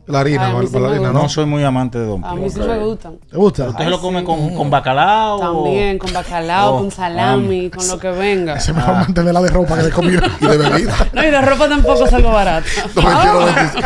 La 0.06 0.20
harina, 0.20 0.46
Ay, 0.46 0.52
a 0.74 0.78
la 0.78 0.88
harina. 0.90 1.12
¿no? 1.12 1.22
No 1.22 1.28
soy 1.28 1.44
muy 1.46 1.62
amante 1.62 1.98
de 1.98 2.04
A 2.04 2.08
dumpling. 2.08 2.42
mí 2.42 2.50
sí 2.50 2.58
me 2.60 2.78
gustan. 2.78 3.18
¿Te 3.30 3.36
gusta? 3.36 3.68
¿Usted 3.68 3.84
Ay, 3.84 3.90
lo 3.90 4.00
come 4.00 4.20
sí. 4.20 4.24
con, 4.26 4.54
con 4.56 4.70
bacalao? 4.70 5.38
También, 5.38 5.98
con 5.98 6.12
bacalao, 6.12 6.74
Oh, 6.74 6.78
con 6.80 6.90
salami, 6.90 7.70
con 7.70 7.86
lo 7.86 7.98
que 7.98 8.10
venga. 8.10 8.54
Es 8.54 8.74
mejor 8.74 8.94
mantenerla 8.94 9.40
de 9.42 9.48
ropa 9.50 9.76
que 9.76 9.82
de 9.84 9.90
comida. 9.90 10.22
y 10.40 10.46
de 10.46 10.56
bebida. 10.56 10.94
No, 11.12 11.22
y 11.22 11.26
de 11.30 11.40
ropa 11.40 11.68
tampoco 11.68 12.04
es 12.04 12.12
algo 12.12 12.32
barato. 12.32 12.66
Los 12.94 13.04
21, 13.04 13.44
26. 13.44 13.84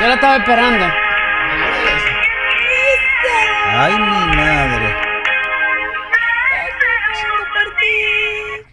Yo 0.00 0.06
lo 0.06 0.14
estaba 0.14 0.38
esperando. 0.38 0.86
Ay, 3.80 3.92
mi 3.92 4.36
madre. 4.36 4.96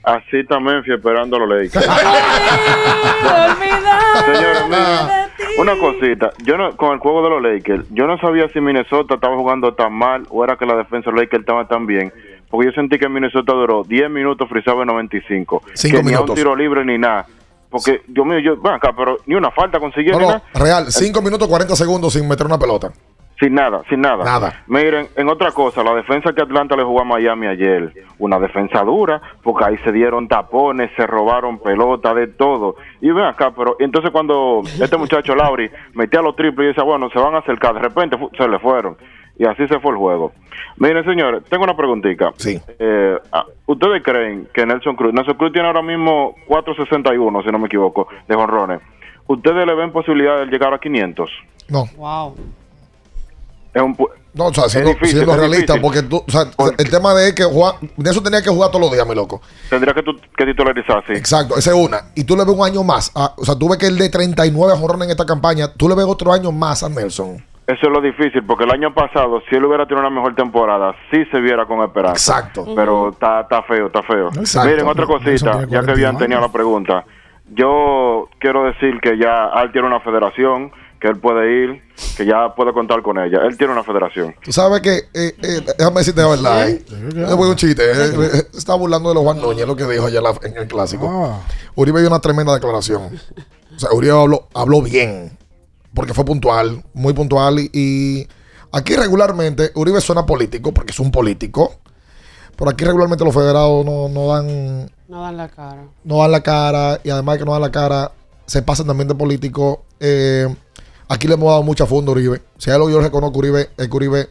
Así 0.02 0.44
también 0.48 0.84
fui 0.84 0.96
esperando 0.96 1.36
a 1.36 1.40
los 1.42 1.50
Lakers. 1.50 1.88
Olvidado. 3.24 4.26
Señores, 4.26 4.64
miren, 4.68 5.60
una 5.60 5.78
cosita. 5.78 6.32
Yo 6.44 6.58
no, 6.58 6.76
con 6.76 6.94
el 6.94 6.98
juego 6.98 7.22
de 7.22 7.30
los 7.30 7.44
Lakers, 7.44 7.86
yo 7.92 8.08
no 8.08 8.18
sabía 8.18 8.50
si 8.50 8.60
Minnesota 8.60 9.14
estaba 9.14 9.36
jugando 9.36 9.76
tan 9.76 9.94
mal 9.94 10.26
o 10.32 10.44
era 10.44 10.58
que 10.58 10.66
la 10.66 10.76
defensa 10.76 11.12
de 11.12 11.18
los 11.18 11.22
Lakers 11.22 11.42
estaba 11.42 11.68
tan 11.68 11.86
bien. 11.86 12.12
Porque 12.50 12.70
yo 12.70 12.74
sentí 12.74 12.98
que 12.98 13.08
Minnesota 13.08 13.54
duró 13.54 13.84
10 13.84 14.10
minutos, 14.10 14.50
frisaba 14.50 14.82
en 14.82 14.88
95. 14.88 15.62
Cinco 15.76 15.98
que 15.98 16.04
ni 16.04 16.14
a 16.14 16.22
un 16.22 16.34
tiro 16.34 16.56
libre 16.56 16.84
ni 16.84 16.98
nada. 16.98 17.28
Porque, 17.70 18.02
Dios 18.08 18.26
mío, 18.26 18.40
yo, 18.40 18.60
ven 18.60 18.74
acá, 18.74 18.92
pero 18.98 19.20
ni 19.28 19.36
una 19.36 19.52
falta 19.52 19.80
consiguieron. 19.80 20.20
No, 20.20 20.32
no, 20.32 20.42
real. 20.54 20.92
5 20.92 21.22
minutos 21.22 21.48
40 21.48 21.76
segundos 21.76 22.14
sin 22.14 22.28
meter 22.28 22.48
una 22.48 22.58
pelota. 22.58 22.92
Sin 23.40 23.54
nada, 23.54 23.82
sin 23.90 24.00
nada. 24.00 24.24
Nada. 24.24 24.64
Miren, 24.68 25.08
en 25.16 25.28
otra 25.28 25.52
cosa, 25.52 25.84
la 25.84 25.94
defensa 25.94 26.32
que 26.34 26.42
Atlanta 26.42 26.76
le 26.76 26.84
jugó 26.84 27.02
a 27.02 27.06
Miami 27.06 27.48
ayer, 27.48 27.92
una 28.18 28.40
defensa 28.40 28.82
dura, 28.84 29.22
porque 29.44 29.66
ahí 29.66 29.78
se 29.84 29.92
dieron 29.92 30.28
tapones, 30.30 30.90
se 30.96 31.06
robaron 31.06 31.60
pelota, 31.60 32.14
de 32.14 32.28
todo. 32.28 32.78
Y 33.02 33.12
ven 33.12 33.26
acá, 33.26 33.52
pero 33.52 33.76
entonces 33.80 34.12
cuando 34.12 34.62
este 34.82 34.96
muchacho 34.98 35.36
Lauri 35.36 35.70
metía 35.94 36.22
los 36.22 36.36
triples 36.36 36.66
y 36.66 36.68
decía, 36.70 36.84
bueno, 36.84 37.10
se 37.10 37.20
van 37.20 37.36
a 37.36 37.40
acercar, 37.40 37.74
de 37.74 37.82
repente 37.82 38.18
se 38.38 38.48
le 38.48 38.58
fueron. 38.60 38.96
Y 39.38 39.46
así 39.46 39.68
se 39.68 39.82
fue 39.82 39.92
el 39.92 39.98
juego. 39.98 40.32
Miren, 40.78 41.04
señores, 41.04 41.44
tengo 41.50 41.66
una 41.66 41.76
preguntita. 41.76 42.32
Sí. 42.38 42.58
Eh, 42.80 43.18
ah, 43.34 43.46
¿Ustedes 43.66 44.02
creen 44.02 44.48
que 44.54 44.66
Nelson 44.66 44.96
Cruz, 44.96 45.14
Nelson 45.14 45.36
Cruz 45.36 45.52
tiene 45.52 45.68
ahora 45.68 45.82
mismo 45.82 46.36
4.61, 46.48 47.44
si 47.44 47.52
no 47.52 47.60
me 47.60 47.66
equivoco, 47.66 48.08
de 48.30 48.36
jonrones? 48.36 48.80
¿Ustedes 49.28 49.68
le 49.68 49.76
ven 49.76 49.92
posibilidad 49.92 50.40
de 50.40 50.46
llegar 50.46 50.74
a 50.74 50.80
500? 50.80 51.30
No. 51.68 51.84
Wow. 51.98 52.36
Es 53.76 53.82
un, 53.82 53.96
No, 54.34 54.46
o 54.46 54.54
sea, 54.54 54.70
siendo, 54.70 54.90
difícil, 54.92 55.18
siendo 55.18 55.36
realista, 55.36 55.76
porque 55.82 56.02
tú, 56.02 56.24
o 56.26 56.32
sea, 56.32 56.44
el 56.78 56.90
tema 56.90 57.14
de 57.14 57.36
que 57.36 57.44
Juan, 57.44 57.76
de 57.98 58.10
eso 58.10 58.24
tenía 58.24 58.42
que 58.42 58.50
jugar 58.50 58.72
todos 58.72 58.82
los 58.82 58.92
días, 58.94 59.06
mi 59.06 59.14
loco. 59.14 59.42
Tendría 59.70 59.94
que, 59.94 60.02
tu- 60.02 60.18
que 60.38 60.46
titularizar, 60.46 61.04
sí. 61.06 61.14
Exacto, 61.14 61.58
esa 61.58 61.72
es 61.72 61.76
una. 61.78 62.04
Y 62.16 62.24
tú 62.24 62.36
le 62.38 62.46
ves 62.46 62.56
un 62.56 62.66
año 62.66 62.84
más. 62.84 63.12
a- 63.16 63.34
o 63.38 63.44
sea, 63.46 63.56
tú 63.56 63.68
ves 63.70 63.78
que 63.78 63.88
el 63.88 63.98
de 63.98 64.10
39 64.10 64.74
jonrones 64.80 65.06
en 65.08 65.12
esta 65.12 65.26
campaña, 65.26 65.68
tú 65.74 65.88
le 65.90 65.96
ves 65.96 66.06
otro 66.08 66.32
año 66.34 66.52
más 66.54 66.84
a 66.84 66.90
Nelson. 66.90 67.44
Eso 67.68 67.88
es 67.88 67.90
lo 67.92 68.00
difícil, 68.00 68.44
porque 68.46 68.64
el 68.64 68.72
año 68.72 68.94
pasado, 68.94 69.42
si 69.50 69.56
él 69.56 69.66
hubiera 69.66 69.86
tenido 69.88 70.08
una 70.08 70.16
mejor 70.16 70.36
temporada, 70.36 70.96
sí 71.12 71.26
se 71.32 71.40
viera 71.42 71.66
con 71.66 71.82
esperanza. 71.84 72.14
Exacto. 72.14 72.66
Pero 72.76 73.10
está, 73.10 73.42
está 73.42 73.62
feo, 73.64 73.88
está 73.88 74.04
feo. 74.04 74.30
Exacto. 74.36 74.70
Miren, 74.70 74.88
otra 74.88 75.06
cosita, 75.06 75.52
ya 75.54 75.60
que 75.60 75.68
41 75.68 75.92
habían 75.92 76.18
tenido 76.18 76.40
la 76.40 76.52
pregunta. 76.52 77.04
Yo 77.54 78.30
quiero 78.40 78.64
decir 78.66 79.00
que 79.02 79.18
ya 79.18 79.50
él 79.62 79.72
tiene 79.72 79.88
una 79.88 80.00
federación, 80.00 80.72
que 81.06 81.12
él 81.12 81.20
puede 81.20 81.64
ir, 81.64 81.84
que 82.18 82.26
ya 82.26 82.56
puede 82.56 82.74
contar 82.74 83.04
con 83.04 83.20
ella. 83.20 83.40
Él 83.48 83.56
tiene 83.58 83.74
una 83.74 83.84
federación. 83.84 84.34
Tú 84.44 84.52
sabes 84.52 84.82
que, 84.82 84.96
eh, 85.14 85.36
eh, 85.42 85.62
déjame 85.78 86.00
decirte 86.00 86.22
la 86.22 86.28
verdad, 86.30 86.70
eh. 86.70 86.84
Es 86.90 87.32
un 87.34 87.56
chiste. 87.56 87.84
eh, 87.84 88.12
eh, 88.34 88.44
está 88.58 88.74
burlando 88.74 89.10
de 89.10 89.16
los 89.16 89.24
Juan 89.24 89.40
Núñez, 89.40 89.68
lo 89.68 89.76
que 89.76 89.86
dijo 89.86 90.08
ayer 90.08 90.24
en 90.42 90.58
el 90.58 90.68
clásico. 90.68 91.08
Ah. 91.08 91.42
Uribe 91.76 92.00
dio 92.00 92.10
una 92.10 92.20
tremenda 92.22 92.54
declaración. 92.56 93.20
O 93.76 93.80
sea, 93.80 93.92
Uribe 93.94 94.14
habló, 94.20 94.48
habló 94.56 94.82
bien, 94.82 95.38
porque 95.94 96.14
fue 96.16 96.26
puntual, 96.26 96.84
muy 96.94 97.14
puntual. 97.14 97.60
Y, 97.60 97.70
y 97.74 98.28
aquí 98.72 98.96
regularmente, 98.96 99.72
Uribe 99.76 100.02
suena 100.02 100.26
político, 100.26 100.74
porque 100.74 100.92
es 100.92 101.00
un 101.00 101.12
político. 101.12 101.76
Pero 102.56 102.72
aquí 102.72 102.84
regularmente 102.84 103.24
los 103.24 103.34
federados 103.34 103.86
no, 103.86 104.08
no 104.10 104.28
dan 104.34 104.90
No 105.08 105.22
dan 105.22 105.38
la 105.38 105.50
cara. 105.50 105.84
no 106.04 106.18
dan 106.20 106.32
la 106.32 106.42
cara 106.42 107.00
y 107.04 107.10
además 107.12 107.36
de 107.36 107.40
que 107.40 107.46
no 107.46 107.52
dan 107.52 107.62
la 107.62 107.72
cara, 107.72 108.12
se 108.48 108.62
pasan 108.62 108.88
también 108.88 109.08
de 109.08 109.14
político. 109.16 109.84
Eh, 110.00 110.48
aquí 111.08 111.28
le 111.28 111.34
hemos 111.36 111.48
dado 111.50 111.64
mucha 111.64 111.86
funda 111.86 112.10
a 112.12 112.14
Uribe. 112.14 112.42
Si 112.58 112.70
algo 112.72 112.88
que 112.88 112.94
yo 112.94 113.02
reconozco 113.02 113.36
a 113.36 113.40
Uribe, 113.40 113.70
es 113.78 113.88
que 113.88 113.96
Uribe 113.96 114.30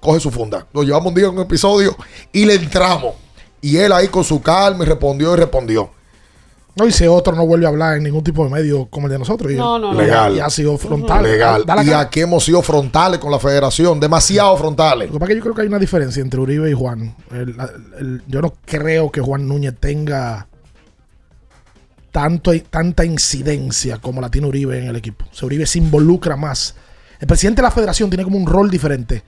coge 0.00 0.20
su 0.20 0.30
funda. 0.30 0.66
Lo 0.72 0.82
llevamos 0.82 1.08
un 1.08 1.14
día 1.14 1.26
en 1.28 1.34
un 1.34 1.40
episodio 1.40 1.96
y 2.32 2.44
le 2.44 2.54
entramos. 2.54 3.14
Y 3.60 3.76
él 3.78 3.92
ahí 3.92 4.08
con 4.08 4.24
su 4.24 4.42
calma 4.42 4.84
y 4.84 4.86
respondió 4.88 5.32
y 5.32 5.36
respondió. 5.36 5.90
No, 6.76 6.86
y 6.88 6.92
si 6.92 7.06
otro 7.06 7.36
no 7.36 7.46
vuelve 7.46 7.66
a 7.66 7.68
hablar 7.68 7.96
en 7.96 8.02
ningún 8.02 8.24
tipo 8.24 8.42
de 8.44 8.50
medio 8.50 8.86
como 8.86 9.06
el 9.06 9.12
de 9.12 9.18
nosotros. 9.20 9.52
Y 9.52 9.54
No, 9.54 9.78
no, 9.78 9.92
no. 9.92 10.00
Legal. 10.02 10.34
Y 10.36 10.40
ha 10.40 10.50
sido 10.50 10.76
frontal. 10.76 11.22
Legal. 11.22 11.64
Da 11.64 11.80
Y 11.82 11.86
cara. 11.86 12.00
aquí 12.00 12.20
hemos 12.20 12.44
sido 12.44 12.60
frontales 12.62 13.20
con 13.20 13.30
la 13.30 13.38
federación, 13.38 14.00
demasiado 14.00 14.56
frontales. 14.56 15.06
Lo 15.06 15.12
que 15.14 15.18
pasa 15.20 15.30
es 15.32 15.34
que 15.34 15.38
yo 15.38 15.42
creo 15.44 15.54
que 15.54 15.62
hay 15.62 15.68
una 15.68 15.78
diferencia 15.78 16.20
entre 16.20 16.40
Uribe 16.40 16.68
y 16.68 16.74
Juan. 16.74 17.14
El- 17.30 17.56
el- 18.00 18.22
yo 18.26 18.42
no 18.42 18.52
creo 18.66 19.10
que 19.12 19.20
Juan 19.20 19.46
Núñez 19.46 19.74
tenga 19.78 20.48
tanto, 22.14 22.52
tanta 22.70 23.04
incidencia 23.04 23.98
como 23.98 24.20
la 24.20 24.30
tiene 24.30 24.46
Uribe 24.46 24.78
en 24.78 24.86
el 24.86 24.94
equipo. 24.94 25.24
O 25.32 25.34
sea, 25.34 25.46
Uribe 25.46 25.66
se 25.66 25.78
involucra 25.78 26.36
más. 26.36 26.76
El 27.18 27.26
presidente 27.26 27.60
de 27.60 27.66
la 27.66 27.72
federación 27.72 28.08
tiene 28.08 28.22
como 28.22 28.38
un 28.38 28.46
rol 28.46 28.70
diferente. 28.70 29.24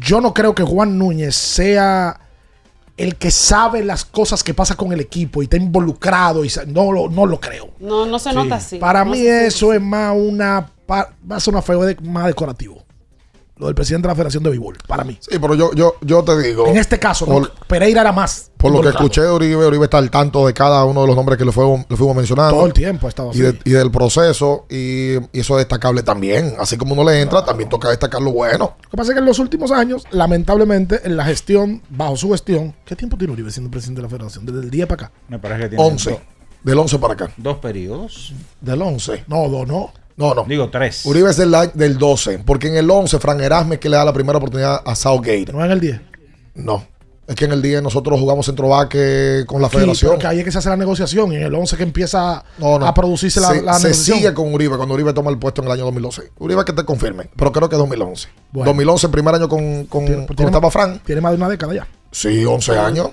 Yo 0.00 0.20
no 0.20 0.34
creo 0.34 0.52
que 0.52 0.64
Juan 0.64 0.98
Núñez 0.98 1.36
sea 1.36 2.18
el 2.96 3.14
que 3.14 3.30
sabe 3.30 3.84
las 3.84 4.04
cosas 4.04 4.42
que 4.42 4.52
pasa 4.52 4.74
con 4.76 4.92
el 4.92 5.00
equipo 5.00 5.42
y 5.42 5.44
está 5.44 5.56
involucrado. 5.58 6.44
y 6.44 6.50
no, 6.66 6.90
lo, 6.90 7.08
no 7.08 7.24
lo 7.24 7.38
creo. 7.38 7.70
No, 7.78 8.04
no 8.04 8.18
se 8.18 8.30
Sí. 8.30 8.34
nota 8.34 8.56
así. 8.56 8.78
Para 8.78 9.04
No 9.04 9.12
mí 9.12 9.20
eso 9.24 9.72
es 9.72 9.80
más 9.80 10.12
una... 10.16 10.68
Va 10.90 11.08
a 11.30 11.38
ser 11.40 11.54
una 11.54 11.62
feo 11.62 11.84
de- 11.84 11.94
más 12.02 12.26
decorativo. 12.26 12.83
Lo 13.56 13.66
del 13.66 13.74
presidente 13.76 14.08
de 14.08 14.10
la 14.12 14.16
Federación 14.16 14.42
de 14.42 14.50
Béisbol, 14.50 14.78
para 14.88 15.04
mí. 15.04 15.16
Sí, 15.20 15.38
pero 15.40 15.54
yo, 15.54 15.72
yo, 15.74 15.94
yo 16.00 16.24
te 16.24 16.36
digo. 16.42 16.66
En 16.66 16.76
este 16.76 16.98
caso, 16.98 17.24
no. 17.24 17.34
Por- 17.34 17.52
Pereira 17.68 18.00
era 18.00 18.10
más. 18.10 18.50
Por 18.56 18.72
lo 18.72 18.80
que 18.80 18.88
escuché 18.88 19.20
de 19.20 19.30
Uribe, 19.30 19.64
Uribe 19.66 19.84
está 19.84 19.98
al 19.98 20.10
tanto 20.10 20.44
de 20.46 20.52
cada 20.52 20.84
uno 20.84 21.02
de 21.02 21.06
los 21.06 21.14
nombres 21.14 21.38
que 21.38 21.44
le, 21.44 21.52
fuimos- 21.52 21.86
le 21.88 21.96
fuimos 21.96 22.16
mencionando. 22.16 22.56
Todo 22.56 22.66
el 22.66 22.72
tiempo 22.72 23.06
ha 23.06 23.10
estado 23.10 23.28
y, 23.28 23.30
así. 23.32 23.42
de- 23.42 23.58
y 23.64 23.70
del 23.70 23.92
proceso, 23.92 24.66
y, 24.68 25.14
y 25.16 25.40
eso 25.40 25.54
es 25.56 25.66
destacable 25.66 26.02
también. 26.02 26.54
Así 26.58 26.76
como 26.76 26.94
uno 26.94 27.04
le 27.04 27.20
entra, 27.20 27.44
también 27.44 27.68
toca 27.68 27.90
destacar 27.90 28.20
lo 28.20 28.32
bueno. 28.32 28.74
Lo 28.82 28.90
que 28.90 28.96
pasa 28.96 29.12
es 29.12 29.14
que 29.14 29.20
en 29.20 29.26
los 29.26 29.38
últimos 29.38 29.70
años, 29.70 30.02
lamentablemente, 30.10 31.00
en 31.04 31.16
la 31.16 31.24
gestión, 31.24 31.80
bajo 31.90 32.16
su 32.16 32.30
gestión, 32.32 32.74
¿qué 32.84 32.96
tiempo 32.96 33.16
tiene 33.16 33.32
Uribe 33.34 33.52
siendo 33.52 33.70
presidente 33.70 34.00
de 34.00 34.06
la 34.06 34.10
Federación? 34.10 34.46
Desde 34.46 34.60
el 34.60 34.70
día 34.70 34.88
para 34.88 35.06
acá. 35.06 35.14
Me 35.28 35.38
parece 35.38 35.60
que 35.60 35.68
tiene 35.68 35.84
11. 35.84 36.10
do- 36.10 36.20
Del 36.64 36.78
11 36.78 36.98
para 36.98 37.14
acá. 37.14 37.30
dos 37.36 37.58
periodos. 37.58 38.32
Del 38.60 38.82
11. 38.82 39.24
No, 39.28 39.46
no, 39.46 39.64
no. 39.64 39.92
No, 40.16 40.34
no. 40.34 40.44
Digo 40.44 40.68
tres. 40.70 41.04
Uribe 41.06 41.30
es 41.30 41.36
del, 41.36 41.54
del 41.74 41.98
12. 41.98 42.40
Porque 42.46 42.68
en 42.68 42.76
el 42.76 42.90
11, 42.90 43.18
Fran 43.18 43.40
Erasme 43.40 43.74
es 43.76 43.80
que 43.80 43.88
le 43.88 43.96
da 43.96 44.04
la 44.04 44.12
primera 44.12 44.38
oportunidad 44.38 44.80
a 44.84 44.94
Southgate. 44.94 45.52
No 45.52 45.64
en 45.64 45.70
el 45.70 45.80
10. 45.80 46.00
No. 46.54 46.86
Es 47.26 47.36
que 47.36 47.46
en 47.46 47.52
el 47.52 47.62
10 47.62 47.82
nosotros 47.82 48.20
jugamos 48.20 48.44
centrovaque 48.44 49.44
con 49.46 49.60
la 49.62 49.68
Aquí, 49.68 49.76
federación. 49.78 50.10
porque 50.12 50.26
ahí 50.26 50.40
es 50.40 50.44
que 50.44 50.52
se 50.52 50.58
hace 50.58 50.68
la 50.68 50.76
negociación. 50.76 51.32
Y 51.32 51.36
en 51.36 51.42
el 51.44 51.54
11 51.54 51.76
que 51.78 51.82
empieza 51.82 52.44
No, 52.58 52.78
no. 52.78 52.86
a 52.86 52.92
producirse 52.92 53.40
la, 53.40 53.48
se, 53.48 53.62
la 53.62 53.74
se 53.74 53.84
negociación. 53.88 54.18
sigue 54.18 54.34
con 54.34 54.52
Uribe 54.52 54.76
cuando 54.76 54.94
Uribe 54.94 55.12
toma 55.14 55.30
el 55.30 55.38
puesto 55.38 55.62
en 55.62 55.66
el 55.68 55.72
año 55.72 55.84
2012. 55.86 56.32
Uribe 56.38 56.64
que 56.66 56.74
te 56.74 56.84
confirme, 56.84 57.28
pero 57.34 57.50
creo 57.50 57.68
que 57.70 57.76
2011. 57.76 58.28
Bueno. 58.52 58.66
2011, 58.70 59.08
primer 59.08 59.34
año 59.36 59.48
con, 59.48 59.86
con, 59.86 60.04
Tiene- 60.04 60.26
con 60.26 60.36
tiene 60.36 60.50
estaba 60.50 60.70
Fran. 60.70 61.00
Tiene 61.04 61.22
más 61.22 61.32
de 61.32 61.36
una 61.38 61.48
década 61.48 61.72
ya. 61.74 61.88
Sí, 62.12 62.44
11 62.44 62.78
años. 62.78 63.08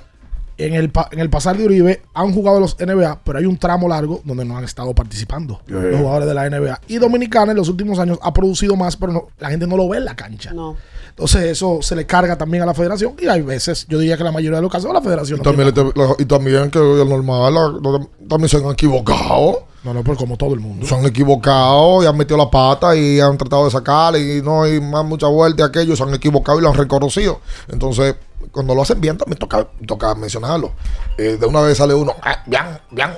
En 0.64 0.74
el, 0.76 0.90
pa- 0.92 1.10
en 1.12 1.20
el 1.20 1.30
pasar 1.30 1.58
de 1.58 1.66
Uribe 1.66 2.02
han 2.14 2.34
jugado 2.34 2.60
los 2.60 2.76
NBA, 2.80 3.22
pero 3.24 3.40
hay 3.40 3.46
un 3.46 3.58
tramo 3.58 3.88
largo 3.88 4.22
donde 4.26 4.46
no 4.46 4.58
han 4.58 4.64
estado 4.64 4.94
participando 4.94 5.62
Yeah. 5.68 5.78
los 5.80 6.00
jugadores 6.02 6.28
de 6.28 6.34
la 6.34 6.50
NBA. 6.50 6.82
Y 6.88 6.98
Dominicana 6.98 7.52
en 7.52 7.58
los 7.58 7.70
últimos 7.70 8.00
años 8.00 8.20
ha 8.22 8.34
producido 8.34 8.76
más, 8.76 8.96
pero 8.98 9.12
no- 9.14 9.28
la 9.40 9.50
gente 9.50 9.66
no 9.68 9.78
lo 9.78 9.88
ve 9.90 9.98
en 9.98 10.06
la 10.06 10.16
cancha. 10.16 10.52
No. 10.54 10.76
Entonces 11.10 11.44
eso 11.46 11.80
se 11.82 11.96
le 11.96 12.06
carga 12.06 12.38
también 12.38 12.64
a 12.64 12.66
la 12.66 12.74
federación 12.74 13.14
y 13.20 13.28
hay 13.28 13.42
veces, 13.42 13.86
yo 13.90 14.00
diría 14.00 14.18
que 14.18 14.24
la 14.24 14.32
mayoría 14.32 14.58
de 14.58 14.62
los 14.64 14.72
casos 14.72 14.92
la 14.94 15.02
federación 15.02 15.38
Y 15.38 15.40
no 15.40 15.44
también, 15.44 15.74
tiene- 15.74 15.92
le- 15.96 16.02
la- 16.08 16.16
y 16.18 16.26
también 16.26 16.72
que 16.72 16.80
el 16.80 17.08
normal, 17.10 17.54
la- 17.54 17.68
la- 17.92 18.08
también 18.28 18.50
se 18.50 18.58
han 18.58 18.66
equivocado. 18.72 19.66
No, 19.84 19.94
no, 19.96 20.04
pero 20.04 20.16
como 20.16 20.38
todo 20.38 20.54
el 20.54 20.60
mundo. 20.60 20.86
Se 20.86 20.94
han 20.94 21.04
equivocado 21.06 22.04
y 22.04 22.06
han 22.06 22.16
metido 22.16 22.38
la 22.38 22.50
pata 22.52 22.96
y 22.96 23.20
han 23.20 23.36
tratado 23.38 23.66
de 23.66 23.72
sacar 23.72 24.16
y 24.16 24.42
no 24.44 24.62
hay 24.64 24.80
más 24.80 25.04
mucha 25.04 25.28
vuelta. 25.28 25.66
Aquellos 25.66 25.98
se 25.98 26.04
han 26.04 26.14
equivocado 26.14 26.60
y 26.60 26.62
lo 26.62 26.70
han 26.70 26.76
reconocido. 26.76 27.40
Entonces, 27.68 28.16
cuando 28.52 28.76
lo 28.76 28.84
hacen 28.84 29.02
bien, 29.02 29.18
también 29.18 29.40
toca, 29.40 29.68
toca 29.88 30.14
mencionarlo. 30.14 30.72
Eh, 31.18 31.38
de 31.40 31.46
una 31.48 31.62
vez 31.62 31.78
sale 31.80 31.94
uno, 31.96 32.14
ah, 32.22 32.44
bien, 32.46 32.64
bien, 32.92 33.10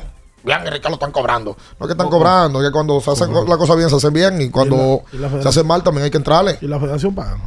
bien, 0.43 0.59
Enrique 0.65 0.87
lo 0.87 0.93
están 0.95 1.11
cobrando. 1.11 1.51
No 1.79 1.85
es 1.85 1.87
que 1.87 1.91
están 1.93 2.09
cobrando, 2.09 2.61
es 2.61 2.67
que 2.67 2.71
cuando 2.71 3.01
se 3.01 3.11
hacen 3.11 3.33
la 3.33 3.57
cosa 3.57 3.75
bien, 3.75 3.89
se 3.89 3.97
hacen 3.97 4.13
bien 4.13 4.41
y 4.41 4.49
cuando 4.49 5.01
y 5.11 5.17
la 5.17 5.27
se 5.29 5.35
federación- 5.35 5.47
hace 5.47 5.63
mal, 5.63 5.83
también 5.83 6.05
hay 6.05 6.11
que 6.11 6.17
entrarle. 6.17 6.57
Y 6.61 6.67
la 6.67 6.79
federación 6.79 7.13
paga. 7.13 7.37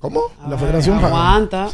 ¿Cómo? 0.00 0.22
La 0.48 0.56
federación 0.56 0.96
paga. 1.00 1.08
Aguanta. 1.34 1.68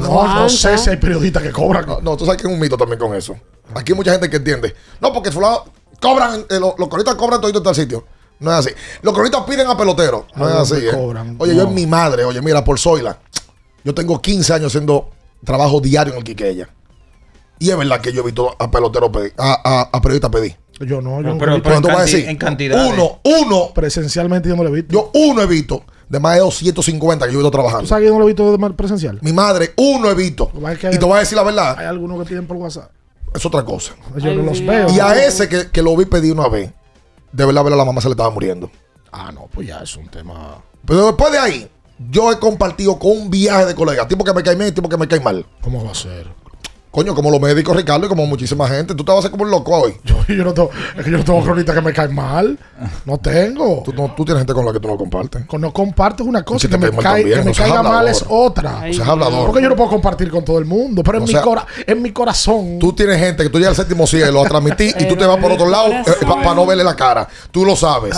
No, 0.00 0.34
no 0.34 0.48
sé 0.48 0.78
si 0.78 0.90
hay 0.90 0.96
periodistas 0.96 1.42
que 1.42 1.50
cobran. 1.52 1.86
No, 1.86 2.00
no, 2.00 2.16
tú 2.16 2.24
sabes 2.24 2.40
que 2.40 2.48
es 2.48 2.52
un 2.52 2.58
mito 2.60 2.76
también 2.76 2.98
con 2.98 3.14
eso. 3.14 3.36
Aquí 3.74 3.92
hay 3.92 3.96
mucha 3.96 4.12
gente 4.12 4.28
que 4.30 4.36
entiende. 4.36 4.74
No, 5.00 5.12
porque 5.12 5.30
fulano 5.30 5.64
cobran, 6.00 6.44
eh, 6.48 6.58
los, 6.58 6.74
los 6.78 6.88
cronistas 6.88 7.14
cobran 7.16 7.40
todo 7.40 7.56
en 7.56 7.62
tal 7.62 7.74
sitio. 7.74 8.04
No 8.40 8.50
es 8.52 8.58
así. 8.66 8.70
Los 9.02 9.12
cronistas 9.12 9.42
piden 9.46 9.66
a 9.66 9.76
peloteros. 9.76 10.24
No 10.34 10.46
¿A 10.46 10.50
es 10.50 10.56
así. 10.72 10.86
eh. 10.86 10.90
cobran? 10.92 11.36
Oye, 11.38 11.54
yo 11.54 11.64
No. 11.64 11.68
es 11.68 11.74
mi 11.74 11.86
madre. 11.86 12.24
Oye, 12.24 12.40
mira, 12.40 12.64
por 12.64 12.78
Zoila. 12.78 13.18
Yo 13.84 13.94
tengo 13.94 14.20
15 14.20 14.54
años 14.54 14.66
haciendo 14.68 15.10
trabajo 15.44 15.80
diario 15.80 16.12
en 16.14 16.18
el 16.18 16.24
Quiqueya. 16.24 16.68
Y 17.58 17.70
es 17.70 17.76
verdad 17.76 18.00
que 18.00 18.12
yo 18.12 18.22
he 18.22 18.24
visto 18.24 18.56
a 18.58 18.70
peloteros 18.70 19.10
pedir, 19.10 19.34
a, 19.36 19.60
a, 19.62 19.80
a 19.92 20.00
periodistas 20.00 20.30
pedir. 20.30 20.56
Yo 20.80 21.02
no, 21.02 21.20
yo 21.20 21.22
Pero- 21.22 21.30
nunca 21.32 21.38
pero- 21.44 21.54
visto. 21.56 21.68
pero 21.68 21.88
en 21.94 22.00
a 22.00 22.02
decir, 22.02 22.28
en 22.28 22.36
cantidades. 22.38 22.92
Uno, 22.94 23.20
uno. 23.24 23.70
presencialmente 23.74 24.48
yo 24.48 24.56
no 24.56 24.62
lo 24.64 24.70
he 24.70 24.72
visto. 24.72 24.92
Yo 24.92 25.10
uno 25.14 25.42
he 25.42 25.46
visto. 25.46 25.84
De 26.10 26.18
más 26.18 26.34
de 26.34 26.40
250 26.40 27.24
que 27.26 27.32
yo 27.32 27.38
he 27.38 27.42
visto 27.42 27.52
trabajando. 27.52 27.82
¿Tú 27.82 27.86
sabes 27.86 28.02
que 28.02 28.08
yo 28.08 28.12
no 28.14 28.18
lo 28.18 28.24
he 28.26 28.32
visto 28.34 28.56
de 28.56 28.70
presencial? 28.70 29.18
Mi 29.22 29.32
madre, 29.32 29.72
uno 29.76 30.10
he 30.10 30.14
visto. 30.14 30.50
Es 30.68 30.78
que 30.78 30.88
Y 30.88 30.98
te 30.98 31.04
voy 31.04 31.16
a 31.16 31.20
decir 31.20 31.36
la 31.36 31.44
verdad, 31.44 31.78
Hay 31.78 31.86
algunos 31.86 32.18
que 32.18 32.28
piden 32.28 32.46
por 32.48 32.56
WhatsApp. 32.56 32.90
es 33.32 33.46
otra 33.46 33.64
cosa. 33.64 33.94
Yo 34.16 34.34
no 34.34 34.42
los 34.42 34.64
veo. 34.66 34.90
Y 34.90 34.98
a 34.98 35.24
ese 35.24 35.48
que, 35.48 35.70
que 35.70 35.82
lo 35.82 35.96
vi 35.96 36.04
pedir 36.06 36.32
una 36.32 36.48
vez, 36.48 36.72
de 37.32 37.44
verdad, 37.46 37.62
verdad, 37.62 37.78
la 37.78 37.84
mamá 37.84 38.00
se 38.00 38.08
le 38.08 38.12
estaba 38.14 38.28
muriendo. 38.30 38.68
Ah, 39.12 39.30
no, 39.32 39.48
pues 39.52 39.68
ya 39.68 39.78
es 39.78 39.96
un 39.96 40.08
tema. 40.08 40.58
Pero 40.84 41.06
después 41.06 41.30
de 41.30 41.38
ahí, 41.38 41.70
yo 42.10 42.32
he 42.32 42.40
compartido 42.40 42.98
con 42.98 43.12
un 43.12 43.30
viaje 43.30 43.66
de 43.66 43.74
colegas, 43.76 44.08
tipo 44.08 44.24
que 44.24 44.34
me 44.34 44.42
cae 44.42 44.56
bien 44.56 44.74
tipo 44.74 44.88
que 44.88 44.96
me 44.96 45.06
cae 45.06 45.20
mal. 45.20 45.46
¿Cómo 45.60 45.84
va 45.84 45.92
a 45.92 45.94
ser? 45.94 46.26
Coño, 46.90 47.14
como 47.14 47.30
los 47.30 47.40
médicos, 47.40 47.76
Ricardo, 47.76 48.06
y 48.06 48.08
como 48.08 48.26
muchísima 48.26 48.66
gente. 48.66 48.94
Tú 48.96 49.04
te 49.04 49.12
vas 49.12 49.16
a 49.16 49.18
hacer 49.20 49.30
como 49.30 49.44
un 49.44 49.50
loco 49.50 49.70
hoy. 49.76 49.94
Yo, 50.04 50.16
yo 50.26 50.44
no 50.44 50.52
tengo, 50.52 50.70
es 50.98 51.04
que 51.04 51.10
yo 51.10 51.18
no 51.18 51.24
tengo 51.24 51.42
cronita 51.42 51.72
que 51.74 51.80
me 51.80 51.92
cae 51.92 52.08
mal. 52.08 52.58
No 53.04 53.18
tengo. 53.18 53.82
Tú, 53.84 53.92
no- 53.92 54.12
tú 54.16 54.24
tienes 54.24 54.40
gente 54.40 54.52
con 54.54 54.64
la 54.66 54.72
que 54.72 54.80
tú 54.80 54.88
no 54.88 54.96
compartes. 54.96 55.44
Con 55.46 55.60
no 55.60 55.72
compartes 55.72 56.26
una 56.26 56.42
cosa 56.44 56.66
que 56.68 56.74
que, 56.74 56.78
te 56.86 56.90
me, 56.92 56.96
cae 57.02 57.24
que 57.24 57.52
caiga 57.52 57.82
mal 57.82 58.08
es 58.08 58.24
otra. 58.28 58.86
No 58.86 58.92
seas 58.92 59.08
hablador. 59.08 59.46
Porque 59.46 59.62
yo 59.62 59.68
no 59.68 59.76
puedo 59.76 59.90
compartir 59.90 60.30
con 60.30 60.44
todo 60.44 60.58
el 60.58 60.64
mundo. 60.64 61.02
Pero 61.04 61.18
en, 61.18 61.24
O 61.24 61.26
mi, 61.26 61.32
sea, 61.32 61.42
cora- 61.42 61.66
en 61.86 62.02
mi 62.02 62.10
corazón. 62.12 62.78
Tú 62.80 62.92
tienes 62.92 63.18
gente 63.18 63.42
que 63.44 63.48
tú 63.50 63.58
llegas 63.58 63.78
al 63.78 63.84
séptimo 63.84 64.06
cielo 64.06 64.44
a 64.44 64.48
transmitir 64.48 64.94
y 64.98 65.06
tú 65.06 65.16
te 65.16 65.26
vas 65.26 65.36
por 65.38 65.52
otro 65.52 65.68
lado 65.68 65.90
para 66.26 66.54
no 66.54 66.66
verle 66.66 66.82
la 66.84 66.94
cara. 66.96 67.28
Tú 67.52 67.64
lo 67.64 67.76
sabes. 67.76 68.16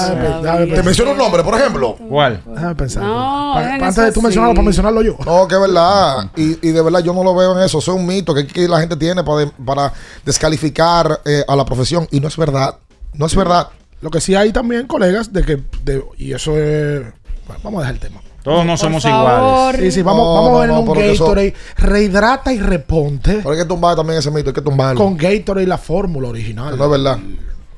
Te 0.74 0.82
menciono 0.82 1.12
un 1.12 1.18
nombre, 1.18 1.42
por 1.42 1.54
ejemplo. 1.58 1.96
¿Cuál? 2.08 2.42
Déjame 2.46 2.74
pensar. 2.74 3.02
No, 3.02 3.54
antes 3.56 3.96
de 3.96 4.12
tú 4.12 4.22
mencionarlo, 4.22 4.54
para 4.54 4.64
mencionarlo 4.64 5.02
yo. 5.02 5.16
No, 5.24 5.46
que 5.48 5.54
es 5.54 5.60
verdad. 5.60 6.30
Y, 6.36 6.68
y 6.68 6.72
de 6.72 6.82
verdad 6.82 7.00
yo 7.00 7.12
no 7.12 7.22
lo 7.24 7.34
veo 7.34 7.52
en 7.58 7.64
eso. 7.64 7.78
Eso 7.78 7.92
es 7.92 7.98
un 7.98 8.06
mito 8.06 8.34
que, 8.34 8.46
que 8.66 8.70
la 8.70 8.80
gente 8.80 8.96
tiene 8.96 9.22
para, 9.24 9.46
para 9.64 9.92
descalificar 10.24 11.20
eh, 11.24 11.44
a 11.46 11.54
la 11.56 11.64
profesión. 11.64 12.06
Y 12.10 12.20
no 12.20 12.28
es 12.28 12.36
verdad. 12.36 12.76
No 13.14 13.26
es 13.26 13.34
verdad. 13.36 13.68
Lo 14.00 14.10
que 14.10 14.20
sí 14.20 14.34
hay 14.34 14.52
también, 14.52 14.86
colegas, 14.86 15.32
de 15.32 15.42
que. 15.44 15.62
de- 15.84 16.04
y 16.18 16.32
eso 16.32 16.56
es. 16.58 17.02
bueno, 17.46 17.60
vamos 17.62 17.78
a 17.78 17.80
dejar 17.82 17.94
el 17.94 18.00
tema. 18.00 18.20
Todos 18.42 18.66
no 18.66 18.76
somos 18.76 19.04
favor. 19.04 19.74
iguales. 19.74 19.80
Sí, 19.94 20.00
sí, 20.00 20.02
vamos, 20.02 20.24
No, 20.24 20.34
vamos 20.34 20.50
no, 20.50 20.56
a 20.56 20.60
ver 20.62 20.68
no, 20.70 20.80
un 20.80 20.98
eso- 20.98 21.24
Gatorade. 21.26 21.54
Rehidrata 21.76 22.52
y 22.52 22.58
reponte 22.58 23.34
Pero 23.36 23.50
hay 23.52 23.58
que 23.58 23.64
tumbar 23.64 23.94
también 23.94 24.18
ese 24.18 24.30
mito. 24.32 24.48
Hay 24.50 24.54
que 24.54 24.60
tumbarlo. 24.62 25.00
con 25.00 25.16
Gatorade 25.16 25.66
la 25.68 25.78
fórmula 25.78 26.28
original. 26.28 26.76
No 26.76 26.84
es 26.84 26.90
verdad. 26.90 27.18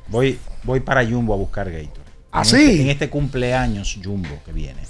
Voy, 0.07 0.39
voy 0.63 0.79
para 0.79 1.05
Jumbo 1.05 1.33
a 1.35 1.37
buscar 1.37 1.69
Gator. 1.69 2.03
¿Ah, 2.31 2.39
en 2.39 2.45
sí? 2.45 2.55
Este, 2.55 2.81
en 2.81 2.89
este 2.89 3.09
cumpleaños 3.11 3.99
Jumbo 4.03 4.29
que 4.43 4.51
viene. 4.51 4.81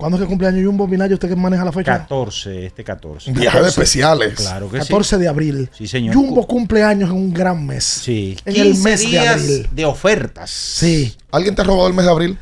¿Cuándo 0.00 0.16
es 0.16 0.22
que 0.22 0.28
cumpleaños 0.28 0.64
Jumbo 0.64 0.86
Minayo? 0.88 1.14
¿Usted 1.14 1.28
que 1.28 1.36
maneja 1.36 1.64
la 1.64 1.72
fecha? 1.72 1.98
14, 1.98 2.66
este 2.66 2.82
14. 2.82 3.32
Viajes 3.32 3.66
especiales. 3.66 4.34
Claro 4.34 4.70
que 4.70 4.78
14 4.78 5.18
de 5.18 5.28
abril. 5.28 5.68
sí. 5.72 5.84
Sí, 5.84 5.88
señor. 5.88 6.14
Jumbo 6.14 6.46
cumpleaños 6.46 7.10
en 7.10 7.16
un 7.16 7.32
gran 7.34 7.64
mes. 7.66 7.84
Sí. 7.84 8.36
En 8.46 8.54
15 8.54 8.60
el 8.68 8.76
mes 8.82 9.00
de 9.00 9.06
días 9.06 9.34
abril. 9.42 9.68
de 9.72 9.84
ofertas. 9.84 10.50
Sí. 10.50 11.14
¿Alguien 11.30 11.54
te 11.54 11.62
ha 11.62 11.64
robado 11.66 11.86
el 11.88 11.94
mes 11.94 12.04
de 12.06 12.10
abril? 12.10 12.38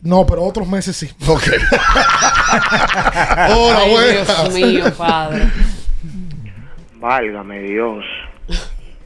No, 0.00 0.24
pero 0.26 0.42
otros 0.44 0.66
meses 0.68 0.96
sí. 0.96 1.10
Ok. 1.26 1.42
Ay, 2.52 3.52
Hola, 3.52 3.84
Dios 3.84 4.26
buenas. 4.26 4.54
mío, 4.54 4.94
padre. 4.96 5.48
Válgame 7.00 7.58
Dios. 7.62 8.04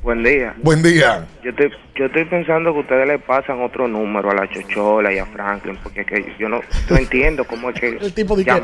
Buen 0.02 0.22
día. 0.22 0.54
Buen 0.62 0.82
día. 0.82 1.26
Yo 1.42 1.50
estoy, 1.50 1.70
yo 1.96 2.04
estoy 2.06 2.24
pensando 2.26 2.72
que 2.72 2.78
ustedes 2.80 3.08
le 3.08 3.18
pasan 3.18 3.60
otro 3.60 3.88
número 3.88 4.30
a 4.30 4.34
la 4.34 4.48
Chochola 4.48 5.12
y 5.12 5.18
a 5.18 5.26
Franklin, 5.26 5.76
porque 5.82 6.02
es 6.02 6.06
que 6.06 6.34
yo 6.38 6.48
no, 6.48 6.60
no 6.88 6.96
entiendo 6.96 7.44
cómo 7.44 7.70
es 7.70 7.80
que 7.80 7.88
El 7.88 8.14
tipo 8.14 8.36
de 8.36 8.44
que, 8.44 8.54
di 8.54 8.60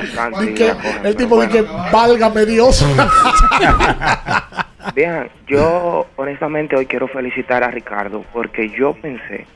que- 0.54 0.68
cogen, 0.70 1.06
el 1.06 1.16
tipo 1.16 1.40
de 1.40 1.48
que, 1.48 1.62
bueno. 1.62 1.84
válgame 1.92 2.46
Dios. 2.46 2.86
Bien, 4.94 5.28
yo 5.48 6.06
honestamente 6.16 6.76
hoy 6.76 6.86
quiero 6.86 7.09
felicitar 7.09 7.62
a 7.64 7.70
Ricardo 7.70 8.24
porque 8.32 8.68
yo 8.70 8.94
pensé 8.94 9.46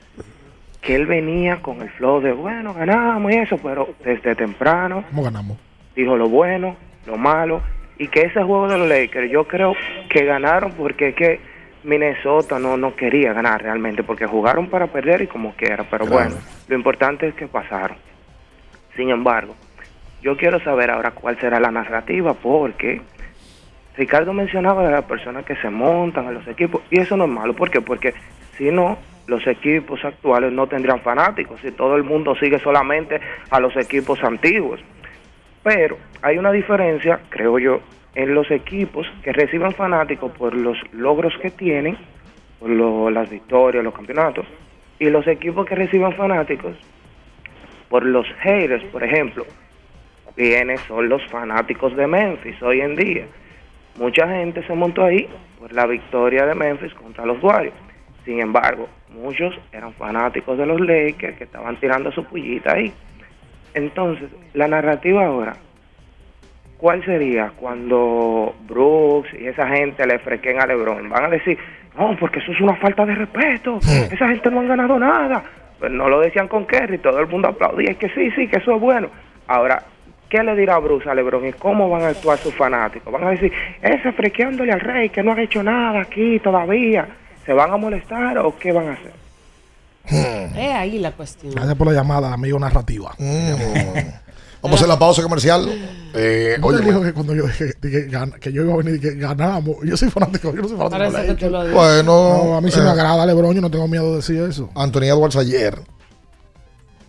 que 0.80 0.94
él 0.96 1.06
venía 1.06 1.56
con 1.62 1.82
el 1.82 1.90
flow 1.90 2.20
de, 2.20 2.32
bueno, 2.32 2.74
ganamos 2.74 3.32
y 3.32 3.36
eso, 3.36 3.58
pero 3.58 3.94
desde 4.04 4.34
temprano 4.36 5.04
¿Cómo 5.10 5.22
ganamos? 5.24 5.56
dijo 5.96 6.16
lo 6.16 6.28
bueno, 6.28 6.76
lo 7.06 7.16
malo, 7.16 7.60
y 7.98 8.06
que 8.08 8.22
ese 8.22 8.40
juego 8.42 8.68
de 8.68 8.78
los 8.78 8.88
Lakers 8.88 9.30
yo 9.30 9.46
creo 9.48 9.74
que 10.08 10.24
ganaron 10.24 10.72
porque 10.72 11.08
es 11.08 11.14
que 11.16 11.40
Minnesota 11.86 12.58
no, 12.58 12.76
no 12.76 12.96
quería 12.96 13.32
ganar 13.32 13.62
realmente, 13.62 14.02
porque 14.02 14.26
jugaron 14.26 14.68
para 14.68 14.88
perder 14.88 15.22
y 15.22 15.26
como 15.28 15.52
quiera, 15.52 15.84
pero 15.88 16.04
Claro. 16.04 16.30
bueno, 16.30 16.36
lo 16.66 16.74
importante 16.74 17.28
es 17.28 17.34
que 17.34 17.46
pasaron. 17.46 17.96
Sin 18.96 19.10
embargo, 19.10 19.54
yo 20.20 20.36
quiero 20.36 20.58
saber 20.60 20.90
ahora 20.90 21.12
cuál 21.12 21.38
será 21.38 21.60
la 21.60 21.70
narrativa, 21.70 22.34
porque 22.34 23.00
Ricardo 23.96 24.32
mencionaba 24.32 24.84
de 24.84 24.90
las 24.90 25.04
personas 25.04 25.44
que 25.44 25.54
se 25.56 25.70
montan 25.70 26.26
a 26.26 26.32
los 26.32 26.46
equipos, 26.48 26.82
y 26.90 26.98
eso 27.00 27.16
no 27.16 27.24
es 27.24 27.30
malo, 27.30 27.54
¿por 27.54 27.70
qué? 27.70 27.80
Porque 27.80 28.14
si 28.58 28.70
no, 28.72 28.98
los 29.28 29.46
equipos 29.46 30.04
actuales 30.04 30.52
no 30.52 30.66
tendrían 30.66 31.00
fanáticos, 31.02 31.60
si 31.60 31.70
todo 31.70 31.94
el 31.94 32.02
mundo 32.02 32.34
sigue 32.34 32.58
solamente 32.58 33.20
a 33.50 33.60
los 33.60 33.76
equipos 33.76 34.22
antiguos. 34.24 34.80
Pero 35.62 35.98
hay 36.20 36.36
una 36.38 36.50
diferencia, 36.50 37.20
creo 37.28 37.58
yo, 37.60 37.80
en 38.16 38.34
los 38.34 38.51
equipos 38.51 39.06
que 39.22 39.30
reciben 39.30 39.72
fanáticos 39.72 40.32
por 40.32 40.55
los 40.55 40.78
logros 40.93 41.34
que 41.43 41.51
tienen, 41.51 41.98
por 42.59 42.70
las 43.12 43.28
victorias, 43.28 43.84
los 43.84 43.94
campeonatos, 43.94 44.47
y 44.98 45.10
los 45.10 45.26
equipos 45.26 45.66
que 45.66 45.74
reciben 45.74 46.14
fanáticos 46.14 46.74
por 47.90 48.05
los 48.06 48.26
haters, 48.40 48.82
por 48.84 49.05
ejemplo, 49.05 49.44
quienes 50.34 50.80
son 50.82 51.10
los 51.10 51.24
fanáticos 51.26 51.94
de 51.94 52.06
Memphis 52.06 52.60
hoy 52.62 52.80
en 52.80 52.97
día. 52.97 53.26
Mucha 53.98 54.26
gente 54.26 54.66
se 54.66 54.74
montó 54.74 55.05
ahí 55.05 55.28
por 55.59 55.72
la 55.74 55.86
victoria 55.86 56.47
de 56.47 56.55
Memphis 56.55 56.94
contra 56.94 57.26
los 57.26 57.43
Warriors. 57.43 57.76
Sin 58.24 58.40
embargo, 58.40 58.88
muchos 59.10 59.55
eran 59.72 59.93
fanáticos 59.93 60.56
de 60.56 60.64
los 60.64 60.80
Lakers 60.80 61.36
que 61.36 61.44
estaban 61.44 61.76
tirando 61.76 62.10
su 62.12 62.24
pullita 62.24 62.72
ahí. 62.72 62.93
Entonces, 63.74 64.30
la 64.55 64.68
narrativa 64.68 65.26
ahora, 65.26 65.55
¿cuál 66.78 67.04
sería 67.04 67.52
cuando 67.56 68.54
Brooks 68.66 69.30
y 69.38 69.46
esa 69.46 69.68
gente 69.68 70.06
le 70.06 70.18
frequen 70.18 70.60
a 70.60 70.66
LeBron? 70.66 71.08
Van 71.08 71.24
a 71.24 71.28
decir, 71.28 71.58
no, 71.98 72.16
porque 72.18 72.40
eso 72.40 72.52
es 72.52 72.60
una 72.60 72.76
falta 72.76 73.04
de 73.06 73.14
respeto, 73.14 73.78
esa 73.78 74.28
gente 74.28 74.50
no 74.50 74.60
han 74.60 74.68
ganado 74.68 74.98
nada. 74.98 75.42
Pues 75.78 75.92
no 75.92 76.08
lo 76.08 76.20
decían 76.20 76.48
con 76.48 76.66
Kerry, 76.66 76.98
todo 76.98 77.20
el 77.20 77.26
mundo 77.26 77.48
aplaudía, 77.48 77.90
es 77.90 77.98
que 77.98 78.08
sí, 78.10 78.30
sí, 78.30 78.48
que 78.48 78.58
eso 78.58 78.74
es 78.74 78.80
bueno. 78.80 79.08
Ahora, 79.46 79.82
¿qué 80.28 80.42
le 80.42 80.56
dirá 80.56 80.78
Bruce 80.78 81.08
a 81.08 81.14
LeBron 81.14 81.46
y 81.46 81.52
cómo 81.52 81.88
van 81.90 82.02
a 82.02 82.08
actuar 82.08 82.38
sus 82.38 82.54
fanáticos? 82.54 83.12
Van 83.12 83.24
a 83.24 83.30
decir, 83.30 83.52
ese 83.82 84.12
frequeándole 84.12 84.72
al 84.72 84.80
rey 84.80 85.10
que 85.10 85.22
no 85.22 85.32
ha 85.32 85.40
hecho 85.40 85.62
nada 85.62 86.00
aquí 86.00 86.38
todavía. 86.40 87.06
¿Se 87.44 87.52
van 87.52 87.70
a 87.72 87.76
molestar 87.76 88.38
o 88.38 88.56
qué 88.58 88.72
van 88.72 88.88
a 88.88 88.92
hacer? 88.94 89.12
Es 90.56 90.74
ahí 90.74 90.98
la 90.98 91.12
cuestión. 91.12 91.52
Gracias 91.52 91.76
por 91.76 91.86
la 91.88 91.92
llamada, 91.92 92.32
amigo 92.32 92.58
narrativa. 92.58 93.14
Vamos 94.62 94.76
a 94.76 94.80
hacer 94.80 94.88
la 94.88 94.98
pausa 94.98 95.22
comercial. 95.22 95.68
Eh, 96.14 96.56
¿No 96.58 96.66
oye, 96.68 96.80
dijo 96.82 97.02
que 97.02 97.12
cuando 97.12 97.34
yo 97.34 97.46
dije, 97.46 97.74
dije 97.80 98.08
gan- 98.10 98.38
que 98.38 98.50
yo 98.52 98.62
iba 98.62 98.72
a 98.74 98.76
venir 98.78 98.96
y 98.96 99.00
que 99.00 99.14
ganamos? 99.14 99.76
Yo 99.84 99.96
soy 99.96 100.08
fanático, 100.10 100.54
yo 100.54 100.62
no 100.62 100.68
soy 100.68 100.76
fanático. 100.78 100.98
Parece 101.12 101.32
de 101.32 101.36
que 101.36 101.50
lo 101.50 101.58
bueno, 101.72 102.02
No, 102.44 102.56
a 102.56 102.60
mí 102.60 102.70
sí 102.70 102.78
eh, 102.80 102.82
me 102.82 102.88
agrada 102.90 103.26
LeBron, 103.26 103.54
yo 103.54 103.60
no 103.60 103.70
tengo 103.70 103.86
miedo 103.86 104.10
de 104.10 104.16
decir 104.16 104.40
eso. 104.42 104.70
Anthony 104.74 105.02
Edwards 105.04 105.36
ayer 105.36 105.78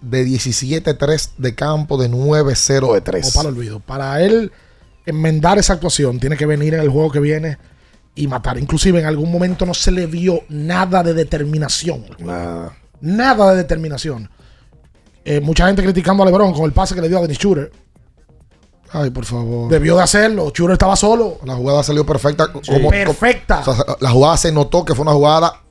de 0.02 0.26
17-3 0.26 1.32
de 1.38 1.56
campo, 1.56 1.98
de 1.98 2.10
9-0 2.10 2.94
de 2.94 3.02
3. 3.02 3.28
O 3.30 3.34
para 3.40 3.50
el 3.50 3.56
olvido. 3.56 3.80
Para 3.80 4.22
él 4.22 4.52
enmendar 5.06 5.58
esa 5.58 5.74
actuación, 5.74 6.20
tiene 6.20 6.38
que 6.38 6.46
venir 6.46 6.74
en 6.76 6.82
el 6.82 6.90
juego 6.90 7.10
que 7.12 7.20
viene 7.20 7.58
y 8.14 8.28
matar. 8.28 8.58
Inclusive 8.60 9.00
en 9.00 9.06
algún 9.06 9.32
momento 9.32 9.66
no 9.66 9.74
se 9.74 9.92
le 9.92 10.06
vio 10.06 10.42
nada 10.50 11.02
de 11.04 11.14
determinación. 11.14 12.06
Nada. 12.20 12.74
Nada 13.02 13.52
de 13.52 13.58
determinación. 13.58 14.30
Eh, 15.28 15.42
mucha 15.42 15.68
gente 15.68 15.84
criticando 15.84 16.24
a 16.24 16.26
LeBron 16.26 16.54
con 16.54 16.64
el 16.66 16.72
pase 16.72 16.96
que 16.96 17.02
le 17.02 17.10
dio 17.10 17.18
a 17.18 17.22
Dennis 17.22 17.38
Schroeder. 17.38 17.72
Ay, 18.92 19.10
por 19.10 19.26
favor. 19.26 19.70
Debió 19.70 19.98
de 19.98 20.04
hacerlo. 20.04 20.50
Schroeder 20.50 20.74
estaba 20.74 20.96
solo. 20.96 21.40
La 21.44 21.56
jugada 21.56 21.84
salió 21.84 22.06
perfecta. 22.06 22.50
Sí. 22.62 22.72
como- 22.72 22.90
Perfecta. 22.90 23.60
o 23.66 23.76
sea, 23.76 23.84
la 24.00 24.10
jugada 24.12 24.38
se 24.38 24.52
notó 24.52 24.86
que 24.86 24.96
fue 24.96 25.04
una 25.04 25.12
jugada 25.14 25.62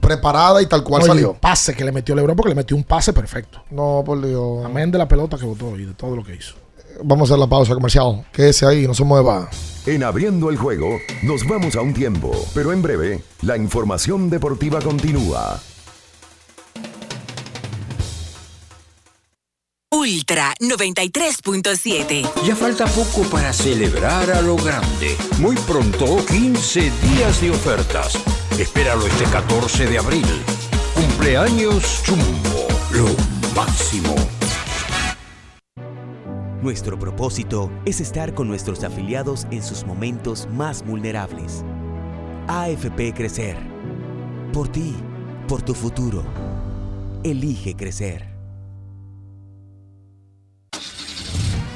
preparada 0.00 0.62
y 0.62 0.66
tal 0.66 0.82
cual 0.84 1.02
Oye, 1.02 1.08
salió. 1.08 1.30
el 1.32 1.36
pase 1.38 1.74
que 1.74 1.84
le 1.84 1.92
metió 1.92 2.14
LeBron 2.14 2.36
porque 2.36 2.50
le 2.50 2.54
metió 2.54 2.76
un 2.76 2.84
pase 2.84 3.12
perfecto. 3.12 3.62
No, 3.70 4.02
por 4.06 4.24
Dios. 4.24 4.64
Amén 4.64 4.90
de 4.92 4.98
la 4.98 5.08
pelota 5.08 5.36
que 5.36 5.44
botó 5.44 5.76
y 5.78 5.84
de 5.84 5.94
todo 5.94 6.14
lo 6.14 6.22
que 6.24 6.36
hizo. 6.36 6.54
Vamos 7.02 7.28
a 7.28 7.34
hacer 7.34 7.40
la 7.40 7.48
pausa 7.48 7.74
comercial. 7.74 8.24
Quédese 8.32 8.64
ahí, 8.66 8.86
no 8.86 8.94
se 8.94 9.02
mueva. 9.02 9.48
En 9.86 10.04
abriendo 10.04 10.48
el 10.48 10.56
juego, 10.56 10.86
nos 11.24 11.46
vamos 11.48 11.74
a 11.74 11.80
un 11.80 11.92
tiempo, 11.92 12.30
pero 12.54 12.72
en 12.72 12.80
breve, 12.80 13.22
la 13.42 13.56
información 13.56 14.30
deportiva 14.30 14.80
continúa. 14.80 15.60
Ultra 19.94 20.52
93.7. 20.58 22.28
Ya 22.44 22.56
falta 22.56 22.84
poco 22.86 23.22
para 23.30 23.52
celebrar 23.52 24.28
a 24.32 24.42
lo 24.42 24.56
grande. 24.56 25.16
Muy 25.38 25.54
pronto, 25.54 26.16
15 26.26 26.80
días 26.80 27.40
de 27.40 27.52
ofertas. 27.52 28.18
Espéralo 28.58 29.06
este 29.06 29.22
14 29.26 29.86
de 29.86 29.98
abril. 29.98 30.26
Cumpleaños 30.96 32.02
Jumbo. 32.08 32.66
Lo 32.90 33.06
máximo. 33.54 34.16
Nuestro 36.60 36.98
propósito 36.98 37.70
es 37.86 38.00
estar 38.00 38.34
con 38.34 38.48
nuestros 38.48 38.82
afiliados 38.82 39.46
en 39.52 39.62
sus 39.62 39.84
momentos 39.84 40.48
más 40.50 40.84
vulnerables. 40.84 41.64
AFP 42.48 43.14
Crecer. 43.14 43.56
Por 44.52 44.66
ti, 44.66 44.96
por 45.46 45.62
tu 45.62 45.72
futuro. 45.72 46.24
Elige 47.22 47.76
crecer. 47.76 48.33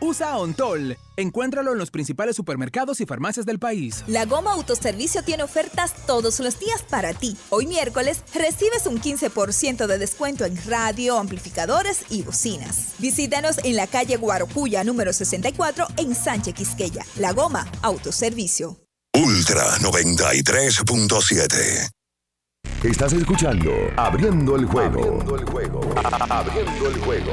usa 0.00 0.36
Ontol. 0.36 0.96
Encuéntralo 1.16 1.72
en 1.72 1.78
los 1.78 1.90
principales 1.90 2.36
supermercados 2.36 3.00
y 3.00 3.06
farmacias 3.06 3.46
del 3.46 3.58
país. 3.58 4.04
La 4.06 4.26
Goma 4.26 4.52
Autoservicio 4.52 5.22
tiene 5.22 5.42
ofertas 5.42 5.94
todos 6.06 6.40
los 6.40 6.58
días 6.58 6.82
para 6.82 7.14
ti. 7.14 7.36
Hoy 7.50 7.66
miércoles 7.66 8.22
recibes 8.34 8.86
un 8.86 9.00
15% 9.00 9.86
de 9.86 9.98
descuento 9.98 10.44
en 10.44 10.58
radio, 10.66 11.18
amplificadores 11.18 12.04
y 12.10 12.22
bocinas. 12.22 12.94
Visítanos 12.98 13.58
en 13.64 13.76
la 13.76 13.86
calle 13.86 14.16
Guarocuya 14.16 14.84
número 14.84 15.12
64 15.12 15.86
en 15.96 16.14
Sánchez 16.14 16.54
Quisqueya. 16.54 17.04
La 17.16 17.32
Goma 17.32 17.66
Autoservicio. 17.82 18.76
Ultra 19.14 19.64
93.7. 19.78 21.90
Estás 22.84 23.14
escuchando 23.14 23.72
Abriendo 23.96 24.56
el 24.56 24.66
juego. 24.66 25.00
Abriendo 25.00 25.36
el 25.36 25.44
juego. 25.46 25.80
Abriendo 26.28 26.88
el 26.88 27.00
juego. 27.00 27.32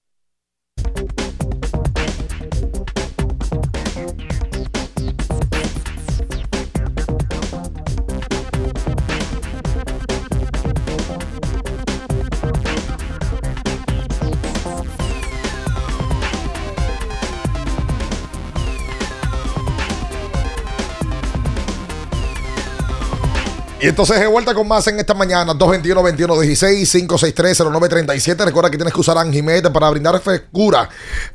Y 23.81 23.87
entonces 23.87 24.19
de 24.19 24.27
vuelta 24.27 24.53
con 24.53 24.67
más 24.67 24.85
en 24.87 24.99
esta 24.99 25.13
mañana, 25.15 25.53
221-2116, 25.53 27.07
563-0937. 27.07 28.45
Recuerda 28.45 28.69
que 28.69 28.77
tienes 28.77 28.93
que 28.93 28.99
usar 28.99 29.17
Anjimet 29.17 29.71
para 29.71 29.89
brindar 29.89 30.19
frescura 30.21 30.87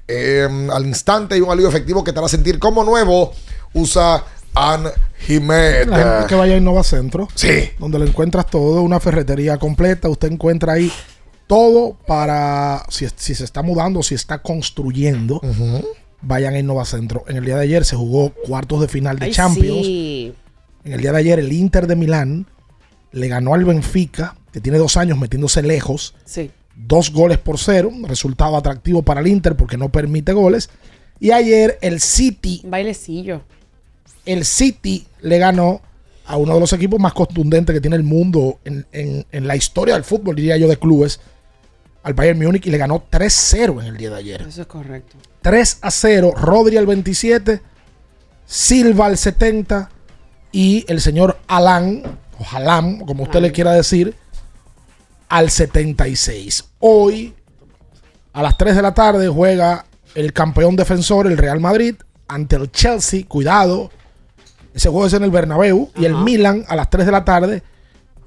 eh, 0.07 0.49
al 0.73 0.87
instante 0.87 1.37
y 1.37 1.41
un 1.41 1.51
alivio 1.51 1.69
efectivo 1.69 2.05
que 2.05 2.13
te 2.13 2.19
hará 2.21 2.29
sentir 2.29 2.59
como 2.59 2.85
nuevo. 2.85 3.33
Usa 3.75 4.23
Anjimet. 4.55 5.87
La 5.89 5.97
gente 5.99 6.27
que 6.29 6.35
vaya 6.37 6.55
a 6.55 6.57
Innova 6.59 6.85
Centro, 6.85 7.29
Sí. 7.35 7.71
donde 7.79 7.99
lo 7.99 8.07
encuentras 8.07 8.47
todo, 8.47 8.83
una 8.83 9.01
ferretería 9.01 9.59
completa. 9.59 10.09
Usted 10.09 10.31
encuentra 10.31 10.75
ahí 10.75 10.93
todo 11.49 11.97
para 12.07 12.85
si, 12.89 13.07
si 13.17 13.35
se 13.35 13.45
está 13.45 13.63
mudando, 13.63 14.03
si 14.03 14.15
está 14.15 14.39
construyendo. 14.39 15.41
Vayan 16.23 16.55
a 16.55 16.59
Innova 16.61 16.85
Centro. 16.85 17.25
En 17.29 17.37
el 17.37 17.45
día 17.45 17.57
de 17.57 17.63
ayer 17.65 17.85
se 17.85 17.97
jugó 17.97 18.31
cuartos 18.47 18.81
de 18.81 18.89
final 18.89 19.19
de 19.19 19.27
Ay, 19.27 19.33
Champions. 19.33 19.85
sí. 19.87 20.35
En 20.87 20.93
el 20.93 21.01
día 21.01 21.13
de 21.13 21.19
ayer 21.19 21.39
el 21.39 21.53
Inter 21.53 21.87
de 21.87 21.97
Milán 21.97 22.47
le 23.13 23.29
ganó 23.29 23.55
al 23.55 23.65
Benfica, 23.65 24.37
que 24.53 24.61
tiene 24.61 24.79
dos 24.79 24.97
años 24.97 25.19
metiéndose 25.19 25.63
lejos. 25.63 26.15
Sí. 26.25 26.51
Dos 26.77 27.11
goles 27.13 27.39
por 27.39 27.59
cero. 27.59 27.91
Resultado 28.05 28.57
atractivo 28.57 29.03
para 29.03 29.21
el 29.21 29.27
Inter 29.27 29.57
porque 29.57 29.77
no 29.77 29.91
permite 29.91 30.33
goles. 30.33 30.71
Y 31.19 31.31
ayer 31.33 31.79
el 31.81 32.01
City, 32.01 32.63
Bailecillo. 32.65 33.43
el 34.27 34.45
City 34.45 35.07
le 35.23 35.39
ganó 35.39 35.81
a 36.27 36.37
uno 36.37 36.55
de 36.55 36.61
los 36.61 36.73
equipos 36.73 37.01
más 37.01 37.15
contundentes 37.15 37.73
que 37.75 37.81
tiene 37.81 37.97
el 37.97 38.03
mundo 38.03 38.59
en, 38.65 38.87
en- 38.93 39.25
en 39.33 39.47
la 39.47 39.57
historia 39.57 39.95
del 39.95 40.05
fútbol, 40.05 40.37
diría 40.37 40.57
yo, 40.57 40.69
de 40.69 40.77
clubes, 40.77 41.21
al 42.03 42.15
Bayern 42.15 42.39
Múnich 42.41 42.67
y 42.67 42.71
le 42.71 42.79
ganó 42.79 43.03
3-0 43.11 43.81
en 43.81 43.87
el 43.87 43.97
día 43.97 44.11
de 44.11 44.17
ayer. 44.17 44.43
Eso 44.43 44.61
es 44.63 44.67
correcto. 44.69 45.17
3 45.43 45.79
a 45.83 45.91
0, 45.91 46.33
Rodri 46.37 46.77
al 46.77 46.87
27, 46.87 47.61
Silva 48.45 49.07
al 49.07 49.17
70 49.19 49.91
y 50.53 50.85
el 50.89 51.01
señor 51.01 51.39
Alan, 51.47 52.03
o 52.39 52.57
Halam, 52.57 53.01
como 53.01 53.25
usted 53.25 53.41
le 53.41 53.53
quiera 53.53 53.73
decir, 53.73 54.15
al 55.29 55.51
76. 55.51 56.65
Hoy, 56.81 57.35
a 58.33 58.43
las 58.43 58.57
3 58.57 58.77
de 58.77 58.83
la 58.83 58.95
tarde, 58.95 59.29
juega 59.29 59.87
el 60.15 60.33
campeón 60.33 60.77
defensor, 60.77 61.27
el 61.27 61.39
Real 61.39 61.61
Madrid, 61.61 61.97
ante 62.29 62.57
el 62.57 62.71
Chelsea. 62.71 63.25
Cuidado, 63.27 63.91
ese 64.75 64.89
juego 64.89 65.07
es 65.07 65.13
en 65.15 65.25
el 65.25 65.31
Bernabéu. 65.31 65.91
Y 65.97 66.05
el 66.05 66.15
Milan, 66.15 66.65
a 66.69 66.77
las 66.77 66.91
3 66.91 67.07
de 67.07 67.13
la 67.13 67.25
tarde, 67.25 67.63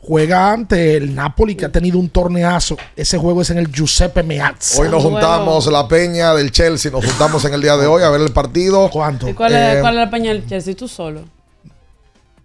juega 0.01 0.51
ante 0.51 0.97
el 0.97 1.13
Napoli, 1.13 1.55
que 1.55 1.65
ha 1.65 1.71
tenido 1.71 1.99
un 1.99 2.09
torneazo. 2.09 2.77
Ese 2.95 3.17
juego 3.17 3.41
es 3.41 3.49
en 3.49 3.57
el 3.57 3.71
Giuseppe 3.71 4.23
Meazza. 4.23 4.81
Hoy 4.81 4.89
nos 4.89 5.03
juntamos 5.03 5.67
la 5.67 5.87
peña 5.87 6.33
del 6.33 6.51
Chelsea, 6.51 6.91
nos 6.91 7.05
juntamos 7.05 7.43
en 7.45 7.53
el 7.53 7.61
día 7.61 7.77
de 7.77 7.87
hoy 7.87 8.03
a 8.03 8.09
ver 8.09 8.21
el 8.21 8.31
partido. 8.31 8.89
¿Cuánto? 8.89 9.29
¿Y 9.29 9.33
cuál, 9.33 9.53
es, 9.53 9.77
Eh, 9.77 9.81
cuál 9.81 9.95
es 9.95 9.99
la 10.05 10.09
pañal 10.09 10.45
Chelsea? 10.47 10.75
¿Tú 10.75 10.87
solo? 10.87 11.25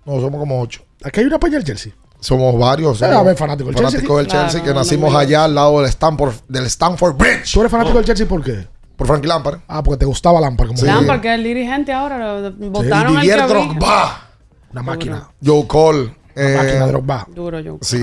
No, 0.07 0.21
somos 0.21 0.39
como 0.41 0.61
ocho. 0.61 0.83
Aquí 1.03 1.21
hay 1.21 1.27
una 1.27 1.39
peña 1.39 1.55
del 1.55 1.65
Chelsea. 1.65 1.93
Somos 2.21 2.59
varios. 2.59 2.99
Somos 2.99 3.17
a 3.17 3.23
ver, 3.23 3.37
fanático 3.37 3.71
del 3.71 3.77
Chelsea. 3.77 4.01
del 4.01 4.27
Chelsea 4.27 4.49
Claro, 4.49 4.65
que 4.65 4.71
no, 4.71 4.81
nacimos 4.81 5.09
no, 5.11 5.13
no. 5.15 5.19
allá 5.19 5.45
al 5.45 5.55
lado 5.55 5.81
del 5.81 5.89
Stanford, 5.91 6.35
del 6.49 6.67
Stanford 6.67 7.17
Bridge. 7.17 7.53
¿Tú 7.53 7.61
eres 7.61 7.71
fanático 7.71 7.97
del 7.99 8.07
Chelsea 8.07 8.27
por 8.27 8.43
qué? 8.43 8.67
Por 8.97 9.07
Frank 9.07 9.25
Lampard. 9.25 9.59
Ah, 9.69 9.83
porque 9.83 9.99
te 9.99 10.07
gustaba 10.07 10.41
Lampard. 10.41 10.69
Como 10.69 10.83
Lampard, 10.83 11.21
que 11.21 11.29
es 11.29 11.35
el 11.35 11.45
dirigente 11.45 11.93
ahora, 11.93 12.41
lo- 12.41 12.53
votaron 12.71 13.17
al 13.17 13.23
Didier 13.23 13.37
que 13.39 13.43
había. 13.43 13.55
Drogba. 13.67 14.29
Una 14.73 14.83
máquina. 14.83 15.29
Joe 15.45 15.67
Cole. 15.67 16.15
eh, 16.37 16.55
máquina 16.57 16.87
Drogba. 16.87 17.27
Duro 17.35 17.61
yo. 17.61 17.79
Sí. 17.83 18.01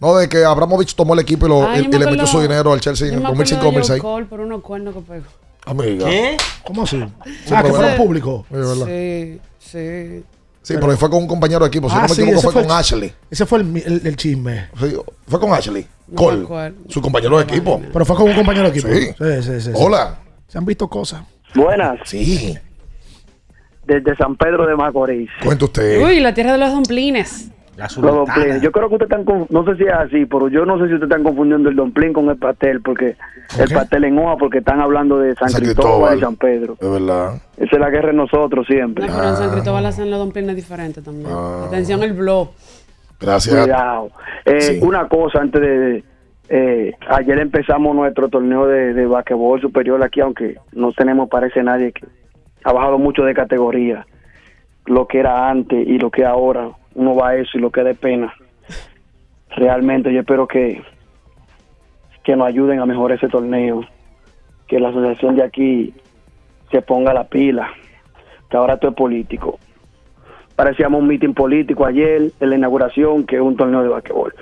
No, 0.00 0.16
de 0.16 0.28
que 0.28 0.44
Abramovich 0.44 0.94
tomó 0.94 1.14
el 1.14 1.20
equipo 1.20 1.46
y, 1.46 1.48
lo- 1.48 1.68
Ay, 1.68 1.80
y- 1.80 1.82
yo 1.84 1.88
y 1.88 1.92
me 1.92 1.98
le 2.04 2.10
metió 2.10 2.26
su 2.26 2.40
dinero 2.40 2.72
al 2.72 2.80
Chelsea 2.80 3.08
en 3.08 3.14
el 3.14 3.26
acuerdo 3.26 3.44
de 3.44 3.56
2005-2006. 3.56 3.88
Joe 3.88 4.00
Cole 4.00 4.26
por 4.26 4.40
unos 4.40 4.60
cuernos 4.62 4.94
que 4.94 5.00
pegó. 5.02 5.24
Amiga. 5.64 6.06
¿Cómo 6.64 6.82
así? 6.82 6.98
Sí, 7.44 7.54
ah, 7.54 7.62
que 7.62 7.70
fueron 7.70 7.96
públicos. 7.96 8.44
Sí. 8.86 9.40
Sí, 9.58 10.24
sí. 10.66 10.74
Pero 10.80 10.96
fue 10.96 11.08
con 11.10 11.22
un 11.22 11.28
compañero 11.28 11.60
de 11.60 11.68
equipo. 11.68 11.88
Si 11.88 11.94
Ah, 11.96 12.02
no 12.02 12.08
me 12.08 12.14
sí, 12.14 12.22
equivoco, 12.22 12.38
ese 12.40 12.50
fue, 12.52 12.62
el 12.62 12.68
con 12.68 12.76
Ashley. 12.76 13.12
Ese 13.30 13.46
fue 13.46 13.58
el, 13.60 13.76
el- 13.76 14.06
el 14.06 14.16
chisme. 14.16 14.68
Sí, 14.80 14.94
fue 15.28 15.40
con 15.40 15.52
Ashley. 15.52 15.86
No 16.08 16.16
Cole. 16.16 16.74
Su 16.88 17.00
compañero 17.00 17.36
de 17.38 17.44
equipo. 17.44 17.80
Pero 17.92 18.04
fue 18.04 18.16
con 18.16 18.28
un 18.30 18.34
compañero 18.36 18.70
de 18.70 18.78
equipo. 18.78 18.88
Sí. 18.92 19.06
Sí, 19.18 19.42
sí, 19.42 19.60
sí, 19.60 19.60
sí. 19.60 19.70
Hola. 19.74 20.18
Se 20.48 20.58
han 20.58 20.64
visto 20.64 20.88
cosas. 20.88 21.22
Buenas. 21.54 21.98
Sí. 22.04 22.56
Desde 23.86 24.16
San 24.16 24.36
Pedro 24.36 24.66
de 24.66 24.74
Macorís. 24.76 25.30
Cuenta 25.44 25.64
usted. 25.64 26.04
Uy, 26.04 26.20
la 26.20 26.34
tierra 26.34 26.52
de 26.52 26.58
los 26.58 26.72
domplines. 26.72 27.50
La 27.76 27.84
Los 27.84 27.96
domplines. 28.00 28.62
Yo 28.62 28.72
creo 28.72 28.88
que 28.88 28.94
ustedes 28.94 29.18
están, 29.18 29.46
no 29.50 29.64
sé 29.64 29.76
si 29.76 29.82
es 29.84 29.92
así, 29.92 30.24
pero 30.26 30.48
yo 30.48 30.64
no 30.64 30.78
sé 30.78 30.86
si 30.88 30.94
ustedes 30.94 31.10
están 31.10 31.22
confundiendo 31.24 31.68
el 31.68 31.76
domplín 31.76 32.12
con 32.14 32.28
el 32.30 32.36
pastel, 32.38 32.80
porque 32.80 33.16
el 33.58 33.70
pastel 33.74 34.04
en 34.04 34.18
hoja, 34.18 34.36
porque 34.38 34.58
están 34.58 34.80
hablando 34.80 35.18
de 35.18 35.34
San, 35.34 35.50
San 35.50 35.60
Cristóbal 35.60 36.12
Cristóbal. 36.12 36.16
y 36.16 36.20
San 36.20 36.36
Pedro. 36.36 36.76
Es 36.80 36.90
verdad. 36.90 37.34
Esa 37.58 37.76
es 37.76 37.78
la 37.80 37.90
guerra 37.90 38.08
de 38.08 38.14
nosotros 38.14 38.66
siempre. 38.66 39.06
No, 39.06 39.14
pero 39.14 39.28
en 39.28 39.36
San 39.36 39.50
Cristóbal 39.50 39.84
hacen 39.86 40.10
los 40.10 40.18
domplines 40.18 40.56
diferentes 40.56 41.04
también. 41.04 41.28
Atención, 41.66 42.02
el 42.02 42.14
blog. 42.14 42.48
Gracias. 43.20 43.54
Cuidado. 43.64 44.10
Eh, 44.44 44.80
Una 44.82 45.06
cosa 45.08 45.40
antes 45.40 45.60
de... 45.60 46.04
eh, 46.48 46.94
ayer 47.08 47.38
empezamos 47.38 47.94
nuestro 47.94 48.28
torneo 48.28 48.66
de, 48.66 48.94
de 48.94 49.06
basquetbol 49.06 49.60
superior 49.60 50.02
aquí, 50.02 50.20
aunque 50.20 50.56
no 50.72 50.92
tenemos, 50.92 51.28
parece 51.28 51.62
nadie 51.62 51.92
que 51.92 52.06
ha 52.64 52.72
bajado 52.72 52.98
mucho 52.98 53.22
de 53.24 53.34
categoría. 53.34 54.06
Lo 54.86 55.06
que 55.06 55.18
era 55.18 55.50
antes 55.50 55.86
y 55.86 55.98
lo 55.98 56.10
que 56.10 56.24
ahora. 56.24 56.70
Uno 56.96 57.14
va 57.14 57.30
a 57.30 57.36
eso 57.36 57.56
y 57.56 57.60
lo 57.60 57.70
que 57.70 57.82
da 57.82 57.94
pena. 57.94 58.34
Realmente 59.50 60.12
yo 60.12 60.20
espero 60.20 60.46
que, 60.46 60.82
que 62.24 62.36
nos 62.36 62.48
ayuden 62.48 62.80
a 62.80 62.86
mejorar 62.86 63.16
ese 63.16 63.28
torneo. 63.28 63.82
Que 64.66 64.80
la 64.80 64.88
asociación 64.88 65.36
de 65.36 65.44
aquí 65.44 65.94
se 66.70 66.82
ponga 66.82 67.14
la 67.14 67.24
pila. 67.24 67.70
Que 68.50 68.56
ahora 68.56 68.76
todo 68.76 68.90
es 68.90 68.96
político 68.96 69.58
parecíamos 70.56 71.02
un 71.02 71.06
meeting 71.06 71.34
político 71.34 71.84
ayer 71.84 72.32
en 72.40 72.50
la 72.50 72.56
inauguración, 72.56 73.24
que 73.24 73.36
es 73.36 73.42
un 73.42 73.56
torneo 73.56 73.82
de 73.82 73.88
basquetbol. 73.88 74.34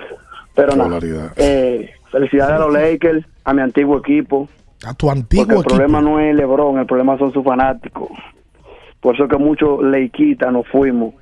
Pero 0.55 0.75
nada, 0.75 0.99
eh, 1.35 1.91
felicidades 2.09 2.55
a 2.55 2.59
los 2.59 2.73
Lakers, 2.73 3.25
a 3.43 3.53
mi 3.53 3.61
antiguo 3.61 3.97
equipo. 3.97 4.47
A 4.85 4.93
tu 4.93 5.11
antiguo 5.11 5.45
Porque 5.45 5.53
el 5.53 5.59
equipo. 5.59 5.75
problema 5.75 6.01
no 6.01 6.19
es 6.19 6.35
LeBron, 6.35 6.79
el 6.79 6.85
problema 6.85 7.17
son 7.17 7.33
sus 7.33 7.43
fanáticos. 7.43 8.09
Por 9.01 9.15
eso 9.15 9.27
que 9.27 9.37
muchos 9.37 9.83
Lakeistas 9.83 10.51
nos 10.51 10.67
fuimos 10.67 11.13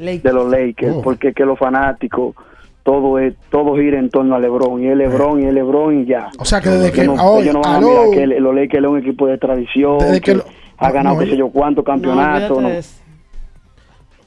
de 0.00 0.32
los 0.32 0.50
Lakers, 0.50 0.94
Oh. 0.96 1.02
porque 1.02 1.28
es 1.28 1.34
que 1.34 1.44
los 1.44 1.58
fanáticos, 1.58 2.34
todo 2.82 3.18
es 3.18 3.34
todo 3.50 3.76
gira 3.76 3.98
en 3.98 4.08
torno 4.10 4.34
a 4.34 4.38
LeBron, 4.40 4.82
y 4.82 4.88
es 4.88 4.96
LeBron, 4.96 5.42
y 5.42 5.46
es 5.46 5.52
LeBron, 5.54 6.00
y 6.02 6.06
ya. 6.06 6.30
O 6.38 6.44
sea 6.44 6.60
que 6.60 6.70
desde 6.70 6.90
que- 6.92 7.02
Ellos 7.02 7.16
no, 7.16 7.22
oh, 7.24 7.40
ellos 7.40 7.54
no 7.54 7.60
van 7.60 7.74
a 7.76 7.80
mirar 7.80 8.10
que 8.10 8.22
el- 8.22 8.42
los 8.42 8.54
Lakers 8.54 8.84
es 8.84 8.90
un 8.90 8.98
equipo 8.98 9.26
de 9.26 9.38
tradición, 9.38 9.98
Desde 9.98 10.14
que 10.14 10.32
que 10.32 10.34
lo- 10.38 10.44
ha 10.78 10.88
no, 10.88 10.94
ganado 10.94 11.16
no, 11.16 11.22
qué 11.22 11.30
sé 11.30 11.36
yo- 11.36 11.48
cuántos 11.50 11.84
campeonatos. 11.84 12.62
no. 12.62 12.70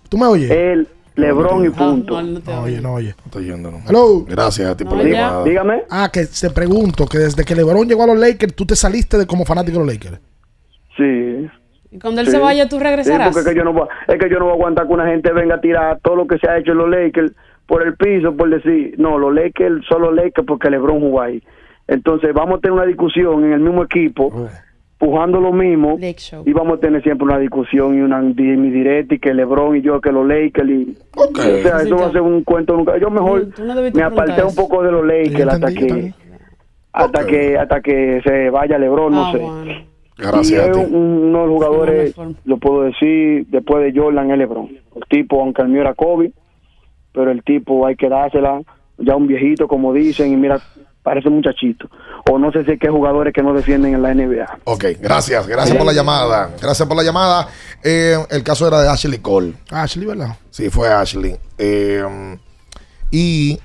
¿Tú 0.10 0.18
me 0.18 0.28
oyes? 0.28 0.52
El 0.52 0.88
LeBron 1.16 1.66
y 1.66 1.70
punto. 1.70 2.22
No 2.22 2.62
oye, 2.62 2.80
no 2.82 2.94
oye. 2.94 3.16
Está 3.26 3.40
yendo, 3.40 3.72
no. 3.72 3.80
Hello. 3.88 4.24
Gracias 4.28 4.70
a 4.70 4.78
ti 4.78 4.84
por 4.84 4.98
No, 4.98 5.04
la 5.04 5.10
llamada. 5.10 5.44
Dígame. 5.44 5.84
Ah, 5.90 6.10
que 6.12 6.26
te 6.28 6.50
pregunto, 6.52 7.06
que 7.08 7.18
desde 7.18 7.44
que 7.44 7.56
LeBron 7.56 7.88
llegó 7.88 8.04
a 8.04 8.08
los 8.08 8.18
Lakers, 8.20 8.56
tú 8.56 8.66
te 8.66 8.76
saliste 8.76 9.18
de 9.18 9.26
como 9.26 9.46
fanático 9.46 9.80
de 9.80 9.86
los 9.86 9.94
Lakers. 9.94 10.20
Sí. 10.98 11.48
Y 11.94 12.00
cuando 12.00 12.22
él 12.22 12.28
Sí. 12.28 12.34
se 12.34 12.40
vaya, 12.40 12.68
tú 12.68 12.78
Sí, 12.78 12.84
regresarás. 12.84 13.28
porque 13.28 13.40
es 13.42 13.46
que 13.48 13.56
yo 13.56 13.64
no 13.64 13.74
voy, 13.74 13.88
es 14.08 14.18
que 14.18 14.30
yo 14.30 14.40
no 14.40 14.46
voy 14.46 14.52
a 14.54 14.56
aguantar 14.56 14.88
que 14.88 14.94
una 14.94 15.06
gente 15.08 15.32
venga 15.32 15.56
a 15.56 15.62
tirar 15.62 16.00
todo 16.02 16.16
lo 16.16 16.28
que 16.28 16.38
se 16.40 16.50
ha 16.50 16.58
hecho 16.58 16.72
en 16.72 16.80
los 16.80 16.90
Lakers 16.90 17.32
por 17.68 17.84
el 17.86 17.96
piso, 17.96 18.36
por 18.36 18.50
decir, 18.50 18.96
no, 18.98 19.18
los 19.20 19.34
Lakers 19.34 19.86
son 19.88 20.02
los 20.02 20.14
Lakers 20.16 20.46
porque 20.48 20.70
LeBron 20.70 21.00
jugó 21.00 21.22
ahí. 21.22 21.42
Entonces 21.88 22.34
vamos 22.34 22.58
a 22.58 22.62
tener 22.62 22.74
una 22.74 22.86
discusión 22.86 23.44
en 23.46 23.54
el 23.54 23.60
mismo 23.60 23.84
equipo, 23.84 24.48
pujando 24.98 25.40
lo 25.42 25.52
mismo, 25.52 25.98
y 26.00 26.54
vamos 26.54 26.78
a 26.78 26.80
tener 26.82 27.04
siempre 27.04 27.26
una 27.26 27.38
discusión 27.38 27.98
y 27.98 28.02
una 28.02 28.20
mi 28.22 28.70
directa 28.72 29.16
y 29.16 29.20
que 29.20 29.34
LeBron 29.34 29.76
y 29.78 29.82
yo 29.82 30.00
que 30.02 30.12
los 30.12 30.26
Lakers 30.28 30.70
y 30.70 30.98
o 31.16 31.36
sea, 31.62 31.82
eso 31.82 31.98
va 31.98 32.08
a 32.08 32.12
ser 32.12 32.22
un 32.22 32.44
cuento 32.44 32.76
nunca. 32.76 32.98
Yo 32.98 33.10
mejor 33.10 33.48
no 33.60 33.76
me 33.94 34.02
aparté 34.04 34.44
un 34.44 34.56
poco 34.56 34.82
de 34.82 34.92
los 34.92 35.06
Lakers 35.06 35.54
hasta 35.54 35.68
que 35.74 36.14
hasta 36.94 37.26
que 37.26 37.58
hasta 37.58 37.82
que 37.82 38.22
se 38.24 38.50
vaya 38.50 38.78
LeBron, 38.78 39.12
no 39.14 39.26
Ah, 39.28 39.32
sé. 39.32 39.38
bueno. 39.40 39.93
Gracias 40.18 40.52
Y 40.52 40.56
a 40.56 40.72
es 40.72 40.78
uno 40.78 41.42
de 41.42 41.48
los 41.48 41.56
jugadores, 41.56 42.16
lo 42.46 42.58
puedo 42.58 42.84
decir, 42.84 43.48
después 43.48 43.84
de 43.84 44.00
Jordan, 44.00 44.32
es 44.32 44.38
LeBron. 44.38 44.70
El 44.96 45.04
tipo, 45.10 45.42
aunque 45.42 45.62
el 45.62 45.70
mío 45.70 45.82
era 45.82 45.94
Kobe, 45.94 46.34
pero 47.14 47.32
el 47.32 47.44
tipo 47.44 47.86
hay 47.86 47.96
que 47.96 48.10
dársela, 48.10 48.62
ya 48.98 49.16
un 49.16 49.28
viejito, 49.28 49.68
como 49.68 49.94
dicen, 49.94 50.32
y 50.32 50.38
mira, 50.38 50.62
parece 51.02 51.28
un 51.28 51.36
muchachito. 51.36 51.90
O 52.30 52.40
no 52.40 52.52
sé 52.52 52.64
si 52.64 52.72
es 52.72 52.80
que 52.80 52.88
hay 52.88 52.94
jugadores 52.94 53.34
que 53.34 53.44
no 53.44 53.54
defienden 53.54 53.94
en 53.94 54.02
la 54.02 54.14
NBA. 54.14 54.60
Ok, 54.64 54.86
gracias, 55.00 55.48
gracias 55.48 55.78
por 55.78 55.86
la 55.86 55.94
llamada. 55.94 56.52
Gracias 56.62 56.88
por 56.88 56.98
la 56.98 57.04
llamada. 57.04 57.48
Eh, 57.84 58.16
el 58.30 58.44
caso 58.44 58.68
era 58.68 58.82
de 58.82 58.90
Ashley 58.90 59.20
Cole. 59.20 59.54
Ashley, 59.70 60.06
¿verdad? 60.06 60.38
Sí, 60.50 60.70
fue 60.70 60.88
Ashley. 60.90 61.36
Eh, 61.58 62.38
y 63.12 63.60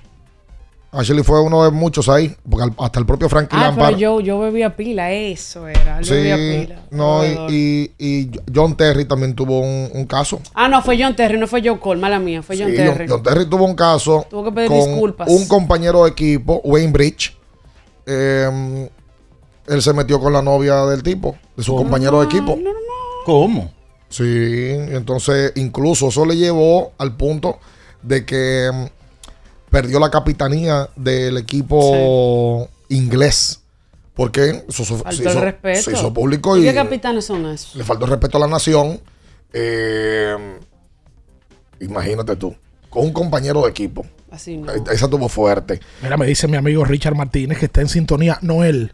Ashley 0.91 1.23
fue 1.23 1.43
uno 1.43 1.65
de 1.65 1.71
muchos 1.71 2.09
ahí, 2.09 2.35
porque 2.49 2.71
hasta 2.79 2.99
el 2.99 3.05
propio 3.05 3.29
Frankie 3.29 3.55
Ah, 3.59 3.65
Lampard. 3.65 3.89
pero 3.89 3.99
yo, 3.99 4.21
yo 4.21 4.39
bebía 4.39 4.75
pila, 4.75 5.13
eso 5.13 5.69
era. 5.69 6.01
Yo 6.01 6.07
Sí, 6.07 6.15
bebía 6.15 6.37
pila. 6.37 6.83
no, 6.91 7.27
y, 7.27 7.93
y, 7.99 8.07
y 8.07 8.31
John 8.55 8.75
Terry 8.75 9.05
también 9.05 9.35
tuvo 9.35 9.61
un, 9.61 9.91
un 9.93 10.07
caso. 10.07 10.41
Ah, 10.55 10.67
no, 10.67 10.81
fue 10.81 10.97
John 11.01 11.15
Terry, 11.15 11.39
no 11.39 11.47
fue 11.47 11.61
Joe 11.63 11.79
Cole, 11.79 12.01
mala 12.01 12.19
mía, 12.19 12.43
fue 12.43 12.57
John 12.57 12.71
Sí, 12.71 12.77
Terry. 12.77 13.07
John, 13.07 13.19
John 13.19 13.23
Terry 13.23 13.45
tuvo 13.51 13.67
un 13.67 13.75
caso 13.75 14.27
Tuvo 14.31 14.45
que 14.45 14.53
pedir 14.53 14.69
con 14.71 14.79
disculpas. 14.79 15.29
un 15.29 15.47
compañero 15.47 16.05
de 16.05 16.11
equipo, 16.11 16.61
Wayne 16.65 16.93
Bridge. 16.93 17.37
Eh, 18.07 18.89
él 19.67 19.83
se 19.83 19.93
metió 19.93 20.19
con 20.19 20.33
la 20.33 20.41
novia 20.41 20.87
del 20.87 21.03
tipo, 21.03 21.37
de 21.55 21.63
su 21.63 21.77
compañero 21.77 22.21
de 22.21 22.27
equipo. 22.27 22.59
¿Cómo? 23.27 23.71
Sí, 24.09 24.25
entonces 24.25 25.53
incluso 25.57 26.09
eso 26.09 26.25
le 26.25 26.35
llevó 26.35 26.93
al 26.97 27.15
punto 27.15 27.59
de 28.03 28.25
que 28.25 28.71
mm, 28.73 28.87
perdió 29.71 29.99
la 30.01 30.11
capitanía 30.11 30.89
del 30.97 31.37
equipo 31.39 32.69
inglés. 32.89 33.61
Porque 34.15 34.65
se- 34.69 34.85
Faltó 34.85 35.13
se 35.13 35.23
el 35.23 35.29
hizo, 35.29 35.41
respeto. 35.41 35.83
se 35.83 35.93
hizo 35.93 36.13
público 36.13 36.57
¿Y 36.57 36.61
y 36.61 36.65
qué 36.65 36.75
capitanes 36.75 37.25
son 37.27 37.47
esos? 37.47 37.77
le 37.77 37.85
faltó 37.85 38.05
el 38.07 38.11
respeto 38.11 38.37
a 38.37 38.41
la 38.41 38.49
nación. 38.49 39.01
Eh, 39.53 40.37
imagínate 41.81 42.37
tú, 42.37 42.55
con 42.91 43.05
un 43.05 43.13
compañero 43.13 43.63
de 43.63 43.71
equipo. 43.71 44.05
Así 44.31 44.57
no. 44.57 44.73
Eh, 44.73 44.83
Esa 44.93 45.09
tuvo 45.09 45.29
fuerte. 45.29 45.81
Mira, 46.03 46.17
me 46.17 46.27
dice 46.27 46.49
mi 46.49 46.57
amigo 46.57 46.85
Richard 46.85 47.15
Martínez 47.15 47.59
que 47.59 47.67
está 47.67 47.81
en 47.81 47.89
sintonía, 47.89 48.39
no 48.43 48.65
él, 48.65 48.93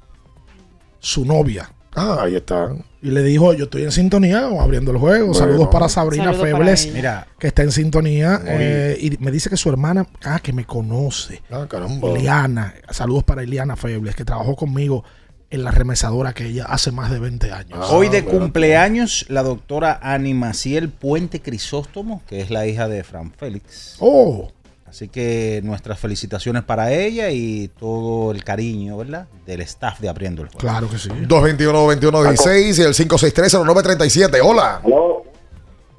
su 1.01 1.25
novia. 1.25 1.73
Ah, 1.95 2.19
ahí 2.23 2.37
está. 2.37 2.75
Y 3.03 3.11
le 3.11 3.23
dijo, 3.23 3.53
yo 3.53 3.65
estoy 3.65 3.83
en 3.83 3.93
sintonía 3.93 4.49
abriendo 4.61 4.91
el 4.91 4.99
juego. 4.99 5.29
Bueno. 5.29 5.39
Saludos 5.39 5.69
para 5.69 5.89
Sabrina 5.89 6.33
Saludos 6.33 6.43
Febles. 6.43 6.91
Mira. 6.93 7.27
que 7.39 7.49
está 7.49 7.63
en 7.63 7.71
sintonía. 7.71 8.41
Eh, 8.47 8.97
y 9.01 9.17
me 9.19 9.31
dice 9.31 9.51
que 9.51 9.57
su 9.57 9.69
hermana, 9.69 10.07
ah, 10.25 10.41
que 10.43 10.53
me 10.53 10.65
conoce. 10.65 11.43
Ah, 11.51 11.67
caramba. 11.69 12.11
Iliana. 12.11 12.75
Saludos 12.91 13.25
para 13.25 13.43
Iliana 13.43 13.77
Febles, 13.77 14.17
que 14.17 14.25
trabajó 14.25 14.57
conmigo 14.57 15.05
en 15.51 15.65
la 15.65 15.71
remesadora 15.71 16.33
que 16.33 16.47
ella 16.47 16.65
hace 16.65 16.91
más 16.91 17.11
de 17.11 17.19
20 17.21 17.53
años. 17.53 17.79
Ah, 17.81 17.89
Hoy 17.91 18.09
de 18.09 18.25
cumpleaños 18.25 19.27
la 19.29 19.43
doctora 19.43 20.01
Ani 20.03 20.35
Maciel 20.35 20.89
Puente 20.89 21.41
Crisóstomo, 21.41 22.23
que 22.27 22.41
es 22.41 22.51
la 22.51 22.67
hija 22.67 22.89
de 22.89 23.05
Fran 23.05 23.33
Félix. 23.33 23.97
Oh. 24.01 24.51
Así 24.95 25.09
que 25.09 25.61
nuestras 25.65 25.99
felicitaciones 25.99 26.63
para 26.63 26.93
ella 26.93 27.29
y 27.33 27.67
todo 27.81 28.31
el 28.31 28.45
cariño, 28.45 28.97
¿verdad? 28.97 29.27
Del 29.45 29.61
staff 29.63 29.99
de 29.99 30.09
Abriendo 30.09 30.43
el 30.43 30.47
Juego. 30.47 30.61
Claro 30.61 30.89
que 30.89 30.99
sí. 30.99 31.09
221-2116 31.09 32.79
y 32.79 32.83
el 32.83 32.95
563-0937. 32.95 34.39
Hola. 34.41 34.81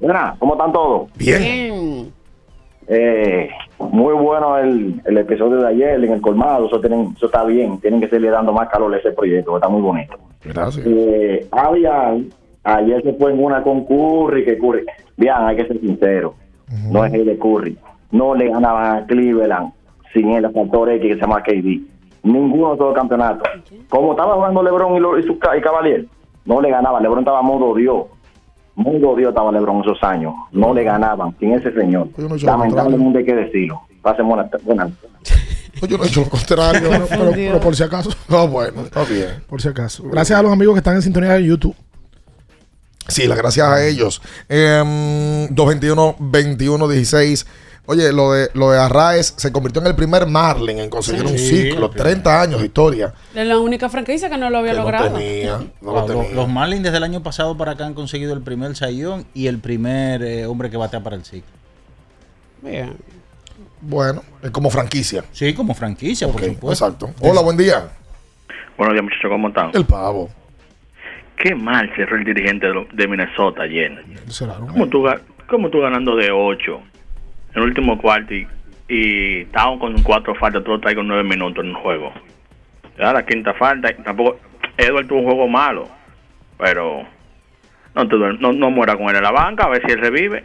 Mira, 0.00 0.34
¿cómo 0.38 0.54
están 0.54 0.72
todos? 0.72 1.10
Bien. 1.14 2.10
Eh, 2.88 3.50
muy 3.80 4.14
bueno 4.14 4.56
el, 4.56 5.02
el 5.04 5.18
episodio 5.18 5.58
de 5.58 5.68
ayer 5.68 6.02
en 6.02 6.12
el 6.12 6.22
colmado, 6.22 6.66
eso, 6.66 6.80
tienen, 6.80 7.12
eso 7.18 7.26
está 7.26 7.44
bien, 7.44 7.78
tienen 7.80 8.00
que 8.00 8.08
seguirle 8.08 8.30
dando 8.30 8.54
más 8.54 8.70
calor 8.70 8.94
a 8.94 8.96
ese 8.96 9.10
proyecto, 9.10 9.56
está 9.56 9.68
muy 9.68 9.82
bonito. 9.82 10.16
Gracias. 10.42 10.86
Eh, 10.88 11.46
Avian, 11.50 12.30
ayer 12.64 13.02
se 13.02 13.12
fue 13.12 13.32
en 13.32 13.44
una 13.44 13.62
con 13.62 13.84
Curry, 13.84 14.42
que 14.42 14.56
Curry, 14.56 14.86
bien, 15.18 15.34
hay 15.36 15.56
que 15.56 15.66
ser 15.66 15.80
sincero, 15.80 16.34
no 16.90 17.04
es 17.04 17.12
el 17.12 17.26
de 17.26 17.36
Curry, 17.36 17.76
no 18.10 18.34
le 18.34 18.48
ganaban 18.50 18.96
a 18.96 19.06
Cleveland 19.06 19.72
sin 20.12 20.30
el 20.30 20.50
factor 20.52 20.90
X 20.90 21.02
que 21.08 21.14
se 21.14 21.20
llama 21.20 21.42
KD, 21.42 21.80
ninguno 22.22 22.72
de 22.72 22.78
todos 22.78 22.90
los 22.90 22.94
campeonatos. 22.94 23.48
Como 23.88 24.12
estaba 24.12 24.34
jugando 24.34 24.62
LeBron 24.62 24.96
y, 24.96 25.00
lo- 25.00 25.18
y, 25.18 25.22
su, 25.24 25.38
ca- 25.38 25.56
y 25.56 25.60
Cavalier, 25.60 26.06
no 26.44 26.60
le 26.60 26.70
ganaban, 26.70 27.02
LeBron 27.02 27.20
estaba 27.20 27.42
modo 27.42 27.74
Dios. 27.74 28.04
Modo 28.74 29.16
Dios 29.16 29.30
estaba 29.30 29.50
LeBron 29.52 29.80
esos 29.80 30.02
años. 30.02 30.34
No 30.52 30.72
le 30.74 30.84
ganaban 30.84 31.34
sin 31.38 31.52
ese 31.54 31.72
señor. 31.72 32.08
No 32.18 32.34
he 32.36 32.38
Lamentablemente 32.40 33.18
hay 33.20 33.24
que 33.24 33.34
decirlo. 33.34 33.80
Pasen 34.02 34.28
buenas 34.28 34.50
buenas. 34.64 34.90
Pues 35.80 35.90
yo 35.90 35.98
no 35.98 36.04
he 36.04 36.06
hecho 36.06 36.20
lo 36.20 36.28
contrario. 36.30 36.88
Pero, 36.90 37.06
pero- 37.08 37.30
pero 37.32 37.60
por 37.60 37.74
si 37.76 37.82
acaso. 37.82 38.10
Ah, 38.28 38.46
bueno, 38.46 38.82
está 38.82 39.04
bien. 39.04 39.42
Por 39.48 39.60
si 39.62 39.68
acaso. 39.68 40.04
Gracias 40.10 40.38
a 40.38 40.42
los 40.42 40.52
amigos 40.52 40.74
que 40.74 40.78
están 40.78 40.94
en 40.94 41.02
sintonía 41.02 41.32
de 41.32 41.44
YouTube. 41.44 41.74
Sí, 43.08 43.26
las 43.26 43.38
gracias 43.38 43.66
a 43.68 43.84
ellos. 43.86 44.20
Eh, 44.48 45.48
221-2116. 45.52 47.46
Oye, 47.88 48.12
lo 48.12 48.32
de, 48.32 48.48
lo 48.54 48.70
de 48.72 48.80
Arraez 48.80 49.34
se 49.36 49.52
convirtió 49.52 49.80
en 49.80 49.86
el 49.86 49.94
primer 49.94 50.26
Marlin 50.26 50.78
en 50.80 50.90
conseguir 50.90 51.24
Sí. 51.28 51.32
un 51.32 51.38
ciclo. 51.38 51.86
el 51.86 51.92
30 51.92 52.42
años 52.42 52.60
de 52.60 52.66
historia. 52.66 53.14
Es 53.32 53.46
la 53.46 53.58
única 53.60 53.88
franquicia 53.88 54.28
que 54.28 54.36
no 54.36 54.50
lo 54.50 54.58
había 54.58 54.72
Que 54.72 54.78
no 54.78 54.82
logrado. 54.82 55.16
tenía. 55.18 55.58
No 55.58 55.92
Wow, 55.92 55.94
lo 55.94 56.00
lo- 56.14 56.20
tenía. 56.22 56.34
los 56.34 56.48
Marlins 56.48 56.82
desde 56.82 56.96
el 56.96 57.04
año 57.04 57.22
pasado 57.22 57.56
para 57.56 57.72
acá 57.72 57.86
han 57.86 57.94
conseguido 57.94 58.34
el 58.34 58.42
primer 58.42 58.74
sayón 58.74 59.24
y 59.34 59.46
el 59.46 59.58
primer 59.60 60.22
eh, 60.22 60.46
hombre 60.46 60.68
que 60.68 60.76
batea 60.76 61.00
para 61.00 61.14
el 61.14 61.24
ciclo. 61.24 61.50
Bien. 62.62 62.94
Bueno, 63.80 64.22
es 64.42 64.50
como 64.50 64.68
franquicia. 64.70 65.22
Sí, 65.30 65.54
como 65.54 65.72
franquicia, 65.74 66.26
por 66.26 66.42
Ok, 66.42 66.48
supuesto. 66.54 66.86
Exacto. 66.86 67.10
Hola, 67.20 67.40
buen 67.42 67.56
día. 67.56 67.88
Buenos 68.76 68.94
días, 68.94 69.04
muchachos, 69.04 69.30
¿cómo 69.30 69.48
están? 69.48 69.70
El 69.74 69.84
pavo. 69.84 70.28
Qué 71.38 71.54
mal 71.54 71.88
cerró 71.94 72.16
el 72.16 72.24
dirigente 72.24 72.66
de, 72.92 73.06
Minnesota 73.08 73.62
ayer. 73.62 73.92
¿Cómo 74.72 74.88
tú, 74.88 75.04
cómo 75.48 75.70
tú 75.70 75.80
ganando 75.80 76.16
de 76.16 76.30
8 76.32 76.72
en 76.72 76.95
el 77.56 77.62
último 77.62 78.00
cuarto 78.00 78.34
y 78.34 78.46
y 78.88 79.44
con 79.80 80.00
cuatro 80.04 80.34
faltas, 80.36 80.62
está 80.64 80.88
ahí 80.90 80.94
con 80.94 81.08
nueve 81.08 81.24
minutos 81.24 81.64
en 81.64 81.74
un 81.74 81.82
juego. 81.82 82.12
Ya 82.96 83.12
la 83.12 83.26
quinta 83.26 83.52
falta, 83.54 83.88
tampoco. 84.04 84.38
Edward 84.76 85.08
tuvo 85.08 85.18
un 85.18 85.24
juego 85.24 85.48
malo, 85.48 85.88
pero 86.56 87.02
no, 87.94 88.08
te 88.08 88.14
duer- 88.14 88.38
no, 88.38 88.52
no 88.52 88.70
muera 88.70 88.96
con 88.96 89.08
él 89.08 89.16
en 89.16 89.22
la 89.24 89.32
banca, 89.32 89.64
a 89.64 89.70
ver 89.70 89.82
si 89.84 89.92
él 89.92 89.98
revive. 90.00 90.44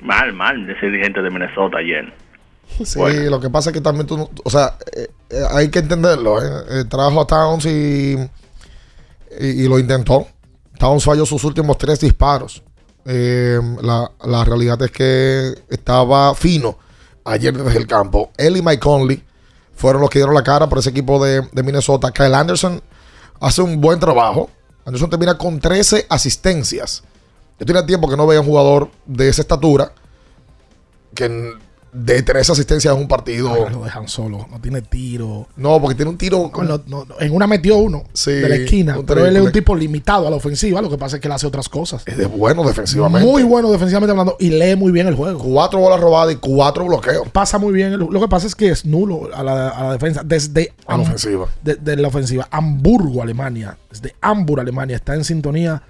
Mal, 0.00 0.32
mal, 0.32 0.64
de 0.64 0.74
ese 0.74 0.86
dirigente 0.86 1.20
de 1.20 1.30
Minnesota 1.30 1.78
ayer. 1.78 2.12
Sí, 2.84 3.00
lo 3.28 3.40
que 3.40 3.50
pasa 3.50 3.70
es 3.70 3.74
que 3.74 3.80
también 3.80 4.06
tú, 4.06 4.30
o 4.44 4.50
sea, 4.50 4.74
eh, 4.94 5.08
eh, 5.30 5.42
hay 5.50 5.70
que 5.70 5.80
entenderlo. 5.80 6.40
¿eh? 6.40 6.46
Eh, 6.70 6.84
trajo 6.88 7.20
a 7.20 7.26
Towns 7.26 7.66
y, 7.66 8.14
y, 9.40 9.64
y 9.64 9.68
lo 9.68 9.78
intentó. 9.78 10.28
Towns 10.78 11.04
falló 11.04 11.26
sus 11.26 11.42
últimos 11.44 11.76
tres 11.78 11.98
disparos. 11.98 12.62
Eh, 13.10 13.58
la, 13.80 14.12
la 14.22 14.44
realidad 14.44 14.82
es 14.82 14.90
que 14.90 15.54
estaba 15.70 16.34
fino 16.34 16.76
ayer 17.24 17.56
desde 17.56 17.78
el 17.78 17.86
campo. 17.86 18.30
Él 18.36 18.58
y 18.58 18.62
Mike 18.62 18.80
Conley 18.80 19.24
fueron 19.74 20.02
los 20.02 20.10
que 20.10 20.18
dieron 20.18 20.34
la 20.34 20.42
cara 20.42 20.68
por 20.68 20.78
ese 20.78 20.90
equipo 20.90 21.24
de, 21.24 21.40
de 21.50 21.62
Minnesota. 21.62 22.10
Kyle 22.12 22.34
Anderson 22.34 22.82
hace 23.40 23.62
un 23.62 23.80
buen 23.80 23.98
trabajo. 23.98 24.50
Anderson 24.84 25.08
termina 25.08 25.38
con 25.38 25.58
13 25.58 26.04
asistencias. 26.10 27.02
Yo 27.58 27.64
tenía 27.64 27.86
tiempo 27.86 28.10
que 28.10 28.16
no 28.16 28.26
veía 28.26 28.40
un 28.40 28.46
jugador 28.46 28.90
de 29.06 29.30
esa 29.30 29.40
estatura 29.40 29.90
que 31.14 31.54
de 31.92 32.22
13 32.22 32.52
asistencias 32.52 32.94
en 32.94 33.00
un 33.00 33.08
partido. 33.08 33.68
Lo 33.70 33.84
dejan 33.84 34.08
solo, 34.08 34.46
no 34.50 34.60
tiene 34.60 34.82
tiro. 34.82 35.46
No, 35.56 35.80
porque 35.80 35.94
tiene 35.94 36.10
un 36.10 36.18
tiro. 36.18 36.50
No, 36.62 36.80
no, 36.86 37.06
en 37.18 37.34
una 37.34 37.46
metió 37.46 37.76
uno 37.78 38.04
Sí, 38.12 38.30
de 38.32 38.48
la 38.48 38.54
esquina, 38.56 38.98
pero 39.06 39.24
él 39.26 39.36
es 39.36 39.42
un 39.42 39.52
tipo 39.52 39.74
limitado 39.74 40.26
a 40.26 40.30
la 40.30 40.36
ofensiva. 40.36 40.80
Lo 40.82 40.90
que 40.90 40.98
pasa 40.98 41.16
es 41.16 41.22
que 41.22 41.28
él 41.28 41.32
hace 41.32 41.46
otras 41.46 41.68
cosas. 41.68 42.02
Es 42.06 42.16
de 42.18 42.26
bueno 42.26 42.62
defensivamente. 42.64 43.26
Muy 43.26 43.42
bueno 43.42 43.70
defensivamente 43.70 44.10
hablando 44.10 44.36
y 44.38 44.50
lee 44.50 44.76
muy 44.76 44.92
bien 44.92 45.06
el 45.06 45.14
juego. 45.14 45.38
Cuatro 45.40 45.78
bolas 45.80 46.00
robadas 46.00 46.34
y 46.34 46.36
cuatro 46.36 46.84
bloqueos. 46.86 47.28
Pasa 47.30 47.58
muy 47.58 47.72
bien. 47.72 47.92
el- 47.92 48.00
Lo 48.00 48.20
que 48.20 48.28
pasa 48.28 48.46
es 48.46 48.54
que 48.54 48.68
es 48.68 48.84
nulo 48.84 49.30
a 49.34 49.42
la, 49.42 49.68
a 49.70 49.84
la 49.84 49.92
defensa. 49.92 50.22
Desde 50.24 50.72
A 50.86 50.96
la 50.96 51.02
ofensiva. 51.02 51.46
de, 51.62 51.76
de 51.76 51.96
la 51.96 52.08
ofensiva. 52.08 52.48
Hamburgo, 52.50 53.22
Alemania. 53.22 53.76
Desde 53.90 54.14
Hamburgo, 54.20 54.60
Alemania. 54.62 54.96
Está 54.96 55.14
en 55.14 55.24
sintonía 55.24 55.82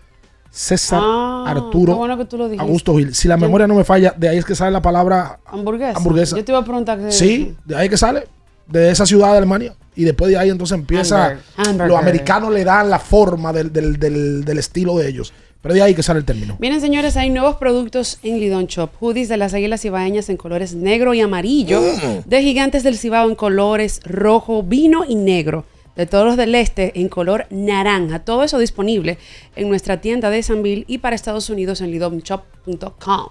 César 0.51 1.01
Ah, 1.03 1.45
Arturo 1.47 1.93
qué 1.93 1.99
bueno 1.99 2.17
que 2.19 2.25
tú 2.25 2.37
lo 2.39 2.45
dijiste. 2.49 2.63
Augusto 2.65 2.97
Gil. 2.97 3.15
Si 3.15 3.29
la 3.29 3.37
memoria 3.37 3.67
no 3.67 3.75
me 3.75 3.85
falla, 3.85 4.15
de 4.17 4.29
ahí 4.29 4.39
es 4.39 4.45
que 4.45 4.55
sale 4.55 4.71
la 4.71 4.83
palabra 4.83 5.39
Hamburguesa. 5.47 5.97
hamburguesa. 5.99 6.37
Yo 6.37 6.45
te 6.45 6.53
iba 6.53 6.59
a 6.59 6.65
preguntar 6.65 6.99
que. 6.99 7.13
Sí, 7.13 7.55
de 7.65 7.77
ahí 7.77 7.89
que 7.89 7.97
sale. 7.97 8.27
De 8.67 8.91
esa 8.91 9.07
ciudad 9.07 9.33
de 9.33 9.39
Alemania. 9.39 9.75
Y 9.95 10.05
después 10.05 10.31
de 10.31 10.37
ahí 10.39 10.51
entonces 10.51 10.77
empieza. 10.79 11.39
Hamburger. 11.57 11.89
Los 11.89 11.99
americanos 11.99 12.53
le 12.53 12.65
dan 12.65 12.91
la 12.91 12.99
forma 12.99 13.53
del, 13.53 13.73
del- 13.73 13.99
del- 13.99 14.45
del 14.45 14.59
estilo 14.59 14.97
de 14.99 15.09
ellos. 15.09 15.33
Pero 15.61 15.75
de 15.75 15.83
ahí 15.83 15.95
que 15.95 16.03
sale 16.05 16.21
el 16.21 16.25
término. 16.25 16.57
Miren, 16.61 16.81
señores, 16.81 17.17
hay 17.17 17.31
nuevos 17.31 17.57
productos 17.57 18.19
en 18.23 18.39
Lidón 18.39 18.67
Shop. 18.67 18.91
Hoodies 19.01 19.29
de 19.29 19.37
las 19.37 19.55
águilas 19.55 19.81
cibaeñas 19.83 20.29
en 20.29 20.37
colores 20.37 20.75
negro 20.75 21.15
y 21.15 21.21
amarillo. 21.21 21.81
Mm. 21.81 22.29
De 22.29 22.43
gigantes 22.43 22.85
del 22.85 22.97
Cibao 22.97 23.29
en 23.29 23.35
colores 23.35 24.01
rojo, 24.05 24.63
vino 24.63 25.05
y 25.07 25.15
negro. 25.17 25.65
De 25.99 26.07
toros 26.07 26.37
del 26.37 26.55
este 26.55 27.01
en 27.01 27.09
color 27.09 27.49
naranja. 27.51 28.21
Todo 28.21 28.45
eso 28.45 28.59
disponible 28.59 29.19
en 29.57 29.69
nuestra 29.69 30.01
tienda 30.01 30.31
de 30.31 30.45
Sanville 30.45 30.85
y 30.87 30.99
para 30.99 31.17
Estados 31.17 31.51
Unidos 31.51 31.81
en 31.81 31.91
lidomshop.com. 31.91 33.29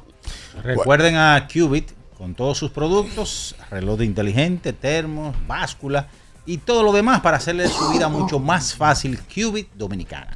Recuerden 0.64 1.16
a 1.16 1.48
Qubit 1.48 1.92
con 2.18 2.36
todos 2.36 2.58
sus 2.58 2.70
productos, 2.70 3.56
reloj 3.72 4.00
de 4.00 4.06
inteligente, 4.06 4.74
termos, 4.74 5.34
báscula 5.48 6.10
y 6.46 6.58
todo 6.58 6.84
lo 6.84 6.92
demás 6.92 7.22
para 7.22 7.38
hacerle 7.38 7.70
su 7.70 7.90
vida 7.90 8.10
mucho 8.10 8.38
más 8.38 8.76
fácil. 8.76 9.18
Qubit 9.34 9.72
Dominicana. 9.74 10.34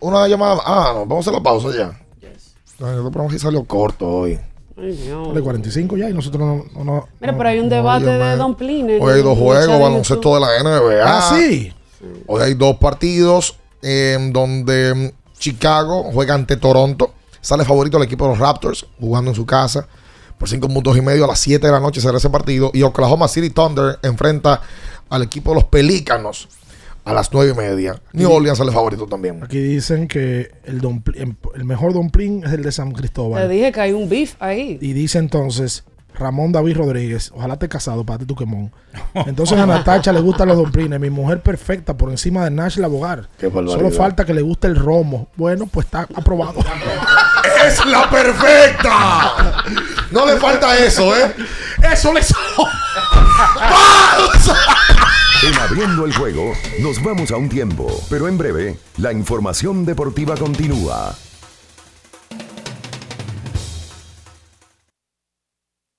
Una 0.00 0.26
llamada. 0.28 0.62
Ah, 0.64 0.92
no, 0.94 1.00
vamos 1.04 1.26
a 1.26 1.30
hacer 1.30 1.34
la 1.34 1.42
pausa 1.42 1.76
ya. 1.76 2.00
No, 2.78 2.90
el 2.90 3.12
programa 3.12 3.30
sí 3.30 3.38
salió 3.38 3.62
corto 3.64 4.08
hoy. 4.08 4.40
Ay, 4.80 4.92
Dios. 4.92 5.34
De 5.34 5.40
45 5.42 5.96
ya 5.96 6.08
y 6.08 6.14
nosotros 6.14 6.40
no. 6.42 6.64
no, 6.74 6.84
no- 6.84 7.08
Mira, 7.20 7.36
pero 7.36 7.48
hay 7.48 7.58
un 7.58 7.68
no, 7.68 7.74
debate 7.74 8.06
de 8.06 8.18
me- 8.18 8.36
Don 8.36 8.54
Pline. 8.54 8.98
Hoy 9.00 9.12
hay 9.14 9.22
dos 9.22 9.36
juegos, 9.38 9.80
baloncesto 9.80 10.34
de 10.34 10.40
la 10.40 10.58
NBA. 10.62 11.02
Ah, 11.04 11.34
sí. 11.36 11.72
Hoy 12.26 12.42
hay 12.42 12.54
dos 12.54 12.76
partidos 12.76 13.56
en 13.82 14.32
donde 14.32 14.94
mm, 14.94 15.38
Chicago 15.38 16.04
juega 16.12 16.34
ante 16.34 16.56
Toronto. 16.56 17.12
Sale 17.40 17.64
favorito 17.64 17.96
el 17.96 18.02
equipo 18.04 18.24
de 18.24 18.30
los 18.30 18.38
Raptors 18.38 18.86
jugando 19.00 19.30
en 19.30 19.34
su 19.36 19.46
casa 19.46 19.86
por 20.38 20.48
cinco 20.48 20.68
puntos 20.68 20.96
y 20.96 21.00
medio 21.00 21.24
a 21.24 21.28
las 21.28 21.40
7 21.40 21.66
de 21.66 21.72
la 21.72 21.80
noche 21.80 22.00
será 22.00 22.18
ese 22.18 22.30
partido. 22.30 22.70
Y 22.72 22.82
Oklahoma 22.82 23.26
City 23.26 23.50
Thunder 23.50 23.98
enfrenta 24.02 24.60
al 25.10 25.22
equipo 25.22 25.50
de 25.50 25.54
los 25.56 25.64
Pelícanos 25.64 26.48
a 27.08 27.14
las 27.14 27.32
nueve 27.32 27.52
y 27.52 27.54
media. 27.54 28.00
New 28.12 28.30
Orleans 28.30 28.58
sale 28.58 28.70
favorito 28.72 29.06
también. 29.06 29.42
Aquí 29.42 29.58
dicen 29.58 30.06
que 30.08 30.50
el, 30.64 30.80
dumpling- 30.80 31.36
el 31.54 31.64
mejor 31.64 31.92
dumpling 31.92 32.44
es 32.44 32.52
el 32.52 32.62
de 32.62 32.70
San 32.72 32.90
Te 32.92 32.96
Cristóbal. 33.00 33.48
dije 33.48 33.72
que 33.72 33.80
hay 33.80 33.92
un 33.92 34.08
beef 34.08 34.34
ahí. 34.40 34.78
Y 34.80 34.92
dice 34.92 35.18
entonces 35.18 35.84
Ramón 36.14 36.50
David 36.50 36.76
Rodríguez, 36.76 37.30
ojalá 37.34 37.54
esté 37.54 37.68
casado, 37.68 38.04
pate 38.04 38.26
tu 38.26 38.34
quemón. 38.34 38.72
Entonces 39.14 39.56
a 39.58 39.66
Natacha 39.66 40.12
le 40.12 40.20
gustan 40.20 40.48
los 40.48 40.56
dumplings, 40.56 40.98
mi 40.98 41.10
mujer 41.10 41.40
perfecta 41.42 41.96
por 41.96 42.10
encima 42.10 42.42
de 42.44 42.50
Nash 42.50 42.76
Labogar. 42.78 43.28
Qué 43.38 43.46
barbaridad. 43.46 43.76
Solo 43.76 43.90
falta 43.90 44.24
que 44.24 44.34
le 44.34 44.42
guste 44.42 44.66
el 44.66 44.74
romo. 44.76 45.28
Bueno, 45.36 45.66
pues 45.66 45.86
está 45.86 46.08
aprobado. 46.14 46.58
¡Es 47.66 47.84
la 47.86 48.08
perfecta! 48.10 49.64
No 50.10 50.26
le 50.26 50.36
falta 50.38 50.76
eso, 50.78 51.14
¿eh? 51.16 51.32
Eso 51.92 52.12
le 52.12 52.20
En 55.42 55.54
abriendo 55.54 56.04
el 56.04 56.14
juego, 56.14 56.52
nos 56.80 57.02
vamos 57.02 57.30
a 57.30 57.36
un 57.36 57.48
tiempo, 57.48 57.86
pero 58.10 58.26
en 58.26 58.36
breve, 58.36 58.76
la 58.96 59.12
información 59.12 59.84
deportiva 59.84 60.36
continúa. 60.36 61.14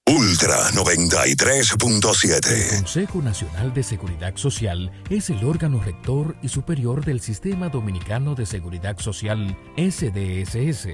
Ultra 0.05 0.69
El 0.69 0.75
93.7. 0.75 2.77
Consejo 2.77 3.21
Nacional 3.21 3.73
de 3.73 3.83
Seguridad 3.83 4.35
Social 4.35 4.91
es 5.09 5.29
el 5.29 5.45
órgano 5.45 5.81
rector 5.81 6.35
y 6.41 6.49
superior 6.49 7.05
del 7.05 7.21
Sistema 7.21 7.69
Dominicano 7.69 8.35
de 8.35 8.45
Seguridad 8.45 8.97
Social, 8.99 9.57
SDSS. 9.77 10.89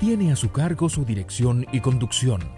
Tiene 0.00 0.32
a 0.32 0.36
su 0.36 0.50
cargo 0.50 0.88
su 0.88 1.04
dirección 1.04 1.66
y 1.72 1.80
conducción, 1.80 2.57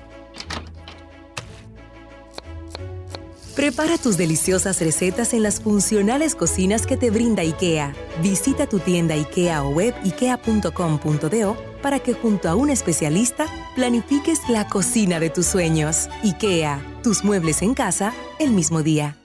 Prepara 3.55 3.97
tus 3.97 4.15
deliciosas 4.15 4.79
recetas 4.79 5.33
en 5.33 5.43
las 5.43 5.59
funcionales 5.59 6.35
cocinas 6.35 6.87
que 6.87 6.95
te 6.95 7.11
brinda 7.11 7.41
IKEA. 7.41 7.93
Visita 8.23 8.65
tu 8.65 8.79
tienda 8.79 9.13
IKEA 9.13 9.63
o 9.63 9.71
web 9.71 9.93
ikea.com.do 10.05 11.57
para 11.81 11.99
que 11.99 12.13
junto 12.13 12.47
a 12.47 12.55
un 12.55 12.69
especialista 12.69 13.47
planifiques 13.75 14.39
la 14.47 14.67
cocina 14.67 15.19
de 15.19 15.29
tus 15.29 15.47
sueños. 15.47 16.07
IKEA, 16.23 16.81
tus 17.03 17.25
muebles 17.25 17.61
en 17.61 17.73
casa 17.73 18.13
el 18.39 18.51
mismo 18.51 18.83
día. 18.83 19.17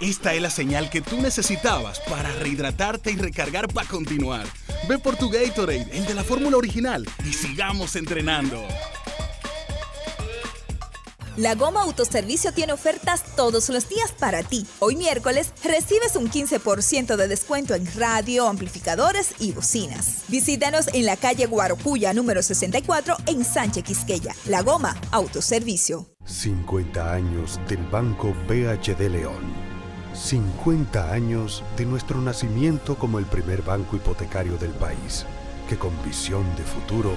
Esta 0.00 0.34
es 0.34 0.42
la 0.42 0.50
señal 0.50 0.90
que 0.90 1.00
tú 1.00 1.20
necesitabas 1.20 2.00
para 2.00 2.32
rehidratarte 2.32 3.12
y 3.12 3.16
recargar 3.16 3.68
para 3.68 3.86
continuar. 3.86 4.44
Ve 4.88 4.98
por 4.98 5.14
tu 5.14 5.30
Gatorade, 5.30 5.86
el 5.92 6.04
de 6.06 6.14
la 6.14 6.24
fórmula 6.24 6.56
original, 6.56 7.06
y 7.24 7.32
sigamos 7.32 7.94
entrenando. 7.94 8.66
La 11.38 11.54
Goma 11.54 11.80
Autoservicio 11.80 12.52
tiene 12.52 12.74
ofertas 12.74 13.24
todos 13.36 13.70
los 13.70 13.88
días 13.88 14.12
para 14.12 14.42
ti. 14.42 14.66
Hoy 14.80 14.96
miércoles 14.96 15.54
recibes 15.64 16.14
un 16.14 16.30
15% 16.30 17.16
de 17.16 17.26
descuento 17.26 17.74
en 17.74 17.88
radio, 17.96 18.48
amplificadores 18.48 19.34
y 19.38 19.52
bocinas. 19.52 20.24
Visítanos 20.28 20.88
en 20.92 21.06
la 21.06 21.16
calle 21.16 21.46
Guarocuya 21.46 22.12
número 22.12 22.42
64 22.42 23.16
en 23.26 23.46
Sánchez 23.46 23.82
Quisqueya. 23.82 24.34
La 24.44 24.60
Goma 24.60 24.94
Autoservicio. 25.10 26.06
50 26.26 27.12
años 27.14 27.58
del 27.66 27.82
Banco 27.86 28.34
BHD 28.46 29.08
León. 29.08 29.54
50 30.12 31.12
años 31.12 31.64
de 31.78 31.86
nuestro 31.86 32.20
nacimiento 32.20 32.98
como 32.98 33.18
el 33.18 33.24
primer 33.24 33.62
banco 33.62 33.96
hipotecario 33.96 34.58
del 34.58 34.72
país, 34.72 35.24
que 35.66 35.78
con 35.78 35.90
visión 36.04 36.44
de 36.56 36.62
futuro 36.64 37.16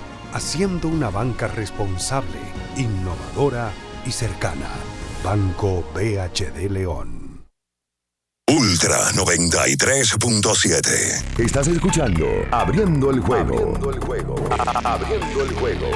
haciendo 0.33 0.87
una 0.87 1.09
banca 1.09 1.47
responsable, 1.47 2.37
innovadora 2.77 3.71
y 4.05 4.11
cercana. 4.11 4.69
Banco 5.23 5.83
BHD 5.93 6.69
León. 6.69 7.45
Ultra 8.49 9.11
93.7. 9.11 11.39
Estás 11.39 11.67
escuchando 11.67 12.25
Abriendo 12.51 13.11
el 13.11 13.19
juego. 13.21 13.53
Abriendo 13.53 13.91
el 13.91 13.99
juego. 13.99 14.35
Abriendo 14.83 15.43
el 15.43 15.53
juego. 15.53 15.87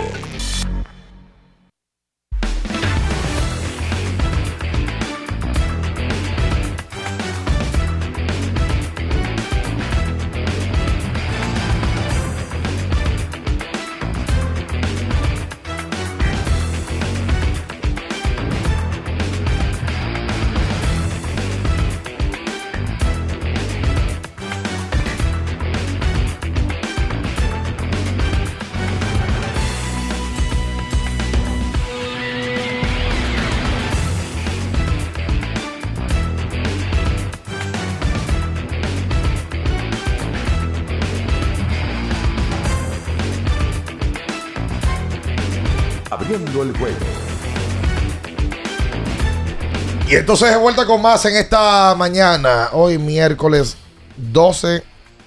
Entonces 50.18 50.50
de 50.50 50.56
vuelta 50.56 50.86
con 50.86 51.02
más 51.02 51.26
en 51.26 51.36
esta 51.36 51.94
mañana, 51.96 52.70
hoy 52.72 52.98
miércoles 52.98 53.76
12 54.16 54.82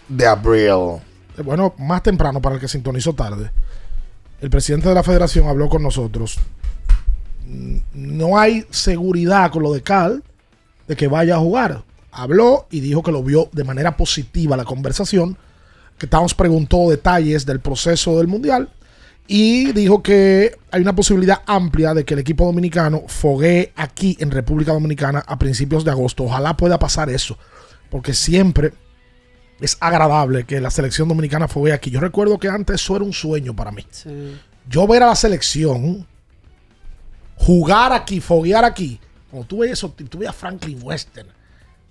de 0.09 0.27
abril. 0.27 1.03
Eh, 1.37 1.43
Bueno, 1.43 1.75
más 1.79 2.03
temprano 2.03 2.41
para 2.41 2.55
el 2.55 2.61
que 2.61 2.69
sintonizó 2.69 3.13
tarde. 3.13 3.51
El 4.41 4.49
presidente 4.49 4.89
de 4.89 4.95
la 4.95 5.03
federación 5.03 5.47
habló 5.47 5.69
con 5.69 5.83
nosotros. 5.83 6.39
Mm, 7.47 7.77
No 7.93 8.39
hay 8.39 8.65
seguridad 8.71 9.51
con 9.51 9.63
lo 9.63 9.75
de 9.75 9.83
Cal 9.83 10.23
de 10.87 10.97
que 10.97 11.07
vaya 11.07 11.35
a 11.35 11.39
jugar. 11.39 11.83
Habló 12.11 12.67
y 12.71 12.81
dijo 12.81 13.03
que 13.03 13.13
lo 13.13 13.23
vio 13.23 13.51
de 13.53 13.65
manera 13.65 13.95
positiva 13.95 14.57
la 14.57 14.65
conversación. 14.65 15.37
Que 15.99 16.07
Towns 16.07 16.33
preguntó 16.33 16.89
detalles 16.89 17.45
del 17.45 17.61
proceso 17.61 18.17
del 18.17 18.27
mundial 18.27 18.71
y 19.31 19.73
dijo 19.73 20.03
que 20.03 20.57
hay 20.71 20.81
una 20.81 20.97
posibilidad 20.97 21.43
amplia 21.45 21.93
de 21.93 22.07
que 22.07 22.15
el 22.15 22.21
equipo 22.21 22.47
dominicano 22.47 23.03
foguee 23.07 23.73
aquí 23.77 24.17
en 24.21 24.31
República 24.31 24.73
Dominicana 24.73 25.23
a 25.27 25.39
principios 25.39 25.85
de 25.85 25.91
agosto. 25.91 26.25
Ojalá 26.25 26.57
pueda 26.57 26.79
pasar 26.79 27.11
eso, 27.11 27.37
porque 27.91 28.15
siempre 28.15 28.73
es 29.61 29.77
agradable 29.81 30.45
que 30.45 30.63
la 30.63 30.71
selección 30.71 31.09
dominicana 31.09 31.47
foguee 31.47 31.75
aquí. 31.75 31.91
Yo 31.91 32.01
recuerdo 32.01 32.39
que 32.39 32.49
antes 32.49 32.81
eso 32.81 32.97
era 32.97 33.05
un 33.05 33.13
sueño 33.13 33.55
para 33.55 33.71
mí. 33.71 33.85
Yo 34.67 34.87
ver 34.87 35.03
a 35.03 35.09
la 35.09 35.15
selección 35.15 36.07
jugar 37.37 37.93
aquí, 37.93 38.21
foguear 38.21 38.65
aquí. 38.65 38.99
Cuando 39.31 39.47
tú 39.47 39.59
veías, 39.59 39.79
eso, 39.79 39.95
tú 40.09 40.19
veías 40.19 40.35
a 40.35 40.39
Franklin 40.39 40.79
Western, 40.83 41.29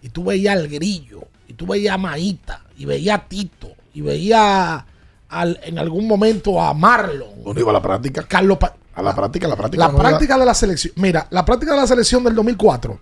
y 0.02 0.10
tú 0.10 0.24
veías 0.24 0.56
al 0.56 0.68
Grillo, 0.68 1.28
y 1.48 1.54
tú 1.54 1.68
veías 1.68 1.94
a 1.94 2.00
Maíta, 2.00 2.66
y 2.76 2.86
veías 2.86 3.20
a 3.20 3.28
Tito, 3.28 3.76
y 3.94 4.02
veías 4.02 4.84
al- 5.30 5.60
en 5.64 5.78
algún 5.80 6.08
momento 6.08 6.62
a 6.62 6.74
Marlon. 6.74 7.44
¿Dónde 7.44 7.62
iba 7.62 7.72
la 7.74 7.82
práctica? 7.82 8.24
Carlos 8.28 8.58
Pa- 8.58 8.76
A 8.96 9.02
la 9.02 9.14
práctica, 9.16 9.48
la 9.48 9.56
práctica. 9.56 9.86
la 9.86 9.92
no 9.92 9.98
práctica 9.98 10.38
de 10.38 10.46
la 10.46 10.54
selección. 10.54 10.94
Mira, 10.98 11.28
la 11.30 11.44
práctica 11.46 11.74
de 11.74 11.78
la 11.82 11.88
selección 11.88 12.24
del 12.24 12.34
2004, 12.36 13.00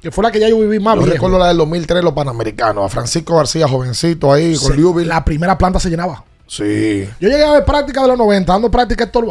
que 0.00 0.10
fue 0.10 0.24
la 0.24 0.30
que 0.30 0.40
ya 0.40 0.48
yo 0.48 0.58
viví 0.58 0.78
más 0.80 0.94
Yo 0.96 1.02
viejo. 1.02 1.14
recuerdo 1.14 1.38
la 1.38 1.48
del 1.48 1.56
2003, 1.58 2.02
los 2.02 2.12
panamericanos. 2.14 2.84
A 2.84 2.88
Francisco 2.88 3.36
García, 3.36 3.68
jovencito 3.68 4.32
ahí, 4.32 4.56
con 4.56 4.74
Liubil. 4.76 5.06
La 5.08 5.24
primera 5.24 5.56
planta 5.58 5.78
se 5.80 5.90
llenaba. 5.90 6.24
Sí. 6.46 7.08
Yo 7.20 7.28
llegué 7.28 7.44
a 7.44 7.52
ver 7.52 7.64
práctica 7.64 8.00
de 8.02 8.08
los 8.08 8.18
90, 8.18 8.52
dando 8.52 8.70
práctica 8.70 9.04
a 9.04 9.06
Héctor. 9.06 9.26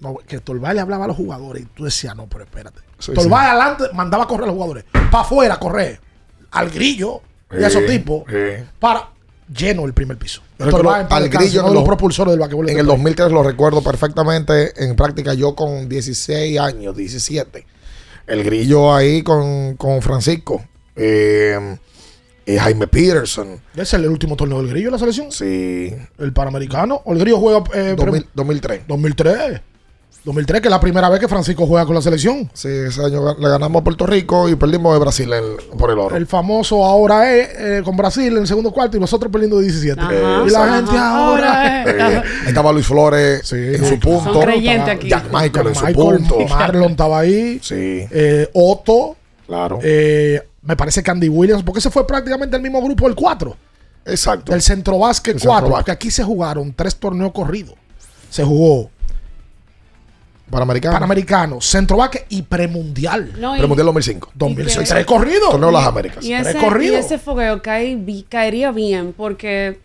No, 0.00 0.16
que 0.26 0.40
Báez 0.58 0.74
le 0.74 0.80
hablaba 0.80 1.04
a 1.04 1.08
los 1.08 1.16
jugadores 1.16 1.62
y 1.62 1.66
tú 1.66 1.84
decías, 1.84 2.16
no, 2.16 2.26
pero 2.26 2.42
espérate. 2.42 2.80
Sí, 2.98 3.12
sí. 3.16 3.28
Adelante 3.32 3.84
mandaba 3.94 4.24
a 4.24 4.26
correr 4.26 4.44
a 4.44 4.46
los 4.46 4.54
jugadores. 4.54 4.84
Para 4.92 5.20
afuera, 5.20 5.56
correr. 5.60 6.00
Al 6.50 6.70
grillo 6.70 7.20
y 7.56 7.62
a 7.62 7.68
esos 7.68 7.82
Sí, 7.82 7.88
tipos. 7.98 8.24
sí. 8.28 8.64
Para 8.80 9.10
lleno 9.48 9.84
el 9.84 9.92
primer 9.92 10.16
piso. 10.16 10.42
Paz 10.58 11.06
al 11.10 11.28
grillo 11.28 11.60
uno 11.60 11.70
de 11.70 11.74
los 11.74 11.84
propulsores 11.84 12.32
del 12.32 12.40
basquetbol. 12.40 12.68
En 12.68 12.74
de 12.74 12.80
el 12.80 12.86
este 12.86 12.92
país. 12.92 13.02
2003 13.02 13.32
lo 13.32 13.42
recuerdo 13.42 13.82
perfectamente 13.82 14.84
en 14.84 14.96
práctica, 14.96 15.34
yo 15.34 15.54
con 15.54 15.88
16 15.88 16.58
años, 16.58 16.96
17. 16.96 17.66
El 18.26 18.44
grillo 18.44 18.94
ahí 18.94 19.22
con, 19.22 19.76
con 19.76 20.00
Francisco. 20.02 20.64
Eh, 20.94 21.76
eh, 22.46 22.58
Jaime 22.58 22.86
Peterson. 22.86 23.60
Ese 23.74 23.82
es 23.82 23.94
el 23.94 24.08
último 24.08 24.36
torneo 24.36 24.58
del 24.58 24.70
grillo 24.70 24.88
en 24.88 24.92
la 24.92 24.98
selección. 24.98 25.30
Sí. 25.30 25.94
El 26.18 26.32
panamericano. 26.32 27.02
O 27.04 27.12
el 27.12 27.18
grillo 27.18 27.38
juega. 27.38 27.62
eh, 27.74 27.94
2000 27.96 28.26
2003. 28.34 28.82
2003. 28.88 29.60
2003, 30.24 30.60
que 30.60 30.68
es 30.68 30.70
la 30.70 30.80
primera 30.80 31.08
vez 31.08 31.18
que 31.18 31.26
Francisco 31.26 31.66
juega 31.66 31.84
con 31.84 31.96
la 31.96 32.02
selección. 32.02 32.48
Sí, 32.54 32.68
ese 32.68 33.04
año 33.04 33.34
le 33.36 33.48
ganamos 33.48 33.80
a 33.80 33.84
Puerto 33.84 34.06
Rico 34.06 34.48
y 34.48 34.54
perdimos 34.54 34.92
de 34.94 35.00
Brasil 35.00 35.30
por 35.76 35.90
el 35.90 35.98
oro. 35.98 36.16
El 36.16 36.26
famoso 36.26 36.84
ahora 36.84 37.32
es 37.34 37.48
eh, 37.58 37.82
con 37.84 37.96
Brasil 37.96 38.32
en 38.32 38.38
el 38.42 38.46
segundo 38.46 38.70
cuarto 38.70 38.96
y 38.96 39.00
nosotros 39.00 39.32
perdiendo 39.32 39.58
de 39.58 39.64
17. 39.64 40.00
Ajá. 40.00 40.12
y 40.46 40.50
la 40.50 40.74
gente 40.76 40.90
Ajá. 40.92 41.16
ahora. 41.18 41.84
Eh, 41.92 42.22
estaba 42.46 42.72
Luis 42.72 42.86
Flores 42.86 43.52
en 43.52 43.84
su 43.84 43.98
punto. 43.98 44.32
Son 44.32 44.42
creyentes 44.42 44.94
aquí. 44.94 45.08
Jack 45.08 45.24
Michael 45.32 45.68
en 45.68 45.74
su 45.74 45.84
Michael, 45.84 46.16
punto. 46.18 46.38
Marlon 46.48 46.90
estaba 46.92 47.18
ahí. 47.18 47.58
Sí. 47.62 48.06
Eh, 48.10 48.48
Otto. 48.52 49.16
Claro. 49.46 49.78
Eh, 49.82 50.40
me 50.62 50.76
parece 50.76 51.02
que 51.02 51.10
Andy 51.10 51.28
Williams, 51.28 51.62
porque 51.62 51.80
ese 51.80 51.90
fue 51.90 52.06
prácticamente 52.06 52.56
el 52.56 52.62
mismo 52.62 52.80
grupo 52.82 53.06
del 53.06 53.14
4. 53.14 53.56
Exacto. 54.06 54.52
Del 54.52 54.62
Centro 54.62 54.98
Básquet 54.98 55.36
El 55.36 55.42
4. 55.42 55.60
Centro 55.60 55.76
Porque 55.76 55.90
aquí 55.90 56.10
se 56.10 56.22
jugaron 56.22 56.72
tres 56.72 56.96
torneos 56.96 57.32
corridos. 57.32 57.74
Se 58.30 58.44
jugó 58.44 58.90
Panamericano. 60.52 60.92
Panamericano, 60.94 61.60
Centro 61.60 61.96
Básquet 61.96 62.26
y 62.28 62.42
Premundial. 62.42 63.32
No, 63.40 63.56
y- 63.56 63.58
Premundial 63.58 63.86
2005. 63.86 64.30
2006. 64.34 64.76
y 64.76 64.80
que- 64.80 64.94
Tres 64.94 65.06
corridos. 65.06 65.50
Torneo 65.50 65.68
de 65.68 65.72
las 65.72 65.86
Américas. 65.86 66.24
Y 66.24 66.32
ese, 66.32 66.50
Tres 66.52 66.62
corridos. 66.62 66.96
y 66.96 66.98
ese 67.00 67.18
fogueo 67.18 67.60
cae 67.62 67.98
caería 68.28 68.70
bien 68.70 69.12
porque 69.16 69.80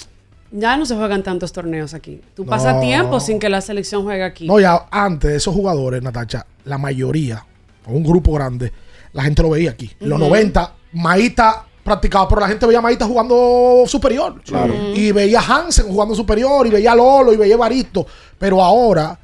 ya 0.52 0.78
no 0.78 0.86
se 0.86 0.96
juegan 0.96 1.24
tantos 1.24 1.52
torneos 1.52 1.94
aquí. 1.94 2.22
Tú 2.36 2.44
No. 2.46 2.50
pasas 2.50 2.80
tiempo 2.82 3.20
sin 3.20 3.40
que 3.40 3.50
la 3.50 3.62
selección 3.62 4.04
juegue 4.04 4.24
aquí. 4.24 4.46
No, 4.48 4.60
ya 4.60 4.86
antes 4.92 5.32
esos 5.32 5.54
jugadores, 5.56 6.04
Natacha, 6.04 6.46
la 6.66 6.78
mayoría, 6.78 7.46
o 7.86 7.92
un 7.94 8.04
grupo 8.04 8.34
grande, 8.34 8.72
la 9.14 9.24
gente 9.24 9.42
lo 9.42 9.50
veía 9.50 9.72
aquí. 9.72 9.90
En 10.00 10.10
los 10.10 10.20
Ujú. 10.20 10.30
90, 10.30 10.74
Maíta 10.94 11.64
practicaba, 11.84 12.28
pero 12.28 12.42
la 12.42 12.48
gente 12.50 12.66
veía 12.66 12.80
a 12.80 12.82
Maíta 12.82 13.06
jugando 13.06 13.84
superior. 13.88 14.42
Claro. 14.44 14.74
Y 14.94 15.12
veía 15.14 15.40
a 15.40 15.56
Hansen 15.60 15.88
jugando 15.88 16.14
superior, 16.16 16.68
y 16.68 16.70
veía 16.70 16.92
a 16.92 16.96
Lolo, 16.96 17.32
y 17.34 17.38
veía 17.38 17.56
a 17.56 17.58
Baristo. 17.58 18.06
Pero 18.38 18.62
ahora, 18.62 19.18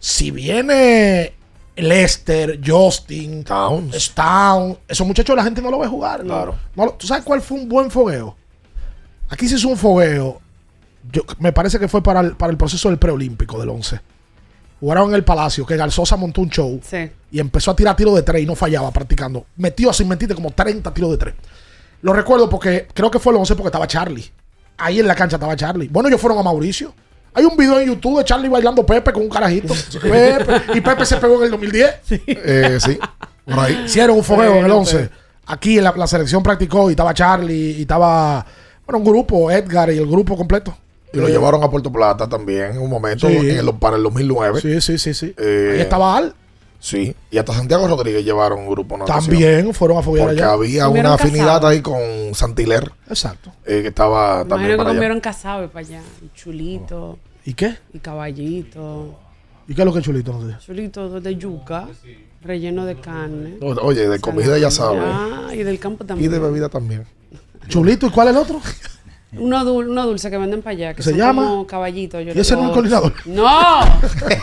si 0.00 0.30
viene 0.32 1.34
Lester, 1.76 2.58
Justin, 2.66 3.44
Towns, 3.44 4.12
Town, 4.14 4.76
esos 4.88 5.06
muchachos 5.06 5.36
la 5.36 5.44
gente 5.44 5.62
no 5.62 5.70
lo 5.70 5.78
ve 5.78 5.86
jugar. 5.86 6.22
Claro. 6.24 6.56
No 6.74 6.86
lo- 6.86 6.92
¿Tú 6.94 7.06
sabes 7.06 7.24
cuál 7.24 7.40
fue 7.40 7.58
un 7.58 7.68
buen 7.68 7.90
fogueo? 7.90 8.36
Aquí 9.28 9.46
se 9.48 9.54
hizo 9.54 9.68
un 9.68 9.76
fogueo. 9.76 10.40
Yo, 11.12 11.22
me 11.38 11.52
parece 11.52 11.78
que 11.78 11.86
fue 11.88 12.02
para 12.02 12.20
el, 12.20 12.36
para 12.36 12.50
el 12.50 12.58
proceso 12.58 12.88
del 12.88 12.98
preolímpico 12.98 13.58
del 13.60 13.68
11. 13.70 14.00
Jugaron 14.80 15.10
en 15.10 15.14
el 15.14 15.24
Palacio, 15.24 15.64
que 15.66 15.76
Garzosa 15.76 16.16
montó 16.16 16.40
un 16.40 16.50
show 16.50 16.80
Sí. 16.82 17.10
y 17.30 17.38
empezó 17.38 17.70
a 17.70 17.76
tirar 17.76 17.94
tiros 17.96 18.14
de 18.16 18.22
tres 18.22 18.42
y 18.42 18.46
no 18.46 18.54
fallaba 18.56 18.90
practicando. 18.90 19.46
Metió, 19.56 19.92
sin 19.92 20.08
mentirte, 20.08 20.34
como 20.34 20.50
30 20.50 20.92
tiros 20.92 21.10
de 21.12 21.16
tres. 21.18 21.34
Lo 22.02 22.12
recuerdo 22.14 22.48
porque 22.48 22.88
creo 22.92 23.10
que 23.10 23.18
fue 23.18 23.32
el 23.32 23.38
11 23.38 23.54
porque 23.54 23.68
estaba 23.68 23.86
Charlie. 23.86 24.30
Ahí 24.78 24.98
en 25.00 25.06
la 25.06 25.14
cancha 25.14 25.36
estaba 25.36 25.54
Charlie. 25.54 25.88
Bueno, 25.88 26.08
ellos 26.08 26.20
fueron 26.20 26.38
a 26.38 26.42
Mauricio. 26.42 26.94
Hay 27.32 27.44
un 27.44 27.56
video 27.56 27.78
en 27.80 27.88
YouTube 27.88 28.18
de 28.18 28.24
Charlie 28.24 28.48
bailando 28.48 28.84
Pepe 28.84 29.12
con 29.12 29.22
un 29.22 29.28
carajito. 29.28 29.72
Pepe, 30.02 30.62
y 30.74 30.80
Pepe 30.80 31.04
se 31.06 31.16
pegó 31.16 31.36
en 31.38 31.44
el 31.44 31.50
2010. 31.52 31.94
Eh, 32.10 32.78
sí, 32.80 32.98
por 33.44 33.58
ahí. 33.60 33.82
Hicieron 33.86 34.16
un 34.16 34.24
fogueo 34.24 34.50
en 34.52 34.56
el 34.58 34.62
Bueno, 34.64 34.78
11. 34.78 35.08
Aquí 35.46 35.78
en 35.78 35.84
la, 35.84 35.92
la 35.96 36.06
selección 36.06 36.42
practicó 36.42 36.88
y 36.90 36.92
estaba 36.92 37.12
Charlie 37.14 37.76
y 37.78 37.82
estaba, 37.82 38.44
bueno, 38.86 38.98
un 38.98 39.04
grupo, 39.04 39.50
Edgar 39.50 39.90
y 39.92 39.98
el 39.98 40.06
grupo 40.06 40.36
completo. 40.36 40.76
Y 41.12 41.18
lo 41.18 41.28
llevaron 41.28 41.62
a 41.64 41.68
Puerto 41.70 41.90
Plata 41.90 42.28
también 42.28 42.72
en 42.72 42.78
un 42.78 42.88
momento, 42.90 43.26
Sí. 43.28 43.34
en 43.36 43.58
el- 43.58 43.74
para 43.74 43.96
el 43.96 44.02
2009. 44.04 44.60
Sí, 44.60 44.80
sí, 44.80 44.96
sí, 44.98 45.12
sí. 45.14 45.34
Eh, 45.36 45.72
Ahí 45.74 45.80
estaba 45.80 46.16
Al. 46.16 46.34
Sí, 46.82 47.14
y 47.30 47.36
hasta 47.36 47.52
Santiago 47.52 47.86
Rodríguez 47.86 48.24
llevaron 48.24 48.60
un 48.60 48.70
grupo. 48.70 48.96
natación. 48.96 49.24
También 49.36 49.74
fueron 49.74 49.98
a 49.98 50.02
foguear 50.02 50.28
Porque 50.28 50.42
allá. 50.42 50.52
había 50.52 50.86
Comieron 50.86 51.12
una 51.12 51.14
afinidad 51.22 51.46
casado. 51.46 51.66
ahí 51.68 51.82
con 51.82 52.34
Santiler. 52.34 52.90
Exacto. 53.08 53.52
eh, 53.66 53.82
que 53.82 53.88
estaba 53.88 54.36
Imagino 54.42 54.48
también 54.48 54.70
que 54.72 54.76
para 54.78 54.88
allá. 54.90 54.98
comieron 54.98 55.20
casabe 55.20 55.68
para 55.68 55.86
allá. 55.86 56.00
Y 56.24 56.30
chulito. 56.34 57.18
¿Y 57.44 57.52
qué? 57.54 57.76
Y 57.92 57.98
caballito. 57.98 59.14
¿Y 59.68 59.74
qué 59.74 59.82
es 59.82 59.86
lo 59.86 59.92
que 59.92 59.98
es 59.98 60.04
chulito? 60.04 60.32
No 60.32 60.48
sé. 60.48 60.56
Chulito 60.64 61.20
de 61.20 61.36
yuca. 61.36 61.86
Relleno 62.42 62.86
de 62.86 62.98
carne. 62.98 63.56
O- 63.60 63.74
Oye, 63.86 64.08
de 64.08 64.18
comida 64.18 64.56
ya 64.58 64.70
sabes. 64.70 65.02
Ah, 65.04 65.50
y 65.54 65.58
del 65.62 65.78
campo 65.78 66.04
Y 66.04 66.06
también. 66.06 66.30
de 66.32 66.38
bebida 66.38 66.68
también. 66.70 67.04
Chulito, 67.68 68.06
¿y 68.06 68.10
cuál 68.10 68.28
es 68.28 68.34
el 68.34 68.40
otro? 68.40 68.60
Uno, 69.32 69.64
dul- 69.64 69.88
uno 69.90 70.06
dulce 70.06 70.28
que 70.30 70.36
venden 70.38 70.60
para 70.60 70.72
allá. 70.72 70.94
Que 70.94 71.02
¿Se 71.02 71.10
son 71.10 71.18
llama? 71.18 71.44
como 71.44 71.66
caballitos. 71.66 72.24
yo 72.24 72.32
¿Y 72.34 72.38
ese 72.40 72.56
no 72.56 72.66
es 72.66 72.70
coordinador? 72.72 73.14
No, 73.26 73.80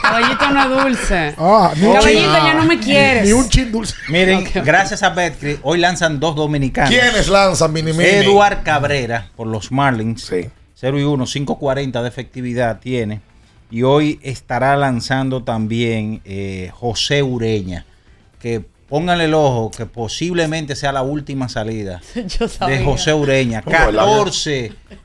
caballito 0.01 0.49
no 0.51 0.61
es 0.63 0.83
dulce. 0.83 1.35
Ah, 1.37 1.71
un 1.75 1.93
caballito 1.93 2.21
chin. 2.21 2.45
ya 2.45 2.53
no 2.53 2.63
me 2.65 2.79
quieres. 2.79 3.25
Ni 3.25 3.33
un 3.33 3.49
chin 3.49 3.71
dulce. 3.71 3.93
Miren, 4.09 4.45
gracias 4.63 5.03
a 5.03 5.09
Betcris, 5.09 5.59
hoy 5.63 5.79
lanzan 5.79 6.19
dos 6.19 6.35
dominicanos. 6.35 6.89
¿Quiénes 6.89 7.27
lanzan 7.27 7.73
Mini 7.73 7.91
Mini? 7.91 8.03
Eduard 8.05 8.63
Cabrera 8.63 9.29
por 9.35 9.47
los 9.47 9.71
Marlins. 9.71 10.23
Sí. 10.25 10.49
0 10.75 10.99
y 10.99 11.03
1, 11.03 11.25
540 11.25 12.01
de 12.01 12.07
efectividad 12.07 12.79
tiene. 12.79 13.21
Y 13.69 13.83
hoy 13.83 14.19
estará 14.23 14.75
lanzando 14.77 15.43
también 15.43 16.21
eh, 16.23 16.71
José 16.73 17.23
Ureña. 17.23 17.85
Que 18.39 18.63
pónganle 18.89 19.25
el 19.25 19.33
ojo, 19.33 19.71
que 19.75 19.85
posiblemente 19.85 20.75
sea 20.75 20.91
la 20.91 21.01
última 21.01 21.49
salida 21.49 22.01
Yo 22.39 22.47
sabía. 22.47 22.77
de 22.77 22.85
José 22.85 23.13
Ureña. 23.13 23.61
Oh, 23.65 23.69
¿verdad? 23.69 24.03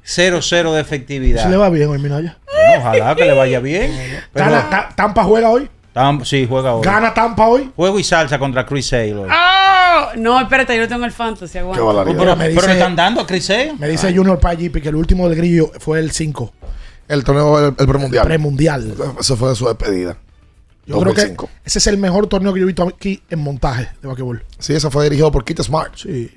14-0-0 0.06 0.72
de 0.74 0.80
efectividad. 0.80 1.42
Se 1.44 1.48
le 1.50 1.56
va 1.56 1.68
bien 1.70 1.88
hoy, 1.88 1.98
Minaya. 1.98 2.38
Bueno, 2.46 2.80
ojalá 2.80 3.14
que 3.14 3.24
le 3.24 3.32
vaya 3.34 3.60
bien. 3.60 4.20
Pero, 4.32 4.46
Tampa 4.96 5.24
juega 5.24 5.50
hoy. 5.50 5.68
Tam- 5.94 6.24
sí, 6.24 6.46
juega 6.48 6.74
hoy. 6.74 6.82
Gana 6.84 7.12
Tampa 7.12 7.46
hoy. 7.48 7.70
Juego 7.76 7.98
y 7.98 8.04
salsa 8.04 8.38
contra 8.38 8.64
Chris 8.64 8.86
Sale 8.88 9.14
hoy. 9.14 9.28
¡Ah! 9.30 10.12
No, 10.16 10.40
espérate, 10.40 10.74
yo 10.74 10.82
no 10.82 10.88
tengo 10.88 11.04
el 11.04 11.12
fantasy. 11.12 11.58
Aguanta. 11.58 11.82
Oh, 11.84 12.04
pero, 12.04 12.34
me 12.36 12.44
pero 12.46 12.54
dice- 12.54 12.66
le 12.68 12.72
están 12.74 12.96
dando 12.96 13.20
a 13.20 13.26
Chris 13.26 13.44
Sale. 13.46 13.74
Me 13.78 13.88
dice 13.88 14.14
Junior 14.14 14.38
Payipi 14.40 14.80
que 14.80 14.88
el 14.88 14.96
último 14.96 15.28
del 15.28 15.36
grillo 15.36 15.70
fue 15.80 15.98
el 15.98 16.10
5. 16.10 16.52
El 17.08 17.24
torneo, 17.24 17.58
el, 17.58 17.74
el 17.78 17.86
premundial. 17.86 18.26
Premundial. 18.26 18.94
Eso 19.20 19.36
fue 19.36 19.54
su 19.54 19.66
despedida. 19.66 20.16
Yo 20.86 21.00
creo 21.00 21.14
que 21.14 21.20
2005. 21.22 21.50
ese 21.64 21.78
es 21.78 21.86
el 21.86 21.96
mejor 21.98 22.26
torneo 22.26 22.52
que 22.52 22.60
yo 22.60 22.64
he 22.64 22.66
visto 22.66 22.82
aquí 22.88 23.22
en 23.30 23.38
montaje 23.38 23.88
de 24.02 24.08
basquetbol. 24.08 24.44
Sí, 24.58 24.72
eso 24.74 24.90
fue 24.90 25.04
dirigido 25.04 25.30
por 25.30 25.44
Kit 25.44 25.60
Smart. 25.62 25.94
Sí. 25.96 26.30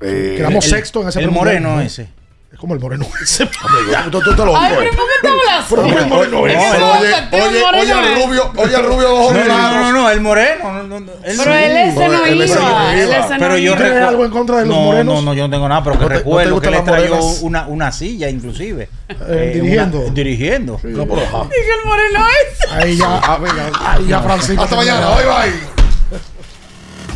Eh, 0.00 0.34
Quedamos 0.36 0.64
el- 0.66 0.70
sexto 0.70 1.02
en 1.02 1.08
ese 1.08 1.20
el 1.20 1.30
moreno 1.32 1.74
¿no? 1.76 1.80
ese. 1.80 2.08
Es 2.50 2.58
como 2.58 2.72
el 2.74 2.80
moreno 2.80 3.06
ese. 3.22 3.42
amigo, 3.96 4.20
tú, 4.22 4.34
tú 4.34 4.44
lo 4.44 4.56
Ay, 4.56 4.70
digo, 4.70 4.80
pero 4.80 4.90
eh. 4.90 4.96
¿por 4.96 5.06
qué 5.06 5.12
te 5.20 5.28
hablas? 5.28 5.66
Pero 5.68 5.82
Oye, 5.82 5.98
el 5.98 6.06
moreno 6.06 6.40
oye, 6.40 6.54
ese. 6.54 6.66
oye, 6.66 7.14
oye, 7.44 7.64
oye 7.82 7.92
al 7.92 8.14
rubio, 8.22 8.52
oye 8.56 8.76
al 8.76 8.84
rubio 8.84 8.98
de 9.00 9.06
ojos 9.14 9.34
No, 9.34 9.44
no, 9.44 9.70
no, 9.80 9.92
no, 9.92 10.10
el 10.10 10.20
moreno. 10.22 10.72
no, 10.72 10.82
no, 10.84 11.00
no, 11.00 11.12
él 11.24 11.36
Pero 11.36 11.54
él 11.54 11.76
ese 11.76 11.94
no 11.98 12.06
iba. 12.14 12.28
Él 12.28 12.36
iba. 12.36 13.16
ese 13.18 13.34
no 13.34 13.38
Pero 13.38 13.58
yo 13.58 13.72
iba. 13.72 13.76
¿Tienes 13.76 14.02
algo 14.02 14.24
en 14.24 14.30
contra 14.30 14.56
de 14.56 14.66
los 14.66 14.74
no, 14.74 14.82
morenos? 14.82 15.14
No, 15.16 15.22
no, 15.22 15.34
yo 15.34 15.42
no 15.46 15.50
tengo 15.50 15.68
nada, 15.68 15.84
pero 15.84 15.98
que 15.98 16.04
¿No 16.04 16.08
te- 16.08 16.14
no 16.14 16.18
te 16.20 16.24
recuerdo 16.24 16.60
que 16.62 16.70
le 16.70 16.80
trayó 16.80 17.20
una, 17.42 17.66
una 17.66 17.92
silla, 17.92 18.30
inclusive. 18.30 18.88
Eh, 19.28 19.50
dirigiendo. 19.54 20.00
una- 20.00 20.14
dirigiendo. 20.14 20.80
No, 20.84 21.04
pero, 21.06 21.20
ajá. 21.26 21.42
Dije 21.44 21.70
el 21.82 21.86
moreno 21.86 22.26
ese. 22.50 22.74
Ahí 22.74 22.96
ya, 22.96 23.20
ahí 23.92 24.06
ya 24.08 24.20
Francisco. 24.22 24.62
Hasta 24.62 24.74
mañana, 24.76 25.06
bye 25.10 25.24
bye. 25.26 25.77